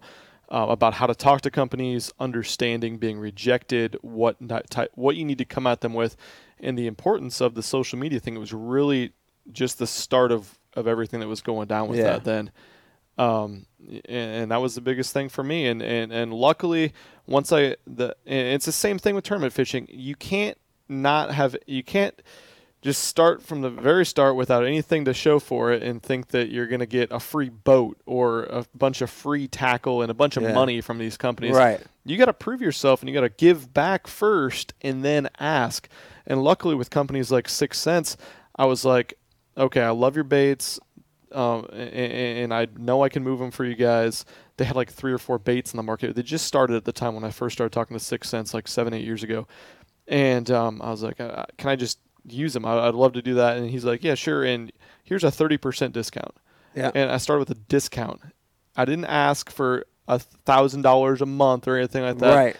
uh, 0.49 0.67
about 0.69 0.95
how 0.95 1.07
to 1.07 1.15
talk 1.15 1.41
to 1.41 1.51
companies, 1.51 2.13
understanding 2.19 2.97
being 2.97 3.19
rejected, 3.19 3.97
what 4.01 4.37
what 4.95 5.15
you 5.15 5.25
need 5.25 5.37
to 5.37 5.45
come 5.45 5.67
at 5.67 5.81
them 5.81 5.93
with, 5.93 6.15
and 6.59 6.77
the 6.77 6.87
importance 6.87 7.41
of 7.41 7.53
the 7.55 7.63
social 7.63 7.99
media 7.99 8.19
thing. 8.19 8.35
It 8.35 8.39
was 8.39 8.53
really 8.53 9.13
just 9.51 9.79
the 9.79 9.87
start 9.87 10.31
of, 10.31 10.57
of 10.73 10.87
everything 10.87 11.19
that 11.19 11.27
was 11.27 11.41
going 11.41 11.67
down 11.67 11.87
with 11.89 11.99
Yeah. 11.99 12.03
that 12.05 12.23
then. 12.23 12.51
Um, 13.17 13.65
and, 13.87 14.03
and 14.43 14.51
that 14.51 14.61
was 14.61 14.75
the 14.75 14.81
biggest 14.81 15.11
thing 15.13 15.29
for 15.29 15.43
me. 15.43 15.67
And, 15.67 15.81
and, 15.81 16.11
and 16.11 16.33
luckily, 16.33 16.93
once 17.25 17.51
I 17.51 17.75
the 17.85 18.15
it's 18.25 18.65
the 18.65 18.71
same 18.71 18.99
thing 18.99 19.15
with 19.15 19.23
tournament 19.23 19.53
fishing. 19.53 19.87
You 19.89 20.15
can't 20.15 20.57
not 20.87 21.33
have 21.33 21.55
you 21.65 21.83
can't 21.83 22.21
just 22.87 23.03
start 23.03 23.43
from 23.43 23.59
the 23.61 23.69
very 23.69 24.05
start 24.05 24.37
without 24.37 24.65
anything 24.65 25.03
to 25.05 25.13
show 25.13 25.39
for 25.39 25.73
it 25.73 25.83
and 25.83 26.01
think 26.01 26.29
that 26.29 26.49
you're 26.49 26.67
going 26.67 26.79
to 26.79 26.85
get 26.85 27.11
a 27.11 27.19
free 27.19 27.49
boat 27.49 27.97
or 28.05 28.43
a 28.43 28.65
bunch 28.73 29.01
of 29.01 29.09
free 29.09 29.45
tackle 29.47 30.01
and 30.01 30.09
a 30.09 30.13
bunch 30.13 30.37
of 30.37 30.43
Yeah. 30.43 30.53
money 30.53 30.79
from 30.79 30.97
these 30.97 31.17
companies. 31.17 31.53
Right. 31.53 31.81
You 32.05 32.17
got 32.17 32.25
to 32.25 32.33
prove 32.33 32.61
yourself 32.61 33.01
and 33.01 33.09
you 33.09 33.13
got 33.13 33.21
to 33.21 33.29
give 33.29 33.73
back 33.73 34.07
first 34.07 34.73
and 34.81 35.03
then 35.03 35.27
ask. 35.37 35.89
And 36.25 36.41
luckily 36.43 36.75
with 36.75 36.89
companies 36.89 37.29
like 37.29 37.47
6th 37.49 37.75
Sense, 37.75 38.15
I 38.55 38.65
was 38.65 38.85
like, 38.85 39.15
okay, 39.57 39.81
I 39.81 39.89
love 39.89 40.15
your 40.15 40.23
baits. 40.23 40.79
Um, 41.33 41.67
a- 41.73 41.75
a- 41.75 42.43
and 42.43 42.53
I 42.53 42.67
know 42.77 43.03
I 43.03 43.09
can 43.09 43.21
move 43.21 43.39
them 43.39 43.51
for 43.51 43.65
you 43.65 43.75
guys. 43.75 44.23
They 44.55 44.63
had 44.63 44.77
like 44.77 44.89
three 44.89 45.11
or 45.11 45.17
four 45.17 45.37
baits 45.37 45.73
in 45.73 45.77
the 45.77 45.83
market. 45.83 46.15
They 46.15 46.23
just 46.23 46.45
started 46.45 46.77
at 46.77 46.85
the 46.85 46.93
time 46.93 47.15
when 47.15 47.25
I 47.25 47.31
first 47.31 47.53
started 47.57 47.73
talking 47.73 47.97
to 47.97 48.03
6th 48.03 48.25
Sense, 48.27 48.53
like 48.53 48.67
seven, 48.69 48.93
eight 48.93 49.03
years 49.03 49.23
ago. 49.23 49.45
And 50.07 50.49
um, 50.49 50.81
I 50.81 50.89
was 50.89 51.03
like, 51.03 51.19
uh, 51.19 51.43
can 51.57 51.69
I 51.69 51.75
just 51.75 51.99
use 52.27 52.53
them? 52.53 52.65
I, 52.65 52.87
I'd 52.87 52.95
love 52.95 53.13
to 53.13 53.21
do 53.21 53.35
that. 53.35 53.57
And 53.57 53.69
he's 53.69 53.85
like, 53.85 54.03
yeah, 54.03 54.15
sure. 54.15 54.43
And 54.43 54.71
here's 55.03 55.23
a 55.23 55.27
30% 55.27 55.91
discount. 55.91 56.35
Yeah. 56.75 56.91
And 56.93 57.11
I 57.11 57.17
started 57.17 57.47
with 57.47 57.57
a 57.57 57.61
discount. 57.61 58.21
I 58.75 58.85
didn't 58.85 59.05
ask 59.05 59.49
for 59.49 59.85
a 60.07 60.19
thousand 60.19 60.83
dollars 60.83 61.21
a 61.21 61.25
month 61.25 61.67
or 61.67 61.77
anything 61.77 62.03
like 62.03 62.19
that. 62.19 62.35
Right. 62.35 62.57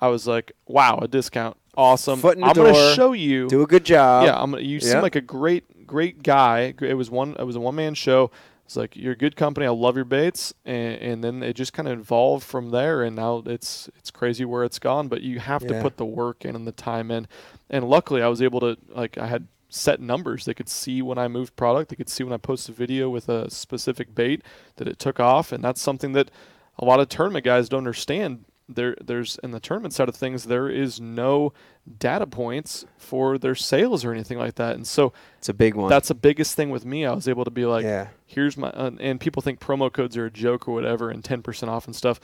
I 0.00 0.08
was 0.08 0.26
like, 0.26 0.52
wow, 0.66 0.98
a 1.02 1.08
discount. 1.08 1.56
Awesome. 1.76 2.18
Foot 2.20 2.36
in 2.36 2.40
the 2.40 2.46
I'm 2.48 2.54
gonna 2.54 2.94
show 2.94 3.12
you. 3.12 3.48
Do 3.48 3.62
a 3.62 3.66
good 3.66 3.84
job. 3.84 4.24
Yeah, 4.24 4.40
I'm 4.40 4.50
gonna, 4.50 4.62
you 4.62 4.80
seem 4.80 5.00
like 5.00 5.14
a 5.14 5.20
great, 5.20 5.86
great 5.86 6.22
guy. 6.24 6.74
It 6.80 6.94
was 6.94 7.08
one. 7.08 7.36
It 7.38 7.44
was 7.44 7.54
a 7.54 7.60
one 7.60 7.76
man 7.76 7.94
show. 7.94 8.32
It's 8.68 8.76
like 8.76 8.96
you're 8.96 9.14
a 9.14 9.16
good 9.16 9.34
company. 9.34 9.64
I 9.64 9.70
love 9.70 9.96
your 9.96 10.04
baits, 10.04 10.52
and, 10.66 11.00
and 11.00 11.24
then 11.24 11.42
it 11.42 11.54
just 11.54 11.72
kind 11.72 11.88
of 11.88 12.00
evolved 12.00 12.44
from 12.44 12.68
there. 12.68 13.02
And 13.02 13.16
now 13.16 13.42
it's 13.46 13.88
it's 13.96 14.10
crazy 14.10 14.44
where 14.44 14.62
it's 14.62 14.78
gone. 14.78 15.08
But 15.08 15.22
you 15.22 15.38
have 15.38 15.62
Yeah. 15.62 15.68
to 15.68 15.82
put 15.82 15.96
the 15.96 16.04
work 16.04 16.44
in 16.44 16.54
and 16.54 16.66
the 16.66 16.72
time 16.72 17.10
in. 17.10 17.28
And 17.70 17.88
luckily, 17.88 18.20
I 18.20 18.28
was 18.28 18.42
able 18.42 18.60
to 18.60 18.76
like 18.90 19.16
I 19.16 19.26
had 19.28 19.46
set 19.70 20.02
numbers. 20.02 20.44
They 20.44 20.52
could 20.52 20.68
see 20.68 21.00
when 21.00 21.16
I 21.16 21.28
moved 21.28 21.56
product. 21.56 21.88
They 21.88 21.96
could 21.96 22.10
see 22.10 22.24
when 22.24 22.34
I 22.34 22.36
posted 22.36 22.74
a 22.74 22.76
video 22.76 23.08
with 23.08 23.30
a 23.30 23.50
specific 23.50 24.14
bait 24.14 24.42
that 24.76 24.86
it 24.86 24.98
took 24.98 25.18
off. 25.18 25.50
And 25.50 25.64
that's 25.64 25.80
something 25.80 26.12
that 26.12 26.30
a 26.78 26.84
lot 26.84 27.00
of 27.00 27.08
tournament 27.08 27.46
guys 27.46 27.70
don't 27.70 27.78
understand. 27.78 28.44
There, 28.70 28.96
there's 29.02 29.38
in 29.42 29.52
the 29.52 29.60
tournament 29.60 29.94
side 29.94 30.08
of 30.10 30.14
things, 30.14 30.44
there 30.44 30.68
is 30.68 31.00
no 31.00 31.54
data 31.98 32.26
points 32.26 32.84
for 32.98 33.38
their 33.38 33.54
sales 33.54 34.04
or 34.04 34.12
anything 34.12 34.36
like 34.36 34.56
that, 34.56 34.74
and 34.76 34.86
so 34.86 35.12
it's 35.38 35.48
a 35.48 35.54
big 35.54 35.74
one. 35.74 35.88
That's 35.88 36.08
the 36.08 36.14
biggest 36.14 36.54
thing 36.54 36.68
with 36.68 36.84
me. 36.84 37.06
I 37.06 37.12
was 37.14 37.28
able 37.28 37.44
to 37.46 37.50
be 37.50 37.64
like, 37.64 37.84
Yeah. 37.84 38.08
here's 38.26 38.58
my, 38.58 38.68
uh, 38.68 38.90
and 39.00 39.18
people 39.18 39.40
think 39.40 39.58
promo 39.58 39.90
codes 39.90 40.18
are 40.18 40.26
a 40.26 40.30
joke 40.30 40.68
or 40.68 40.74
whatever, 40.74 41.08
and 41.10 41.24
ten 41.24 41.40
percent 41.42 41.70
off 41.70 41.86
and 41.86 41.96
stuff. 41.96 42.20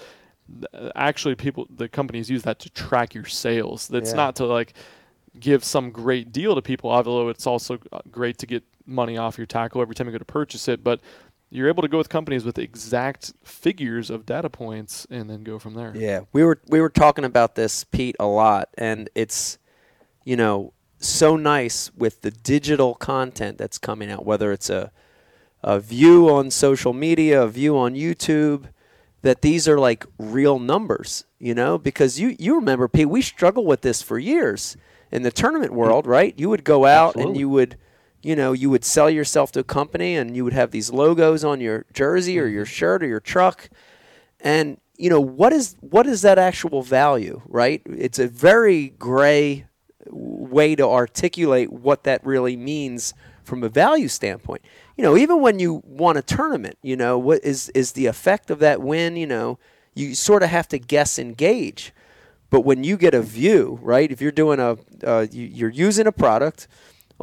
Actually, 0.95 1.35
people, 1.35 1.67
the 1.75 1.89
companies 1.89 2.29
use 2.29 2.43
that 2.43 2.59
to 2.59 2.69
track 2.71 3.15
your 3.15 3.25
sales. 3.25 3.89
That's 3.89 4.11
Yeah. 4.11 4.17
not 4.17 4.37
to 4.37 4.45
like 4.45 4.75
give 5.41 5.65
some 5.65 5.91
great 5.91 6.31
deal 6.31 6.55
to 6.55 6.61
people, 6.63 6.91
although 6.91 7.29
it's 7.31 7.47
also 7.47 7.79
uh, 7.93 8.01
great 8.11 8.37
to 8.39 8.47
get 8.47 8.63
money 8.87 9.17
off 9.17 9.39
your 9.39 9.47
tackle 9.47 9.81
every 9.81 9.95
time 9.95 10.07
you 10.07 10.13
go 10.13 10.19
to 10.19 10.25
purchase 10.27 10.69
it. 10.69 10.85
But 10.85 11.01
you're 11.51 11.69
able 11.69 11.83
to 11.83 11.89
go 11.89 11.99
with 11.99 12.09
companies 12.09 12.45
with 12.45 12.59
exact 12.59 13.33
figures 13.45 14.11
of 14.11 14.27
data 14.27 14.51
points 14.51 15.07
and 15.11 15.31
then 15.31 15.45
go 15.45 15.59
from 15.59 15.75
there. 15.75 15.93
Yeah, 15.95 16.23
we 16.33 16.43
were 16.43 16.61
we 16.69 16.81
were 16.81 16.91
talking 16.91 17.25
about 17.25 17.55
this, 17.55 17.85
Pete, 17.85 18.17
a 18.19 18.27
lot, 18.27 18.69
and 18.77 19.09
it's 19.15 19.59
you 20.25 20.37
know 20.37 20.73
so 20.99 21.37
nice 21.37 21.93
with 21.95 22.23
the 22.23 22.31
digital 22.31 22.95
content 22.95 23.59
that's 23.59 23.79
coming 23.79 24.11
out, 24.11 24.25
whether 24.25 24.53
it's 24.53 24.71
a 24.71 24.91
a 25.63 25.81
view 25.81 26.29
on 26.29 26.51
social 26.51 26.93
media, 26.93 27.43
a 27.43 27.49
view 27.49 27.77
on 27.79 27.95
YouTube, 27.95 28.67
that 29.23 29.41
these 29.41 29.67
are 29.67 29.79
like 29.79 30.05
real 30.19 30.59
numbers, 30.59 31.25
you 31.39 31.55
know, 31.55 31.79
because 31.79 32.21
you 32.21 32.37
you 32.39 32.57
remember, 32.57 32.89
Pete, 32.89 33.09
we 33.09 33.23
struggled 33.23 33.67
with 33.67 33.81
this 33.81 34.03
for 34.03 34.19
years 34.19 34.77
in 35.11 35.23
the 35.23 35.33
tournament 35.33 35.73
world, 35.73 36.07
right? 36.07 36.35
You 36.37 36.51
would 36.51 36.65
go 36.65 36.85
out 36.85 37.17
and 37.17 37.37
you 37.37 37.49
would 37.49 37.77
you 38.25 38.35
know, 38.35 38.53
you 38.53 38.71
would 38.71 38.85
sell 38.85 39.11
yourself 39.11 39.53
to 39.53 39.61
a 39.61 39.65
company 39.65 40.17
and 40.17 40.35
you 40.35 40.45
would 40.45 40.55
have 40.55 40.71
these 40.71 40.91
logos 40.91 41.45
on 41.45 41.61
your 41.61 41.85
jersey 41.93 42.39
or 42.39 42.47
your 42.47 42.65
shirt 42.65 43.03
or 43.03 43.07
your 43.07 43.21
truck. 43.21 43.69
And 44.41 44.79
you 44.97 45.11
know 45.11 45.21
what 45.21 45.53
is 45.53 45.77
what 45.81 46.07
is 46.07 46.23
that 46.23 46.39
actual 46.39 46.83
value 46.83 47.43
right? 47.47 47.83
It's 47.85 48.19
a 48.19 48.29
very 48.29 48.91
gray 48.91 49.67
way 50.09 50.75
to 50.77 50.87
articulate 50.87 51.73
what 51.73 52.05
that 52.05 52.25
really 52.25 52.57
means 52.57 53.15
from 53.43 53.63
a 53.63 53.69
value 53.69 54.09
standpoint. 54.09 54.63
You 54.97 55.05
know 55.05 55.17
even 55.17 55.41
when 55.41 55.59
you 55.59 55.83
won 55.85 56.17
a 56.17 56.23
tournament 56.23 56.79
you 56.83 56.97
know 56.97 57.19
what 57.19 57.45
is 57.45 57.71
is 57.71 57.93
the 57.93 58.07
effect 58.07 58.51
of 58.51 58.59
that 58.61 58.81
win 58.81 59.17
you 59.17 59.27
know? 59.27 59.59
You 59.95 60.15
sort 60.15 60.43
of 60.43 60.49
have 60.49 60.69
to 60.69 60.79
guess 60.79 61.19
and 61.19 61.37
gauge. 61.37 61.93
But 62.51 62.61
when 62.61 62.85
you 62.85 62.97
get 62.97 63.15
a 63.15 63.23
view 63.23 63.81
right 63.83 64.11
if 64.11 64.21
you're 64.21 64.33
doing 64.33 64.61
a 64.61 64.79
uh, 65.03 65.27
you, 65.31 65.45
you're 65.45 65.71
using 65.71 66.07
a 66.07 66.13
product 66.13 66.69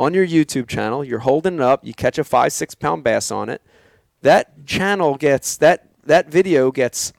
on 0.01 0.13
your 0.13 0.25
youtube 0.25 0.67
channel 0.67 1.03
you're 1.03 1.19
holding 1.19 1.55
it 1.55 1.61
up 1.61 1.85
you 1.85 1.93
catch 1.93 2.17
a 2.17 2.23
five 2.23 2.51
six 2.51 2.75
pound 2.75 3.03
bass 3.03 3.31
on 3.31 3.49
it 3.49 3.61
that 4.21 4.65
channel 4.65 5.15
gets 5.15 5.57
that 5.57 5.87
that 6.05 6.29
video 6.29 6.71
gets 6.71 7.13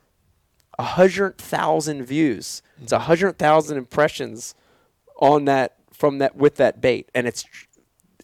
a 0.78 0.82
hundred 0.82 1.38
thousand 1.38 2.04
views. 2.04 2.62
It's 2.80 2.92
a 2.92 2.96
mm-hmm. 2.96 3.04
hundred 3.04 3.38
thousand 3.38 3.78
impressions 3.78 4.54
on 5.20 5.44
that 5.46 5.76
from 5.92 6.18
that 6.18 6.36
with 6.36 6.56
that 6.56 6.80
bait, 6.80 7.10
and 7.14 7.26
it's 7.26 7.44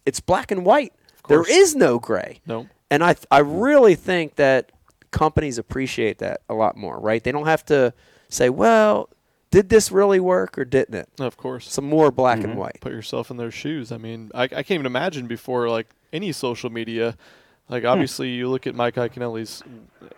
it's 0.07 0.21
black 0.21 0.51
and 0.51 0.65
white. 0.65 0.93
There 1.29 1.49
is 1.49 1.77
no 1.77 1.99
gray. 1.99 2.41
No. 2.47 2.69
And 2.91 3.05
I 3.05 3.17
I 3.31 3.41
really 3.41 3.95
think 3.95 4.37
that 4.37 4.73
companies 5.11 5.59
appreciate 5.59 6.19
that 6.19 6.41
a 6.49 6.55
lot 6.55 6.77
more. 6.77 6.99
Right? 6.99 7.23
They 7.23 7.33
don't 7.33 7.47
have 7.47 7.65
to 7.67 7.93
say, 8.29 8.51
well, 8.51 9.11
did 9.51 9.69
this 9.69 9.91
really 9.91 10.21
work 10.21 10.59
or 10.59 10.65
didn't 10.65 10.95
it? 10.95 11.09
Of 11.19 11.37
course. 11.37 11.71
Some 11.71 11.87
more 11.87 12.11
black 12.11 12.39
and 12.39 12.51
mm-hmm. 12.51 12.59
white. 12.59 12.79
Put 12.81 12.93
yourself 12.93 13.31
in 13.31 13.37
their 13.37 13.51
shoes. 13.51 13.91
I 13.93 13.99
mean, 13.99 14.31
I, 14.35 14.45
I 14.45 14.49
can't 14.49 14.73
even 14.73 14.87
imagine 14.87 15.27
before 15.27 15.69
like 15.69 15.89
any 16.13 16.33
social 16.33 16.71
media, 16.71 17.17
Like 17.69 17.83
hmm. 17.83 17.89
obviously, 17.89 18.31
you 18.31 18.49
look 18.49 18.67
at 18.67 18.75
Mike 18.75 18.95
Iaconelli's 18.95 19.63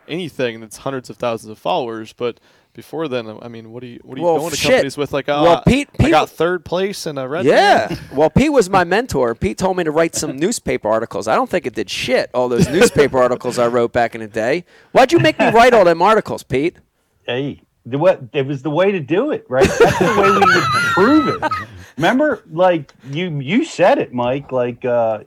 anything 0.08 0.60
that's 0.60 0.78
hundreds 0.78 1.10
of 1.10 1.16
thousands 1.16 1.50
of 1.50 1.58
followers, 1.58 2.12
but 2.12 2.40
before 2.72 3.08
then, 3.08 3.38
I 3.42 3.48
mean, 3.48 3.72
what 3.72 3.80
do 3.80 3.88
you 3.88 4.00
what 4.02 4.16
are 4.16 4.20
you 4.20 4.24
Well, 4.24 4.38
going 4.38 4.50
to 4.50 4.56
shit. 4.56 4.70
companies 4.70 4.96
with? 4.96 5.12
Like, 5.12 5.28
oh, 5.28 5.42
Well, 5.42 5.62
Pete- 5.66 5.88
I 5.94 6.04
Pete- 6.04 6.10
got 6.10 6.30
third 6.30 6.64
place 6.64 7.06
in 7.06 7.18
a 7.18 7.26
red. 7.26 7.44
Yeah. 7.44 7.94
Well, 8.12 8.30
Pete 8.30 8.52
was 8.52 8.70
my 8.70 8.84
mentor. 8.84 9.34
Pete 9.34 9.58
told 9.58 9.76
me 9.76 9.84
to 9.84 9.90
write 9.90 10.14
some 10.14 10.36
newspaper 10.36 10.88
articles. 10.88 11.26
I 11.26 11.34
don't 11.34 11.50
think 11.50 11.66
it 11.66 11.74
did 11.74 11.90
shit, 11.90 12.30
all 12.32 12.48
those 12.48 12.68
newspaper 12.72 13.18
articles 13.18 13.58
I 13.58 13.66
wrote 13.66 13.92
back 13.92 14.14
in 14.14 14.20
the 14.20 14.28
day. 14.28 14.64
Why'd 14.92 15.12
you 15.12 15.18
make 15.18 15.38
me 15.38 15.50
write 15.50 15.74
all 15.74 15.84
them 15.84 16.02
articles, 16.02 16.42
Pete? 16.42 16.76
Hey, 17.26 17.62
the 17.86 17.98
what? 17.98 18.22
It 18.32 18.46
was 18.46 18.62
the 18.62 18.70
way 18.70 18.92
to 18.92 19.00
do 19.00 19.30
it, 19.30 19.44
right? 19.48 19.68
That's 19.78 19.98
the 19.98 20.04
way 20.20 20.30
we 20.30 20.54
would 20.54 20.64
prove 20.94 21.28
it. 21.28 21.68
Remember, 21.96 22.42
like 22.50 22.92
you 23.10 23.40
you 23.40 23.64
said 23.64 23.98
it, 23.98 24.12
Mike. 24.12 24.52
Like 24.52 24.84
uh, 24.84 25.20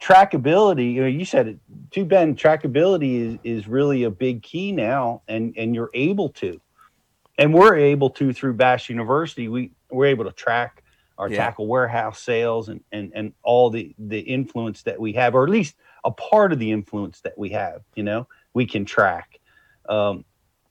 trackability. 0.00 0.92
You 0.94 1.02
know, 1.02 1.06
you 1.08 1.24
said 1.24 1.48
it 1.48 1.58
too, 1.90 2.04
Ben. 2.04 2.34
Trackability 2.36 3.20
is 3.20 3.38
is 3.44 3.68
really 3.68 4.04
a 4.04 4.10
big 4.10 4.42
key 4.42 4.72
now, 4.72 5.22
and 5.28 5.54
and 5.56 5.74
you're 5.74 5.90
able 5.94 6.28
to, 6.30 6.60
and 7.38 7.52
we're 7.54 7.76
able 7.76 8.10
to 8.10 8.32
through 8.32 8.54
Bass 8.54 8.88
University. 8.88 9.48
We 9.48 9.72
we're 9.90 10.06
able 10.06 10.24
to 10.24 10.32
track 10.32 10.82
our 11.18 11.30
Yeah. 11.30 11.38
tackle 11.38 11.66
warehouse 11.66 12.20
sales 12.22 12.68
and 12.68 12.82
and 12.92 13.12
and 13.14 13.32
all 13.42 13.70
the 13.70 13.94
the 13.98 14.20
influence 14.20 14.82
that 14.82 15.00
we 15.00 15.14
have, 15.14 15.34
or 15.34 15.44
at 15.44 15.50
least 15.50 15.76
a 16.04 16.10
part 16.10 16.52
of 16.52 16.58
the 16.58 16.70
influence 16.72 17.20
that 17.22 17.36
we 17.38 17.50
have. 17.50 17.82
You 17.94 18.02
know, 18.02 18.28
we 18.54 18.66
can 18.66 18.84
track. 18.84 19.40
Um, 19.88 20.24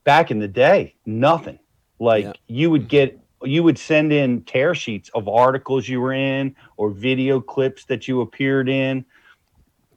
back 0.06 0.30
in 0.30 0.38
the 0.38 0.48
day, 0.48 0.94
nothing. 1.04 1.58
Like 1.98 2.24
Yeah. 2.24 2.32
you 2.46 2.70
would 2.70 2.88
get, 2.88 3.18
you 3.42 3.62
would 3.64 3.76
send 3.76 4.12
in 4.12 4.42
tear 4.44 4.74
sheets 4.74 5.10
of 5.14 5.28
articles 5.28 5.86
you 5.86 6.00
were 6.00 6.12
in 6.14 6.54
or 6.78 6.90
video 6.90 7.40
clips 7.40 7.84
that 7.86 8.08
you 8.08 8.22
appeared 8.22 8.68
in. 8.70 9.04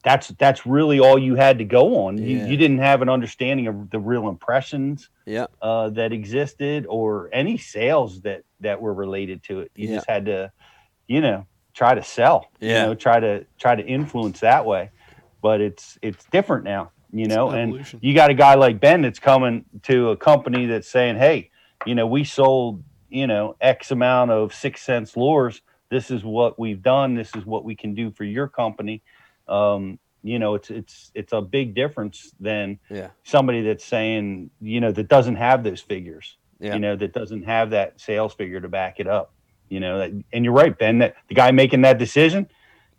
That's 0.03 0.29
that's 0.29 0.65
really 0.65 0.99
all 0.99 1.19
you 1.19 1.35
had 1.35 1.57
to 1.59 1.65
go 1.65 2.05
on. 2.05 2.17
You, 2.17 2.37
Yeah. 2.37 2.45
you 2.47 2.57
didn't 2.57 2.79
have 2.79 3.01
an 3.01 3.09
understanding 3.09 3.67
of 3.67 3.89
the 3.91 3.99
real 3.99 4.27
impressions 4.29 5.09
Yeah. 5.25 5.47
uh, 5.61 5.89
that 5.91 6.11
existed 6.11 6.85
or 6.89 7.29
any 7.31 7.57
sales 7.57 8.21
that 8.21 8.43
that 8.61 8.81
were 8.81 8.93
related 8.93 9.43
to 9.43 9.59
it. 9.59 9.71
You 9.75 9.89
Yeah. 9.89 9.95
just 9.95 10.09
had 10.09 10.25
to, 10.25 10.51
you 11.07 11.21
know, 11.21 11.45
try 11.73 11.93
to 11.95 12.03
sell. 12.03 12.47
Yeah. 12.59 12.81
You 12.81 12.87
know, 12.87 12.95
try 12.95 13.19
to 13.19 13.45
try 13.59 13.75
to 13.75 13.85
influence 13.85 14.39
that 14.39 14.65
way. 14.65 14.89
But 15.41 15.61
it's 15.61 15.99
it's 16.01 16.25
different 16.31 16.63
now. 16.63 16.91
You 17.11 17.27
know, 17.27 17.49
an 17.49 17.59
and 17.75 17.99
you 18.01 18.13
got 18.13 18.29
a 18.29 18.33
guy 18.35 18.53
like 18.55 18.79
Ben 18.79 19.01
that's 19.01 19.19
coming 19.19 19.65
to 19.83 20.09
a 20.09 20.17
company 20.17 20.67
that's 20.67 20.87
saying, 20.87 21.17
"Hey, 21.17 21.49
you 21.85 21.95
know, 21.95 22.05
we 22.05 22.23
sold 22.23 22.83
you 23.09 23.25
know 23.25 23.55
X 23.59 23.91
amount 23.91 24.31
of 24.31 24.51
6th 24.53 24.79
Sense 24.79 25.17
lures. 25.17 25.61
This 25.89 26.11
is 26.11 26.23
what 26.23 26.59
we've 26.59 26.81
done. 26.83 27.15
This 27.15 27.35
is 27.35 27.45
what 27.45 27.63
we 27.63 27.75
can 27.75 27.95
do 27.95 28.11
for 28.11 28.23
your 28.23 28.47
company." 28.47 29.01
Um, 29.47 29.97
you 30.21 30.37
know, 30.37 30.53
it's 30.55 30.69
it's 30.69 31.11
it's 31.15 31.33
a 31.33 31.41
big 31.41 31.73
difference 31.73 32.31
than 32.39 32.77
Yeah. 32.89 33.09
somebody 33.23 33.61
that's 33.63 33.85
saying, 33.85 34.51
you 34.61 34.79
know, 34.81 34.91
that 34.91 35.07
doesn't 35.07 35.37
have 35.37 35.63
those 35.63 35.81
figures. 35.81 36.37
Yeah. 36.59 36.73
You 36.73 36.79
know, 36.79 36.95
that 36.95 37.13
doesn't 37.13 37.43
have 37.43 37.69
that 37.71 37.99
sales 38.01 38.33
figure 38.35 38.59
to 38.59 38.67
back 38.67 38.99
it 38.99 39.07
up. 39.07 39.33
You 39.69 39.79
know, 39.79 39.99
that, 39.99 40.11
and 40.33 40.43
you're 40.43 40.53
right, 40.53 40.77
Ben. 40.77 40.99
That 40.99 41.15
the 41.27 41.35
guy 41.35 41.51
making 41.51 41.81
that 41.81 41.97
decision, 41.97 42.47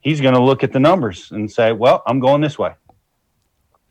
he's 0.01 0.21
going 0.21 0.35
to 0.35 0.43
look 0.43 0.65
at 0.65 0.73
the 0.73 0.81
numbers 0.81 1.31
and 1.31 1.51
say, 1.51 1.73
"Well, 1.73 2.03
I'm 2.07 2.21
going 2.21 2.41
this 2.41 2.59
way." 2.59 2.73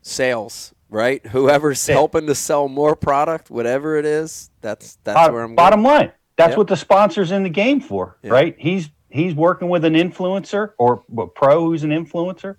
Sales, 0.02 0.74
right? 0.88 1.24
Whoever's 1.26 1.86
Yeah. 1.88 1.94
helping 1.94 2.26
to 2.26 2.34
sell 2.34 2.68
more 2.68 2.96
product, 2.96 3.50
whatever 3.50 3.96
it 3.96 4.04
is, 4.04 4.50
that's 4.60 4.98
that's 5.04 5.14
bottom, 5.14 5.34
where 5.34 5.44
I'm 5.44 5.54
bottom 5.54 5.82
line 5.82 6.12
that's 6.36 6.50
Yep. 6.52 6.58
what 6.58 6.66
the 6.68 6.76
sponsor's 6.76 7.32
in 7.32 7.42
the 7.42 7.50
game 7.50 7.80
for 7.80 8.16
Yeah. 8.22 8.30
right 8.32 8.54
he's 8.58 8.88
he's 9.10 9.34
working 9.34 9.68
with 9.68 9.84
an 9.84 9.94
influencer 9.94 10.72
or 10.78 11.02
a 11.18 11.26
pro 11.26 11.64
who's 11.64 11.82
an 11.84 11.90
influencer 11.90 12.56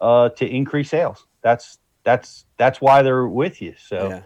uh, 0.00 0.28
to 0.30 0.46
increase 0.46 0.90
sales 0.90 1.26
that's 1.42 1.78
that's 2.04 2.44
that's 2.58 2.80
why 2.80 3.02
they're 3.02 3.26
with 3.26 3.60
you 3.60 3.74
so 3.78 4.08
Yeah. 4.10 4.20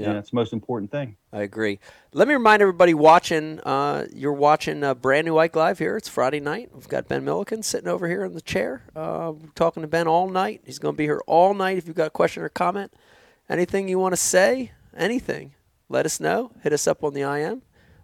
Yeah. 0.00 0.08
Yeah. 0.08 0.12
that's 0.14 0.30
the 0.30 0.36
most 0.36 0.52
important 0.52 0.90
thing 0.90 1.16
I 1.32 1.42
agree. 1.42 1.78
Let 2.12 2.26
me 2.28 2.34
remind 2.34 2.62
everybody 2.62 2.94
watching. 2.94 3.60
Uh, 3.60 4.06
you're 4.12 4.32
watching 4.32 4.82
a 4.82 4.94
brand 4.94 5.26
new 5.26 5.36
Ike 5.38 5.54
Live 5.56 5.78
here. 5.78 5.96
It's 5.96 6.08
Friday 6.08 6.40
night. 6.40 6.70
We've 6.74 6.88
got 6.88 7.08
Ben 7.08 7.24
Milliken 7.24 7.62
sitting 7.62 7.88
over 7.88 8.08
here 8.08 8.24
in 8.24 8.32
the 8.34 8.40
chair. 8.40 8.82
Uh, 8.96 9.32
talking 9.54 9.82
to 9.82 9.88
Ben 9.88 10.08
all 10.08 10.28
night. 10.28 10.62
He's 10.64 10.78
going 10.78 10.94
to 10.94 10.98
be 10.98 11.04
here 11.04 11.20
all 11.26 11.54
night. 11.54 11.78
If 11.78 11.86
you've 11.86 11.96
got 11.96 12.08
a 12.08 12.10
question 12.10 12.42
or 12.42 12.48
comment, 12.48 12.92
anything 13.48 13.88
you 13.88 13.98
want 13.98 14.12
to 14.12 14.16
say, 14.20 14.72
anything, 14.96 15.54
let 15.88 16.06
us 16.06 16.18
know. 16.20 16.50
Hit 16.62 16.72
us 16.72 16.86
up 16.86 17.04
on 17.04 17.14
the 17.14 17.22
IM. 17.22 17.62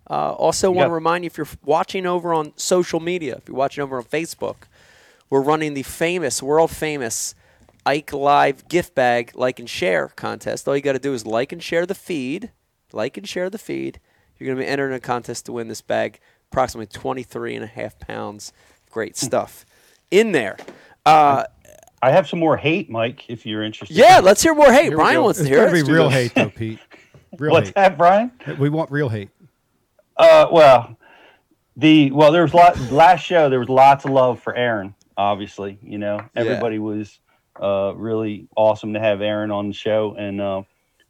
Uh, 0.09 0.33
also, 0.35 0.71
want 0.71 0.85
to 0.85 0.89
got- 0.91 0.95
remind 0.95 1.25
you 1.25 1.27
if 1.27 1.37
you're 1.39 1.49
watching 1.65 2.07
over 2.07 2.33
on 2.33 2.53
social 2.57 3.01
media, 3.01 3.37
if 3.37 3.49
you're 3.49 3.57
watching 3.57 3.83
over 3.83 3.97
on 3.97 4.05
Facebook, 4.05 4.57
we're 5.31 5.41
running 5.41 5.75
the 5.75 5.83
famous, 5.83 6.41
world 6.43 6.71
famous 6.71 7.35
Ike 7.87 8.13
Live 8.13 8.69
gift 8.69 8.95
bag 8.95 9.31
like 9.35 9.59
and 9.59 9.71
share 9.71 10.09
contest. 10.09 10.67
All 10.69 10.77
you 10.77 10.83
got 10.83 10.93
to 10.93 10.99
do 10.99 11.15
is 11.15 11.25
like 11.25 11.53
and 11.53 11.63
share 11.63 11.87
the 11.87 11.95
feed. 11.95 12.51
Like 12.93 13.17
and 13.17 13.27
share 13.29 13.49
the 13.49 13.59
feed. 13.59 14.01
You're 14.39 14.47
going 14.47 14.59
to 14.59 14.63
be 14.65 14.69
entering 14.69 14.93
a 14.95 15.01
contest 15.01 15.47
to 15.47 15.53
win 15.53 15.69
this 15.69 15.81
bag, 15.81 16.21
approximately 16.53 16.87
23 16.87 17.55
and 17.55 17.65
a 17.65 17.69
half 17.69 17.99
pounds. 17.99 18.53
Great 18.91 19.17
stuff 19.17 19.65
in 20.11 20.33
there. 20.33 20.57
Uh, 21.07 21.45
i 22.03 22.11
have 22.11 22.29
some 22.29 22.39
more 22.39 22.57
hate 22.59 22.91
mike 22.91 23.25
if 23.31 23.47
you're 23.47 23.63
interested 23.63 23.97
yeah, 23.97 24.21
let's 24.23 24.43
hear 24.43 24.55
more 24.55 24.71
hate. 24.73 24.83
Here 24.85 24.91
we 24.91 24.97
Brian 24.97 25.15
go. 25.17 25.23
wants 25.25 25.39
to 25.39 25.45
It's 25.45 25.49
hear 25.49 25.65
got 25.65 25.71
to 25.73 25.77
it. 25.79 25.87
be 25.87 25.93
real 25.93 26.09
hate, 26.11 26.35
though, 26.35 26.51
Pete. 26.51 26.79
Real 27.39 27.53
what's 27.53 27.69
hate. 27.69 27.75
that 27.75 27.99
brian 27.99 28.31
We 28.59 28.69
want 28.71 28.91
real 28.91 29.09
hate. 29.09 29.31
Uh, 30.17 30.47
well, 30.51 30.97
the 31.77 32.11
well, 32.13 32.33
there 32.33 32.43
was 32.43 32.55
lot 32.55 32.79
last 32.91 33.23
show. 33.23 33.51
There 33.51 33.59
was 33.59 33.69
lots 33.69 34.05
of 34.07 34.11
love 34.13 34.41
for 34.41 34.55
Aaron. 34.55 34.95
Obviously, 35.19 35.79
you 35.83 35.99
know, 35.99 36.21
everybody 36.35 36.79
was 36.79 37.19
uh, 37.61 37.93
really 37.97 38.49
awesome 38.57 38.95
to 38.95 39.01
have 39.01 39.21
Aaron 39.23 39.51
on 39.51 39.69
the 39.69 39.75
show, 39.75 40.15
and 40.19 40.41
uh, 40.41 40.63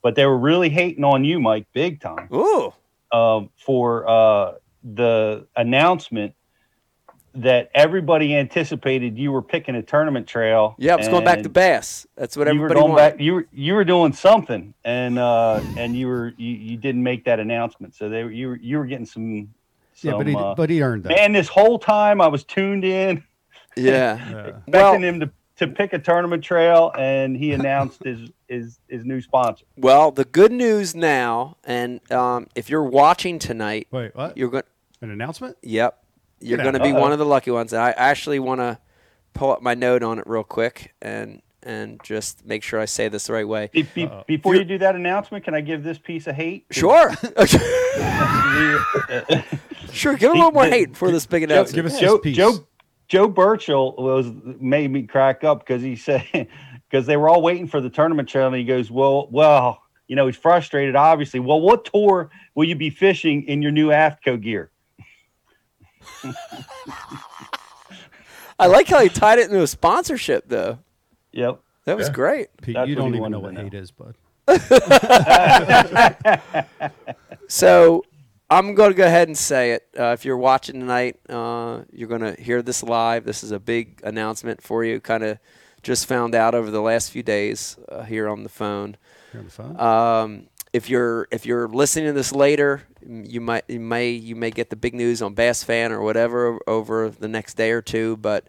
but 0.03 0.15
they 0.15 0.27
were 0.27 0.39
really 0.39 0.69
hating 0.69 1.05
on 1.05 1.25
you, 1.25 1.41
Mike, 1.41 1.67
big 1.73 2.01
time, 2.01 2.29
Ooh. 2.33 2.73
uh, 3.13 3.43
for 3.57 4.09
uh, 4.09 4.53
the 4.85 5.47
announcement 5.57 6.35
that 7.35 7.71
everybody 7.75 8.35
anticipated 8.35 9.19
you 9.19 9.31
were 9.31 9.43
picking 9.43 9.75
a 9.75 9.83
tournament 9.83 10.27
trail. 10.27 10.75
Yeah, 10.79 10.95
I 10.95 10.97
was 10.97 11.09
going 11.09 11.25
back 11.25 11.43
to 11.43 11.51
bass. 11.51 12.07
That's 12.17 12.35
what 12.37 12.47
you 12.51 12.59
were 12.61 12.67
everybody 12.67 12.81
going 12.81 12.93
wanted. 12.93 13.11
back. 13.13 13.21
You 13.21 13.35
were 13.35 13.47
you 13.53 13.75
were 13.75 13.85
doing 13.85 14.13
something, 14.15 14.73
and 14.85 15.19
uh, 15.19 15.61
and 15.77 15.95
you 15.97 16.07
were 16.09 16.33
you, 16.39 16.53
you 16.55 16.77
didn't 16.79 17.03
make 17.03 17.25
that 17.25 17.39
announcement, 17.41 17.95
so 17.95 18.09
they 18.09 18.25
were 18.25 18.31
you 18.31 18.49
were 18.49 18.57
you 18.57 18.79
were 18.79 18.87
getting 18.87 19.07
some. 19.07 19.53
Yeah, 20.03 20.13
but 20.13 20.27
he 20.27 20.35
uh, 20.37 20.55
but 20.55 20.71
he 20.71 20.83
earned 20.83 21.05
that. 21.05 21.09
Man, 21.17 21.33
this 21.33 21.49
whole 21.49 21.79
time 21.79 22.21
I 22.21 22.29
was 22.29 22.45
tuned 22.45 22.85
in, 22.85 23.23
Yeah. 23.77 24.17
Yeah. 24.31 24.47
expecting 24.47 24.73
Well- 24.73 24.95
him 24.95 25.21
to, 25.21 25.31
to 25.57 25.67
pick 25.67 25.93
a 25.93 25.99
tournament 25.99 26.45
trail, 26.45 26.93
and 26.97 27.37
he 27.37 27.53
announced 27.53 28.03
his, 28.05 28.31
his 28.49 28.79
his 28.89 29.05
new 29.05 29.21
sponsor. 29.21 29.65
Well, 29.77 30.11
the 30.11 30.25
good 30.25 30.53
news 30.53 30.95
now, 30.95 31.57
and 31.65 32.01
um, 32.13 32.47
if 32.55 32.71
you're 32.71 32.85
watching 32.85 33.39
tonight, 33.39 33.89
Wait, 33.91 34.15
what? 34.15 34.37
you're 34.37 34.51
going. 34.51 34.65
An 35.01 35.11
announcement? 35.11 35.57
Yep, 35.63 36.03
you're 36.41 36.59
going 36.59 36.75
to 36.75 36.81
be 36.81 36.93
Uh-oh. 36.93 37.01
one 37.01 37.13
of 37.13 37.19
the 37.19 37.27
lucky 37.27 37.51
ones. 37.51 37.73
I 37.73 37.91
actually 37.91 38.39
want 38.39 38.61
to 38.61 38.79
pull 39.35 39.53
up 39.53 39.61
my 39.61 39.75
note 39.75 40.03
on 40.03 40.19
it 40.19 40.27
real 40.27 40.45
quick 40.45 40.95
and 41.03 41.43
and 41.63 42.01
just 42.05 42.47
make 42.47 42.63
sure 42.63 42.81
I 42.81 42.85
say 42.85 43.09
this 43.09 43.27
the 43.27 43.33
right 43.33 43.47
way. 43.47 43.69
Be, 43.73 43.83
be, 43.83 44.09
before 44.27 44.55
you 44.55 44.65
do 44.65 44.79
that 44.79 44.95
announcement, 44.95 45.45
can 45.45 45.53
I 45.53 45.61
give 45.61 45.83
this 45.83 45.99
piece 45.99 46.27
of 46.27 46.37
hate? 46.37 46.65
Sure. 46.71 47.13
Sure. 49.93 50.15
Give 50.15 50.31
a 50.31 50.35
little 50.35 50.53
more 50.53 50.67
hate 50.67 50.97
for 50.97 51.11
this 51.11 51.27
big 51.27 51.49
Joe, 51.49 51.55
announcement. 51.55 51.75
Give 51.75 51.87
us 51.87 51.99
Joe, 51.99 52.13
his 52.13 52.21
piece. 52.21 52.37
Joe, 52.37 52.67
Joe 53.09 53.29
Burchell 53.29 53.95
was 53.97 54.31
made 54.61 54.91
me 54.91 55.05
crack 55.05 55.45
up 55.45 55.61
because 55.61 55.83
he 55.83 55.97
said 55.97 56.25
because 56.91 57.07
they 57.07 57.17
were 57.17 57.29
all 57.29 57.43
waiting 57.43 57.67
for 57.67 57.81
the 57.81 57.91
tournament 57.91 58.29
trail, 58.29 58.47
and 58.49 58.57
he 58.57 58.65
goes, 58.65 58.91
"Well, 58.91 59.29
well, 59.31 59.83
you 60.09 60.17
know, 60.17 60.27
he's 60.27 60.37
frustrated, 60.37 60.97
obviously. 60.97 61.41
Well, 61.41 61.61
what 61.61 61.85
tour 61.85 62.31
will 62.55 62.65
you 62.65 62.77
be 62.77 62.91
fishing 62.91 63.45
in 63.45 63.63
your 63.63 63.73
new 63.73 63.89
AFTCO 63.89 64.43
gear?" 64.43 64.71
I 68.59 68.67
like 68.67 68.89
how 68.89 69.01
he 69.01 69.11
tied 69.11 69.39
it 69.39 69.51
into 69.51 69.63
a 69.63 69.67
sponsorship, 69.67 70.49
though. 70.49 70.79
Yep. 71.33 71.61
That 71.85 71.97
was 71.97 72.09
great. 72.09 72.49
Pete, 72.63 72.75
That's 72.75 72.89
you 72.89 72.97
don't 72.97 73.15
even 73.15 73.31
know 73.31 73.39
what 73.39 73.55
to 73.55 73.63
hate 73.63 73.75
is, 73.75 73.93
bud. 73.93 74.17
So 77.49 78.05
I'm 78.49 78.75
going 78.75 78.91
to 78.91 78.97
go 78.97 79.05
ahead 79.05 79.27
and 79.29 79.37
say 79.37 79.73
it. 79.73 79.89
Uh, 79.99 80.13
if 80.13 80.25
you're 80.25 80.37
watching 80.37 80.79
tonight, 80.79 81.19
uh, 81.29 81.83
you're 81.93 82.09
going 82.09 82.21
to 82.21 82.41
hear 82.41 82.63
this 82.63 82.83
live. 82.83 83.25
This 83.25 83.43
is 83.43 83.51
a 83.51 83.59
big 83.59 84.01
announcement 84.05 84.63
for 84.63 84.85
you. 84.85 85.01
Kind 85.01 85.25
of 85.25 85.39
just 85.83 86.07
found 86.07 86.35
out 86.35 86.55
over 86.55 86.71
the 86.71 86.81
last 86.81 87.11
few 87.11 87.25
days 87.25 87.77
uh, 87.89 88.05
here 88.05 88.29
on 88.29 88.45
the 88.45 88.49
phone. 88.49 88.97
Here 89.33 89.41
on 89.41 89.47
the 89.47 89.51
phone. 89.51 89.81
Um, 89.81 90.47
if 90.73 90.89
you're 90.89 91.27
if 91.33 91.47
you're 91.47 91.69
listening 91.69 92.07
to 92.07 92.13
this 92.13 92.33
later, 92.33 92.83
you 93.05 93.41
might 93.41 93.65
you 93.67 93.81
may 93.81 94.11
you 94.11 94.37
may 94.37 94.51
get 94.51 94.71
the 94.71 94.77
big 94.77 94.95
news 94.95 95.23
on 95.23 95.35
BassFan 95.35 95.91
or 95.91 96.03
whatever 96.03 96.61
over 96.67 97.09
the 97.09 97.29
next 97.29 97.55
day 97.55 97.71
or 97.71 97.83
two. 97.83 98.17
But 98.17 98.49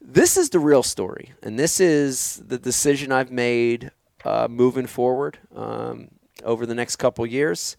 this 0.00 0.36
is 0.36 0.50
the 0.50 0.58
real 0.58 0.82
story, 0.82 1.32
and 1.42 1.58
this 1.58 1.80
is 1.80 2.42
the 2.46 2.58
decision 2.58 3.12
I've 3.12 3.30
made 3.30 3.90
uh, 4.24 4.48
moving 4.50 4.86
forward 4.86 5.38
um, 5.54 6.08
over 6.44 6.66
the 6.66 6.74
next 6.74 6.96
couple 6.96 7.24
years. 7.24 7.76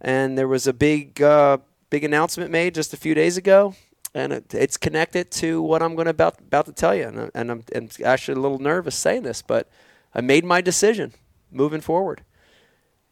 And 0.00 0.38
there 0.38 0.48
was 0.48 0.66
a 0.66 0.72
big 0.72 1.20
uh, 1.20 1.58
big 1.90 2.04
announcement 2.04 2.50
made 2.50 2.74
just 2.74 2.92
a 2.94 2.96
few 2.96 3.14
days 3.14 3.36
ago, 3.36 3.74
and 4.14 4.32
it, 4.32 4.54
it's 4.54 4.76
connected 4.76 5.30
to 5.32 5.60
what 5.62 5.82
I'm 5.82 5.94
going 5.94 6.04
to 6.06 6.10
about 6.10 6.38
about 6.40 6.66
to 6.66 6.72
tell 6.72 6.94
you. 6.94 7.04
And, 7.08 7.20
I- 7.20 7.30
and 7.34 7.50
I'm 7.50 7.64
and 7.74 7.96
actually 8.04 8.38
a 8.38 8.40
little 8.40 8.58
nervous 8.60 8.94
saying 8.94 9.22
this, 9.24 9.42
but 9.42 9.68
I 10.14 10.20
made 10.20 10.44
my 10.44 10.60
decision 10.60 11.14
moving 11.50 11.80
forward, 11.80 12.22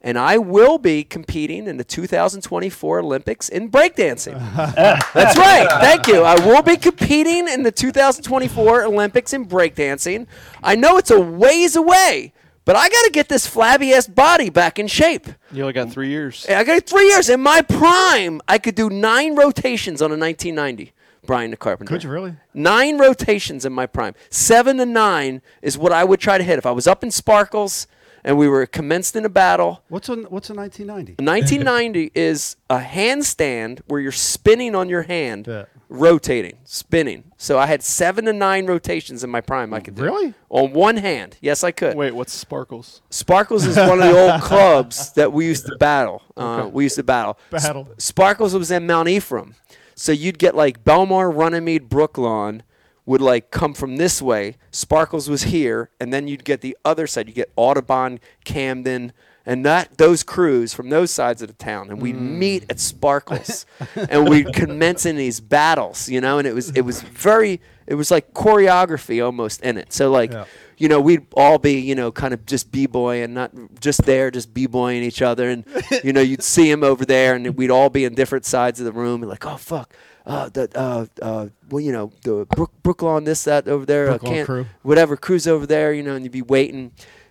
and 0.01 0.17
I 0.17 0.39
will 0.39 0.79
be 0.79 1.03
competing 1.03 1.67
in 1.67 1.77
the 1.77 1.85
2024 1.85 3.01
Olympics 3.01 3.49
in 3.49 3.69
breakdancing. 3.71 4.35
That's 5.13 5.37
right. 5.37 5.67
Thank 5.81 6.07
you. 6.07 6.23
I 6.23 6.35
will 6.47 6.63
be 6.63 6.77
competing 6.77 7.49
in 7.49 7.65
the 7.65 7.73
2024 7.73 8.85
Olympics 8.85 9.33
in 9.33 9.47
breakdancing. 9.47 10.27
I 10.63 10.77
know 10.77 10.99
it's 10.99 11.11
a 11.11 11.21
ways 11.21 11.75
away, 11.75 12.33
but 12.67 12.77
I 12.77 12.89
got 12.91 13.05
to 13.05 13.11
get 13.11 13.29
this 13.31 13.47
flabby 13.47 13.95
ass 13.95 14.07
body 14.07 14.51
back 14.51 14.79
in 14.79 14.87
shape. 14.89 15.27
You 15.51 15.63
only 15.63 15.73
got 15.73 15.91
three 15.91 16.09
years. 16.11 16.45
I 16.47 16.63
got 16.65 16.85
three 16.85 17.07
years. 17.09 17.31
In 17.31 17.41
my 17.41 17.63
prime, 17.63 18.43
I 18.47 18.59
could 18.59 18.75
do 18.75 18.91
nine 18.91 19.35
rotations 19.37 20.03
on 20.03 20.11
a 20.11 20.17
1990. 20.19 20.93
Brian 21.25 21.51
the 21.51 21.57
Carpenter. 21.57 21.89
Could 21.93 22.05
you 22.05 22.11
really? 22.11 22.35
Nine 22.55 22.99
rotations 22.99 23.65
in 23.65 23.73
my 23.73 23.87
prime. 23.87 24.15
Seven 24.31 24.77
to 24.77 24.87
nine 24.87 25.43
is 25.63 25.79
what 25.79 25.93
I 25.93 26.05
would 26.05 26.21
try 26.21 26.39
to 26.39 26.45
hit. 26.45 26.59
If 26.59 26.67
I 26.67 26.71
was 26.73 26.87
up 26.87 27.03
in 27.03 27.11
Sparkles 27.11 27.87
and 28.25 28.37
we 28.39 28.49
were 28.49 28.67
commenced 28.67 29.17
in 29.17 29.25
a 29.25 29.29
battle, 29.29 29.83
What's 29.89 30.09
a 30.09 30.15
what's 30.17 30.51
a 30.51 30.55
1990? 30.55 31.23
1990 31.23 32.13
is 32.15 32.57
a 32.71 32.79
handstand 32.81 33.81
where 33.87 34.01
you're 34.01 34.13
spinning 34.13 34.75
on 34.75 34.89
your 34.89 35.03
hand, 35.03 35.47
Yeah. 35.49 35.65
Rotating, 35.89 36.59
spinning. 36.65 37.25
So 37.37 37.59
I 37.59 37.67
had 37.67 37.81
seven 37.83 38.25
to 38.25 38.33
nine 38.33 38.67
rotations 38.67 39.23
in 39.23 39.31
my 39.31 39.41
prime. 39.41 39.73
I 39.73 39.79
could 39.81 39.95
do 39.95 40.03
Really? 40.03 40.35
on 40.51 40.73
one 40.73 40.97
hand. 40.97 41.37
Yes, 41.41 41.63
I 41.63 41.71
could. 41.71 41.97
Wait, 41.97 42.13
what's 42.13 42.33
Sparkles? 42.33 43.03
Sparkles 43.11 43.65
is 43.65 43.77
one 43.77 44.01
of 44.03 44.09
the 44.09 44.19
old 44.33 44.41
clubs 44.43 45.13
that 45.13 45.33
we 45.33 45.47
used 45.47 45.67
to 45.67 45.77
battle. 45.77 46.23
Uh, 46.37 46.69
We 46.73 46.85
used 46.85 46.97
to 46.97 47.05
battle. 47.05 47.39
Battle. 47.51 47.87
Sp- 47.99 48.01
Sparkles 48.03 48.53
was 48.55 48.71
in 48.73 48.85
Mount 48.87 49.09
Ephraim, 49.09 49.55
so 49.95 50.11
you'd 50.11 50.39
get 50.41 50.57
like 50.57 50.83
Bellmawr, 50.85 51.33
Runnemede, 51.33 51.89
Brooklawn 51.89 52.63
would 53.05 53.21
like 53.21 53.53
come 53.53 53.73
from 53.73 53.97
this 53.97 54.21
way. 54.21 54.57
Sparkles 54.73 55.31
was 55.31 55.45
here, 55.45 55.91
and 56.01 56.13
then 56.13 56.27
you'd 56.27 56.45
get 56.45 56.63
the 56.63 56.77
other 56.85 57.07
side. 57.07 57.29
You 57.29 57.35
get 57.35 57.53
Audubon, 57.55 58.19
Camden. 58.45 59.13
And 59.49 59.65
that 59.65 59.97
those 59.97 60.25
crews 60.25 60.75
from 60.75 60.91
those 60.91 61.13
sides 61.13 61.41
of 61.41 61.47
the 61.49 61.55
town, 61.55 61.89
and 61.91 62.03
we'd 62.03 62.21
meet 62.21 62.67
at 62.69 62.81
Sparkles, 62.81 63.65
and 64.11 64.29
we'd 64.29 64.53
commence 64.53 65.07
in 65.07 65.17
these 65.17 65.39
battles, 65.41 66.09
you 66.09 66.21
know. 66.21 66.39
And 66.39 66.49
it 66.49 66.55
was 66.55 66.71
it 66.71 66.81
was 66.83 67.01
very 67.03 67.61
it 67.87 67.95
was 67.95 68.11
like 68.11 68.35
choreography 68.35 69.25
almost 69.25 69.63
in 69.63 69.79
it. 69.79 69.93
So 69.93 70.11
like, 70.11 70.33
Yeah. 70.33 70.47
you 70.77 70.89
know, 70.89 71.01
we'd 71.01 71.27
all 71.37 71.59
be, 71.59 71.79
you 71.79 71.95
know, 71.95 72.11
kind 72.11 72.35
of 72.35 72.45
just 72.45 72.73
b-boy 72.73 73.23
and 73.23 73.33
not 73.33 73.53
just 73.81 74.03
there, 74.03 74.33
just 74.33 74.53
b-boying 74.53 75.05
each 75.05 75.23
other. 75.23 75.49
And, 75.49 75.65
you 76.05 76.13
know, 76.13 76.21
you'd 76.21 76.43
see 76.43 76.69
him 76.69 76.83
over 76.83 77.05
there 77.05 77.37
and 77.37 77.57
we'd 77.57 77.71
all 77.71 77.89
be 77.89 78.05
in 78.05 78.17
different 78.17 78.45
sides 78.45 78.81
of 78.81 78.87
the 78.87 78.91
room 78.93 79.23
and 79.23 79.31
like, 79.31 79.47
oh, 79.47 79.57
fuck. 79.57 79.95
Uh, 80.27 80.49
the, 80.49 80.69
uh, 80.75 81.07
uh, 81.23 81.47
well, 81.71 81.81
you 81.81 81.93
know, 81.93 82.11
the 82.25 82.45
Brook, 82.47 82.73
Brooklawn, 82.83 83.25
this, 83.25 83.45
that 83.45 83.69
over 83.69 83.87
there. 83.87 84.11
uh, 84.11 84.19
can't, 84.19 84.45
crew. 84.47 84.67
Whatever 84.83 85.17
crew's 85.17 85.47
over 85.47 85.65
there, 85.65 85.93
you 85.93 86.03
know, 86.03 86.17
and 86.17 86.25
you'd 86.25 86.33
be 86.33 86.43
waiting. 86.43 86.91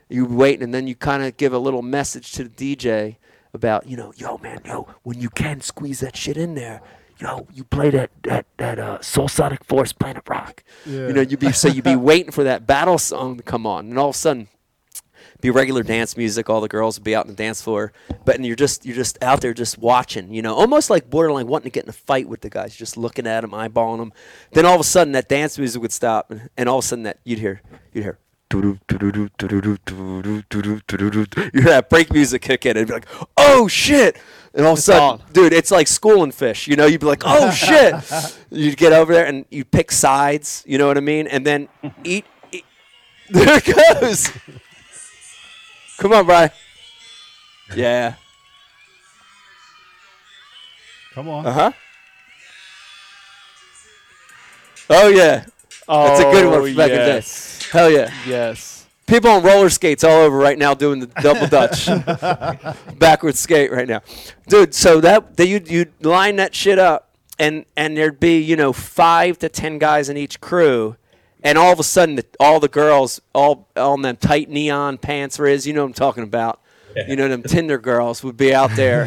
You'd 0.10 0.30
be 0.30 0.36
waiting 0.36 0.64
and 0.64 0.74
then 0.74 0.88
you 0.88 0.95
kind 0.95 1.24
of 1.24 1.38
give 1.38 1.53
a 1.53 1.60
little 1.60 1.82
message 1.82 2.32
to 2.34 2.43
the 2.43 2.49
DJ 2.76 3.18
about, 3.53 3.88
you 3.88 3.97
know, 3.97 4.14
yo, 4.16 4.38
man, 4.38 4.60
yo, 4.66 4.88
when 5.03 5.20
you 5.20 5.30
can 5.30 5.62
squeeze 5.62 6.01
that 6.01 6.16
shit 6.16 6.38
in 6.38 6.56
there, 6.56 6.82
yo, 7.20 7.47
you 7.53 7.64
play 7.64 7.89
that 7.89 8.12
that 8.24 8.45
that 8.58 8.80
uh, 8.80 9.01
Soul 9.01 9.28
Sonic 9.28 9.64
Force 9.64 9.93
Planet 9.93 10.24
Rock. 10.28 10.64
You 10.86 11.14
know, 11.14 11.22
you 11.22 11.38
be 11.38 11.51
so 11.51 11.68
you 11.68 11.82
be 11.82 11.95
waiting 12.12 12.32
for 12.32 12.43
that 12.43 12.68
battle 12.68 12.97
song 12.97 13.38
to 13.38 13.43
come 13.43 13.66
on, 13.66 13.88
and 13.88 13.97
all 13.97 14.10
of 14.10 14.16
a 14.16 14.18
sudden, 14.18 14.47
be 15.41 15.49
regular 15.49 15.84
dance 15.84 16.18
music. 16.18 16.49
All 16.49 16.62
the 16.62 16.68
girls 16.68 16.97
would 16.99 17.03
be 17.03 17.16
out 17.16 17.26
on 17.26 17.32
the 17.32 17.36
dance 17.36 17.62
floor, 17.62 17.93
but 18.26 18.36
and 18.36 18.45
you're 18.45 18.56
just 18.56 18.86
you're 18.86 18.95
just 18.95 19.22
out 19.24 19.41
there 19.41 19.53
just 19.53 19.78
watching. 19.78 20.34
You 20.34 20.41
know, 20.41 20.56
almost 20.56 20.89
like 20.89 21.10
borderline 21.10 21.47
wanting 21.47 21.72
to 21.72 21.74
get 21.74 21.84
in 21.84 21.89
a 21.89 21.93
fight 21.93 22.28
with 22.28 22.41
the 22.41 22.49
guys, 22.49 22.76
just 22.76 22.97
looking 22.97 23.28
at 23.28 23.41
them, 23.41 23.51
eyeballing 23.51 23.99
them. 23.99 24.14
Then 24.51 24.66
all 24.66 24.76
of 24.76 24.82
a 24.82 24.86
sudden, 24.86 25.14
that 25.14 25.30
dance 25.30 25.58
music 25.58 25.82
would 25.82 25.93
stop, 25.93 26.32
and, 26.32 26.49
and 26.58 26.70
all 26.70 26.80
of 26.80 26.86
a 26.86 26.88
sudden, 26.88 27.03
that 27.03 27.20
you'd 27.24 27.39
hear 27.39 27.62
you'd 27.93 28.03
hear. 28.03 28.20
You 31.36 31.62
hear 31.62 31.72
that 31.72 31.89
break 31.89 32.12
music 32.14 32.41
kick 32.41 32.66
in, 32.66 32.78
and 32.78 32.88
be 32.88 32.93
like, 32.93 33.08
"Oh 33.38 33.68
shit!" 33.68 34.18
And 34.54 34.66
all 34.66 34.74
of 34.74 34.80
a 34.80 34.82
sudden, 34.82 35.22
on. 35.22 35.22
dude, 35.34 35.52
it's 35.54 35.72
like 35.72 35.88
schooling 35.88 36.32
fish. 36.32 36.68
You 36.68 36.76
know, 36.76 36.86
you'd 36.86 37.02
be 37.02 37.08
like, 37.08 37.24
"Oh 37.26 37.52
shit!" 37.66 37.96
You'd 38.50 38.78
get 38.78 38.93
over 38.93 39.14
there 39.14 39.26
and 39.26 39.46
you 39.50 39.66
pick 39.66 39.91
sides. 39.91 40.64
You 40.66 40.78
know 40.78 40.88
what 40.88 40.98
I 40.98 41.02
mean? 41.02 41.28
And 41.28 41.46
then 41.46 41.70
eat. 42.04 42.26
eat. 42.52 42.66
There 43.30 43.58
it 43.58 44.00
goes. 44.02 44.32
Come 45.98 46.14
on, 46.14 46.26
Brian. 46.26 46.52
Yeah. 47.76 48.16
Come 51.14 51.30
on. 51.30 51.46
Uh 51.46 51.52
huh. 51.52 51.72
Oh 54.89 55.08
yeah. 55.08 55.46
That's 55.88 56.19
a 56.19 56.23
good 56.23 56.45
one 56.45 56.55
oh, 56.55 56.65
from 56.65 56.75
back 56.75 56.91
in 56.91 56.97
the 56.97 57.21
day. 57.21 57.69
Hell 57.71 57.91
yeah. 57.91 58.11
Yes. 58.27 58.88
People 59.07 59.29
on 59.29 59.43
roller 59.43 59.69
skates 59.69 60.03
all 60.03 60.23
over 60.23 60.36
right 60.36 60.57
now 60.57 60.73
doing 60.73 60.99
the 60.99 61.05
double 61.05 61.45
dutch, 61.45 61.86
backward 62.99 63.36
skate 63.36 63.71
right 63.71 63.88
now, 63.88 64.01
dude. 64.47 64.73
So 64.73 64.99
that 65.01 65.38
that 65.38 65.47
you 65.47 65.61
you 65.63 65.86
line 66.01 66.38
that 66.38 66.55
shit 66.55 66.79
up, 66.79 67.11
and 67.38 67.65
and 67.77 67.95
there'd 67.95 68.19
be 68.19 68.39
you 68.39 68.55
know 68.55 68.73
five 68.73 69.38
to 69.39 69.49
ten 69.49 69.77
guys 69.77 70.09
in 70.09 70.17
each 70.17 70.41
crew, 70.41 70.95
and 71.43 71.55
all 71.55 71.71
of 71.71 71.79
a 71.79 71.83
sudden 71.83 72.15
the, 72.15 72.25
all 72.39 72.59
the 72.59 72.67
girls 72.67 73.21
all 73.36 73.67
on 73.75 74.01
them 74.01 74.17
tight 74.17 74.49
neon 74.49 74.97
pants, 74.97 75.38
Riz, 75.38 75.67
you 75.67 75.73
know 75.73 75.83
what 75.83 75.89
I'm 75.89 75.93
talking 75.93 76.23
about. 76.23 76.59
You 77.08 77.16
know 77.16 77.28
them 77.28 77.43
Tinder 77.43 77.78
girls 77.78 78.24
would 78.24 78.38
be 78.38 78.54
out 78.54 78.72
there, 78.76 79.04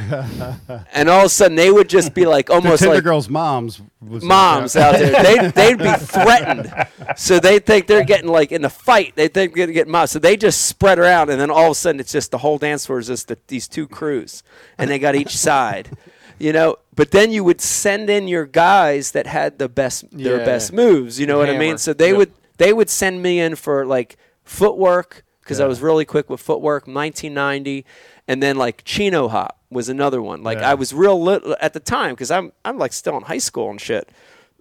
and 0.93 1.09
all 1.09 1.21
of 1.21 1.25
a 1.27 1.29
sudden 1.29 1.57
they 1.57 1.71
would 1.71 1.89
just 1.89 2.13
be 2.15 2.27
like 2.27 2.47
The 2.47 2.53
almost 2.55 2.81
Tinder 2.83 2.97
like 2.97 3.05
girls' 3.05 3.29
moms 3.29 3.81
was 4.01 4.23
moms 4.23 4.77
out 4.77 4.93
there. 4.99 5.23
They'd, 5.23 5.51
they'd 5.55 5.79
be 5.79 5.93
threatened. 5.93 6.73
So 7.17 7.39
they 7.41 7.59
think 7.59 7.87
they're 7.87 8.05
getting 8.05 8.29
like 8.29 8.53
in 8.53 8.65
a 8.65 8.71
fight. 8.71 9.15
They 9.17 9.29
think 9.29 9.55
they're 9.55 9.67
getting 9.69 9.91
mobbed. 9.93 10.11
So 10.11 10.19
they 10.19 10.37
just 10.37 10.67
spread 10.67 10.99
around, 10.99 11.31
and 11.31 11.41
then 11.41 11.51
all 11.51 11.67
of 11.67 11.73
a 11.73 11.75
sudden 11.75 11.99
it's 12.01 12.13
just 12.13 12.31
the 12.31 12.39
whole 12.39 12.59
dance 12.59 12.85
floor 12.87 12.99
is 12.99 13.07
just 13.07 13.29
the, 13.29 13.39
these 13.49 13.67
two 13.69 13.87
crews, 13.89 14.43
and 14.77 14.91
they 14.91 14.99
got 14.99 15.15
each 15.15 15.37
side. 15.49 15.91
You 16.39 16.53
know, 16.53 16.77
but 16.95 17.11
then 17.11 17.33
you 17.33 17.43
would 17.43 17.61
send 17.61 18.09
in 18.11 18.29
your 18.29 18.45
guys 18.47 19.11
that 19.13 19.27
had 19.27 19.59
the 19.59 19.69
best 19.69 20.05
their 20.17 20.39
Yeah. 20.39 20.45
best 20.45 20.73
moves. 20.73 21.19
You 21.19 21.27
know 21.27 21.39
what 21.39 21.49
I 21.51 21.57
mean? 21.59 21.79
So 21.79 21.93
they 21.95 22.09
Yep. 22.11 22.17
would 22.19 22.33
they 22.59 22.73
would 22.73 22.91
send 22.91 23.23
me 23.23 23.41
in 23.41 23.57
for 23.57 23.85
like 23.87 24.17
footwork 24.45 25.25
because 25.49 25.61
I 25.61 25.67
was 25.67 25.81
really 25.81 26.05
quick 26.05 26.29
with 26.29 26.41
footwork. 26.41 26.87
1990, 26.87 27.87
and 28.29 28.43
then 28.43 28.57
like 28.57 28.83
chino 28.85 29.29
hop 29.29 29.59
was 29.71 29.89
another 29.89 30.21
one. 30.21 30.43
Like 30.43 30.59
Yeah. 30.59 30.73
I 30.73 30.75
was 30.75 30.93
real 30.93 31.21
little 31.21 31.57
at 31.59 31.73
the 31.73 31.81
time 31.81 32.15
because 32.15 32.31
I'm 32.31 32.53
I'm 32.67 32.77
like 32.77 32.93
still 32.93 33.17
in 33.17 33.23
high 33.23 33.39
school 33.39 33.71
and 33.71 33.81
shit, 33.81 34.11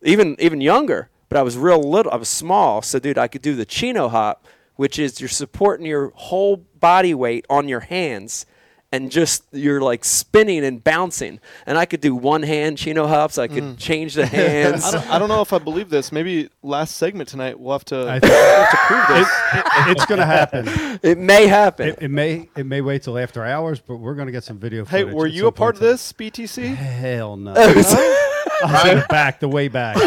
even 0.01 0.37
even 0.39 0.61
younger. 0.61 1.09
But 1.27 1.37
I 1.37 1.41
was 1.41 1.57
real 1.57 1.83
little. 1.83 2.13
I 2.13 2.15
was 2.15 2.29
small, 2.29 2.81
so 2.81 2.99
dude, 2.99 3.17
I 3.17 3.27
could 3.27 3.41
do 3.41 3.53
the 3.53 3.65
chino 3.65 4.07
hop, 4.07 4.47
which 4.77 4.97
is 4.97 5.19
you're 5.19 5.27
supporting 5.27 5.85
your 5.85 6.13
whole 6.15 6.55
body 6.79 7.13
weight 7.13 7.45
on 7.49 7.67
your 7.67 7.81
hands. 7.81 8.45
And 8.89 9.11
just 9.11 9.43
you're 9.51 9.81
like 9.81 10.05
spinning 10.05 10.63
and 10.63 10.81
bouncing, 10.81 11.41
and 11.65 11.77
I 11.77 11.85
could 11.85 11.99
do 11.99 12.15
one 12.15 12.41
hand 12.41 12.77
chino 12.77 13.05
hops. 13.05 13.37
I 13.37 13.47
could 13.47 13.63
mm. 13.63 13.77
change 13.77 14.13
the 14.13 14.25
hands. 14.25 14.85
I 14.85 14.91
don't, 14.91 15.09
I 15.09 15.19
don't 15.19 15.27
know 15.27 15.41
if 15.41 15.51
I 15.51 15.57
believe 15.57 15.89
this. 15.89 16.13
Maybe 16.13 16.49
last 16.63 16.95
segment 16.95 17.27
tonight 17.27 17.59
we'll 17.59 17.73
have 17.73 17.83
to, 17.85 17.97
I 17.97 18.19
we'll 18.19 18.31
have 18.31 18.71
to 18.71 18.77
prove 18.77 19.07
this. 19.09 19.27
It, 19.53 19.91
it's 19.91 20.05
going 20.05 20.19
to 20.19 20.25
happen. 20.25 20.67
It 21.03 21.17
may 21.17 21.47
happen. 21.47 21.89
It, 21.89 21.97
it 22.01 22.07
may 22.09 22.49
it 22.55 22.65
may 22.65 22.81
wait 22.81 23.03
till 23.03 23.17
after 23.17 23.43
hours, 23.43 23.79
but 23.79 23.97
we're 23.97 24.15
going 24.15 24.27
to 24.27 24.31
get 24.31 24.43
some 24.43 24.57
video. 24.57 24.83
hey, 24.85 25.03
footage 25.03 25.15
were 25.15 25.27
you 25.27 25.47
a 25.47 25.51
part 25.51 25.75
of 25.75 25.81
this, 25.81 26.11
BTC? 26.13 26.75
Hell 26.75 27.37
no. 27.37 27.53
I 27.55 27.73
was 27.73 28.85
in 28.85 28.99
the 28.99 29.05
back, 29.09 29.39
the 29.39 29.47
way 29.47 29.67
back, 29.67 29.97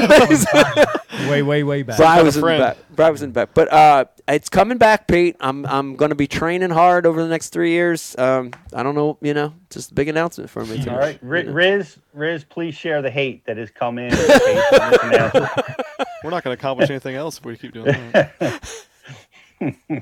way 1.29 1.43
way 1.43 1.63
way 1.63 1.83
back. 1.83 1.97
Bri 1.97 2.23
was 2.23 2.37
in 2.37 2.43
the 2.43 2.59
back. 2.59 2.77
Bri 2.91 3.11
was 3.11 3.23
in 3.23 3.31
the 3.31 3.35
back. 3.35 3.51
But 3.55 3.73
uh, 3.73 4.05
it's 4.29 4.49
coming 4.49 4.79
back, 4.79 5.07
Pete. 5.09 5.37
I'm 5.41 5.67
I'm 5.67 5.97
going 5.97 6.11
to 6.11 6.15
be 6.15 6.27
training 6.27 6.71
hard 6.71 7.07
over 7.07 7.23
the 7.23 7.29
next 7.29 7.51
three 7.51 7.71
years. 7.71 8.17
Um, 8.19 8.53
I 8.73 8.83
don't 8.83 8.95
know, 8.95 9.19
you 9.21 9.35
know, 9.35 9.53
just 9.71 9.91
a 9.91 9.95
big 9.95 10.09
announcement 10.09 10.51
for 10.51 10.65
me. 10.65 10.79
All 10.79 10.85
tonight. 10.85 10.99
right, 10.99 11.19
Ri- 11.23 11.49
Riz, 11.49 11.99
Riz, 12.15 12.45
please 12.45 12.75
share 12.75 13.03
the 13.03 13.11
hate 13.11 13.45
that 13.47 13.57
has 13.57 13.71
come 13.71 13.99
in. 13.99 14.07
in 14.07 14.11
the 14.13 14.17
this 14.17 14.99
announcement. 15.03 15.51
We're 16.23 16.31
not 16.31 16.45
going 16.45 16.57
to 16.57 16.61
accomplish 16.61 16.91
anything 16.91 17.17
else 17.17 17.39
if 17.39 17.45
we 17.45 17.57
keep 17.57 17.73
doing 17.73 17.87
that. 18.13 18.87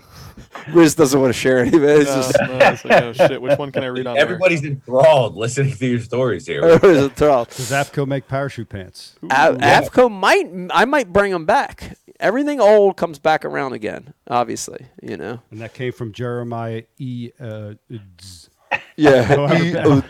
Riz 0.73 0.95
doesn't 0.95 1.21
want 1.21 1.33
to 1.33 1.39
share 1.39 1.59
any 1.61 1.77
of 1.77 1.83
it. 1.83 2.01
It's 2.03 2.11
No, 2.11 2.17
just 2.17 2.41
no, 2.41 2.59
it's 2.59 2.85
like, 2.85 3.03
oh, 3.03 3.13
shit. 3.13 3.43
Which 3.43 3.59
one 3.59 3.73
can 3.73 3.83
I 3.83 3.87
read 3.89 4.07
on 4.07 4.17
Everybody's 4.17 4.63
enthralled 4.65 5.37
listening 5.37 5.75
to 5.77 5.87
your 5.87 6.01
stories 6.01 6.47
here. 6.47 6.63
it 6.65 6.83
was 6.83 6.99
a 6.99 7.11
thrill. 7.11 7.45
Does 7.45 7.71
AFTCO 7.71 8.07
make 8.07 8.29
parachute 8.29 8.69
pants? 8.69 9.17
A- 9.25 9.27
AFTCO 9.55 10.11
might 10.11 10.47
I 10.73 10.85
might 10.85 11.13
bring 11.13 11.33
them 11.33 11.45
back. 11.47 11.97
Everything 12.21 12.61
old 12.61 12.97
comes 12.97 13.19
back 13.19 13.45
around 13.45 13.73
again. 13.75 14.13
Obviously, 14.29 14.87
you 15.03 15.17
know. 15.17 15.41
And 15.51 15.61
that 15.61 15.75
came 15.75 15.93
from 15.93 16.13
Jeremiah 16.13 16.83
E. 16.99 17.31
Uh, 17.41 17.75
Z- 18.21 18.49
Yeah. 18.97 19.23
however, 19.23 20.05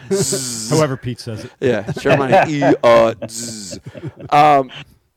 however 0.70 0.96
Pete 0.96 1.20
says 1.20 1.44
it. 1.44 1.52
Yeah, 1.60 1.90
Jeremiah 1.92 2.46
E 2.48 2.62
uh, 2.82 3.14
um, 4.30 4.70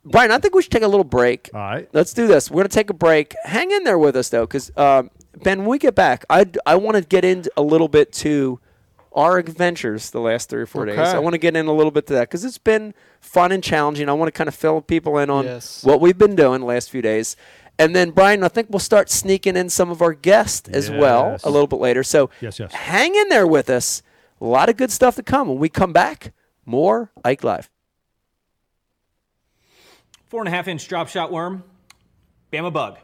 Brian, 0.03 0.31
I 0.31 0.39
think 0.39 0.55
we 0.55 0.61
should 0.63 0.71
take 0.71 0.81
a 0.83 0.87
little 0.87 1.03
break. 1.03 1.49
All 1.53 1.59
right. 1.59 1.89
Let's 1.93 2.13
do 2.13 2.25
this. 2.27 2.49
We're 2.49 2.61
gonna 2.61 2.69
take 2.69 2.89
a 2.89 2.93
break. 2.93 3.35
Hang 3.43 3.71
in 3.71 3.83
there 3.83 3.99
with 3.99 4.15
us 4.15 4.29
though, 4.29 4.45
because 4.45 4.71
um, 4.77 5.11
Ben, 5.43 5.59
when 5.59 5.67
we 5.69 5.77
get 5.77 5.95
back, 5.95 6.25
I 6.29 6.45
I 6.65 6.75
want 6.75 6.97
to 6.97 7.03
get 7.03 7.23
in 7.23 7.43
a 7.55 7.61
little 7.61 7.87
bit 7.87 8.11
to 8.13 8.59
our 9.13 9.37
adventures 9.37 10.09
the 10.11 10.21
last 10.21 10.49
three 10.49 10.61
or 10.61 10.65
four 10.65 10.85
days. 10.85 10.97
I 10.97 11.19
want 11.19 11.33
to 11.33 11.37
get 11.37 11.55
in 11.55 11.67
a 11.67 11.73
little 11.73 11.91
bit 11.91 12.07
to 12.07 12.13
that 12.13 12.29
because 12.29 12.45
it's 12.45 12.57
been 12.57 12.93
fun 13.19 13.51
and 13.51 13.61
challenging. 13.63 14.07
I 14.09 14.13
want 14.13 14.27
to 14.29 14.31
kind 14.31 14.47
of 14.47 14.55
fill 14.55 14.81
people 14.81 15.17
in 15.17 15.29
on 15.29 15.43
Yes. 15.45 15.83
what 15.83 15.99
we've 15.99 16.17
been 16.17 16.35
doing 16.35 16.61
the 16.61 16.65
last 16.67 16.89
few 16.89 17.01
days. 17.01 17.35
And 17.77 17.95
then, 17.95 18.11
Brian, 18.11 18.43
I 18.43 18.47
think 18.47 18.67
we'll 18.69 18.79
start 18.79 19.09
sneaking 19.09 19.57
in 19.57 19.69
some 19.69 19.89
of 19.89 20.01
our 20.01 20.13
guests 20.13 20.69
as 20.69 20.91
well 20.91 21.37
a 21.43 21.49
little 21.49 21.67
bit 21.67 21.79
later. 21.79 22.03
So 22.03 22.29
Yes, 22.39 22.59
yes. 22.59 22.71
hang 22.73 23.15
in 23.15 23.27
there 23.29 23.47
with 23.47 23.69
us. 23.69 24.01
A 24.39 24.45
lot 24.45 24.69
of 24.69 24.77
good 24.77 24.91
stuff 24.91 25.15
to 25.15 25.23
come. 25.23 25.47
When 25.47 25.57
we 25.57 25.67
come 25.67 25.91
back, 25.93 26.31
more 26.65 27.11
Ike 27.25 27.43
Live. 27.43 27.70
Four 30.31 30.39
and 30.39 30.47
a 30.47 30.51
half 30.51 30.69
inch 30.69 30.87
drop 30.87 31.09
shot 31.09 31.29
worm, 31.29 31.61
Bama 32.53 32.71
bug. 32.71 32.97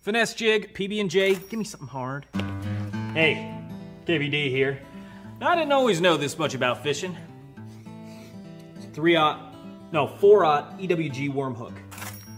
Finesse 0.00 0.32
jig, 0.32 0.72
PB 0.72 0.98
and 0.98 1.10
J. 1.10 1.34
Give 1.34 1.58
me 1.58 1.64
something 1.66 1.88
hard. 1.88 2.24
Hey, 3.12 3.54
KVD 4.06 4.48
here. 4.48 4.80
Now, 5.40 5.50
I 5.50 5.56
didn't 5.56 5.72
always 5.72 6.00
know 6.00 6.16
this 6.16 6.38
much 6.38 6.54
about 6.54 6.82
fishing. 6.82 7.14
Three 8.94 9.16
aught, 9.16 9.54
no 9.92 10.06
four 10.06 10.46
aught 10.46 10.78
EWG 10.80 11.30
worm 11.34 11.54
hook. 11.54 11.74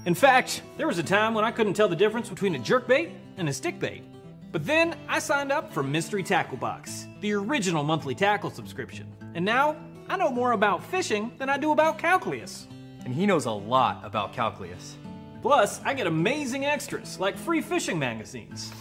In 0.06 0.14
fact, 0.16 0.62
there 0.76 0.88
was 0.88 0.98
a 0.98 1.04
time 1.04 1.32
when 1.32 1.44
I 1.44 1.52
couldn't 1.52 1.74
tell 1.74 1.88
the 1.88 1.94
difference 1.94 2.28
between 2.28 2.56
a 2.56 2.58
jerk 2.58 2.88
bait 2.88 3.10
and 3.36 3.48
a 3.48 3.52
stick 3.52 3.78
bait. 3.78 4.02
But 4.50 4.66
then 4.66 4.98
I 5.06 5.20
signed 5.20 5.52
up 5.52 5.72
for 5.72 5.84
Mystery 5.84 6.24
Tackle 6.24 6.56
Box, 6.56 7.06
the 7.20 7.32
original 7.34 7.84
monthly 7.84 8.16
tackle 8.16 8.50
subscription. 8.50 9.06
And 9.36 9.44
now 9.44 9.76
I 10.08 10.16
know 10.16 10.30
more 10.32 10.50
about 10.50 10.82
fishing 10.82 11.30
than 11.38 11.48
I 11.48 11.58
do 11.58 11.70
about 11.70 11.96
calculus. 11.96 12.66
And 13.06 13.14
he 13.14 13.24
knows 13.24 13.46
a 13.46 13.52
lot 13.52 14.00
about 14.04 14.32
calculus. 14.32 14.96
Plus, 15.40 15.80
I 15.84 15.94
get 15.94 16.08
amazing 16.08 16.64
extras 16.64 17.20
like 17.20 17.38
free 17.38 17.60
fishing 17.60 18.00
magazines. 18.00 18.72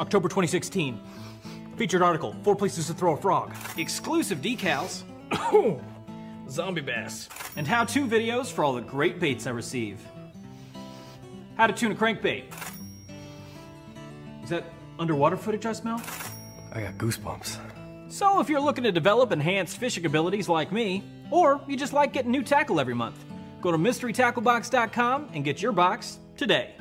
October 0.00 0.28
2016. 0.28 1.00
Featured 1.76 2.02
article 2.02 2.34
Four 2.42 2.56
Places 2.56 2.88
to 2.88 2.94
Throw 2.94 3.14
a 3.14 3.16
Frog. 3.16 3.54
Exclusive 3.76 4.38
decals. 4.38 5.04
Zombie 6.50 6.80
bass. 6.80 7.28
And 7.54 7.64
how 7.64 7.84
to 7.84 8.08
videos 8.08 8.50
for 8.50 8.64
all 8.64 8.72
the 8.72 8.80
great 8.80 9.20
baits 9.20 9.46
I 9.46 9.50
receive. 9.50 10.00
How 11.56 11.68
to 11.68 11.72
tune 11.72 11.92
a 11.92 11.94
crankbait. 11.94 12.46
Is 14.42 14.50
that 14.50 14.64
underwater 14.98 15.36
footage 15.36 15.64
I 15.64 15.74
smell? 15.74 16.02
I 16.72 16.80
got 16.80 16.98
goosebumps. 16.98 17.56
So, 18.08 18.40
if 18.40 18.48
you're 18.48 18.60
looking 18.60 18.82
to 18.84 18.90
develop 18.90 19.30
enhanced 19.30 19.76
fishing 19.76 20.06
abilities 20.06 20.48
like 20.48 20.72
me, 20.72 21.04
or 21.30 21.60
you 21.68 21.76
just 21.76 21.92
like 21.92 22.12
getting 22.12 22.30
new 22.30 22.42
tackle 22.42 22.80
every 22.80 22.94
month, 22.94 23.26
go 23.60 23.70
to 23.70 23.78
mysterytacklebox.com 23.78 25.30
and 25.34 25.44
get 25.44 25.60
your 25.62 25.72
box 25.72 26.18
today. 26.36 26.74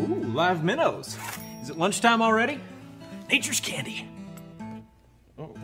Ooh, 0.00 0.24
live 0.32 0.64
minnows. 0.64 1.18
Is 1.62 1.70
it 1.70 1.78
lunchtime 1.78 2.22
already? 2.22 2.60
Nature's 3.30 3.60
candy. 3.60 4.08
Oh. 5.38 5.54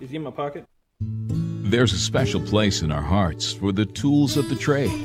Is 0.00 0.10
he 0.10 0.16
in 0.16 0.22
my 0.22 0.30
pocket? 0.30 0.64
There's 1.00 1.92
a 1.92 1.98
special 1.98 2.40
place 2.40 2.80
in 2.82 2.90
our 2.90 3.02
hearts 3.02 3.52
for 3.52 3.72
the 3.72 3.84
tools 3.84 4.36
of 4.38 4.48
the 4.48 4.56
trade. 4.56 5.04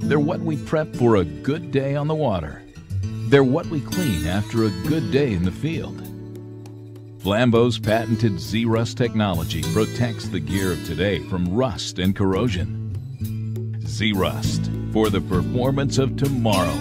They're 0.00 0.20
what 0.20 0.40
we 0.40 0.58
prep 0.58 0.94
for 0.96 1.16
a 1.16 1.24
good 1.24 1.70
day 1.70 1.96
on 1.96 2.06
the 2.06 2.14
water. 2.14 2.63
They're 3.28 3.42
what 3.42 3.66
we 3.66 3.80
clean 3.80 4.26
after 4.26 4.64
a 4.64 4.70
good 4.86 5.10
day 5.10 5.32
in 5.32 5.44
the 5.44 5.50
field. 5.50 5.98
Flambeau's 7.18 7.78
patented 7.78 8.32
Zerust 8.34 8.96
technology 8.96 9.62
protects 9.72 10.28
the 10.28 10.38
gear 10.38 10.72
of 10.72 10.84
today 10.84 11.20
from 11.20 11.48
rust 11.48 11.98
and 11.98 12.14
corrosion. 12.14 12.94
Zerust 13.80 14.92
for 14.92 15.08
the 15.08 15.22
performance 15.22 15.96
of 15.96 16.16
tomorrow. 16.16 16.78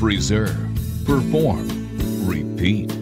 Preserve, 0.00 0.56
perform, 1.04 1.68
repeat. 2.26 2.92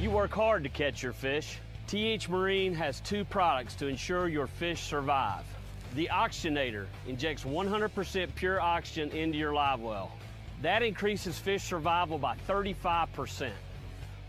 You 0.00 0.10
work 0.10 0.32
hard 0.32 0.64
to 0.64 0.70
catch 0.70 1.02
your 1.02 1.12
fish. 1.12 1.58
TH 1.92 2.30
Marine 2.30 2.72
has 2.72 3.00
two 3.00 3.22
products 3.22 3.74
to 3.74 3.86
ensure 3.86 4.26
your 4.26 4.46
fish 4.46 4.80
survive. 4.80 5.44
The 5.94 6.08
Oxygenator 6.10 6.86
injects 7.06 7.44
100% 7.44 8.34
pure 8.34 8.58
oxygen 8.62 9.10
into 9.10 9.36
your 9.36 9.52
live 9.52 9.80
well. 9.80 10.10
That 10.62 10.82
increases 10.82 11.38
fish 11.38 11.62
survival 11.62 12.16
by 12.16 12.38
35%. 12.48 13.50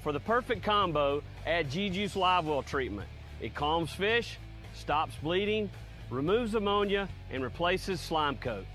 For 0.01 0.11
the 0.11 0.19
perfect 0.19 0.61
combo, 0.61 1.23
add 1.45 1.71
G-Juice 1.71 2.17
Live 2.17 2.47
Well 2.47 2.63
treatment. 2.63 3.07
It 3.39 3.55
calms 3.55 3.93
fish, 3.93 4.39
stops 4.73 5.15
bleeding, 5.23 5.69
removes 6.09 6.55
ammonia, 6.55 7.07
and 7.31 7.41
replaces 7.41 8.01
slime 8.01 8.35
coat. 8.39 8.65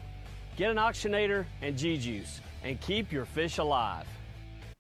Get 0.57 0.71
an 0.71 0.79
Oxygenator 0.79 1.45
and 1.61 1.77
G-Juice 1.77 2.41
and 2.65 2.81
keep 2.81 3.13
your 3.13 3.27
fish 3.27 3.59
alive. 3.59 4.07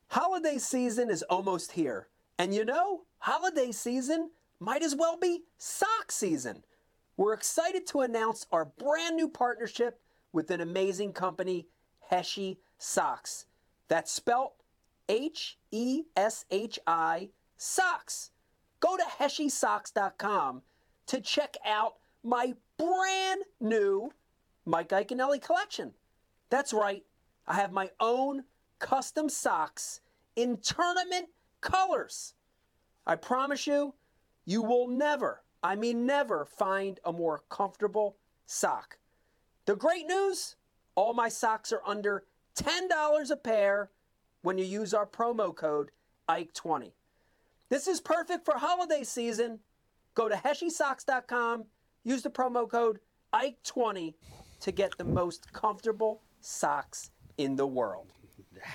Holiday 0.08 0.56
season 0.56 1.10
is 1.10 1.22
almost 1.24 1.72
here. 1.72 2.08
And 2.38 2.54
you 2.54 2.64
know, 2.64 3.02
holiday 3.18 3.72
season 3.72 4.30
might 4.60 4.82
as 4.82 4.96
well 4.96 5.16
be 5.18 5.42
sock 5.58 6.10
season. 6.10 6.62
We're 7.16 7.34
excited 7.34 7.86
to 7.88 8.00
announce 8.00 8.46
our 8.52 8.64
brand 8.64 9.16
new 9.16 9.28
partnership 9.28 10.00
with 10.32 10.50
an 10.50 10.60
amazing 10.60 11.12
company, 11.12 11.66
Heshi 12.10 12.58
Socks. 12.78 13.46
That's 13.88 14.12
spelt 14.12 14.54
H 15.08 15.58
E 15.70 16.04
S 16.16 16.44
H 16.50 16.78
I 16.86 17.30
Socks. 17.56 18.30
Go 18.80 18.96
to 18.96 19.02
HeshiSocks.com 19.02 20.62
to 21.06 21.20
check 21.20 21.56
out 21.66 21.94
my 22.22 22.54
brand 22.78 23.42
new 23.60 24.12
Mike 24.64 24.90
Iaconelli 24.90 25.42
collection. 25.42 25.92
That's 26.50 26.72
right, 26.72 27.02
I 27.46 27.54
have 27.54 27.72
my 27.72 27.90
own 27.98 28.44
custom 28.78 29.28
socks 29.28 30.00
in 30.36 30.58
tournament 30.58 31.26
colors. 31.60 32.34
I 33.08 33.16
promise 33.16 33.66
you, 33.66 33.94
you 34.44 34.62
will 34.62 34.86
never, 34.86 35.42
I 35.62 35.74
mean 35.76 36.04
never, 36.04 36.44
find 36.44 37.00
a 37.06 37.12
more 37.12 37.40
comfortable 37.48 38.18
sock. 38.44 38.98
The 39.64 39.74
great 39.74 40.06
news 40.06 40.56
all 40.94 41.14
my 41.14 41.28
socks 41.28 41.72
are 41.72 41.82
under 41.86 42.24
$10 42.56 43.30
a 43.30 43.36
pair 43.36 43.90
when 44.42 44.58
you 44.58 44.64
use 44.64 44.92
our 44.92 45.06
promo 45.06 45.54
code 45.54 45.90
IKE20. 46.28 46.92
This 47.70 47.86
is 47.86 48.00
perfect 48.00 48.44
for 48.44 48.58
holiday 48.58 49.04
season. 49.04 49.60
Go 50.14 50.28
to 50.28 50.34
HeshiSocks.com, 50.34 51.64
use 52.04 52.22
the 52.22 52.30
promo 52.30 52.68
code 52.68 52.98
IKE20 53.32 54.14
to 54.60 54.72
get 54.72 54.98
the 54.98 55.04
most 55.04 55.52
comfortable 55.52 56.20
socks 56.40 57.10
in 57.38 57.56
the 57.56 57.66
world. 57.66 58.12